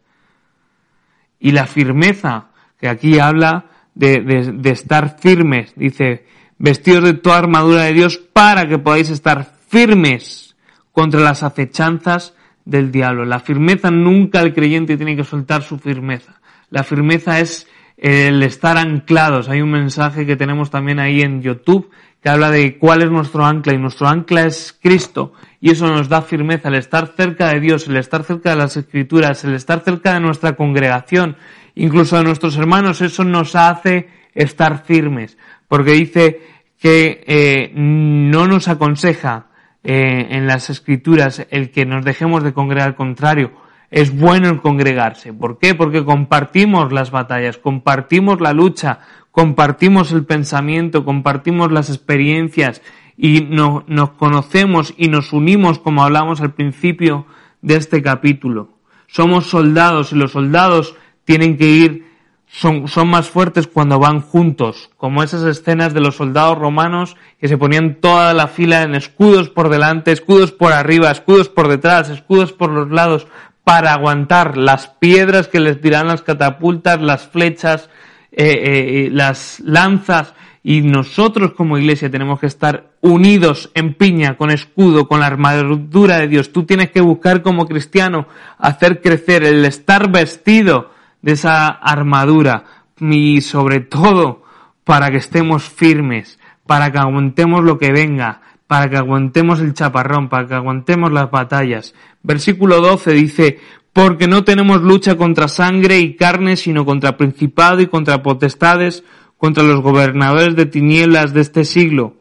Y 1.38 1.52
la 1.52 1.66
firmeza, 1.66 2.48
que 2.80 2.88
aquí 2.88 3.20
habla 3.20 3.66
de, 3.94 4.20
de, 4.20 4.70
estar 4.70 5.20
firmes, 5.20 5.72
dice, 5.76 6.26
vestidos 6.58 7.04
de 7.04 7.14
toda 7.14 7.38
armadura 7.38 7.82
de 7.82 7.92
Dios 7.92 8.18
para 8.18 8.66
que 8.66 8.78
podáis 8.78 9.08
estar 9.08 9.54
firmes 9.68 10.56
contra 10.90 11.20
las 11.20 11.44
acechanzas 11.44 12.34
del 12.64 12.92
diablo. 12.92 13.24
La 13.24 13.40
firmeza 13.40 13.90
nunca 13.90 14.40
el 14.40 14.54
creyente 14.54 14.96
tiene 14.96 15.16
que 15.16 15.24
soltar 15.24 15.62
su 15.62 15.78
firmeza. 15.78 16.40
La 16.70 16.84
firmeza 16.84 17.40
es 17.40 17.68
el 17.96 18.42
estar 18.42 18.78
anclados. 18.78 19.48
Hay 19.48 19.60
un 19.60 19.70
mensaje 19.70 20.24
que 20.24 20.36
tenemos 20.36 20.70
también 20.70 20.98
ahí 20.98 21.20
en 21.20 21.42
YouTube 21.42 21.90
que 22.22 22.28
habla 22.28 22.50
de 22.50 22.78
cuál 22.78 23.02
es 23.02 23.10
nuestro 23.10 23.44
ancla 23.44 23.72
y 23.72 23.78
nuestro 23.78 24.06
ancla 24.06 24.44
es 24.44 24.78
Cristo 24.80 25.32
y 25.60 25.70
eso 25.70 25.86
nos 25.86 26.08
da 26.08 26.22
firmeza, 26.22 26.68
el 26.68 26.74
estar 26.74 27.14
cerca 27.16 27.48
de 27.48 27.60
Dios, 27.60 27.86
el 27.88 27.96
estar 27.96 28.24
cerca 28.24 28.50
de 28.50 28.56
las 28.56 28.76
escrituras, 28.76 29.44
el 29.44 29.54
estar 29.54 29.80
cerca 29.80 30.14
de 30.14 30.20
nuestra 30.20 30.54
congregación, 30.54 31.36
incluso 31.74 32.16
de 32.16 32.24
nuestros 32.24 32.56
hermanos, 32.56 33.00
eso 33.00 33.24
nos 33.24 33.54
hace 33.54 34.08
estar 34.34 34.84
firmes, 34.84 35.36
porque 35.68 35.92
dice 35.92 36.40
que 36.78 37.22
eh, 37.26 37.72
no 37.74 38.46
nos 38.46 38.68
aconseja 38.68 39.49
eh, 39.82 40.28
en 40.30 40.46
las 40.46 40.70
escrituras 40.70 41.46
el 41.50 41.70
que 41.70 41.86
nos 41.86 42.04
dejemos 42.04 42.42
de 42.42 42.52
congregar, 42.52 42.88
al 42.88 42.94
contrario, 42.96 43.52
es 43.90 44.16
bueno 44.16 44.48
el 44.48 44.60
congregarse. 44.60 45.32
¿Por 45.32 45.58
qué? 45.58 45.74
Porque 45.74 46.04
compartimos 46.04 46.92
las 46.92 47.10
batallas, 47.10 47.58
compartimos 47.58 48.40
la 48.40 48.52
lucha, 48.52 49.00
compartimos 49.30 50.12
el 50.12 50.24
pensamiento, 50.24 51.04
compartimos 51.04 51.72
las 51.72 51.88
experiencias 51.88 52.82
y 53.16 53.40
no, 53.42 53.84
nos 53.86 54.10
conocemos 54.10 54.94
y 54.96 55.08
nos 55.08 55.32
unimos 55.32 55.78
como 55.78 56.04
hablamos 56.04 56.40
al 56.40 56.54
principio 56.54 57.26
de 57.62 57.76
este 57.76 58.02
capítulo. 58.02 58.70
Somos 59.06 59.46
soldados 59.46 60.12
y 60.12 60.16
los 60.16 60.32
soldados 60.32 60.94
tienen 61.24 61.56
que 61.56 61.66
ir, 61.66 62.09
son, 62.52 62.88
son 62.88 63.08
más 63.08 63.28
fuertes 63.28 63.66
cuando 63.66 63.98
van 63.98 64.20
juntos, 64.20 64.90
como 64.96 65.22
esas 65.22 65.44
escenas 65.44 65.94
de 65.94 66.00
los 66.00 66.16
soldados 66.16 66.58
romanos 66.58 67.16
que 67.40 67.48
se 67.48 67.56
ponían 67.56 67.96
toda 68.00 68.34
la 68.34 68.48
fila 68.48 68.82
en 68.82 68.94
escudos 68.94 69.48
por 69.48 69.68
delante, 69.68 70.10
escudos 70.10 70.50
por 70.50 70.72
arriba, 70.72 71.10
escudos 71.10 71.48
por 71.48 71.68
detrás, 71.68 72.10
escudos 72.10 72.52
por 72.52 72.70
los 72.70 72.90
lados, 72.90 73.28
para 73.62 73.92
aguantar 73.92 74.56
las 74.56 74.88
piedras 74.88 75.46
que 75.46 75.60
les 75.60 75.80
tiran 75.80 76.08
las 76.08 76.22
catapultas, 76.22 77.00
las 77.00 77.28
flechas, 77.28 77.88
eh, 78.32 79.06
eh, 79.06 79.08
las 79.12 79.60
lanzas, 79.60 80.34
y 80.62 80.82
nosotros 80.82 81.52
como 81.52 81.78
iglesia 81.78 82.10
tenemos 82.10 82.40
que 82.40 82.46
estar 82.46 82.90
unidos 83.00 83.70
en 83.74 83.94
piña, 83.94 84.36
con 84.36 84.50
escudo, 84.50 85.08
con 85.08 85.20
la 85.20 85.26
armadura 85.26 86.18
de 86.18 86.28
Dios. 86.28 86.52
Tú 86.52 86.64
tienes 86.64 86.90
que 86.90 87.00
buscar 87.00 87.42
como 87.42 87.66
cristiano 87.66 88.26
hacer 88.58 89.00
crecer 89.00 89.44
el 89.44 89.64
estar 89.64 90.10
vestido 90.10 90.90
de 91.22 91.32
esa 91.32 91.68
armadura 91.68 92.64
y 93.00 93.40
sobre 93.40 93.80
todo 93.80 94.42
para 94.84 95.10
que 95.10 95.18
estemos 95.18 95.64
firmes, 95.64 96.38
para 96.66 96.90
que 96.90 96.98
aguantemos 96.98 97.64
lo 97.64 97.78
que 97.78 97.92
venga, 97.92 98.42
para 98.66 98.88
que 98.88 98.96
aguantemos 98.96 99.60
el 99.60 99.74
chaparrón, 99.74 100.28
para 100.28 100.46
que 100.46 100.54
aguantemos 100.54 101.12
las 101.12 101.30
batallas. 101.30 101.94
Versículo 102.22 102.80
12 102.80 103.12
dice, 103.12 103.58
porque 103.92 104.28
no 104.28 104.44
tenemos 104.44 104.82
lucha 104.82 105.16
contra 105.16 105.48
sangre 105.48 105.98
y 105.98 106.14
carne, 106.14 106.56
sino 106.56 106.84
contra 106.84 107.16
principado 107.16 107.80
y 107.80 107.86
contra 107.86 108.22
potestades, 108.22 109.04
contra 109.36 109.64
los 109.64 109.80
gobernadores 109.80 110.54
de 110.54 110.66
tinieblas 110.66 111.32
de 111.32 111.40
este 111.40 111.64
siglo, 111.64 112.16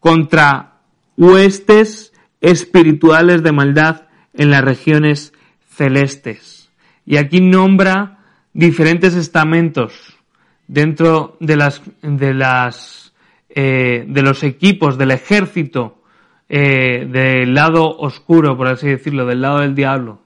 contra 0.00 0.80
huestes 1.16 2.12
espirituales 2.40 3.42
de 3.42 3.52
maldad 3.52 4.08
en 4.34 4.50
las 4.50 4.64
regiones 4.64 5.32
celestes. 5.68 6.70
Y 7.06 7.16
aquí 7.16 7.40
nombra 7.40 8.21
diferentes 8.52 9.14
estamentos 9.14 10.18
dentro 10.66 11.36
de 11.40 11.56
las 11.56 11.82
de 12.02 12.34
las 12.34 13.14
eh, 13.48 14.04
de 14.08 14.22
los 14.22 14.42
equipos 14.42 14.96
del 14.96 15.10
ejército 15.10 16.02
eh, 16.48 17.06
del 17.06 17.54
lado 17.54 17.88
oscuro, 17.88 18.56
por 18.56 18.68
así 18.68 18.88
decirlo, 18.88 19.24
del 19.26 19.40
lado 19.40 19.60
del 19.60 19.74
diablo. 19.74 20.20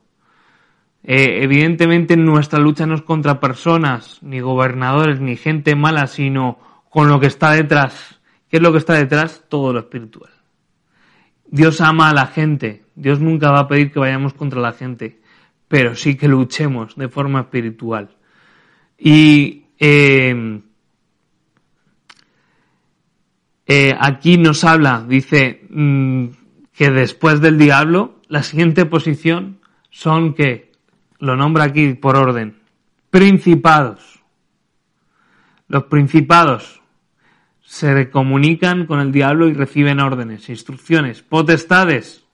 Eh, 1.04 1.44
evidentemente 1.44 2.16
nuestra 2.16 2.58
lucha 2.58 2.84
no 2.84 2.96
es 2.96 3.02
contra 3.02 3.38
personas, 3.38 4.18
ni 4.22 4.40
gobernadores, 4.40 5.20
ni 5.20 5.36
gente 5.36 5.76
mala, 5.76 6.08
sino 6.08 6.58
con 6.88 7.08
lo 7.08 7.20
que 7.20 7.28
está 7.28 7.52
detrás. 7.52 8.20
¿Qué 8.50 8.56
es 8.56 8.62
lo 8.62 8.72
que 8.72 8.78
está 8.78 8.94
detrás? 8.94 9.44
Todo 9.48 9.72
lo 9.72 9.78
espiritual. 9.80 10.32
Dios 11.48 11.80
ama 11.80 12.10
a 12.10 12.14
la 12.14 12.26
gente. 12.26 12.84
Dios 12.96 13.20
nunca 13.20 13.52
va 13.52 13.60
a 13.60 13.68
pedir 13.68 13.92
que 13.92 14.00
vayamos 14.00 14.34
contra 14.34 14.60
la 14.60 14.72
gente, 14.72 15.20
pero 15.68 15.94
sí 15.94 16.16
que 16.16 16.26
luchemos 16.26 16.96
de 16.96 17.08
forma 17.08 17.40
espiritual. 17.40 18.15
Y 18.98 19.64
eh, 19.78 20.62
eh, 23.66 23.96
aquí 23.98 24.38
nos 24.38 24.64
habla, 24.64 25.04
dice, 25.06 25.66
mm, 25.68 26.26
que 26.72 26.90
después 26.90 27.40
del 27.40 27.58
diablo, 27.58 28.20
la 28.28 28.42
siguiente 28.42 28.86
posición 28.86 29.60
son 29.90 30.34
que 30.34 30.72
lo 31.18 31.36
nombra 31.36 31.64
aquí 31.64 31.94
por 31.94 32.16
orden. 32.16 32.58
Principados. 33.10 34.22
Los 35.68 35.84
principados 35.84 36.80
se 37.62 38.10
comunican 38.10 38.86
con 38.86 39.00
el 39.00 39.10
diablo 39.10 39.48
y 39.48 39.54
reciben 39.54 40.00
órdenes, 40.00 40.48
instrucciones. 40.48 41.22
Potestades 41.22 42.24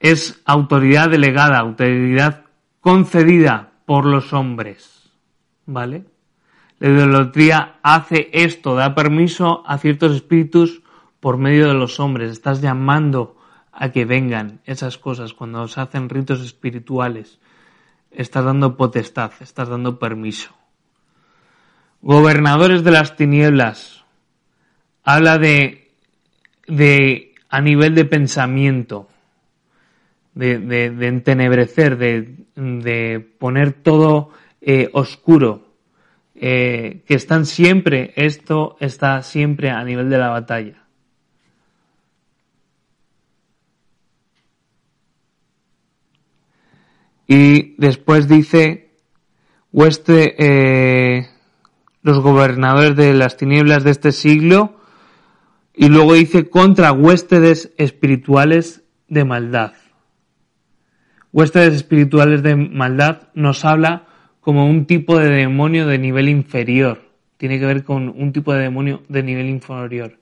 es 0.00 0.42
autoridad 0.44 1.08
delegada, 1.08 1.58
autoridad 1.58 2.44
concedida 2.80 3.72
por 3.86 4.04
los 4.04 4.32
hombres. 4.32 5.10
¿Vale? 5.64 6.04
La 6.78 6.90
idolatría 6.90 7.78
hace 7.82 8.28
esto, 8.32 8.74
da 8.74 8.94
permiso 8.94 9.62
a 9.66 9.78
ciertos 9.78 10.14
espíritus 10.14 10.82
por 11.20 11.38
medio 11.38 11.68
de 11.68 11.74
los 11.74 11.98
hombres. 11.98 12.30
Estás 12.30 12.60
llamando 12.60 13.36
a 13.72 13.90
que 13.90 14.04
vengan 14.04 14.60
esas 14.64 14.98
cosas 14.98 15.32
cuando 15.32 15.66
se 15.68 15.80
hacen 15.80 16.10
ritos 16.10 16.42
espirituales. 16.42 17.38
Estás 18.10 18.44
dando 18.44 18.76
potestad, 18.76 19.32
estás 19.40 19.68
dando 19.68 19.98
permiso. 19.98 20.50
Gobernadores 22.02 22.84
de 22.84 22.90
las 22.90 23.16
tinieblas. 23.16 24.04
Habla 25.02 25.38
de, 25.38 25.92
de 26.66 27.34
a 27.48 27.60
nivel 27.60 27.94
de 27.94 28.04
pensamiento, 28.04 29.08
de, 30.36 30.58
de, 30.58 31.06
entenebrecer, 31.06 31.96
de, 31.96 33.20
poner 33.38 33.72
todo 33.72 34.30
eh, 34.60 34.90
oscuro, 34.92 35.74
eh, 36.34 37.02
que 37.06 37.14
están 37.14 37.46
siempre, 37.46 38.12
esto 38.16 38.76
está 38.78 39.22
siempre 39.22 39.70
a 39.70 39.82
nivel 39.82 40.10
de 40.10 40.18
la 40.18 40.28
batalla. 40.28 40.84
Y 47.26 47.74
después 47.78 48.28
dice, 48.28 48.90
hueste, 49.72 50.34
eh, 50.38 51.28
los 52.02 52.20
gobernadores 52.20 52.94
de 52.94 53.14
las 53.14 53.38
tinieblas 53.38 53.84
de 53.84 53.90
este 53.90 54.12
siglo, 54.12 54.76
y 55.74 55.88
luego 55.88 56.12
dice 56.12 56.50
contra 56.50 56.92
huéspedes 56.92 57.72
espirituales 57.78 58.82
de 59.08 59.24
maldad. 59.24 59.72
Huéspedes 61.36 61.74
espirituales 61.74 62.42
de 62.42 62.56
maldad 62.56 63.28
nos 63.34 63.66
habla 63.66 64.06
como 64.40 64.64
un 64.64 64.86
tipo 64.86 65.18
de 65.18 65.28
demonio 65.28 65.86
de 65.86 65.98
nivel 65.98 66.30
inferior. 66.30 67.10
Tiene 67.36 67.58
que 67.60 67.66
ver 67.66 67.84
con 67.84 68.08
un 68.08 68.32
tipo 68.32 68.54
de 68.54 68.62
demonio 68.62 69.02
de 69.10 69.22
nivel 69.22 69.50
inferior. 69.50 70.18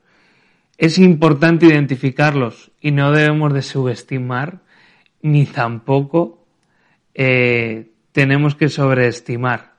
Es 0.76 0.98
importante 0.98 1.66
identificarlos 1.66 2.72
y 2.80 2.90
no 2.90 3.12
debemos 3.12 3.54
de 3.54 3.62
subestimar 3.62 4.58
ni 5.22 5.46
tampoco 5.46 6.44
eh, 7.14 7.92
tenemos 8.10 8.56
que 8.56 8.68
sobreestimar. 8.68 9.74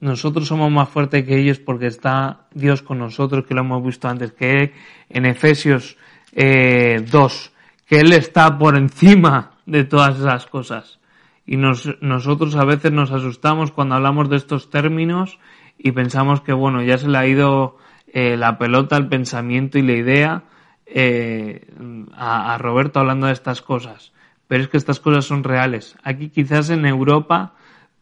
Nosotros 0.00 0.46
somos 0.46 0.70
más 0.70 0.90
fuertes 0.90 1.24
que 1.24 1.38
ellos 1.38 1.58
porque 1.58 1.86
está 1.86 2.48
Dios 2.52 2.82
con 2.82 2.98
nosotros, 2.98 3.46
que 3.46 3.54
lo 3.54 3.62
hemos 3.62 3.82
visto 3.82 4.08
antes, 4.08 4.32
que 4.32 4.74
en 5.08 5.24
Efesios 5.24 5.96
eh, 6.32 7.02
2, 7.10 7.52
que 7.86 8.00
Él 8.00 8.12
está 8.12 8.58
por 8.58 8.76
encima 8.76 9.53
de 9.66 9.84
todas 9.84 10.18
esas 10.18 10.46
cosas. 10.46 11.00
Y 11.46 11.56
nosotros 11.56 12.56
a 12.56 12.64
veces 12.64 12.92
nos 12.92 13.10
asustamos 13.10 13.70
cuando 13.70 13.96
hablamos 13.96 14.30
de 14.30 14.36
estos 14.36 14.70
términos 14.70 15.38
y 15.78 15.92
pensamos 15.92 16.40
que, 16.40 16.52
bueno, 16.52 16.82
ya 16.82 16.96
se 16.96 17.08
le 17.08 17.18
ha 17.18 17.26
ido 17.26 17.76
eh, 18.06 18.36
la 18.36 18.56
pelota, 18.58 18.96
el 18.96 19.08
pensamiento 19.08 19.78
y 19.78 19.82
la 19.82 19.92
idea 19.92 20.44
eh, 20.86 21.66
a, 22.14 22.54
a 22.54 22.58
Roberto 22.58 23.00
hablando 23.00 23.26
de 23.26 23.34
estas 23.34 23.60
cosas. 23.60 24.12
Pero 24.48 24.62
es 24.62 24.68
que 24.68 24.76
estas 24.78 25.00
cosas 25.00 25.26
son 25.26 25.44
reales. 25.44 25.96
Aquí 26.02 26.30
quizás 26.30 26.70
en 26.70 26.86
Europa 26.86 27.54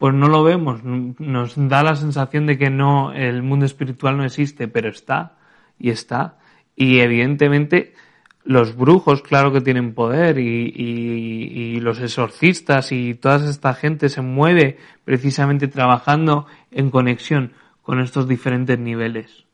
pues 0.03 0.15
no 0.15 0.27
lo 0.27 0.43
vemos. 0.43 0.83
Nos 0.83 1.55
da 1.69 1.85
la 1.85 1.95
sensación 1.95 2.45
de 2.45 2.59
que 2.59 2.71
no, 2.71 3.13
el 3.13 3.45
mundo 3.45 3.67
espiritual 3.67 4.17
no 4.17 4.25
existe, 4.25 4.67
pero 4.67 4.89
está 4.89 5.37
y 5.79 5.91
está. 5.91 6.39
Y 6.75 6.99
evidentemente 6.99 7.95
los 8.44 8.77
brujos, 8.77 9.23
claro 9.23 9.52
que 9.52 9.60
tienen 9.60 9.94
poder 9.94 10.39
y, 10.39 11.78
los 11.81 12.01
exorcistas 12.01 12.93
y 12.93 13.14
toda 13.14 13.48
esta 13.48 13.74
gente 13.74 14.09
se 14.09 14.23
mueve 14.23 14.78
precisamente 15.05 15.66
trabajando 15.66 16.47
en 16.70 16.90
conexión 16.90 17.52
con 17.82 18.01
estos 18.01 18.28
diferentes 18.28 18.78
niveles. 18.78 19.47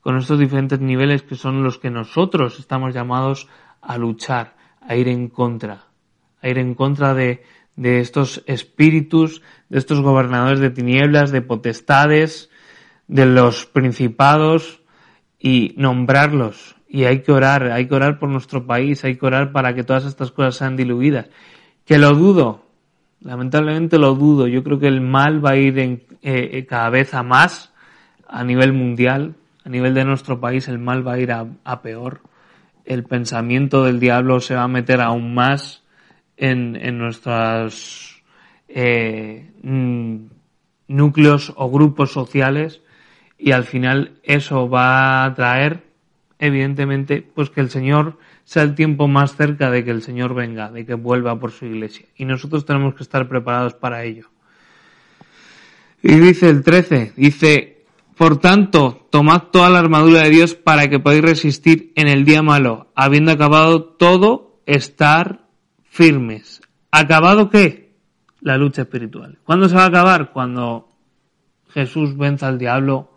Con 0.00 0.18
estos 0.18 0.38
diferentes 0.38 0.80
niveles 0.80 1.22
que 1.22 1.34
son 1.34 1.62
los 1.62 1.78
que 1.78 1.90
nosotros 1.90 2.58
estamos 2.58 2.92
llamados 2.92 3.48
a 3.80 3.96
luchar, 3.96 4.56
a 4.82 4.96
ir 4.96 5.08
en 5.08 5.28
contra, 5.28 5.86
a 6.42 6.48
ir 6.48 6.58
en 6.58 6.74
contra 6.74 7.14
de, 7.14 7.42
de 7.76 8.00
estos 8.00 8.42
espíritus, 8.46 9.42
de 9.70 9.78
estos 9.78 10.00
gobernadores 10.02 10.60
de 10.60 10.70
tinieblas, 10.70 11.32
de 11.32 11.40
potestades, 11.40 12.50
de 13.08 13.26
los 13.26 13.64
principados 13.66 14.82
y 15.38 15.74
nombrarlos. 15.76 16.76
Y 16.94 17.06
hay 17.06 17.22
que 17.22 17.32
orar, 17.32 17.72
hay 17.72 17.88
que 17.88 17.94
orar 17.94 18.18
por 18.18 18.28
nuestro 18.28 18.66
país, 18.66 19.02
hay 19.02 19.16
que 19.16 19.24
orar 19.24 19.50
para 19.50 19.74
que 19.74 19.82
todas 19.82 20.04
estas 20.04 20.30
cosas 20.30 20.56
sean 20.56 20.76
diluidas. 20.76 21.30
Que 21.86 21.96
lo 21.96 22.12
dudo, 22.12 22.66
lamentablemente 23.22 23.96
lo 23.96 24.14
dudo. 24.14 24.46
Yo 24.46 24.62
creo 24.62 24.78
que 24.78 24.88
el 24.88 25.00
mal 25.00 25.42
va 25.42 25.52
a 25.52 25.56
ir 25.56 25.78
en, 25.78 26.02
eh, 26.20 26.50
eh, 26.52 26.66
cada 26.66 26.90
vez 26.90 27.14
a 27.14 27.22
más 27.22 27.72
a 28.28 28.44
nivel 28.44 28.74
mundial, 28.74 29.36
a 29.64 29.70
nivel 29.70 29.94
de 29.94 30.04
nuestro 30.04 30.38
país 30.38 30.68
el 30.68 30.78
mal 30.78 31.06
va 31.06 31.14
a 31.14 31.18
ir 31.18 31.32
a, 31.32 31.80
peor. 31.80 32.20
El 32.84 33.04
pensamiento 33.04 33.84
del 33.84 33.98
diablo 33.98 34.40
se 34.40 34.54
va 34.54 34.64
a 34.64 34.68
meter 34.68 35.00
aún 35.00 35.32
más 35.32 35.82
en, 36.36 36.76
en 36.76 36.98
nuestros 36.98 38.22
eh, 38.68 39.50
núcleos 40.88 41.54
o 41.56 41.70
grupos 41.70 42.12
sociales 42.12 42.82
y 43.38 43.52
al 43.52 43.64
final 43.64 44.18
eso 44.24 44.68
va 44.68 45.24
a 45.24 45.34
traer 45.34 45.91
evidentemente 46.42 47.22
pues 47.22 47.50
que 47.50 47.60
el 47.60 47.70
Señor 47.70 48.18
sea 48.42 48.64
el 48.64 48.74
tiempo 48.74 49.06
más 49.06 49.36
cerca 49.36 49.70
de 49.70 49.84
que 49.84 49.92
el 49.92 50.02
Señor 50.02 50.34
venga, 50.34 50.72
de 50.72 50.84
que 50.84 50.94
vuelva 50.94 51.38
por 51.38 51.52
su 51.52 51.66
iglesia 51.66 52.06
y 52.16 52.24
nosotros 52.24 52.66
tenemos 52.66 52.96
que 52.96 53.04
estar 53.04 53.28
preparados 53.28 53.74
para 53.74 54.02
ello. 54.02 54.28
Y 56.02 56.16
dice 56.16 56.50
el 56.50 56.64
13, 56.64 57.12
dice, 57.16 57.84
por 58.16 58.38
tanto, 58.38 59.06
tomad 59.10 59.42
toda 59.52 59.70
la 59.70 59.78
armadura 59.78 60.22
de 60.22 60.30
Dios 60.30 60.56
para 60.56 60.88
que 60.88 60.98
podáis 60.98 61.22
resistir 61.22 61.92
en 61.94 62.08
el 62.08 62.24
día 62.24 62.42
malo, 62.42 62.88
habiendo 62.96 63.30
acabado 63.30 63.84
todo, 63.84 64.60
estar 64.66 65.46
firmes. 65.84 66.60
¿Acabado 66.90 67.50
qué? 67.50 67.94
La 68.40 68.56
lucha 68.56 68.82
espiritual. 68.82 69.38
¿Cuándo 69.44 69.68
se 69.68 69.76
va 69.76 69.84
a 69.84 69.86
acabar? 69.86 70.32
Cuando 70.32 70.88
Jesús 71.68 72.16
venza 72.16 72.48
al 72.48 72.58
diablo 72.58 73.12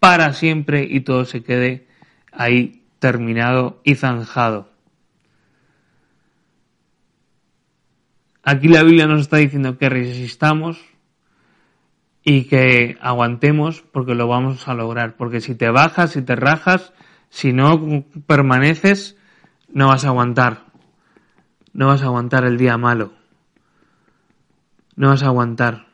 para 0.00 0.32
siempre 0.32 0.86
y 0.88 1.00
todo 1.00 1.26
se 1.26 1.42
quede 1.42 1.91
ahí 2.32 2.82
terminado 2.98 3.80
y 3.84 3.94
zanjado. 3.94 4.70
Aquí 8.42 8.66
la 8.68 8.82
Biblia 8.82 9.06
nos 9.06 9.20
está 9.20 9.36
diciendo 9.36 9.78
que 9.78 9.88
resistamos 9.88 10.80
y 12.24 12.44
que 12.44 12.96
aguantemos 13.00 13.82
porque 13.92 14.14
lo 14.14 14.26
vamos 14.26 14.66
a 14.66 14.74
lograr. 14.74 15.16
Porque 15.16 15.40
si 15.40 15.54
te 15.54 15.70
bajas, 15.70 16.12
si 16.12 16.22
te 16.22 16.34
rajas, 16.34 16.92
si 17.28 17.52
no 17.52 18.04
permaneces, 18.26 19.16
no 19.68 19.88
vas 19.88 20.04
a 20.04 20.08
aguantar. 20.08 20.64
No 21.72 21.86
vas 21.86 22.02
a 22.02 22.06
aguantar 22.06 22.44
el 22.44 22.58
día 22.58 22.76
malo. 22.76 23.12
No 24.96 25.08
vas 25.08 25.22
a 25.22 25.26
aguantar. 25.26 25.86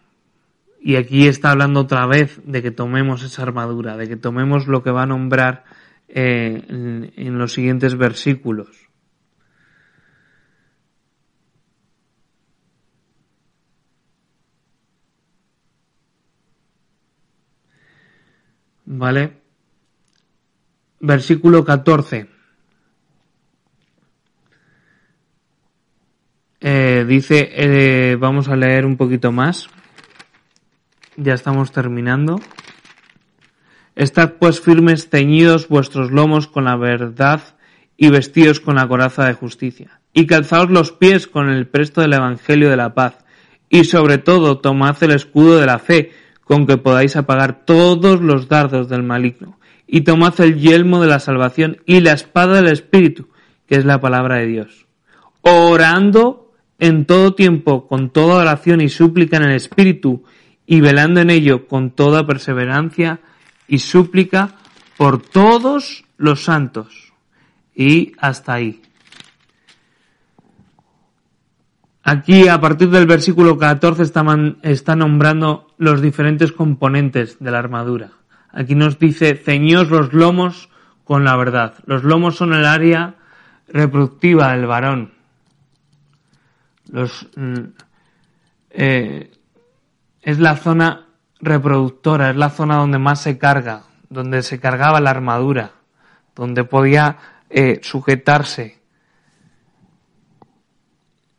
Y 0.80 0.96
aquí 0.96 1.26
está 1.26 1.50
hablando 1.50 1.80
otra 1.80 2.06
vez 2.06 2.40
de 2.44 2.62
que 2.62 2.70
tomemos 2.70 3.22
esa 3.22 3.42
armadura, 3.42 3.96
de 3.96 4.08
que 4.08 4.16
tomemos 4.16 4.66
lo 4.66 4.82
que 4.82 4.90
va 4.90 5.02
a 5.02 5.06
nombrar 5.06 5.64
eh, 6.08 7.10
en, 7.16 7.38
los 7.38 7.52
siguientes 7.52 7.96
versículos. 7.96 8.68
¿Vale? 18.86 19.36
Versículo 21.00 21.64
14. 21.64 22.26
Eh, 26.60 27.04
dice, 27.06 27.50
eh, 27.52 28.16
vamos 28.16 28.48
a 28.48 28.56
leer 28.56 28.86
un 28.86 28.96
poquito 28.96 29.30
más. 29.30 29.68
Ya 31.16 31.34
estamos 31.34 31.70
terminando. 31.70 32.40
Estad 33.98 34.34
pues 34.38 34.60
firmes, 34.60 35.08
ceñidos 35.08 35.66
vuestros 35.66 36.12
lomos 36.12 36.46
con 36.46 36.66
la 36.66 36.76
verdad 36.76 37.40
y 37.96 38.10
vestidos 38.10 38.60
con 38.60 38.76
la 38.76 38.86
coraza 38.86 39.26
de 39.26 39.32
justicia. 39.32 40.00
Y 40.12 40.26
calzaos 40.26 40.70
los 40.70 40.92
pies 40.92 41.26
con 41.26 41.48
el 41.48 41.66
presto 41.66 42.00
del 42.00 42.12
Evangelio 42.12 42.70
de 42.70 42.76
la 42.76 42.94
paz. 42.94 43.24
Y 43.68 43.82
sobre 43.82 44.18
todo 44.18 44.58
tomad 44.58 45.02
el 45.02 45.10
escudo 45.10 45.58
de 45.58 45.66
la 45.66 45.80
fe, 45.80 46.12
con 46.44 46.64
que 46.64 46.76
podáis 46.76 47.16
apagar 47.16 47.64
todos 47.64 48.20
los 48.20 48.46
dardos 48.46 48.88
del 48.88 49.02
maligno. 49.02 49.58
Y 49.88 50.02
tomad 50.02 50.40
el 50.42 50.60
yelmo 50.60 51.00
de 51.00 51.08
la 51.08 51.18
salvación 51.18 51.78
y 51.84 51.98
la 51.98 52.12
espada 52.12 52.54
del 52.62 52.68
Espíritu, 52.68 53.26
que 53.66 53.74
es 53.74 53.84
la 53.84 54.00
palabra 54.00 54.36
de 54.36 54.46
Dios. 54.46 54.86
Orando 55.40 56.52
en 56.78 57.04
todo 57.04 57.34
tiempo 57.34 57.88
con 57.88 58.10
toda 58.10 58.42
oración 58.42 58.80
y 58.80 58.90
súplica 58.90 59.38
en 59.38 59.42
el 59.42 59.56
Espíritu 59.56 60.22
y 60.66 60.80
velando 60.80 61.20
en 61.20 61.30
ello 61.30 61.66
con 61.66 61.90
toda 61.90 62.28
perseverancia 62.28 63.22
y 63.68 63.78
súplica 63.78 64.56
por 64.96 65.22
todos 65.22 66.04
los 66.16 66.42
santos. 66.42 67.12
Y 67.74 68.12
hasta 68.18 68.54
ahí. 68.54 68.82
Aquí, 72.02 72.48
a 72.48 72.58
partir 72.58 72.88
del 72.88 73.06
versículo 73.06 73.58
14, 73.58 74.02
está, 74.02 74.24
está 74.62 74.96
nombrando 74.96 75.68
los 75.76 76.00
diferentes 76.00 76.52
componentes 76.52 77.38
de 77.38 77.50
la 77.50 77.58
armadura. 77.58 78.12
Aquí 78.50 78.74
nos 78.74 78.98
dice, 78.98 79.36
ceños 79.36 79.90
los 79.90 80.14
lomos 80.14 80.70
con 81.04 81.24
la 81.24 81.36
verdad. 81.36 81.74
Los 81.84 82.04
lomos 82.04 82.36
son 82.36 82.54
el 82.54 82.64
área 82.64 83.16
reproductiva 83.68 84.52
del 84.52 84.66
varón. 84.66 85.12
Los, 86.90 87.28
mm, 87.36 87.58
eh, 88.70 89.30
es 90.22 90.38
la 90.38 90.56
zona 90.56 91.07
reproductora, 91.40 92.30
es 92.30 92.36
la 92.36 92.50
zona 92.50 92.76
donde 92.76 92.98
más 92.98 93.22
se 93.22 93.38
carga, 93.38 93.84
donde 94.08 94.42
se 94.42 94.58
cargaba 94.58 95.00
la 95.00 95.10
armadura, 95.10 95.72
donde 96.34 96.64
podía 96.64 97.18
eh, 97.50 97.80
sujetarse. 97.82 98.78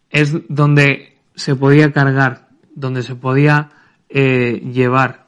Es 0.09 0.35
donde 0.47 1.17
se 1.35 1.55
podía 1.55 1.91
cargar, 1.91 2.49
donde 2.75 3.03
se 3.03 3.15
podía 3.15 3.69
eh, 4.09 4.61
llevar. 4.73 5.27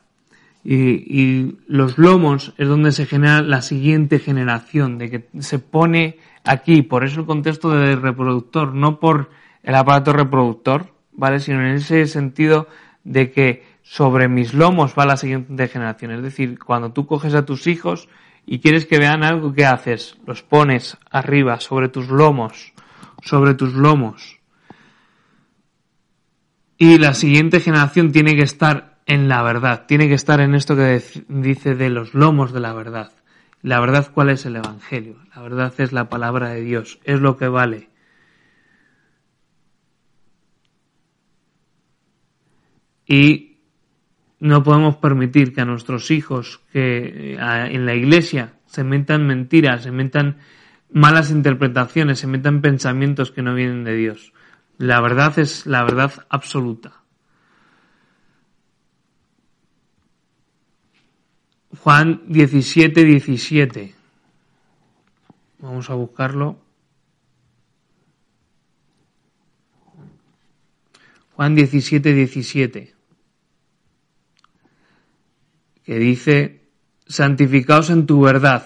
Y, 0.64 1.58
los 1.68 1.98
lomos 1.98 2.54
es 2.58 2.68
donde 2.68 2.92
se 2.92 3.06
genera 3.06 3.42
la 3.42 3.62
siguiente 3.62 4.20
generación, 4.20 4.98
de 4.98 5.10
que 5.10 5.30
se 5.40 5.58
pone 5.60 6.18
aquí, 6.44 6.84
por 6.84 7.04
eso 7.04 7.22
el 7.22 7.26
contexto 7.26 7.72
de 7.72 7.96
reproductor, 7.96 8.74
no 8.74 9.00
por 9.00 9.32
el 9.64 9.76
aparato 9.76 10.14
reproductor, 10.14 10.94
¿vale? 11.14 11.40
Sino 11.40 11.62
en 11.62 11.76
ese 11.76 12.06
sentido 12.06 12.68
de 13.04 13.32
que 13.32 13.71
sobre 13.84 14.28
mis 14.28 14.54
lomos 14.54 14.94
va 14.98 15.06
la 15.06 15.18
siguiente 15.18 15.68
generación. 15.68 16.12
Es 16.12 16.24
decir, 16.24 16.60
cuando 16.60 16.92
tú 16.92 17.06
coges 17.06 17.34
a 17.34 17.46
tus 17.46 17.68
hijos 17.68 18.08
y 18.46 18.60
quieres 18.60 18.86
que 18.86 19.00
vean 19.00 19.24
algo, 19.24 19.54
¿qué 19.54 19.66
haces? 19.66 20.18
Los 20.26 20.44
pones 20.44 20.98
arriba, 21.10 21.60
sobre 21.60 21.90
tus 21.90 22.10
lomos, 22.10 22.74
sobre 23.24 23.54
tus 23.54 23.74
lomos. 23.74 24.40
Y 26.78 26.98
la 26.98 27.14
siguiente 27.14 27.60
generación 27.60 28.12
tiene 28.12 28.36
que 28.36 28.44
estar 28.44 29.00
en 29.06 29.28
la 29.28 29.44
verdad, 29.44 29.86
tiene 29.88 30.08
que 30.08 30.14
estar 30.14 30.42
en 30.42 30.56
esto 30.56 30.76
que 30.76 31.02
dice 31.28 31.76
de 31.76 31.90
los 31.90 32.14
lomos 32.14 32.54
de 32.54 32.60
la 32.60 32.74
verdad. 32.74 33.12
La 33.62 33.80
verdad, 33.80 34.12
¿cuál 34.14 34.30
es 34.30 34.46
el 34.46 34.56
Evangelio? 34.56 35.18
La 35.36 35.42
verdad 35.42 35.74
es 35.78 35.92
la 35.92 36.10
palabra 36.10 36.50
de 36.50 36.62
Dios, 36.62 37.00
es 37.04 37.20
lo 37.20 37.38
que 37.38 37.48
vale. 37.48 37.90
Y 43.06 43.51
no 44.42 44.64
podemos 44.64 44.96
permitir 44.98 45.54
que 45.54 45.62
a 45.62 45.66
nuestros 45.66 46.10
hijos 46.10 46.62
que 46.74 47.36
en 47.36 47.86
la 47.86 47.94
iglesia 47.94 48.54
se 48.66 48.84
metan 48.84 49.28
mentiras, 49.28 49.84
se 49.84 49.92
metan 49.92 50.40
malas 50.92 51.30
interpretaciones, 51.30 52.18
se 52.18 52.26
metan 52.28 52.60
pensamientos 52.60 53.32
que 53.32 53.44
no 53.44 53.54
vienen 53.54 53.84
de 53.84 53.96
Dios. 53.96 54.34
La 54.80 55.00
verdad 55.00 55.38
es 55.38 55.68
la 55.68 55.84
verdad 55.84 56.26
absoluta. 56.28 57.04
Juan 61.78 62.24
17, 62.28 63.06
17. 63.06 63.96
Vamos 65.60 65.88
a 65.92 65.94
buscarlo. 65.94 66.60
Juan 71.36 71.54
17, 71.54 72.12
17. 72.12 72.91
Que 75.92 76.00
dice, 76.00 76.62
santificaos 77.06 77.90
en 77.90 78.06
tu 78.06 78.22
verdad, 78.22 78.66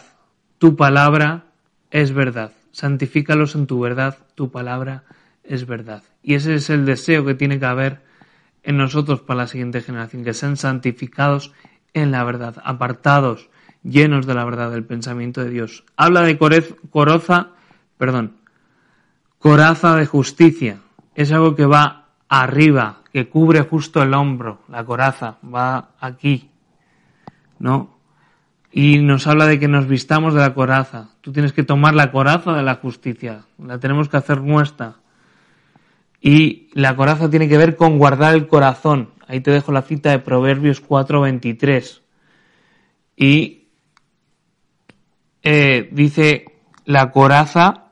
tu 0.60 0.76
palabra 0.76 1.46
es 1.90 2.14
verdad. 2.14 2.52
Santifícalos 2.72 3.56
en 3.56 3.66
tu 3.66 3.80
verdad, 3.80 4.20
tu 4.36 4.52
palabra 4.52 5.06
es 5.44 5.66
verdad. 5.66 6.04
Y 6.22 6.36
ese 6.36 6.54
es 6.54 6.70
el 6.70 6.86
deseo 6.86 7.26
que 7.26 7.34
tiene 7.34 7.58
que 7.58 7.66
haber 7.66 8.04
en 8.62 8.78
nosotros 8.78 9.22
para 9.22 9.38
la 9.38 9.48
siguiente 9.48 9.82
generación, 9.82 10.24
que 10.24 10.36
sean 10.36 10.56
santificados 10.56 11.52
en 11.96 12.12
la 12.12 12.24
verdad, 12.24 12.62
apartados, 12.64 13.50
llenos 13.82 14.28
de 14.28 14.36
la 14.36 14.46
verdad 14.46 14.70
del 14.70 14.84
pensamiento 14.84 15.44
de 15.44 15.50
Dios. 15.50 15.84
Habla 15.98 16.22
de 16.22 16.38
coroza, 16.38 17.54
perdón, 17.98 18.34
coraza 19.40 19.96
de 19.96 20.06
justicia. 20.06 20.78
Es 21.16 21.32
algo 21.32 21.56
que 21.56 21.66
va 21.66 22.10
arriba, 22.30 23.02
que 23.12 23.28
cubre 23.30 23.62
justo 23.62 24.04
el 24.04 24.14
hombro, 24.14 24.62
la 24.70 24.86
coraza, 24.86 25.40
va 25.44 25.90
aquí, 26.00 26.52
¿no? 27.60 27.96
Y 28.72 29.00
nos 29.00 29.28
habla 29.28 29.46
de 29.46 29.60
que 29.60 29.68
nos 29.68 29.88
vistamos 29.88 30.34
de 30.34 30.42
la 30.42 30.54
coraza. 30.54 31.10
Tú 31.22 31.32
tienes 31.32 31.54
que 31.54 31.64
tomar 31.64 31.96
la 31.96 32.12
coraza 32.12 32.54
de 32.54 32.64
la 32.64 32.76
justicia, 32.76 33.46
la 33.58 33.80
tenemos 33.80 34.10
que 34.10 34.18
hacer 34.18 34.42
nuestra. 34.42 34.98
Y 36.20 36.70
la 36.74 36.96
coraza 36.96 37.30
tiene 37.30 37.48
que 37.48 37.58
ver 37.58 37.76
con 37.76 37.98
guardar 37.98 38.34
el 38.34 38.48
corazón. 38.48 39.12
Ahí 39.28 39.42
te 39.42 39.52
dejo 39.52 39.72
la 39.72 39.84
cita 39.84 40.12
de 40.12 40.20
Proverbios 40.20 40.82
4:23. 40.84 42.02
Y 43.16 43.68
eh, 45.44 45.90
dice 45.92 46.46
la 46.86 47.12
coraza 47.12 47.86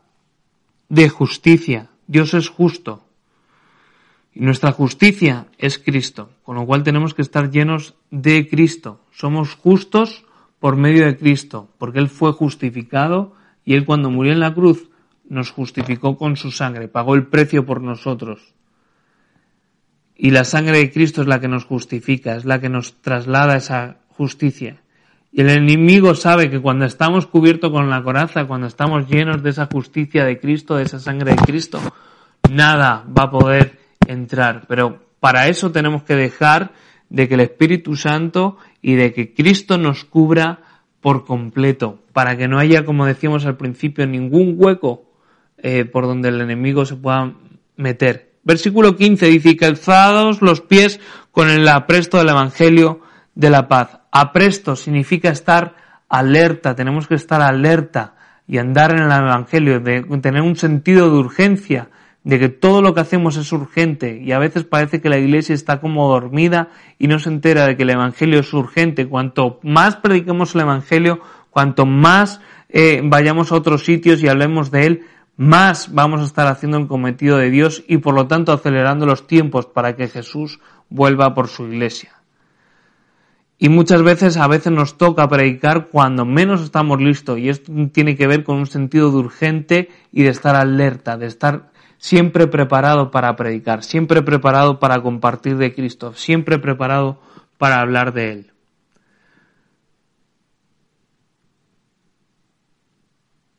de 0.90 1.10
justicia. 1.10 1.90
Dios 2.08 2.34
es 2.34 2.50
justo. 2.50 3.06
Nuestra 4.36 4.72
justicia 4.72 5.48
es 5.58 5.78
Cristo. 5.78 6.32
Con 6.44 6.56
lo 6.56 6.66
cual 6.66 6.84
tenemos 6.84 7.14
que 7.14 7.22
estar 7.22 7.52
llenos 7.52 7.96
de 8.10 8.48
Cristo. 8.50 9.02
Somos 9.12 9.56
justos 9.56 10.26
por 10.60 10.76
medio 10.76 11.06
de 11.06 11.18
Cristo. 11.18 11.70
Porque 11.78 12.00
Él 12.00 12.10
fue 12.10 12.32
justificado 12.34 13.34
y 13.64 13.76
Él 13.76 13.86
cuando 13.86 14.10
murió 14.10 14.34
en 14.34 14.40
la 14.40 14.54
cruz 14.54 14.90
nos 15.30 15.52
justificó 15.52 16.18
con 16.18 16.36
su 16.36 16.52
sangre. 16.52 16.88
Pagó 16.88 17.16
el 17.16 17.28
precio 17.28 17.66
por 17.66 17.82
nosotros. 17.82 18.54
Y 20.16 20.32
la 20.32 20.44
sangre 20.44 20.78
de 20.78 20.92
Cristo 20.92 21.22
es 21.22 21.28
la 21.28 21.40
que 21.40 21.48
nos 21.48 21.66
justifica, 21.66 22.36
es 22.36 22.46
la 22.46 22.60
que 22.60 22.70
nos 22.70 23.02
traslada 23.02 23.58
esa 23.58 23.98
justicia. 24.10 24.82
Y 25.32 25.42
el 25.42 25.50
enemigo 25.50 26.14
sabe 26.14 26.52
que 26.52 26.60
cuando 26.60 26.86
estamos 26.86 27.26
cubiertos 27.26 27.72
con 27.72 27.90
la 27.90 28.04
coraza, 28.04 28.46
cuando 28.46 28.68
estamos 28.68 29.08
llenos 29.10 29.42
de 29.42 29.50
esa 29.50 29.66
justicia 29.66 30.26
de 30.26 30.40
Cristo, 30.40 30.76
de 30.76 30.84
esa 30.84 31.00
sangre 31.00 31.32
de 31.32 31.38
Cristo, 31.38 31.80
nada 32.52 33.04
va 33.18 33.24
a 33.24 33.32
poder 33.32 33.83
entrar. 34.08 34.66
Pero 34.68 35.06
para 35.20 35.48
eso 35.48 35.72
tenemos 35.72 36.04
que 36.04 36.16
dejar 36.16 36.74
de 37.10 37.28
que 37.28 37.36
el 37.36 37.42
Espíritu 37.42 37.96
Santo 37.96 38.58
y 38.82 38.96
de 38.96 39.14
que 39.14 39.34
Cristo 39.34 39.78
nos 39.78 40.04
cubra 40.04 40.62
por 41.00 41.26
completo, 41.26 42.00
para 42.14 42.38
que 42.38 42.48
no 42.48 42.60
haya, 42.60 42.86
como 42.86 43.06
decíamos 43.06 43.46
al 43.46 43.58
principio, 43.58 44.08
ningún 44.08 44.56
hueco 44.58 45.12
eh, 45.58 45.86
por 45.86 46.06
donde 46.06 46.30
el 46.30 46.42
enemigo 46.42 46.86
se 46.86 46.96
pueda 46.96 47.34
meter. 47.76 48.34
Versículo 48.44 48.96
15 48.96 49.28
dice, 49.28 49.56
calzados 49.56 50.42
los 50.42 50.62
pies 50.62 51.00
con 51.32 51.50
el 51.50 51.68
apresto 51.68 52.18
del 52.18 52.30
Evangelio 52.30 53.02
de 53.36 53.50
la 53.50 53.68
paz. 53.68 54.00
Apresto 54.12 54.76
significa 54.76 55.30
estar 55.30 55.76
alerta, 56.10 56.76
tenemos 56.76 57.08
que 57.08 57.16
estar 57.16 57.42
alerta 57.42 58.16
y 58.48 58.58
andar 58.58 58.92
en 58.92 59.04
el 59.04 59.12
Evangelio, 59.12 59.80
de 59.80 60.04
tener 60.22 60.42
un 60.42 60.56
sentido 60.56 61.10
de 61.10 61.18
urgencia, 61.18 61.90
de 62.24 62.40
que 62.40 62.50
todo 62.50 62.82
lo 62.82 62.94
que 62.94 63.02
hacemos 63.02 63.36
es 63.36 63.52
urgente 63.52 64.22
y 64.24 64.32
a 64.32 64.40
veces 64.40 64.64
parece 64.64 65.02
que 65.02 65.10
la 65.10 65.18
iglesia 65.18 65.54
está 65.54 65.82
como 65.82 66.08
dormida 66.08 66.70
y 66.98 67.08
no 67.08 67.20
se 67.20 67.30
entera 67.30 67.68
de 67.68 67.76
que 67.76 67.84
el 67.84 67.90
Evangelio 67.90 68.40
es 68.40 68.54
urgente. 68.54 69.08
Cuanto 69.08 69.60
más 69.62 69.98
prediquemos 69.98 70.56
el 70.56 70.62
Evangelio, 70.62 71.20
cuanto 71.50 71.86
más 71.86 72.40
eh, 72.70 73.02
vayamos 73.04 73.52
a 73.52 73.56
otros 73.56 73.84
sitios 73.84 74.24
y 74.24 74.30
hablemos 74.30 74.72
de 74.72 74.86
él, 74.86 75.02
más 75.36 75.94
vamos 75.94 76.22
a 76.22 76.26
estar 76.26 76.48
haciendo 76.48 76.78
el 76.78 76.88
cometido 76.88 77.38
de 77.38 77.50
Dios 77.50 77.84
y 77.88 77.98
por 77.98 78.14
lo 78.14 78.28
tanto 78.28 78.54
acelerando 78.54 79.06
los 79.06 79.28
tiempos 79.28 79.66
para 79.66 79.96
que 79.96 80.08
Jesús 80.08 80.60
vuelva 80.90 81.34
por 81.34 81.50
su 81.50 81.66
iglesia. 81.66 82.14
Y 83.58 83.70
muchas 83.70 84.02
veces, 84.02 84.38
a 84.38 84.48
veces 84.48 84.72
nos 84.72 84.98
toca 84.98 85.28
predicar 85.28 85.88
cuando 85.88 86.26
menos 86.26 86.62
estamos 86.62 87.02
listos 87.02 87.40
y 87.40 87.50
esto 87.50 87.72
tiene 87.92 88.16
que 88.16 88.28
ver 88.28 88.44
con 88.44 88.58
un 88.58 88.66
sentido 88.66 89.10
de 89.12 89.18
urgente 89.18 89.90
y 90.12 90.24
de 90.24 90.30
estar 90.30 90.56
alerta, 90.56 91.18
de 91.18 91.28
estar 91.28 91.72
siempre 91.98 92.48
preparado 92.48 93.12
para 93.12 93.36
predicar, 93.36 93.84
siempre 93.84 94.22
preparado 94.22 94.80
para 94.80 95.02
compartir 95.02 95.58
de 95.58 95.74
Cristo, 95.74 96.14
siempre 96.16 96.60
preparado 96.60 97.22
para 97.58 97.80
hablar 97.80 98.14
de 98.14 98.32
Él. 98.32 98.52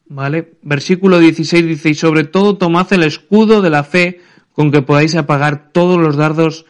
¿Vale? 0.06 0.52
Versículo 0.62 1.18
16 1.18 1.66
dice, 1.66 1.90
y 1.90 1.94
sobre 1.94 2.24
todo 2.24 2.56
tomad 2.56 2.92
el 2.92 3.02
escudo 3.02 3.62
de 3.62 3.70
la 3.70 3.84
fe 3.84 4.20
con 4.52 4.70
que 4.70 4.82
podáis 4.82 5.16
apagar 5.16 5.72
todos 5.72 5.98
los 5.98 6.16
dardos 6.16 6.66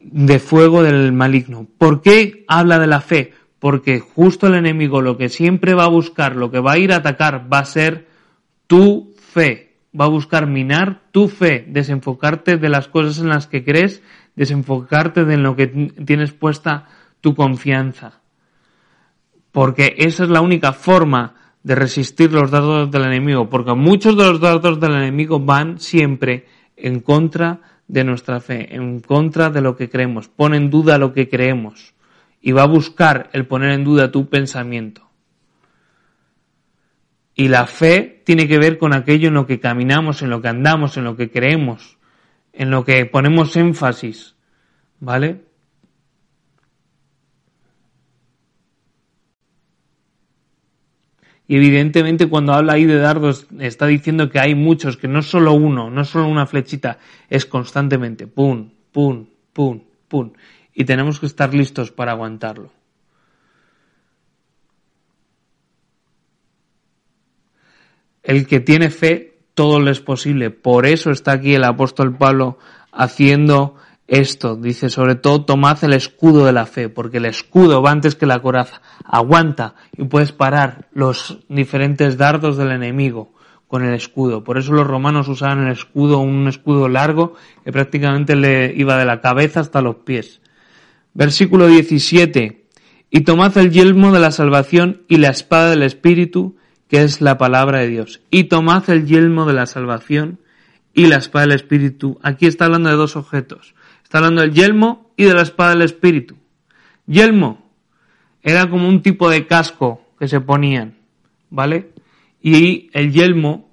de 0.00 0.38
fuego 0.38 0.82
del 0.82 1.12
maligno. 1.12 1.66
¿Por 1.78 2.02
qué 2.02 2.44
habla 2.48 2.78
de 2.78 2.86
la 2.86 3.00
fe? 3.00 3.32
Porque 3.58 4.00
justo 4.00 4.48
el 4.48 4.54
enemigo 4.54 5.00
lo 5.00 5.16
que 5.16 5.28
siempre 5.28 5.74
va 5.74 5.84
a 5.84 5.88
buscar, 5.88 6.36
lo 6.36 6.50
que 6.50 6.60
va 6.60 6.72
a 6.72 6.78
ir 6.78 6.92
a 6.92 6.96
atacar, 6.96 7.50
va 7.52 7.60
a 7.60 7.64
ser 7.64 8.08
tu 8.66 9.14
fe. 9.16 9.73
Va 9.98 10.06
a 10.06 10.08
buscar 10.08 10.46
minar 10.46 11.02
tu 11.12 11.28
fe, 11.28 11.64
desenfocarte 11.68 12.56
de 12.56 12.68
las 12.68 12.88
cosas 12.88 13.18
en 13.18 13.28
las 13.28 13.46
que 13.46 13.64
crees, 13.64 14.02
desenfocarte 14.34 15.24
de 15.24 15.36
lo 15.36 15.56
que 15.56 15.68
tienes 15.68 16.32
puesta 16.32 16.88
tu 17.20 17.34
confianza. 17.34 18.20
Porque 19.52 19.94
esa 19.98 20.24
es 20.24 20.30
la 20.30 20.40
única 20.40 20.72
forma 20.72 21.34
de 21.62 21.74
resistir 21.74 22.32
los 22.32 22.50
dardos 22.50 22.90
del 22.90 23.04
enemigo, 23.04 23.48
porque 23.48 23.74
muchos 23.74 24.16
de 24.16 24.24
los 24.24 24.40
dardos 24.40 24.80
del 24.80 24.92
enemigo 24.92 25.40
van 25.40 25.78
siempre 25.78 26.46
en 26.76 27.00
contra 27.00 27.60
de 27.88 28.04
nuestra 28.04 28.40
fe, 28.40 28.74
en 28.74 29.00
contra 29.00 29.50
de 29.50 29.60
lo 29.60 29.76
que 29.76 29.88
creemos, 29.88 30.28
pone 30.28 30.56
en 30.56 30.70
duda 30.70 30.98
lo 30.98 31.12
que 31.12 31.28
creemos 31.28 31.94
y 32.40 32.52
va 32.52 32.62
a 32.62 32.66
buscar 32.66 33.30
el 33.32 33.46
poner 33.46 33.70
en 33.70 33.84
duda 33.84 34.10
tu 34.10 34.28
pensamiento. 34.28 35.03
Y 37.34 37.48
la 37.48 37.66
fe 37.66 38.22
tiene 38.24 38.46
que 38.46 38.58
ver 38.58 38.78
con 38.78 38.94
aquello 38.94 39.28
en 39.28 39.34
lo 39.34 39.46
que 39.46 39.60
caminamos, 39.60 40.22
en 40.22 40.30
lo 40.30 40.40
que 40.40 40.48
andamos, 40.48 40.96
en 40.96 41.04
lo 41.04 41.16
que 41.16 41.30
creemos, 41.30 41.98
en 42.52 42.70
lo 42.70 42.84
que 42.84 43.06
ponemos 43.06 43.56
énfasis, 43.56 44.36
¿vale? 45.00 45.40
Y 51.46 51.56
evidentemente 51.56 52.26
cuando 52.26 52.54
habla 52.54 52.74
ahí 52.74 52.84
de 52.84 52.96
dardos 52.96 53.46
está 53.58 53.86
diciendo 53.86 54.30
que 54.30 54.40
hay 54.40 54.54
muchos, 54.54 54.96
que 54.96 55.08
no 55.08 55.20
solo 55.20 55.52
uno, 55.52 55.90
no 55.90 56.02
es 56.02 56.08
solo 56.08 56.28
una 56.28 56.46
flechita, 56.46 56.98
es 57.28 57.44
constantemente, 57.44 58.26
pum, 58.26 58.70
pum, 58.92 59.26
pum, 59.52 59.82
pum. 60.08 60.32
Y 60.72 60.84
tenemos 60.84 61.20
que 61.20 61.26
estar 61.26 61.52
listos 61.52 61.90
para 61.90 62.12
aguantarlo. 62.12 62.72
El 68.24 68.46
que 68.46 68.60
tiene 68.60 68.90
fe, 68.90 69.38
todo 69.54 69.78
le 69.80 69.92
es 69.92 70.00
posible. 70.00 70.50
Por 70.50 70.86
eso 70.86 71.10
está 71.10 71.32
aquí 71.32 71.54
el 71.54 71.64
apóstol 71.64 72.16
Pablo 72.16 72.58
haciendo 72.90 73.76
esto. 74.06 74.56
Dice, 74.56 74.88
sobre 74.88 75.14
todo, 75.14 75.44
tomad 75.44 75.82
el 75.84 75.92
escudo 75.92 76.46
de 76.46 76.52
la 76.52 76.66
fe, 76.66 76.88
porque 76.88 77.18
el 77.18 77.26
escudo 77.26 77.82
va 77.82 77.90
antes 77.90 78.14
que 78.14 78.26
la 78.26 78.40
coraza. 78.40 78.80
Aguanta 79.04 79.74
y 79.96 80.04
puedes 80.04 80.32
parar 80.32 80.88
los 80.92 81.38
diferentes 81.48 82.16
dardos 82.16 82.56
del 82.56 82.72
enemigo 82.72 83.32
con 83.68 83.84
el 83.84 83.94
escudo. 83.94 84.44
Por 84.44 84.58
eso 84.58 84.72
los 84.72 84.86
romanos 84.86 85.28
usaban 85.28 85.66
el 85.66 85.72
escudo, 85.72 86.18
un 86.18 86.48
escudo 86.48 86.88
largo 86.88 87.34
que 87.64 87.72
prácticamente 87.72 88.36
le 88.36 88.72
iba 88.76 88.96
de 88.98 89.04
la 89.04 89.20
cabeza 89.20 89.60
hasta 89.60 89.82
los 89.82 89.96
pies. 89.96 90.40
Versículo 91.12 91.66
17. 91.66 92.66
Y 93.10 93.20
tomad 93.20 93.56
el 93.58 93.70
yelmo 93.70 94.12
de 94.12 94.20
la 94.20 94.32
salvación 94.32 95.02
y 95.08 95.18
la 95.18 95.28
espada 95.28 95.70
del 95.70 95.82
Espíritu, 95.82 96.56
que 96.88 97.02
es 97.02 97.20
la 97.20 97.38
palabra 97.38 97.80
de 97.80 97.88
Dios. 97.88 98.20
Y 98.30 98.44
tomad 98.44 98.88
el 98.90 99.06
yelmo 99.06 99.46
de 99.46 99.54
la 99.54 99.66
salvación 99.66 100.38
y 100.92 101.06
la 101.06 101.16
espada 101.16 101.46
del 101.46 101.56
Espíritu. 101.56 102.18
Aquí 102.22 102.46
está 102.46 102.66
hablando 102.66 102.90
de 102.90 102.96
dos 102.96 103.16
objetos. 103.16 103.74
Está 104.02 104.18
hablando 104.18 104.42
del 104.42 104.52
yelmo 104.52 105.10
y 105.16 105.24
de 105.24 105.34
la 105.34 105.42
espada 105.42 105.70
del 105.70 105.82
Espíritu. 105.82 106.36
Yelmo 107.06 107.70
era 108.42 108.68
como 108.68 108.88
un 108.88 109.02
tipo 109.02 109.28
de 109.30 109.46
casco 109.46 110.02
que 110.18 110.28
se 110.28 110.40
ponían, 110.40 110.96
¿vale? 111.50 111.90
Y 112.40 112.90
el 112.92 113.12
yelmo 113.12 113.70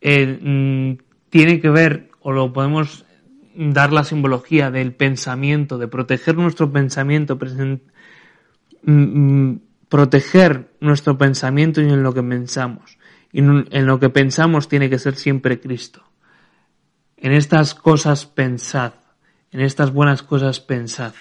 eh, 0.00 0.38
mm, 0.40 1.02
tiene 1.30 1.60
que 1.60 1.68
ver, 1.68 2.10
o 2.20 2.32
lo 2.32 2.52
podemos 2.52 3.04
dar 3.54 3.92
la 3.92 4.04
simbología 4.04 4.70
del 4.70 4.92
pensamiento, 4.92 5.78
de 5.78 5.88
proteger 5.88 6.36
nuestro 6.36 6.72
pensamiento, 6.72 7.38
mm, 8.82 8.92
mm, 8.92 9.60
proteger 9.94 10.74
nuestro 10.80 11.16
pensamiento 11.18 11.80
y 11.80 11.84
en 11.84 12.02
lo 12.02 12.12
que 12.12 12.22
pensamos. 12.24 12.98
Y 13.30 13.38
en 13.38 13.86
lo 13.86 14.00
que 14.00 14.10
pensamos 14.10 14.66
tiene 14.66 14.90
que 14.90 14.98
ser 14.98 15.14
siempre 15.14 15.60
Cristo. 15.60 16.02
En 17.16 17.30
estas 17.30 17.76
cosas 17.76 18.26
pensad, 18.26 18.94
en 19.52 19.60
estas 19.60 19.92
buenas 19.92 20.24
cosas 20.24 20.58
pensad, 20.58 21.12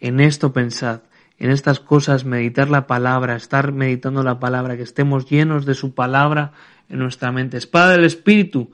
en 0.00 0.20
esto 0.20 0.54
pensad, 0.54 1.00
en 1.36 1.50
estas 1.50 1.78
cosas 1.78 2.24
meditar 2.24 2.70
la 2.70 2.86
palabra, 2.86 3.36
estar 3.36 3.72
meditando 3.72 4.22
la 4.22 4.40
palabra, 4.40 4.78
que 4.78 4.84
estemos 4.84 5.28
llenos 5.28 5.66
de 5.66 5.74
su 5.74 5.92
palabra 5.92 6.52
en 6.88 7.00
nuestra 7.00 7.32
mente. 7.32 7.58
Espada 7.58 7.92
del 7.92 8.06
Espíritu, 8.06 8.72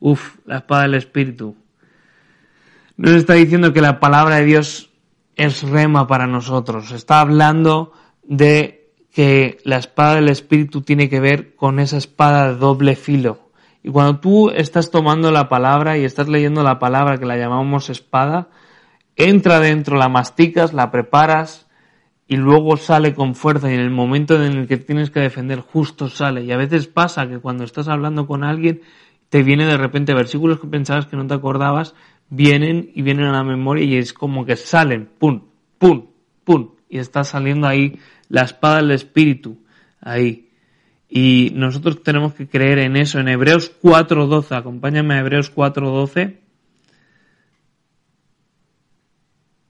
uff, 0.00 0.36
la 0.44 0.58
espada 0.58 0.82
del 0.82 0.96
Espíritu. 0.96 1.56
Nos 2.98 3.12
está 3.12 3.32
diciendo 3.32 3.72
que 3.72 3.80
la 3.80 4.00
palabra 4.00 4.36
de 4.36 4.44
Dios 4.44 4.90
es 5.34 5.62
rema 5.62 6.06
para 6.06 6.26
nosotros. 6.26 6.92
Está 6.92 7.20
hablando 7.20 7.94
de 8.22 8.81
que 9.12 9.58
la 9.64 9.76
espada 9.76 10.16
del 10.16 10.28
Espíritu 10.28 10.80
tiene 10.80 11.08
que 11.08 11.20
ver 11.20 11.54
con 11.54 11.78
esa 11.78 11.98
espada 11.98 12.48
de 12.48 12.58
doble 12.58 12.96
filo. 12.96 13.50
Y 13.82 13.90
cuando 13.90 14.20
tú 14.20 14.50
estás 14.50 14.90
tomando 14.90 15.30
la 15.30 15.48
palabra 15.48 15.98
y 15.98 16.04
estás 16.04 16.28
leyendo 16.28 16.62
la 16.62 16.78
palabra 16.78 17.18
que 17.18 17.26
la 17.26 17.36
llamamos 17.36 17.90
espada, 17.90 18.48
entra 19.16 19.60
dentro, 19.60 19.96
la 19.96 20.08
masticas, 20.08 20.72
la 20.72 20.90
preparas 20.90 21.68
y 22.26 22.36
luego 22.36 22.76
sale 22.76 23.12
con 23.14 23.34
fuerza 23.34 23.70
y 23.70 23.74
en 23.74 23.80
el 23.80 23.90
momento 23.90 24.42
en 24.42 24.52
el 24.56 24.66
que 24.66 24.78
tienes 24.78 25.10
que 25.10 25.20
defender 25.20 25.60
justo 25.60 26.08
sale. 26.08 26.44
Y 26.44 26.52
a 26.52 26.56
veces 26.56 26.86
pasa 26.86 27.28
que 27.28 27.38
cuando 27.38 27.64
estás 27.64 27.88
hablando 27.88 28.26
con 28.26 28.44
alguien 28.44 28.80
te 29.28 29.42
viene 29.42 29.66
de 29.66 29.76
repente 29.76 30.14
versículos 30.14 30.60
que 30.60 30.68
pensabas 30.68 31.06
que 31.06 31.16
no 31.16 31.26
te 31.26 31.34
acordabas, 31.34 31.94
vienen 32.30 32.90
y 32.94 33.02
vienen 33.02 33.26
a 33.26 33.32
la 33.32 33.44
memoria 33.44 33.84
y 33.84 33.96
es 33.96 34.12
como 34.14 34.46
que 34.46 34.56
salen, 34.56 35.10
pum, 35.18 35.42
pum, 35.78 36.06
pum, 36.44 36.70
y 36.88 36.98
está 36.98 37.24
saliendo 37.24 37.66
ahí 37.66 37.98
la 38.32 38.44
espada 38.44 38.78
del 38.78 38.92
espíritu, 38.92 39.62
ahí. 40.00 40.48
Y 41.06 41.52
nosotros 41.54 42.02
tenemos 42.02 42.32
que 42.32 42.48
creer 42.48 42.78
en 42.78 42.96
eso. 42.96 43.20
En 43.20 43.28
Hebreos 43.28 43.70
4.12, 43.82 44.56
acompáñame 44.56 45.14
a 45.14 45.18
Hebreos 45.18 45.54
4.12. 45.54 46.38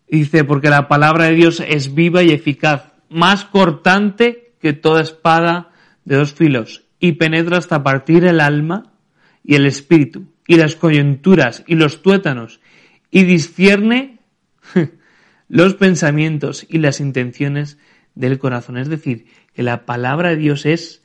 Dice, 0.06 0.44
porque 0.44 0.70
la 0.70 0.86
palabra 0.86 1.24
de 1.24 1.34
Dios 1.34 1.60
es 1.66 1.92
viva 1.92 2.22
y 2.22 2.30
eficaz, 2.30 2.92
más 3.08 3.44
cortante 3.44 4.54
que 4.60 4.72
toda 4.72 5.02
espada 5.02 5.72
de 6.04 6.14
dos 6.14 6.32
filos, 6.32 6.84
y 7.00 7.12
penetra 7.12 7.58
hasta 7.58 7.82
partir 7.82 8.24
el 8.24 8.40
alma 8.40 8.92
y 9.42 9.56
el 9.56 9.66
espíritu, 9.66 10.26
y 10.46 10.54
las 10.54 10.76
coyunturas 10.76 11.64
y 11.66 11.74
los 11.74 12.00
tuétanos, 12.00 12.60
y 13.10 13.24
discierne 13.24 14.20
los 15.48 15.74
pensamientos 15.74 16.64
y 16.68 16.78
las 16.78 17.00
intenciones 17.00 17.76
del 18.14 18.38
corazón. 18.38 18.76
Es 18.78 18.88
decir, 18.88 19.26
que 19.54 19.62
la 19.62 19.84
palabra 19.84 20.30
de 20.30 20.36
Dios 20.36 20.66
es 20.66 21.02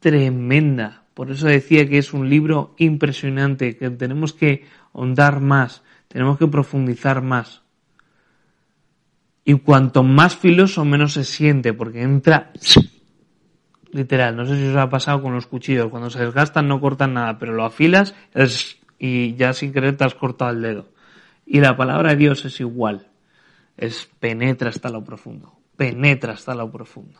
tremenda. 0.00 1.04
Por 1.14 1.30
eso 1.30 1.46
decía 1.46 1.88
que 1.88 1.98
es 1.98 2.12
un 2.12 2.28
libro 2.28 2.74
impresionante, 2.78 3.76
que 3.76 3.90
tenemos 3.90 4.32
que 4.32 4.64
ahondar 4.92 5.40
más, 5.40 5.82
tenemos 6.08 6.38
que 6.38 6.46
profundizar 6.46 7.22
más. 7.22 7.62
Y 9.44 9.54
cuanto 9.54 10.02
más 10.02 10.36
filoso, 10.36 10.84
menos 10.84 11.14
se 11.14 11.24
siente, 11.24 11.72
porque 11.72 12.02
entra 12.02 12.52
literal. 13.92 14.36
No 14.36 14.46
sé 14.46 14.56
si 14.56 14.68
os 14.68 14.76
ha 14.76 14.88
pasado 14.88 15.22
con 15.22 15.34
los 15.34 15.46
cuchillos. 15.46 15.88
Cuando 15.88 16.10
se 16.10 16.20
desgastan 16.20 16.68
no 16.68 16.80
cortan 16.80 17.14
nada, 17.14 17.38
pero 17.38 17.52
lo 17.52 17.64
afilas 17.64 18.14
y 18.98 19.34
ya 19.34 19.52
sin 19.52 19.72
querer 19.72 19.96
te 19.96 20.04
has 20.04 20.14
cortado 20.14 20.52
el 20.52 20.62
dedo. 20.62 20.88
Y 21.46 21.60
la 21.60 21.76
palabra 21.76 22.10
de 22.10 22.16
Dios 22.16 22.44
es 22.44 22.60
igual. 22.60 23.08
Es 23.76 24.08
penetra 24.20 24.68
hasta 24.68 24.90
lo 24.90 25.02
profundo. 25.02 25.59
Penetra 25.80 26.34
hasta 26.34 26.54
lo 26.54 26.70
profundo. 26.70 27.18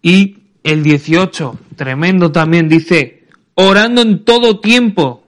Y 0.00 0.44
el 0.62 0.84
18, 0.84 1.58
tremendo 1.74 2.30
también, 2.30 2.68
dice, 2.68 3.26
orando 3.54 4.00
en 4.00 4.24
todo 4.24 4.60
tiempo. 4.60 5.24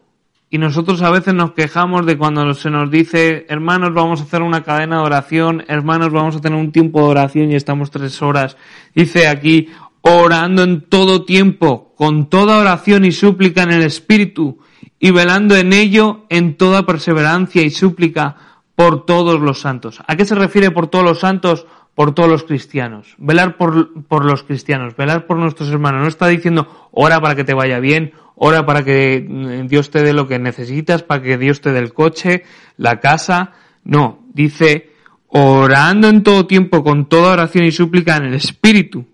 Y 0.48 0.58
nosotros 0.58 1.02
a 1.02 1.10
veces 1.10 1.34
nos 1.34 1.54
quejamos 1.54 2.06
de 2.06 2.16
cuando 2.16 2.54
se 2.54 2.70
nos 2.70 2.88
dice, 2.88 3.46
hermanos, 3.48 3.92
vamos 3.92 4.20
a 4.20 4.22
hacer 4.22 4.42
una 4.42 4.62
cadena 4.62 4.98
de 4.98 5.06
oración, 5.06 5.64
hermanos, 5.66 6.12
vamos 6.12 6.36
a 6.36 6.40
tener 6.40 6.56
un 6.56 6.70
tiempo 6.70 7.00
de 7.00 7.06
oración 7.08 7.50
y 7.50 7.56
estamos 7.56 7.90
tres 7.90 8.22
horas. 8.22 8.56
Dice 8.94 9.26
aquí, 9.26 9.70
orando 10.02 10.62
en 10.62 10.82
todo 10.82 11.24
tiempo, 11.24 11.94
con 11.96 12.30
toda 12.30 12.60
oración 12.60 13.04
y 13.04 13.10
súplica 13.10 13.64
en 13.64 13.72
el 13.72 13.82
Espíritu, 13.82 14.60
y 14.98 15.10
velando 15.10 15.56
en 15.56 15.72
ello 15.72 16.24
en 16.28 16.56
toda 16.56 16.86
perseverancia 16.86 17.62
y 17.62 17.70
súplica 17.70 18.36
por 18.74 19.06
todos 19.06 19.40
los 19.40 19.60
santos. 19.60 20.00
¿A 20.06 20.16
qué 20.16 20.24
se 20.24 20.34
refiere 20.34 20.70
por 20.70 20.88
todos 20.88 21.04
los 21.04 21.20
santos? 21.20 21.66
por 21.96 22.14
todos 22.14 22.28
los 22.28 22.42
cristianos, 22.42 23.14
velar 23.16 23.56
por, 23.56 24.04
por, 24.04 24.26
los 24.26 24.42
cristianos, 24.42 24.94
velar 24.96 25.26
por 25.26 25.38
nuestros 25.38 25.70
hermanos. 25.70 26.02
No 26.02 26.08
está 26.08 26.26
diciendo 26.26 26.90
ora 26.92 27.22
para 27.22 27.34
que 27.34 27.42
te 27.42 27.54
vaya 27.54 27.80
bien, 27.80 28.12
ora 28.34 28.66
para 28.66 28.84
que 28.84 29.26
mm, 29.26 29.66
Dios 29.66 29.90
te 29.90 30.02
dé 30.02 30.12
lo 30.12 30.28
que 30.28 30.38
necesitas, 30.38 31.02
para 31.02 31.22
que 31.22 31.38
Dios 31.38 31.62
te 31.62 31.72
dé 31.72 31.78
el 31.78 31.94
coche, 31.94 32.44
la 32.76 33.00
casa. 33.00 33.52
No, 33.82 34.26
dice 34.34 34.90
orando 35.28 36.08
en 36.08 36.22
todo 36.22 36.46
tiempo 36.46 36.84
con 36.84 37.08
toda 37.08 37.32
oración 37.32 37.64
y 37.64 37.72
súplica 37.72 38.16
en 38.16 38.24
el 38.24 38.34
Espíritu 38.34 39.06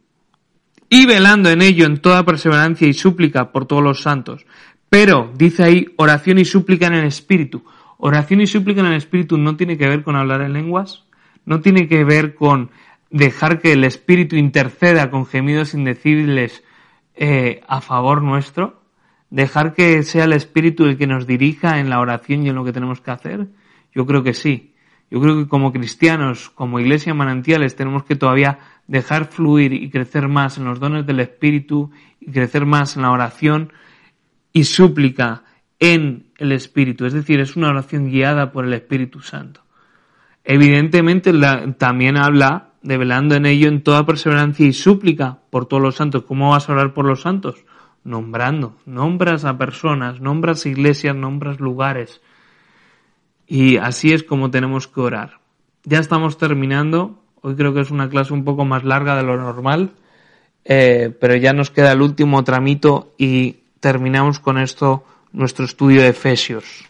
y 0.88 1.06
velando 1.06 1.50
en 1.50 1.62
ello 1.62 1.86
en 1.86 2.02
toda 2.02 2.24
perseverancia 2.24 2.86
y 2.86 2.92
súplica 2.92 3.50
por 3.50 3.66
todos 3.66 3.82
los 3.82 4.02
santos. 4.02 4.44
Pero, 4.92 5.32
dice 5.34 5.64
ahí, 5.64 5.86
oración 5.96 6.38
y 6.38 6.44
súplica 6.44 6.86
en 6.86 6.92
el 6.92 7.06
Espíritu. 7.06 7.64
Oración 7.96 8.42
y 8.42 8.46
súplica 8.46 8.82
en 8.82 8.88
el 8.88 8.96
Espíritu 8.96 9.38
no 9.38 9.56
tiene 9.56 9.78
que 9.78 9.88
ver 9.88 10.02
con 10.02 10.16
hablar 10.16 10.42
en 10.42 10.52
lenguas, 10.52 11.06
no 11.46 11.62
tiene 11.62 11.88
que 11.88 12.04
ver 12.04 12.34
con 12.34 12.70
dejar 13.08 13.62
que 13.62 13.72
el 13.72 13.84
Espíritu 13.84 14.36
interceda 14.36 15.10
con 15.10 15.24
gemidos 15.24 15.72
indecibles 15.72 16.62
eh, 17.14 17.62
a 17.66 17.80
favor 17.80 18.20
nuestro, 18.20 18.82
dejar 19.30 19.72
que 19.72 20.02
sea 20.02 20.24
el 20.24 20.34
Espíritu 20.34 20.84
el 20.84 20.98
que 20.98 21.06
nos 21.06 21.26
dirija 21.26 21.80
en 21.80 21.88
la 21.88 21.98
oración 21.98 22.44
y 22.44 22.50
en 22.50 22.54
lo 22.54 22.62
que 22.62 22.74
tenemos 22.74 23.00
que 23.00 23.12
hacer. 23.12 23.46
Yo 23.94 24.04
creo 24.04 24.22
que 24.22 24.34
sí. 24.34 24.74
Yo 25.10 25.22
creo 25.22 25.38
que 25.38 25.48
como 25.48 25.72
cristianos, 25.72 26.50
como 26.50 26.80
iglesia 26.80 27.14
manantiales, 27.14 27.76
tenemos 27.76 28.04
que 28.04 28.16
todavía 28.16 28.58
dejar 28.88 29.24
fluir 29.24 29.72
y 29.72 29.88
crecer 29.88 30.28
más 30.28 30.58
en 30.58 30.66
los 30.66 30.80
dones 30.80 31.06
del 31.06 31.20
Espíritu 31.20 31.90
y 32.20 32.30
crecer 32.30 32.66
más 32.66 32.94
en 32.96 33.02
la 33.04 33.10
oración 33.10 33.72
y 34.52 34.64
súplica 34.64 35.44
en 35.78 36.26
el 36.38 36.52
Espíritu, 36.52 37.06
es 37.06 37.12
decir, 37.12 37.40
es 37.40 37.56
una 37.56 37.70
oración 37.70 38.08
guiada 38.08 38.52
por 38.52 38.64
el 38.64 38.74
Espíritu 38.74 39.20
Santo. 39.20 39.62
Evidentemente 40.44 41.32
también 41.78 42.16
habla 42.16 42.72
de 42.82 42.96
velando 42.96 43.34
en 43.36 43.46
ello 43.46 43.68
en 43.68 43.82
toda 43.82 44.06
perseverancia 44.06 44.66
y 44.66 44.72
súplica 44.72 45.38
por 45.50 45.66
todos 45.66 45.82
los 45.82 45.96
santos. 45.96 46.24
¿Cómo 46.24 46.50
vas 46.50 46.68
a 46.68 46.72
orar 46.72 46.94
por 46.94 47.04
los 47.04 47.22
santos? 47.22 47.64
Nombrando, 48.04 48.76
nombras 48.86 49.44
a 49.44 49.56
personas, 49.56 50.20
nombras 50.20 50.66
iglesias, 50.66 51.14
nombras 51.14 51.60
lugares. 51.60 52.20
Y 53.46 53.76
así 53.76 54.12
es 54.12 54.24
como 54.24 54.50
tenemos 54.50 54.88
que 54.88 55.00
orar. 55.00 55.38
Ya 55.84 55.98
estamos 55.98 56.38
terminando. 56.38 57.22
Hoy 57.40 57.54
creo 57.54 57.74
que 57.74 57.80
es 57.80 57.90
una 57.90 58.08
clase 58.08 58.32
un 58.32 58.44
poco 58.44 58.64
más 58.64 58.84
larga 58.84 59.16
de 59.16 59.22
lo 59.22 59.36
normal, 59.36 59.90
eh, 60.64 61.14
pero 61.20 61.36
ya 61.36 61.52
nos 61.52 61.70
queda 61.70 61.92
el 61.92 62.02
último 62.02 62.42
tramito 62.44 63.14
y 63.18 63.61
terminamos 63.82 64.38
con 64.38 64.58
esto 64.58 65.04
nuestro 65.32 65.64
estudio 65.64 66.02
de 66.02 66.08
Efesios. 66.08 66.84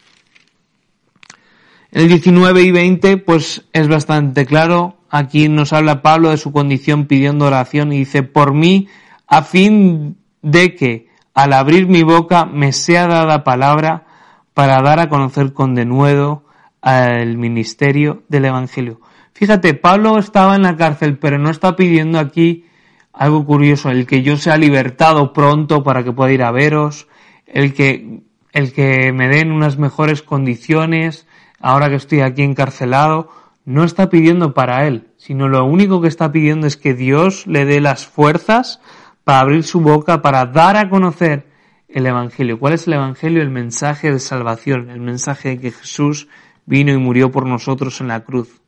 El 1.91 2.09
19 2.09 2.63
y 2.63 2.71
20, 2.71 3.17
pues 3.17 3.65
es 3.73 3.89
bastante 3.89 4.45
claro. 4.47 4.99
Aquí 5.11 5.49
nos 5.49 5.73
habla 5.73 6.03
Pablo 6.03 6.31
de 6.31 6.37
su 6.37 6.53
condición 6.53 7.07
pidiendo 7.07 7.47
oración 7.47 7.93
y 7.93 7.99
dice, 8.01 8.23
por 8.23 8.53
mí, 8.53 8.89
a 9.27 9.43
fin 9.43 10.19
de 10.43 10.75
que 10.75 11.09
al 11.35 11.55
abrir 11.55 11.87
mi 11.87 12.03
boca 12.03 12.45
me 12.45 12.73
sea 12.73 13.07
dada 13.07 13.43
palabra 13.43 14.05
para 14.53 14.83
dar 14.83 15.01
a 15.01 15.09
conocer 15.09 15.55
con 15.55 15.75
denuedo 15.75 16.45
al 16.83 17.39
ministerio 17.39 18.23
del 18.29 18.45
Evangelio. 18.45 19.01
Fíjate, 19.33 19.73
Pablo 19.73 20.19
estaba 20.19 20.57
en 20.57 20.63
la 20.63 20.77
cárcel, 20.77 21.17
pero 21.17 21.39
no 21.39 21.49
está 21.49 21.75
pidiendo 21.75 22.19
aquí 22.19 22.67
algo 23.13 23.45
curioso, 23.45 23.91
el 23.91 24.07
que 24.07 24.23
yo 24.23 24.37
sea 24.37 24.57
libertado 24.57 25.33
pronto 25.33 25.83
para 25.83 26.03
que 26.03 26.13
pueda 26.13 26.33
ir 26.33 26.43
a 26.43 26.51
veros, 26.51 27.09
el 27.47 27.75
que, 27.75 28.23
el 28.53 28.73
que 28.73 29.13
me 29.13 29.29
den 29.29 29.53
unas 29.53 29.79
mejores 29.79 30.23
condiciones 30.23 31.27
ahora 31.61 31.89
que 31.89 31.97
estoy 31.97 32.21
aquí 32.21 32.43
encarcelado, 32.43 33.31
no 33.65 33.85
está 33.85 34.09
pidiendo 34.09 34.55
para 34.55 34.87
él, 34.87 35.09
sino 35.17 35.49
lo 35.49 35.65
único 35.65 36.01
que 36.01 36.09
está 36.09 36.33
pidiendo 36.33 36.67
es 36.67 36.77
que 36.77 36.95
Dios 36.95 37.47
le 37.47 37.65
dé 37.65 37.81
las 37.81 38.07
fuerzas 38.07 38.81
para 39.25 39.41
abrir 39.41 39.63
su 39.63 39.81
boca, 39.81 40.21
para 40.23 40.47
dar 40.47 40.77
a 40.77 40.89
conocer 40.89 41.47
el 41.89 42.07
Evangelio. 42.07 42.59
¿Cuál 42.59 42.73
es 42.73 42.87
el 42.87 42.95
Evangelio? 42.95 43.43
El 43.43 43.51
mensaje 43.51 44.11
de 44.11 44.19
salvación, 44.19 44.91
el 44.91 45.01
mensaje 45.01 45.51
de 45.51 45.61
que 45.61 45.71
Jesús 45.71 46.29
vino 46.67 46.93
y 46.93 46.97
murió 46.97 47.31
por 47.31 47.47
nosotros 47.47 48.01
en 48.01 48.09
la 48.09 48.21
cruz. 48.21 48.61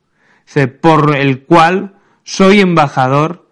por 0.81 1.15
el 1.17 1.43
cual 1.43 1.95
soy 2.23 2.61
embajador 2.61 3.44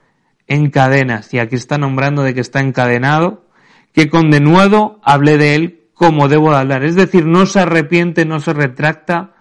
en 0.48 0.70
cadenas. 0.70 1.34
Y 1.34 1.40
aquí 1.40 1.56
está 1.56 1.78
nombrando 1.78 2.24
de 2.24 2.34
que 2.34 2.42
está 2.42 2.60
encadenado, 2.60 3.46
que 3.94 4.10
con 4.10 4.32
denuedo 4.32 5.00
hablé 5.04 5.38
de 5.38 5.56
él 5.56 5.84
como 5.94 6.28
debo 6.28 6.52
de 6.52 6.58
hablar. 6.58 6.84
Es 6.84 6.96
decir, 6.96 7.26
no 7.26 7.46
se 7.46 7.60
arrepiente, 7.60 8.26
no 8.26 8.40
se 8.40 8.54
retracta, 8.54 9.34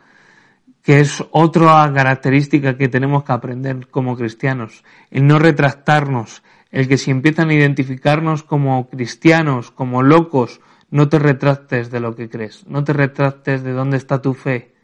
que 0.83 1.01
es 1.01 1.25
otra 1.31 1.91
característica 1.95 2.77
que 2.77 2.89
tenemos 2.89 3.25
que 3.25 3.33
aprender 3.33 3.89
como 3.89 4.17
cristianos. 4.17 4.85
El 5.11 5.27
no 5.27 5.39
retractarnos, 5.39 6.43
el 6.71 6.89
que 6.89 6.99
si 6.99 7.11
empiezan 7.11 7.51
a 7.51 7.55
identificarnos 7.55 8.43
como 8.43 8.89
cristianos, 8.89 9.71
como 9.71 10.03
locos, 10.03 10.61
no 10.91 11.09
te 11.09 11.19
retractes 11.19 11.91
de 11.91 12.01
lo 12.01 12.15
que 12.15 12.29
crees, 12.29 12.67
no 12.67 12.85
te 12.85 12.93
retractes 12.93 13.63
de 13.63 13.73
dónde 13.73 13.97
está 13.97 14.21
tu 14.21 14.35
fe, 14.35 14.75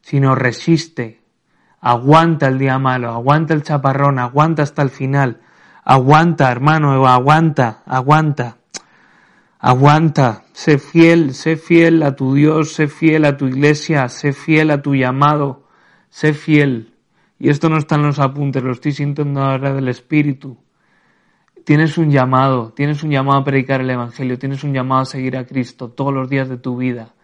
sino 0.00 0.34
resiste, 0.34 1.20
aguanta 1.80 2.46
el 2.46 2.58
día 2.58 2.78
malo, 2.78 3.10
aguanta 3.10 3.52
el 3.52 3.62
chaparrón, 3.62 4.18
aguanta 4.18 4.62
hasta 4.62 4.82
el 4.82 4.90
final, 4.90 5.40
aguanta 5.84 6.50
hermano, 6.50 7.06
aguanta, 7.06 7.82
aguanta, 7.86 8.58
aguanta, 9.58 10.44
sé 10.52 10.78
fiel, 10.78 11.34
sé 11.34 11.56
fiel 11.56 12.02
a 12.02 12.16
tu 12.16 12.34
Dios, 12.34 12.74
sé 12.74 12.88
fiel 12.88 13.24
a 13.24 13.36
tu 13.36 13.46
iglesia, 13.46 14.08
sé 14.08 14.32
fiel 14.32 14.70
a 14.70 14.82
tu 14.82 14.94
llamado, 14.94 15.66
sé 16.08 16.32
fiel. 16.32 16.94
Y 17.38 17.48
esto 17.48 17.68
no 17.68 17.78
está 17.78 17.94
en 17.94 18.02
los 18.02 18.18
apuntes, 18.18 18.62
lo 18.62 18.72
estoy 18.72 18.92
sintiendo 18.92 19.42
ahora 19.42 19.72
del 19.72 19.88
Espíritu. 19.88 20.58
Tienes 21.64 21.98
un 21.98 22.10
llamado, 22.10 22.72
tienes 22.72 23.02
un 23.02 23.10
llamado 23.10 23.40
a 23.40 23.44
predicar 23.44 23.80
el 23.80 23.90
Evangelio, 23.90 24.38
tienes 24.38 24.64
un 24.64 24.72
llamado 24.72 25.02
a 25.02 25.06
seguir 25.06 25.36
a 25.36 25.46
Cristo 25.46 25.90
todos 25.90 26.12
los 26.12 26.28
días 26.28 26.48
de 26.48 26.56
tu 26.56 26.76
vida. 26.76 27.14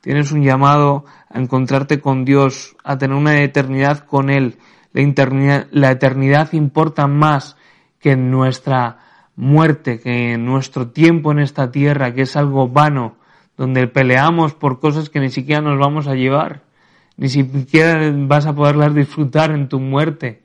Tienes 0.00 0.32
un 0.32 0.42
llamado 0.42 1.04
a 1.28 1.38
encontrarte 1.38 2.00
con 2.00 2.24
Dios, 2.24 2.76
a 2.84 2.96
tener 2.96 3.16
una 3.16 3.42
eternidad 3.42 4.06
con 4.06 4.30
Él. 4.30 4.58
La 4.92 5.02
eternidad, 5.02 5.66
la 5.72 5.90
eternidad 5.90 6.52
importa 6.52 7.06
más 7.06 7.56
que 8.06 8.14
nuestra 8.14 8.98
muerte, 9.34 9.98
que 9.98 10.38
nuestro 10.38 10.90
tiempo 10.90 11.32
en 11.32 11.40
esta 11.40 11.72
tierra, 11.72 12.14
que 12.14 12.22
es 12.22 12.36
algo 12.36 12.68
vano, 12.68 13.16
donde 13.56 13.88
peleamos 13.88 14.54
por 14.54 14.78
cosas 14.78 15.10
que 15.10 15.18
ni 15.18 15.28
siquiera 15.28 15.60
nos 15.60 15.76
vamos 15.76 16.06
a 16.06 16.14
llevar, 16.14 16.62
ni 17.16 17.28
siquiera 17.28 18.08
vas 18.14 18.46
a 18.46 18.54
poderlas 18.54 18.94
disfrutar 18.94 19.50
en 19.50 19.68
tu 19.68 19.80
muerte, 19.80 20.44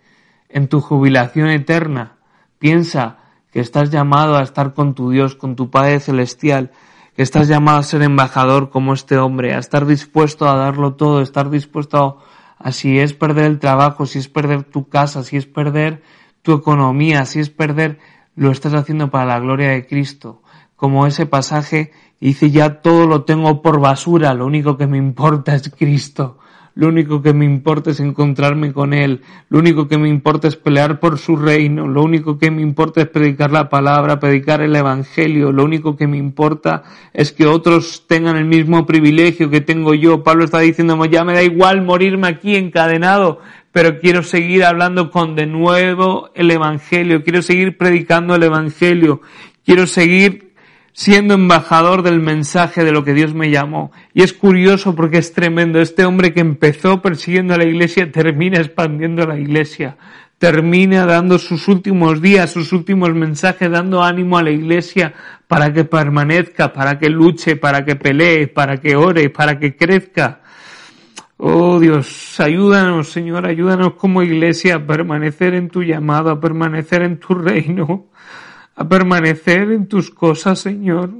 en 0.49 0.69
tu 0.69 0.81
jubilación 0.81 1.49
eterna. 1.49 2.13
Piensa 2.57 3.17
que 3.51 3.59
estás 3.59 3.91
llamado 3.91 4.37
a 4.37 4.41
estar 4.41 4.73
con 4.73 4.95
tu 4.95 5.11
Dios, 5.11 5.35
con 5.35 5.55
tu 5.55 5.69
Padre 5.69 5.99
Celestial, 5.99 6.71
que 7.15 7.21
estás 7.21 7.47
llamado 7.47 7.77
a 7.77 7.83
ser 7.83 8.01
embajador 8.01 8.71
como 8.71 8.95
este 8.95 9.19
hombre, 9.19 9.53
a 9.53 9.59
estar 9.59 9.85
dispuesto 9.85 10.49
a 10.49 10.55
darlo 10.55 10.95
todo, 10.95 11.19
a 11.19 11.23
estar 11.23 11.51
dispuesto 11.51 12.23
a, 12.57 12.71
si 12.71 12.97
es 12.97 13.13
perder 13.13 13.45
el 13.45 13.59
trabajo, 13.59 14.07
si 14.07 14.17
es 14.17 14.29
perder 14.29 14.63
tu 14.63 14.89
casa, 14.89 15.21
si 15.21 15.37
es 15.37 15.45
perder 15.45 16.01
tu 16.41 16.53
economía, 16.53 17.25
si 17.25 17.39
es 17.39 17.49
perder, 17.49 17.99
lo 18.35 18.51
estás 18.51 18.73
haciendo 18.73 19.09
para 19.09 19.25
la 19.25 19.39
gloria 19.39 19.69
de 19.69 19.85
Cristo. 19.85 20.41
Como 20.75 21.05
ese 21.05 21.25
pasaje 21.25 21.91
dice, 22.19 22.51
ya 22.51 22.81
todo 22.81 23.07
lo 23.07 23.23
tengo 23.23 23.61
por 23.61 23.79
basura, 23.79 24.33
lo 24.33 24.45
único 24.45 24.77
que 24.77 24.87
me 24.87 24.97
importa 24.97 25.53
es 25.55 25.69
Cristo. 25.69 26.37
Lo 26.73 26.87
único 26.87 27.21
que 27.21 27.33
me 27.33 27.43
importa 27.43 27.91
es 27.91 27.99
encontrarme 27.99 28.71
con 28.71 28.93
Él. 28.93 29.21
Lo 29.49 29.59
único 29.59 29.89
que 29.89 29.97
me 29.97 30.07
importa 30.07 30.47
es 30.47 30.55
pelear 30.55 31.01
por 31.01 31.17
su 31.17 31.35
reino. 31.35 31.85
Lo 31.85 32.01
único 32.01 32.37
que 32.37 32.49
me 32.49 32.61
importa 32.61 33.01
es 33.01 33.07
predicar 33.09 33.51
la 33.51 33.67
palabra, 33.67 34.21
predicar 34.21 34.61
el 34.61 34.73
Evangelio. 34.73 35.51
Lo 35.51 35.65
único 35.65 35.97
que 35.97 36.07
me 36.07 36.17
importa 36.17 36.83
es 37.13 37.33
que 37.33 37.45
otros 37.45 38.05
tengan 38.07 38.37
el 38.37 38.45
mismo 38.45 38.85
privilegio 38.85 39.49
que 39.49 39.59
tengo 39.59 39.93
yo. 39.93 40.23
Pablo 40.23 40.45
está 40.45 40.59
diciendo, 40.59 41.03
ya 41.05 41.25
me 41.25 41.33
da 41.33 41.43
igual 41.43 41.81
morirme 41.81 42.29
aquí 42.29 42.55
encadenado, 42.55 43.39
pero 43.71 43.99
quiero 43.99 44.23
seguir 44.23 44.65
hablando 44.65 45.11
con 45.11 45.35
de 45.35 45.45
nuevo 45.45 46.29
el 46.35 46.51
Evangelio. 46.51 47.23
Quiero 47.23 47.41
seguir 47.41 47.77
predicando 47.77 48.35
el 48.35 48.43
Evangelio. 48.43 49.21
Quiero 49.65 49.87
seguir 49.87 50.51
siendo 50.93 51.35
embajador 51.35 52.03
del 52.03 52.19
mensaje 52.19 52.83
de 52.83 52.91
lo 52.91 53.03
que 53.03 53.13
Dios 53.13 53.33
me 53.33 53.49
llamó. 53.49 53.91
Y 54.13 54.23
es 54.23 54.33
curioso 54.33 54.93
porque 54.93 55.19
es 55.19 55.33
tremendo. 55.33 55.79
Este 55.79 56.03
hombre 56.03 56.33
que 56.33 56.41
empezó 56.41 57.01
persiguiendo 57.01 57.53
a 57.53 57.57
la 57.57 57.65
iglesia 57.65 58.11
termina 58.11 58.59
expandiendo 58.59 59.25
la 59.25 59.39
iglesia. 59.39 59.95
Termina 60.37 61.05
dando 61.05 61.37
sus 61.37 61.67
últimos 61.67 62.21
días, 62.21 62.51
sus 62.51 62.73
últimos 62.73 63.13
mensajes, 63.13 63.69
dando 63.69 64.03
ánimo 64.03 64.37
a 64.37 64.43
la 64.43 64.49
iglesia 64.49 65.13
para 65.47 65.71
que 65.71 65.85
permanezca, 65.85 66.73
para 66.73 66.97
que 66.97 67.09
luche, 67.09 67.55
para 67.55 67.85
que 67.85 67.95
pelee, 67.95 68.47
para 68.47 68.77
que 68.77 68.95
ore, 68.95 69.29
para 69.29 69.59
que 69.59 69.75
crezca. 69.75 70.40
Oh 71.43 71.79
Dios, 71.79 72.39
ayúdanos, 72.39 73.09
Señor, 73.09 73.47
ayúdanos 73.47 73.93
como 73.93 74.21
iglesia 74.21 74.75
a 74.75 74.85
permanecer 74.85 75.55
en 75.55 75.69
tu 75.69 75.81
llamado, 75.81 76.29
a 76.29 76.39
permanecer 76.39 77.01
en 77.01 77.19
tu 77.19 77.33
reino 77.33 78.11
a 78.75 78.87
permanecer 78.87 79.71
en 79.71 79.87
tus 79.87 80.11
cosas, 80.11 80.59
Señor. 80.59 81.11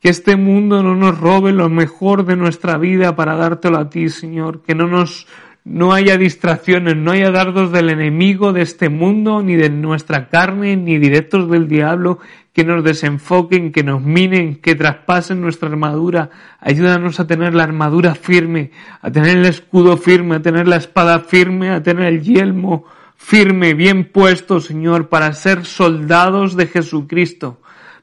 Que 0.00 0.08
este 0.08 0.36
mundo 0.36 0.82
no 0.82 0.96
nos 0.96 1.18
robe 1.18 1.52
lo 1.52 1.68
mejor 1.68 2.24
de 2.24 2.36
nuestra 2.36 2.76
vida 2.76 3.14
para 3.14 3.36
dártelo 3.36 3.78
a 3.78 3.88
ti, 3.88 4.08
Señor. 4.08 4.62
Que 4.62 4.74
no 4.74 4.88
nos, 4.88 5.28
no 5.64 5.92
haya 5.92 6.18
distracciones, 6.18 6.96
no 6.96 7.12
haya 7.12 7.30
dardos 7.30 7.70
del 7.70 7.90
enemigo 7.90 8.52
de 8.52 8.62
este 8.62 8.88
mundo, 8.88 9.42
ni 9.42 9.54
de 9.54 9.70
nuestra 9.70 10.28
carne, 10.28 10.76
ni 10.76 10.98
directos 10.98 11.48
del 11.50 11.68
diablo, 11.68 12.18
que 12.52 12.64
nos 12.64 12.84
desenfoquen, 12.84 13.72
que 13.72 13.84
nos 13.84 14.02
minen, 14.02 14.56
que 14.56 14.74
traspasen 14.74 15.40
nuestra 15.40 15.68
armadura. 15.68 16.30
Ayúdanos 16.60 17.20
a 17.20 17.26
tener 17.26 17.54
la 17.54 17.62
armadura 17.62 18.14
firme, 18.14 18.72
a 19.00 19.10
tener 19.10 19.38
el 19.38 19.46
escudo 19.46 19.96
firme, 19.96 20.36
a 20.36 20.42
tener 20.42 20.66
la 20.68 20.76
espada 20.76 21.20
firme, 21.20 21.70
a 21.70 21.82
tener 21.82 22.06
el 22.06 22.22
yelmo 22.22 22.84
firme, 23.16 23.74
bien 23.74 24.10
puesto, 24.10 24.60
Señor, 24.60 25.08
para 25.08 25.32
ser 25.32 25.64
soldados 25.64 26.56
de 26.56 26.66
Jesucristo, 26.66 27.61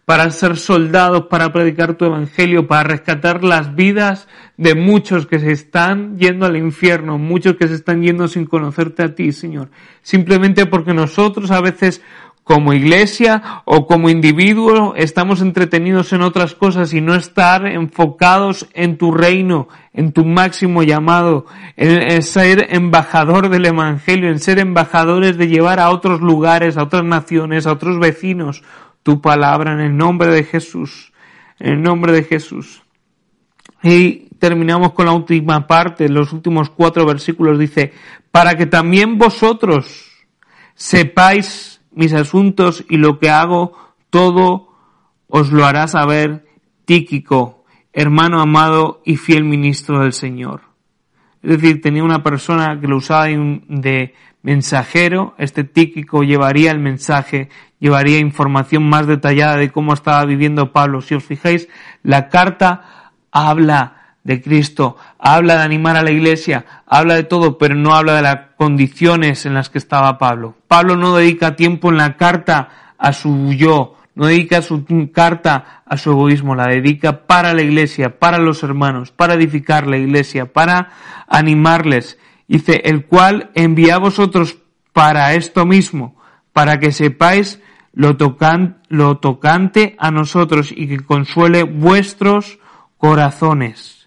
para 0.09 0.31
ser 0.31 0.57
soldados, 0.57 1.27
para 1.27 1.53
predicar 1.53 1.93
tu 1.93 2.05
evangelio, 2.05 2.65
para 2.65 2.81
rescatar 2.81 3.43
las 3.43 3.75
vidas 3.75 4.27
de 4.57 4.73
muchos 4.73 5.27
que 5.27 5.37
se 5.37 5.51
están 5.51 6.17
yendo 6.17 6.47
al 6.47 6.57
infierno, 6.57 7.19
muchos 7.19 7.57
que 7.57 7.67
se 7.67 7.75
están 7.75 8.01
yendo 8.01 8.27
sin 8.27 8.47
conocerte 8.47 9.03
a 9.03 9.13
ti, 9.13 9.31
Señor. 9.31 9.69
Simplemente 10.01 10.65
porque 10.65 10.95
nosotros 10.95 11.51
a 11.51 11.61
veces 11.61 12.01
como 12.43 12.73
iglesia 12.73 13.61
o 13.65 13.85
como 13.85 14.09
individuo 14.09 14.95
estamos 14.95 15.41
entretenidos 15.41 16.11
en 16.13 16.23
otras 16.23 16.55
cosas 16.55 16.91
y 16.95 17.01
no 17.01 17.13
estar 17.13 17.67
enfocados 17.67 18.67
en 18.73 18.97
tu 18.97 19.11
reino, 19.11 19.67
en 19.93 20.11
tu 20.11 20.25
máximo 20.25 20.81
llamado, 20.81 21.45
en, 21.77 22.23
ser 22.23 22.69
embajador 22.71 23.49
del 23.49 23.67
Evangelio, 23.67 24.31
en 24.31 24.39
ser 24.39 24.57
embajadores 24.57 25.37
de 25.37 25.49
llevar 25.49 25.79
a 25.79 25.91
otros 25.91 26.21
lugares, 26.21 26.77
a 26.77 26.83
otras 26.83 27.03
naciones, 27.03 27.67
a 27.67 27.73
otros 27.73 27.99
vecinos, 27.99 28.63
tu 29.03 29.21
palabra 29.21 29.73
en 29.73 29.79
el 29.79 29.97
nombre 29.97 30.27
de 30.27 30.43
Jesús. 30.43 31.11
en 31.59 31.73
el 31.73 31.81
nombre 31.81 32.13
de 32.13 32.23
Jesús. 32.23 32.83
Y 33.83 34.29
terminamos 34.39 34.93
con 34.93 35.05
la 35.05 35.11
última 35.11 35.67
parte, 35.67 36.07
los 36.09 36.31
últimos 36.33 36.69
cuatro 36.69 37.05
versículos 37.05 37.59
dice, 37.59 37.93
para 38.31 38.55
que 38.55 38.65
también 38.65 39.17
vosotros 39.17 40.09
sepáis 40.73 41.81
mis 41.91 42.13
asuntos 42.13 42.85
y 42.89 42.97
lo 42.97 43.19
que 43.19 43.29
hago, 43.29 43.77
todo 44.09 44.69
os 45.27 45.51
lo 45.51 45.65
hará 45.65 45.87
saber 45.87 46.45
Tíquico, 46.85 47.65
hermano 47.93 48.41
amado 48.41 49.01
y 49.05 49.17
fiel 49.17 49.43
ministro 49.43 49.99
del 49.99 50.13
Señor. 50.13 50.61
Es 51.43 51.51
decir, 51.51 51.81
tenía 51.81 52.03
una 52.03 52.23
persona 52.23 52.79
que 52.81 52.87
lo 52.87 52.97
usaba 52.97 53.27
de 53.27 54.13
mensajero, 54.41 55.35
este 55.37 55.63
Tíquico 55.63 56.23
llevaría 56.23 56.71
el 56.71 56.79
mensaje, 56.79 57.49
llevaría 57.79 58.19
información 58.19 58.87
más 58.87 59.07
detallada 59.07 59.57
de 59.57 59.71
cómo 59.71 59.93
estaba 59.93 60.23
viviendo 60.25 60.71
Pablo. 60.71 61.01
Si 61.01 61.15
os 61.15 61.23
fijáis, 61.23 61.67
la 62.03 62.29
carta 62.29 63.11
habla 63.31 64.15
de 64.23 64.41
Cristo, 64.41 64.97
habla 65.17 65.55
de 65.55 65.63
animar 65.63 65.95
a 65.97 66.03
la 66.03 66.11
iglesia, 66.11 66.65
habla 66.85 67.15
de 67.15 67.23
todo, 67.23 67.57
pero 67.57 67.75
no 67.75 67.95
habla 67.95 68.15
de 68.15 68.21
las 68.21 68.39
condiciones 68.57 69.45
en 69.45 69.53
las 69.53 69.69
que 69.69 69.77
estaba 69.77 70.17
Pablo. 70.17 70.55
Pablo 70.67 70.95
no 70.95 71.15
dedica 71.15 71.55
tiempo 71.55 71.89
en 71.89 71.97
la 71.97 72.15
carta 72.17 72.93
a 72.97 73.13
su 73.13 73.53
yo, 73.53 73.95
no 74.15 74.27
dedica 74.27 74.61
su 74.61 74.85
carta 75.13 75.83
a 75.85 75.97
su 75.97 76.11
egoísmo, 76.11 76.53
la 76.55 76.67
dedica 76.67 77.25
para 77.25 77.53
la 77.53 77.61
iglesia, 77.61 78.19
para 78.19 78.37
los 78.37 78.63
hermanos, 78.63 79.11
para 79.11 79.35
edificar 79.35 79.87
la 79.87 79.97
iglesia, 79.97 80.51
para 80.51 80.89
animarles. 81.27 82.17
Dice, 82.49 82.81
el 82.83 83.05
cual 83.05 83.51
envía 83.53 83.95
a 83.95 83.99
vosotros 83.99 84.57
para 84.91 85.33
esto 85.35 85.65
mismo, 85.65 86.17
para 86.51 86.79
que 86.79 86.91
sepáis 86.91 87.61
lo, 87.93 88.17
lo 88.89 89.17
tocante 89.19 89.95
a 89.97 90.11
nosotros 90.11 90.73
y 90.75 90.87
que 90.87 90.99
consuele 90.99 91.63
vuestros 91.63 92.59
corazones 92.97 93.99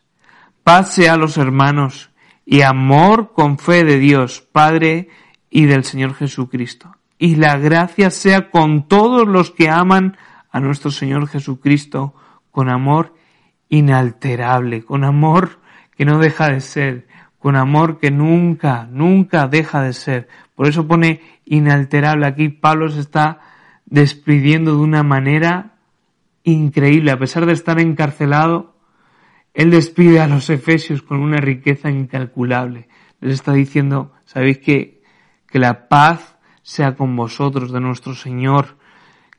paz 0.63 0.95
sea 0.95 1.15
a 1.15 1.17
los 1.17 1.37
hermanos 1.37 2.11
y 2.45 2.63
amor 2.63 3.33
con 3.33 3.59
fe 3.59 3.85
de 3.85 3.99
Dios, 3.99 4.41
Padre 4.41 5.09
y 5.51 5.67
del 5.67 5.85
Señor 5.85 6.15
Jesucristo. 6.15 6.97
Y 7.19 7.37
la 7.37 7.57
gracia 7.59 8.11
sea 8.11 8.51
con 8.51 8.89
todos 8.89 9.29
los 9.29 9.51
que 9.51 9.69
aman 9.69 10.17
a 10.51 10.61
nuestro 10.61 10.91
Señor 10.91 11.29
Jesucristo 11.29 12.15
con 12.51 12.69
amor 12.69 13.15
inalterable, 13.69 14.85
con 14.85 15.05
amor 15.05 15.61
que 15.97 16.05
no 16.05 16.19
deja 16.19 16.49
de 16.49 16.61
ser, 16.61 17.07
con 17.43 17.57
amor 17.57 17.99
que 17.99 18.13
nunca, 18.13 18.87
nunca 18.89 19.49
deja 19.49 19.83
de 19.83 19.93
ser. 19.95 20.29
Por 20.55 20.69
eso 20.69 20.87
pone 20.87 21.21
inalterable. 21.45 22.25
Aquí 22.25 22.51
Pablo 22.51 22.89
se 22.89 23.01
está 23.01 23.41
despidiendo 23.85 24.77
de 24.77 24.83
una 24.83 25.03
manera 25.03 25.73
increíble. 26.45 27.11
A 27.11 27.19
pesar 27.19 27.45
de 27.45 27.53
estar 27.53 27.81
encarcelado, 27.81 28.77
él 29.55 29.73
despide 29.73 30.21
a 30.21 30.29
los 30.29 30.51
efesios 30.51 31.03
con 31.03 31.19
una 31.19 31.39
riqueza 31.39 31.91
incalculable. 31.91 32.87
Les 33.21 33.35
está 33.35 33.53
diciendo, 33.53 34.13
sabéis 34.25 34.59
que, 34.59 35.03
que 35.49 35.59
la 35.59 35.89
paz 35.89 36.37
sea 36.63 36.95
con 36.95 37.17
vosotros 37.17 37.73
de 37.73 37.81
nuestro 37.81 38.15
Señor, 38.15 38.77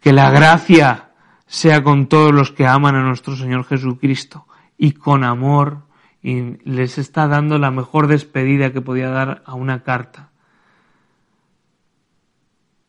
que 0.01 0.11
la 0.11 0.29
gracia 0.29 1.11
sea 1.47 1.81
con 1.81 2.07
todos 2.07 2.33
los 2.33 2.51
que 2.51 2.67
aman 2.67 2.95
a 2.95 3.03
nuestro 3.03 3.37
Señor 3.37 3.63
Jesucristo 3.63 4.45
y 4.77 4.91
con 4.91 5.23
amor 5.23 5.83
y 6.23 6.57
les 6.63 6.97
está 6.97 7.27
dando 7.27 7.59
la 7.59 7.69
mejor 7.69 8.07
despedida 8.07 8.71
que 8.71 8.81
podía 8.81 9.09
dar 9.09 9.43
a 9.45 9.53
una 9.53 9.83
carta. 9.83 10.31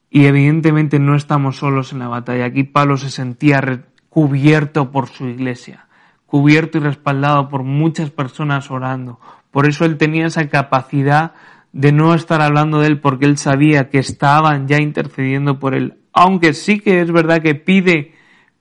Y 0.08 0.26
evidentemente 0.26 0.98
no 1.00 1.16
estamos 1.16 1.56
solos 1.56 1.92
en 1.92 1.98
la 1.98 2.08
batalla. 2.08 2.46
Aquí 2.46 2.62
Pablo 2.62 2.96
se 2.96 3.10
sentía 3.10 3.60
cubierto 4.08 4.92
por 4.92 5.08
su 5.08 5.26
iglesia 5.26 5.84
cubierto 6.34 6.78
y 6.78 6.80
respaldado 6.80 7.48
por 7.48 7.62
muchas 7.62 8.10
personas 8.10 8.68
orando. 8.68 9.20
Por 9.52 9.68
eso 9.68 9.84
él 9.84 9.98
tenía 9.98 10.26
esa 10.26 10.48
capacidad 10.48 11.32
de 11.72 11.92
no 11.92 12.12
estar 12.12 12.42
hablando 12.42 12.80
de 12.80 12.88
él 12.88 12.98
porque 12.98 13.24
él 13.24 13.38
sabía 13.38 13.88
que 13.88 14.00
estaban 14.00 14.66
ya 14.66 14.78
intercediendo 14.78 15.60
por 15.60 15.76
él. 15.76 15.94
Aunque 16.12 16.52
sí 16.52 16.80
que 16.80 17.00
es 17.00 17.12
verdad 17.12 17.40
que 17.40 17.54
pide, 17.54 18.14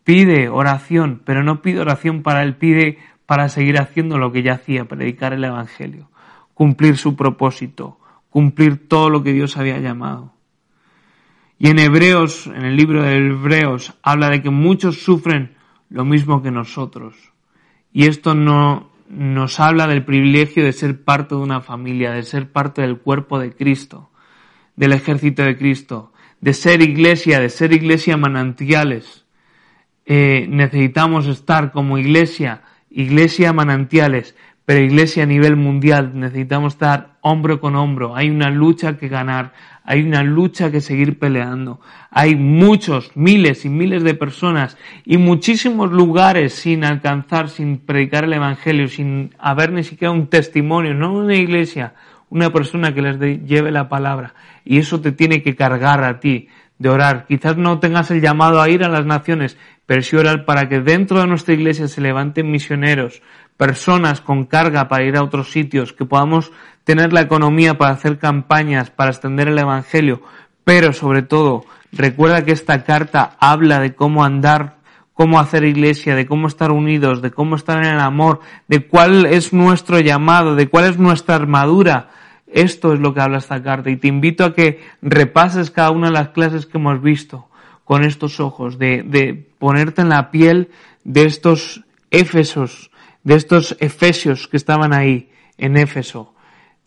pide 0.03 0.49
oración, 0.49 1.23
pero 1.25 1.43
no 1.43 1.63
pide 1.63 1.79
oración 1.79 2.21
para 2.21 2.43
él, 2.43 2.57
pide 2.57 2.99
para 3.33 3.49
seguir 3.49 3.79
haciendo 3.79 4.19
lo 4.19 4.31
que 4.31 4.43
ya 4.43 4.53
hacía, 4.53 4.85
predicar 4.85 5.33
el 5.33 5.43
Evangelio, 5.43 6.07
cumplir 6.53 6.97
su 6.97 7.15
propósito, 7.15 7.97
cumplir 8.29 8.87
todo 8.87 9.09
lo 9.09 9.23
que 9.23 9.33
Dios 9.33 9.57
había 9.57 9.79
llamado. 9.79 10.35
Y 11.57 11.71
en 11.71 11.79
Hebreos, 11.79 12.45
en 12.45 12.63
el 12.63 12.77
libro 12.77 13.01
de 13.01 13.15
Hebreos, 13.15 13.95
habla 14.03 14.29
de 14.29 14.43
que 14.43 14.51
muchos 14.51 15.01
sufren 15.01 15.55
lo 15.89 16.05
mismo 16.05 16.43
que 16.43 16.51
nosotros. 16.51 17.15
Y 17.91 18.05
esto 18.05 18.35
no 18.35 18.91
nos 19.09 19.59
habla 19.59 19.87
del 19.87 20.05
privilegio 20.05 20.63
de 20.63 20.71
ser 20.71 21.03
parte 21.03 21.33
de 21.33 21.41
una 21.41 21.61
familia, 21.61 22.11
de 22.11 22.21
ser 22.21 22.51
parte 22.51 22.83
del 22.83 22.99
cuerpo 22.99 23.39
de 23.39 23.55
Cristo, 23.55 24.11
del 24.75 24.93
ejército 24.93 25.41
de 25.41 25.57
Cristo, 25.57 26.13
de 26.39 26.53
ser 26.53 26.83
iglesia, 26.83 27.39
de 27.39 27.49
ser 27.49 27.73
iglesia 27.73 28.15
manantiales. 28.15 29.25
Eh, 30.05 30.45
necesitamos 30.47 31.25
estar 31.25 31.71
como 31.71 31.97
iglesia, 31.97 32.61
iglesia 32.93 33.51
manantiales, 33.53 34.35
pero 34.65 34.79
iglesia 34.79 35.23
a 35.23 35.25
nivel 35.25 35.55
mundial. 35.55 36.11
Necesitamos 36.13 36.73
estar 36.73 37.17
hombro 37.21 37.59
con 37.59 37.75
hombro. 37.75 38.15
Hay 38.15 38.29
una 38.29 38.49
lucha 38.49 38.97
que 38.97 39.09
ganar, 39.09 39.53
hay 39.83 40.01
una 40.03 40.23
lucha 40.23 40.71
que 40.71 40.79
seguir 40.79 41.19
peleando. 41.19 41.81
Hay 42.11 42.35
muchos, 42.35 43.11
miles 43.15 43.65
y 43.65 43.69
miles 43.69 44.03
de 44.03 44.13
personas 44.13 44.77
y 45.05 45.17
muchísimos 45.17 45.91
lugares 45.91 46.53
sin 46.53 46.85
alcanzar, 46.85 47.49
sin 47.49 47.79
predicar 47.79 48.23
el 48.23 48.33
Evangelio, 48.33 48.87
sin 48.87 49.33
haber 49.39 49.71
ni 49.73 49.83
siquiera 49.83 50.11
un 50.11 50.27
testimonio, 50.27 50.93
no 50.93 51.13
una 51.13 51.35
iglesia, 51.35 51.95
una 52.29 52.51
persona 52.51 52.93
que 52.93 53.01
les 53.01 53.19
lleve 53.45 53.71
la 53.71 53.89
palabra. 53.89 54.33
Y 54.63 54.77
eso 54.77 55.01
te 55.01 55.11
tiene 55.11 55.43
que 55.43 55.55
cargar 55.55 56.03
a 56.03 56.19
ti 56.19 56.47
de 56.79 56.89
orar. 56.89 57.25
Quizás 57.27 57.57
no 57.57 57.79
tengas 57.79 58.11
el 58.11 58.21
llamado 58.21 58.61
a 58.61 58.69
ir 58.69 58.83
a 58.83 58.89
las 58.89 59.05
naciones, 59.05 59.57
pero 59.85 60.01
orar 60.17 60.45
para 60.45 60.69
que 60.69 60.79
dentro 60.79 61.19
de 61.19 61.27
nuestra 61.27 61.53
iglesia 61.53 61.87
se 61.87 62.01
levanten 62.01 62.49
misioneros, 62.49 63.21
personas 63.57 64.21
con 64.21 64.45
carga 64.45 64.87
para 64.87 65.03
ir 65.03 65.17
a 65.17 65.23
otros 65.23 65.51
sitios, 65.51 65.93
que 65.93 66.05
podamos 66.05 66.51
tener 66.83 67.13
la 67.13 67.21
economía 67.21 67.77
para 67.77 67.93
hacer 67.93 68.17
campañas, 68.17 68.89
para 68.89 69.11
extender 69.11 69.49
el 69.49 69.59
Evangelio, 69.59 70.21
pero 70.63 70.93
sobre 70.93 71.21
todo, 71.21 71.65
recuerda 71.91 72.45
que 72.45 72.53
esta 72.53 72.83
carta 72.83 73.35
habla 73.39 73.79
de 73.79 73.93
cómo 73.93 74.23
andar, 74.23 74.77
cómo 75.13 75.39
hacer 75.39 75.65
iglesia, 75.65 76.15
de 76.15 76.25
cómo 76.25 76.47
estar 76.47 76.71
unidos, 76.71 77.21
de 77.21 77.31
cómo 77.31 77.55
estar 77.55 77.77
en 77.83 77.91
el 77.91 77.99
amor, 77.99 78.39
de 78.67 78.87
cuál 78.87 79.25
es 79.25 79.53
nuestro 79.53 79.99
llamado, 79.99 80.55
de 80.55 80.69
cuál 80.69 80.85
es 80.85 80.97
nuestra 80.97 81.35
armadura. 81.35 82.09
Esto 82.47 82.93
es 82.93 82.99
lo 82.99 83.13
que 83.13 83.21
habla 83.21 83.39
esta 83.39 83.61
carta 83.61 83.89
y 83.89 83.97
te 83.97 84.07
invito 84.07 84.45
a 84.45 84.53
que 84.53 84.81
repases 85.01 85.71
cada 85.71 85.91
una 85.91 86.07
de 86.07 86.13
las 86.13 86.29
clases 86.29 86.65
que 86.65 86.77
hemos 86.77 87.01
visto 87.01 87.47
con 87.83 88.03
estos 88.03 88.39
ojos, 88.39 88.77
de, 88.77 89.03
de 89.03 89.33
ponerte 89.59 90.01
en 90.01 90.09
la 90.09 90.31
piel 90.31 90.69
de 91.03 91.25
estos 91.25 91.83
Éfesos, 92.11 92.91
de 93.23 93.35
estos 93.35 93.75
Efesios 93.79 94.47
que 94.47 94.57
estaban 94.57 94.93
ahí 94.93 95.29
en 95.57 95.77
Éfeso, 95.77 96.32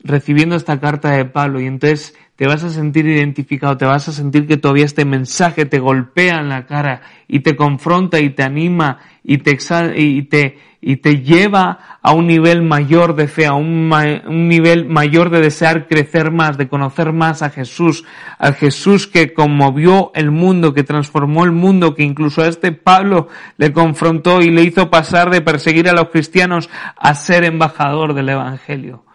recibiendo 0.07 0.57
esta 0.57 0.81
carta 0.81 1.11
de 1.11 1.25
Pablo 1.25 1.61
y 1.61 1.67
entonces 1.67 2.15
te 2.37 2.47
vas 2.47 2.63
a 2.63 2.71
sentir 2.71 3.07
identificado, 3.07 3.79
te 3.79 3.87
vas 3.87 4.09
a 4.09 4.13
sentir 4.13 4.47
que 4.47 4.59
todavía 4.59 4.85
este 4.85 5.07
mensaje 5.07 5.65
te 5.65 5.79
golpea 5.79 6.41
en 6.41 6.51
la 6.51 6.67
cara 6.67 7.01
y 7.29 7.41
te 7.41 7.57
confronta 7.57 8.21
y 8.21 8.31
te 8.31 8.43
anima 8.43 8.99
y 9.25 9.39
te, 9.39 9.57
y 9.97 10.23
te, 10.23 10.59
y 10.83 10.97
te 10.99 11.23
lleva 11.23 11.99
a 12.03 12.13
un 12.13 12.27
nivel 12.27 12.61
mayor 12.61 13.17
de 13.17 13.27
fe, 13.27 13.47
a 13.47 13.55
un, 13.55 13.91
un 14.27 14.49
nivel 14.49 14.85
mayor 14.85 15.31
de 15.31 15.41
desear 15.41 15.89
crecer 15.89 16.31
más, 16.31 16.59
de 16.59 16.69
conocer 16.69 17.15
más 17.15 17.41
a 17.41 17.49
Jesús, 17.49 18.05
al 18.39 18.55
Jesús 18.55 19.07
que 19.07 19.33
conmovió 19.33 20.13
el 20.15 20.31
mundo, 20.31 20.75
que 20.75 20.85
transformó 20.85 21.43
el 21.45 21.53
mundo, 21.53 21.95
que 21.95 22.03
incluso 22.03 22.43
a 22.43 22.49
este 22.49 22.71
Pablo 22.71 23.29
le 23.57 23.73
confrontó 23.73 24.43
y 24.43 24.51
le 24.51 24.63
hizo 24.63 24.91
pasar 24.91 25.31
de 25.31 25.41
perseguir 25.41 25.89
a 25.89 25.95
los 25.95 26.11
cristianos 26.11 26.69
a 26.97 27.15
ser 27.15 27.45
embajador 27.45 28.13
del 28.13 28.29
Evangelio. 28.29 29.06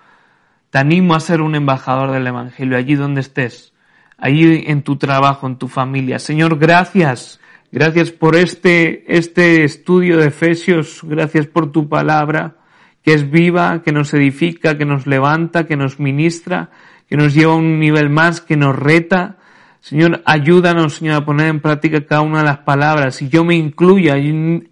Te 0.71 0.77
animo 0.79 1.15
a 1.15 1.19
ser 1.19 1.41
un 1.41 1.53
embajador 1.53 2.11
del 2.11 2.25
Evangelio 2.25 2.77
allí 2.77 2.95
donde 2.95 3.19
estés, 3.19 3.73
allí 4.17 4.63
en 4.67 4.83
tu 4.83 4.95
trabajo, 4.95 5.45
en 5.45 5.57
tu 5.57 5.67
familia. 5.67 6.17
Señor, 6.17 6.57
gracias. 6.57 7.41
Gracias 7.73 8.11
por 8.11 8.37
este, 8.37 9.03
este 9.17 9.65
estudio 9.65 10.17
de 10.17 10.27
Efesios. 10.27 11.01
Gracias 11.03 11.47
por 11.47 11.73
tu 11.73 11.89
palabra, 11.89 12.55
que 13.03 13.13
es 13.13 13.29
viva, 13.29 13.81
que 13.83 13.91
nos 13.91 14.13
edifica, 14.13 14.77
que 14.77 14.85
nos 14.85 15.07
levanta, 15.07 15.65
que 15.65 15.75
nos 15.75 15.99
ministra, 15.99 16.69
que 17.09 17.17
nos 17.17 17.33
lleva 17.33 17.51
a 17.51 17.57
un 17.57 17.77
nivel 17.77 18.09
más, 18.09 18.39
que 18.39 18.55
nos 18.55 18.73
reta. 18.73 19.39
Señor, 19.81 20.21
ayúdanos, 20.25 20.95
Señor, 20.95 21.15
a 21.15 21.25
poner 21.25 21.47
en 21.47 21.59
práctica 21.59 22.05
cada 22.05 22.21
una 22.21 22.39
de 22.39 22.45
las 22.45 22.59
palabras. 22.59 23.21
Y 23.21 23.27
yo 23.27 23.43
me 23.43 23.55
incluyo, 23.55 24.13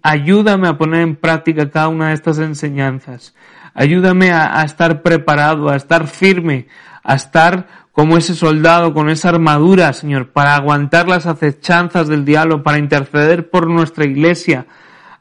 ayúdame 0.00 0.66
a 0.66 0.78
poner 0.78 1.02
en 1.02 1.16
práctica 1.16 1.68
cada 1.68 1.88
una 1.88 2.08
de 2.08 2.14
estas 2.14 2.38
enseñanzas. 2.38 3.34
Ayúdame 3.74 4.32
a, 4.32 4.62
estar 4.62 5.02
preparado, 5.02 5.68
a 5.68 5.76
estar 5.76 6.06
firme, 6.06 6.66
a 7.02 7.14
estar 7.14 7.66
como 7.92 8.16
ese 8.16 8.34
soldado 8.34 8.94
con 8.94 9.08
esa 9.08 9.28
armadura, 9.28 9.92
Señor, 9.92 10.30
para 10.30 10.54
aguantar 10.54 11.08
las 11.08 11.26
acechanzas 11.26 12.08
del 12.08 12.24
diablo, 12.24 12.62
para 12.62 12.78
interceder 12.78 13.50
por 13.50 13.68
nuestra 13.68 14.04
iglesia, 14.04 14.66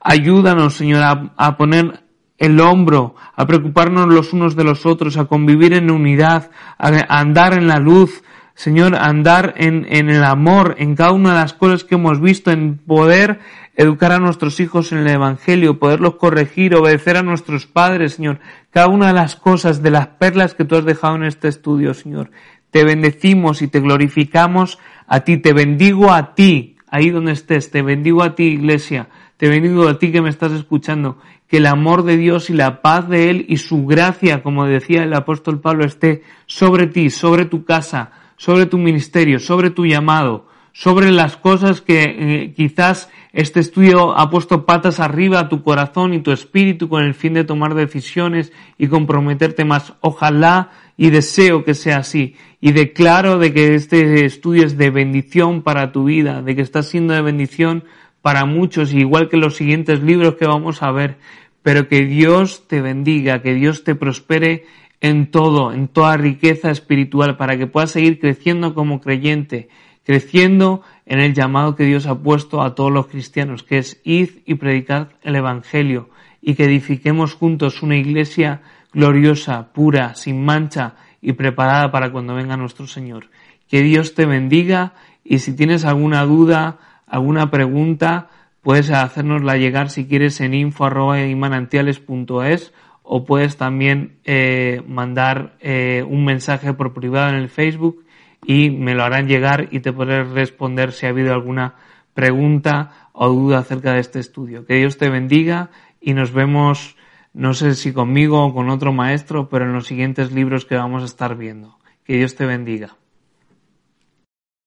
Ayúdanos, 0.02 0.76
Señor, 0.76 1.32
a, 1.36 1.58
poner 1.58 2.04
el 2.38 2.60
hombro, 2.62 3.16
a 3.36 3.46
preocuparnos 3.46 4.08
los 4.08 4.32
unos 4.32 4.56
de 4.56 4.64
los 4.64 4.86
otros, 4.86 5.18
a 5.18 5.26
convivir 5.26 5.74
en 5.74 5.92
unidad, 5.92 6.52
a, 6.78 7.20
andar 7.20 7.54
en 7.54 7.68
la 7.68 7.80
luz, 7.80 8.24
Señor, 8.60 8.98
andar 8.98 9.54
en, 9.56 9.88
en, 9.90 10.10
el 10.10 10.22
amor, 10.22 10.76
en 10.80 10.94
cada 10.94 11.14
una 11.14 11.30
de 11.30 11.40
las 11.40 11.54
cosas 11.54 11.86
que 11.86 11.96
hemos 11.96 12.20
visto, 12.20 12.52
en 12.52 12.78
poder 12.78 13.40
educar 13.78 14.12
a 14.12 14.20
nuestros 14.20 14.60
hijos 14.60 14.92
en 14.92 14.98
el 14.98 15.08
Evangelio, 15.08 15.80
poderlos 15.80 16.16
corregir, 16.16 16.76
obedecer 16.76 17.16
a 17.16 17.24
nuestros 17.24 17.66
padres, 17.68 18.16
Señor. 18.16 18.42
Cada 18.70 18.88
una 18.88 19.08
de 19.08 19.14
las 19.14 19.38
cosas, 19.38 19.82
de 19.82 19.92
las 19.92 20.08
perlas 20.08 20.56
que 20.56 20.66
tú 20.66 20.76
has 20.76 20.84
dejado 20.84 21.16
en 21.16 21.24
este 21.24 21.48
estudio, 21.48 21.94
Señor. 21.94 22.32
Te 22.70 22.84
bendecimos 22.84 23.62
y 23.62 23.70
te 23.70 23.80
glorificamos 23.80 24.78
a 25.08 25.22
ti, 25.22 25.38
te 25.38 25.54
bendigo 25.54 26.12
a 26.12 26.36
ti, 26.36 26.76
ahí 26.90 27.12
donde 27.12 27.32
estés, 27.32 27.72
te 27.72 27.82
bendigo 27.82 28.24
a 28.24 28.36
ti, 28.36 28.44
iglesia, 28.44 29.08
te 29.38 29.48
bendigo 29.48 29.88
a 29.88 29.98
ti 30.00 30.12
que 30.12 30.22
me 30.22 30.30
estás 30.30 30.52
escuchando, 30.52 31.18
que 31.48 31.58
el 31.58 31.66
amor 31.66 32.04
de 32.04 32.18
Dios 32.18 32.50
y 32.50 32.56
la 32.56 32.82
paz 32.82 33.08
de 33.08 33.30
Él 33.30 33.46
y 33.48 33.56
su 33.56 33.86
gracia, 33.86 34.44
como 34.44 34.66
decía 34.66 35.04
el 35.04 35.14
apóstol 35.14 35.62
Pablo, 35.62 35.86
esté 35.86 36.24
sobre 36.46 36.88
ti, 36.88 37.10
sobre 37.10 37.46
tu 37.46 37.64
casa, 37.64 38.12
sobre 38.40 38.66
tu 38.68 38.78
ministerio, 38.78 39.38
sobre 39.38 39.70
tu 39.70 39.86
llamado, 39.86 40.48
sobre 40.72 41.12
las 41.12 41.36
cosas 41.36 41.82
que 41.82 42.04
eh, 42.04 42.54
quizás 42.56 43.10
este 43.34 43.60
estudio 43.60 44.18
ha 44.18 44.30
puesto 44.30 44.66
patas 44.66 45.02
arriba 45.02 45.42
a 45.42 45.50
tu 45.50 45.62
corazón 45.62 46.14
y 46.14 46.22
tu 46.22 46.32
espíritu 46.32 46.88
con 46.88 47.04
el 47.04 47.14
fin 47.14 47.34
de 47.34 47.44
tomar 47.44 47.76
decisiones 47.76 48.54
y 48.78 48.88
comprometerte 48.88 49.66
más. 49.66 49.94
Ojalá 50.00 50.72
y 50.96 51.10
deseo 51.10 51.66
que 51.66 51.74
sea 51.74 51.98
así. 51.98 52.36
Y 52.62 52.72
declaro 52.72 53.40
de 53.40 53.54
que 53.54 53.76
este 53.76 54.24
estudio 54.24 54.66
es 54.66 54.78
de 54.78 54.90
bendición 54.90 55.62
para 55.62 55.92
tu 55.92 56.06
vida, 56.06 56.42
de 56.42 56.56
que 56.56 56.62
está 56.62 56.82
siendo 56.82 57.14
de 57.14 57.22
bendición 57.22 57.84
para 58.22 58.46
muchos, 58.46 58.94
igual 58.94 59.28
que 59.28 59.36
los 59.36 59.58
siguientes 59.58 60.02
libros 60.02 60.36
que 60.36 60.48
vamos 60.48 60.82
a 60.82 60.92
ver. 60.92 61.18
Pero 61.62 61.90
que 61.90 62.06
Dios 62.06 62.70
te 62.70 62.80
bendiga, 62.80 63.42
que 63.42 63.54
Dios 63.54 63.84
te 63.84 63.96
prospere 63.96 64.64
en 65.02 65.32
todo, 65.32 65.74
en 65.74 65.88
toda 65.88 66.18
riqueza 66.18 66.72
espiritual, 66.72 67.38
para 67.38 67.58
que 67.58 67.68
puedas 67.68 67.92
seguir 67.92 68.20
creciendo 68.20 68.74
como 68.74 69.02
creyente 69.02 69.70
creciendo 70.10 70.82
en 71.06 71.20
el 71.20 71.36
llamado 71.36 71.76
que 71.76 71.84
Dios 71.84 72.08
ha 72.08 72.18
puesto 72.18 72.64
a 72.64 72.74
todos 72.74 72.92
los 72.92 73.06
cristianos, 73.06 73.62
que 73.62 73.78
es 73.78 74.02
id 74.04 74.40
y 74.44 74.56
predicad 74.56 75.10
el 75.22 75.36
Evangelio, 75.36 76.10
y 76.42 76.56
que 76.56 76.64
edifiquemos 76.64 77.36
juntos 77.36 77.84
una 77.84 77.96
iglesia 77.96 78.64
gloriosa, 78.92 79.72
pura, 79.72 80.16
sin 80.16 80.44
mancha 80.44 80.96
y 81.22 81.34
preparada 81.34 81.92
para 81.92 82.12
cuando 82.12 82.34
venga 82.34 82.58
nuestro 82.58 82.88
Señor. 82.88 83.28
Que 83.68 83.84
Dios 83.84 84.16
te 84.16 84.26
bendiga 84.26 84.94
y 85.24 85.38
si 85.38 85.56
tienes 85.56 85.86
alguna 85.86 86.26
duda, 86.26 86.80
alguna 87.06 87.52
pregunta, 87.52 88.30
puedes 88.64 88.90
hacernosla 88.90 89.58
llegar 89.58 89.92
si 89.92 90.08
quieres 90.08 90.42
en 90.42 90.56
info.imanantiales.es 90.56 92.74
o 93.12 93.26
puedes 93.26 93.58
también 93.58 94.20
eh, 94.24 94.84
mandar 94.88 95.56
eh, 95.62 96.06
un 96.08 96.26
mensaje 96.26 96.76
por 96.76 96.94
privado 96.94 97.30
en 97.30 97.38
el 97.38 97.50
Facebook 97.50 98.06
y 98.46 98.70
me 98.70 98.94
lo 98.94 99.04
harán 99.04 99.28
llegar 99.28 99.68
y 99.72 99.80
te 99.80 99.92
podré 99.92 100.24
responder 100.24 100.92
si 100.92 101.08
ha 101.08 101.10
habido 101.10 101.34
alguna 101.34 101.74
pregunta 102.14 103.10
o 103.14 103.30
duda 103.30 103.58
acerca 103.58 103.94
de 103.94 104.02
este 104.02 104.20
estudio. 104.20 104.64
Que 104.68 104.76
Dios 104.76 105.00
te 105.00 105.10
bendiga 105.10 105.72
y 106.00 106.14
nos 106.14 106.32
vemos, 106.32 106.98
no 107.34 107.56
sé 107.56 107.74
si 107.74 107.94
conmigo 107.94 108.46
o 108.46 108.54
con 108.54 108.70
otro 108.70 108.94
maestro, 108.94 109.50
pero 109.50 109.66
en 109.66 109.74
los 109.74 109.88
siguientes 109.88 110.32
libros 110.32 110.66
que 110.66 110.76
vamos 110.76 111.02
a 111.02 111.06
estar 111.06 111.36
viendo. 111.36 111.80
Que 112.04 112.16
Dios 112.16 112.36
te 112.36 112.46
bendiga. 112.46 112.99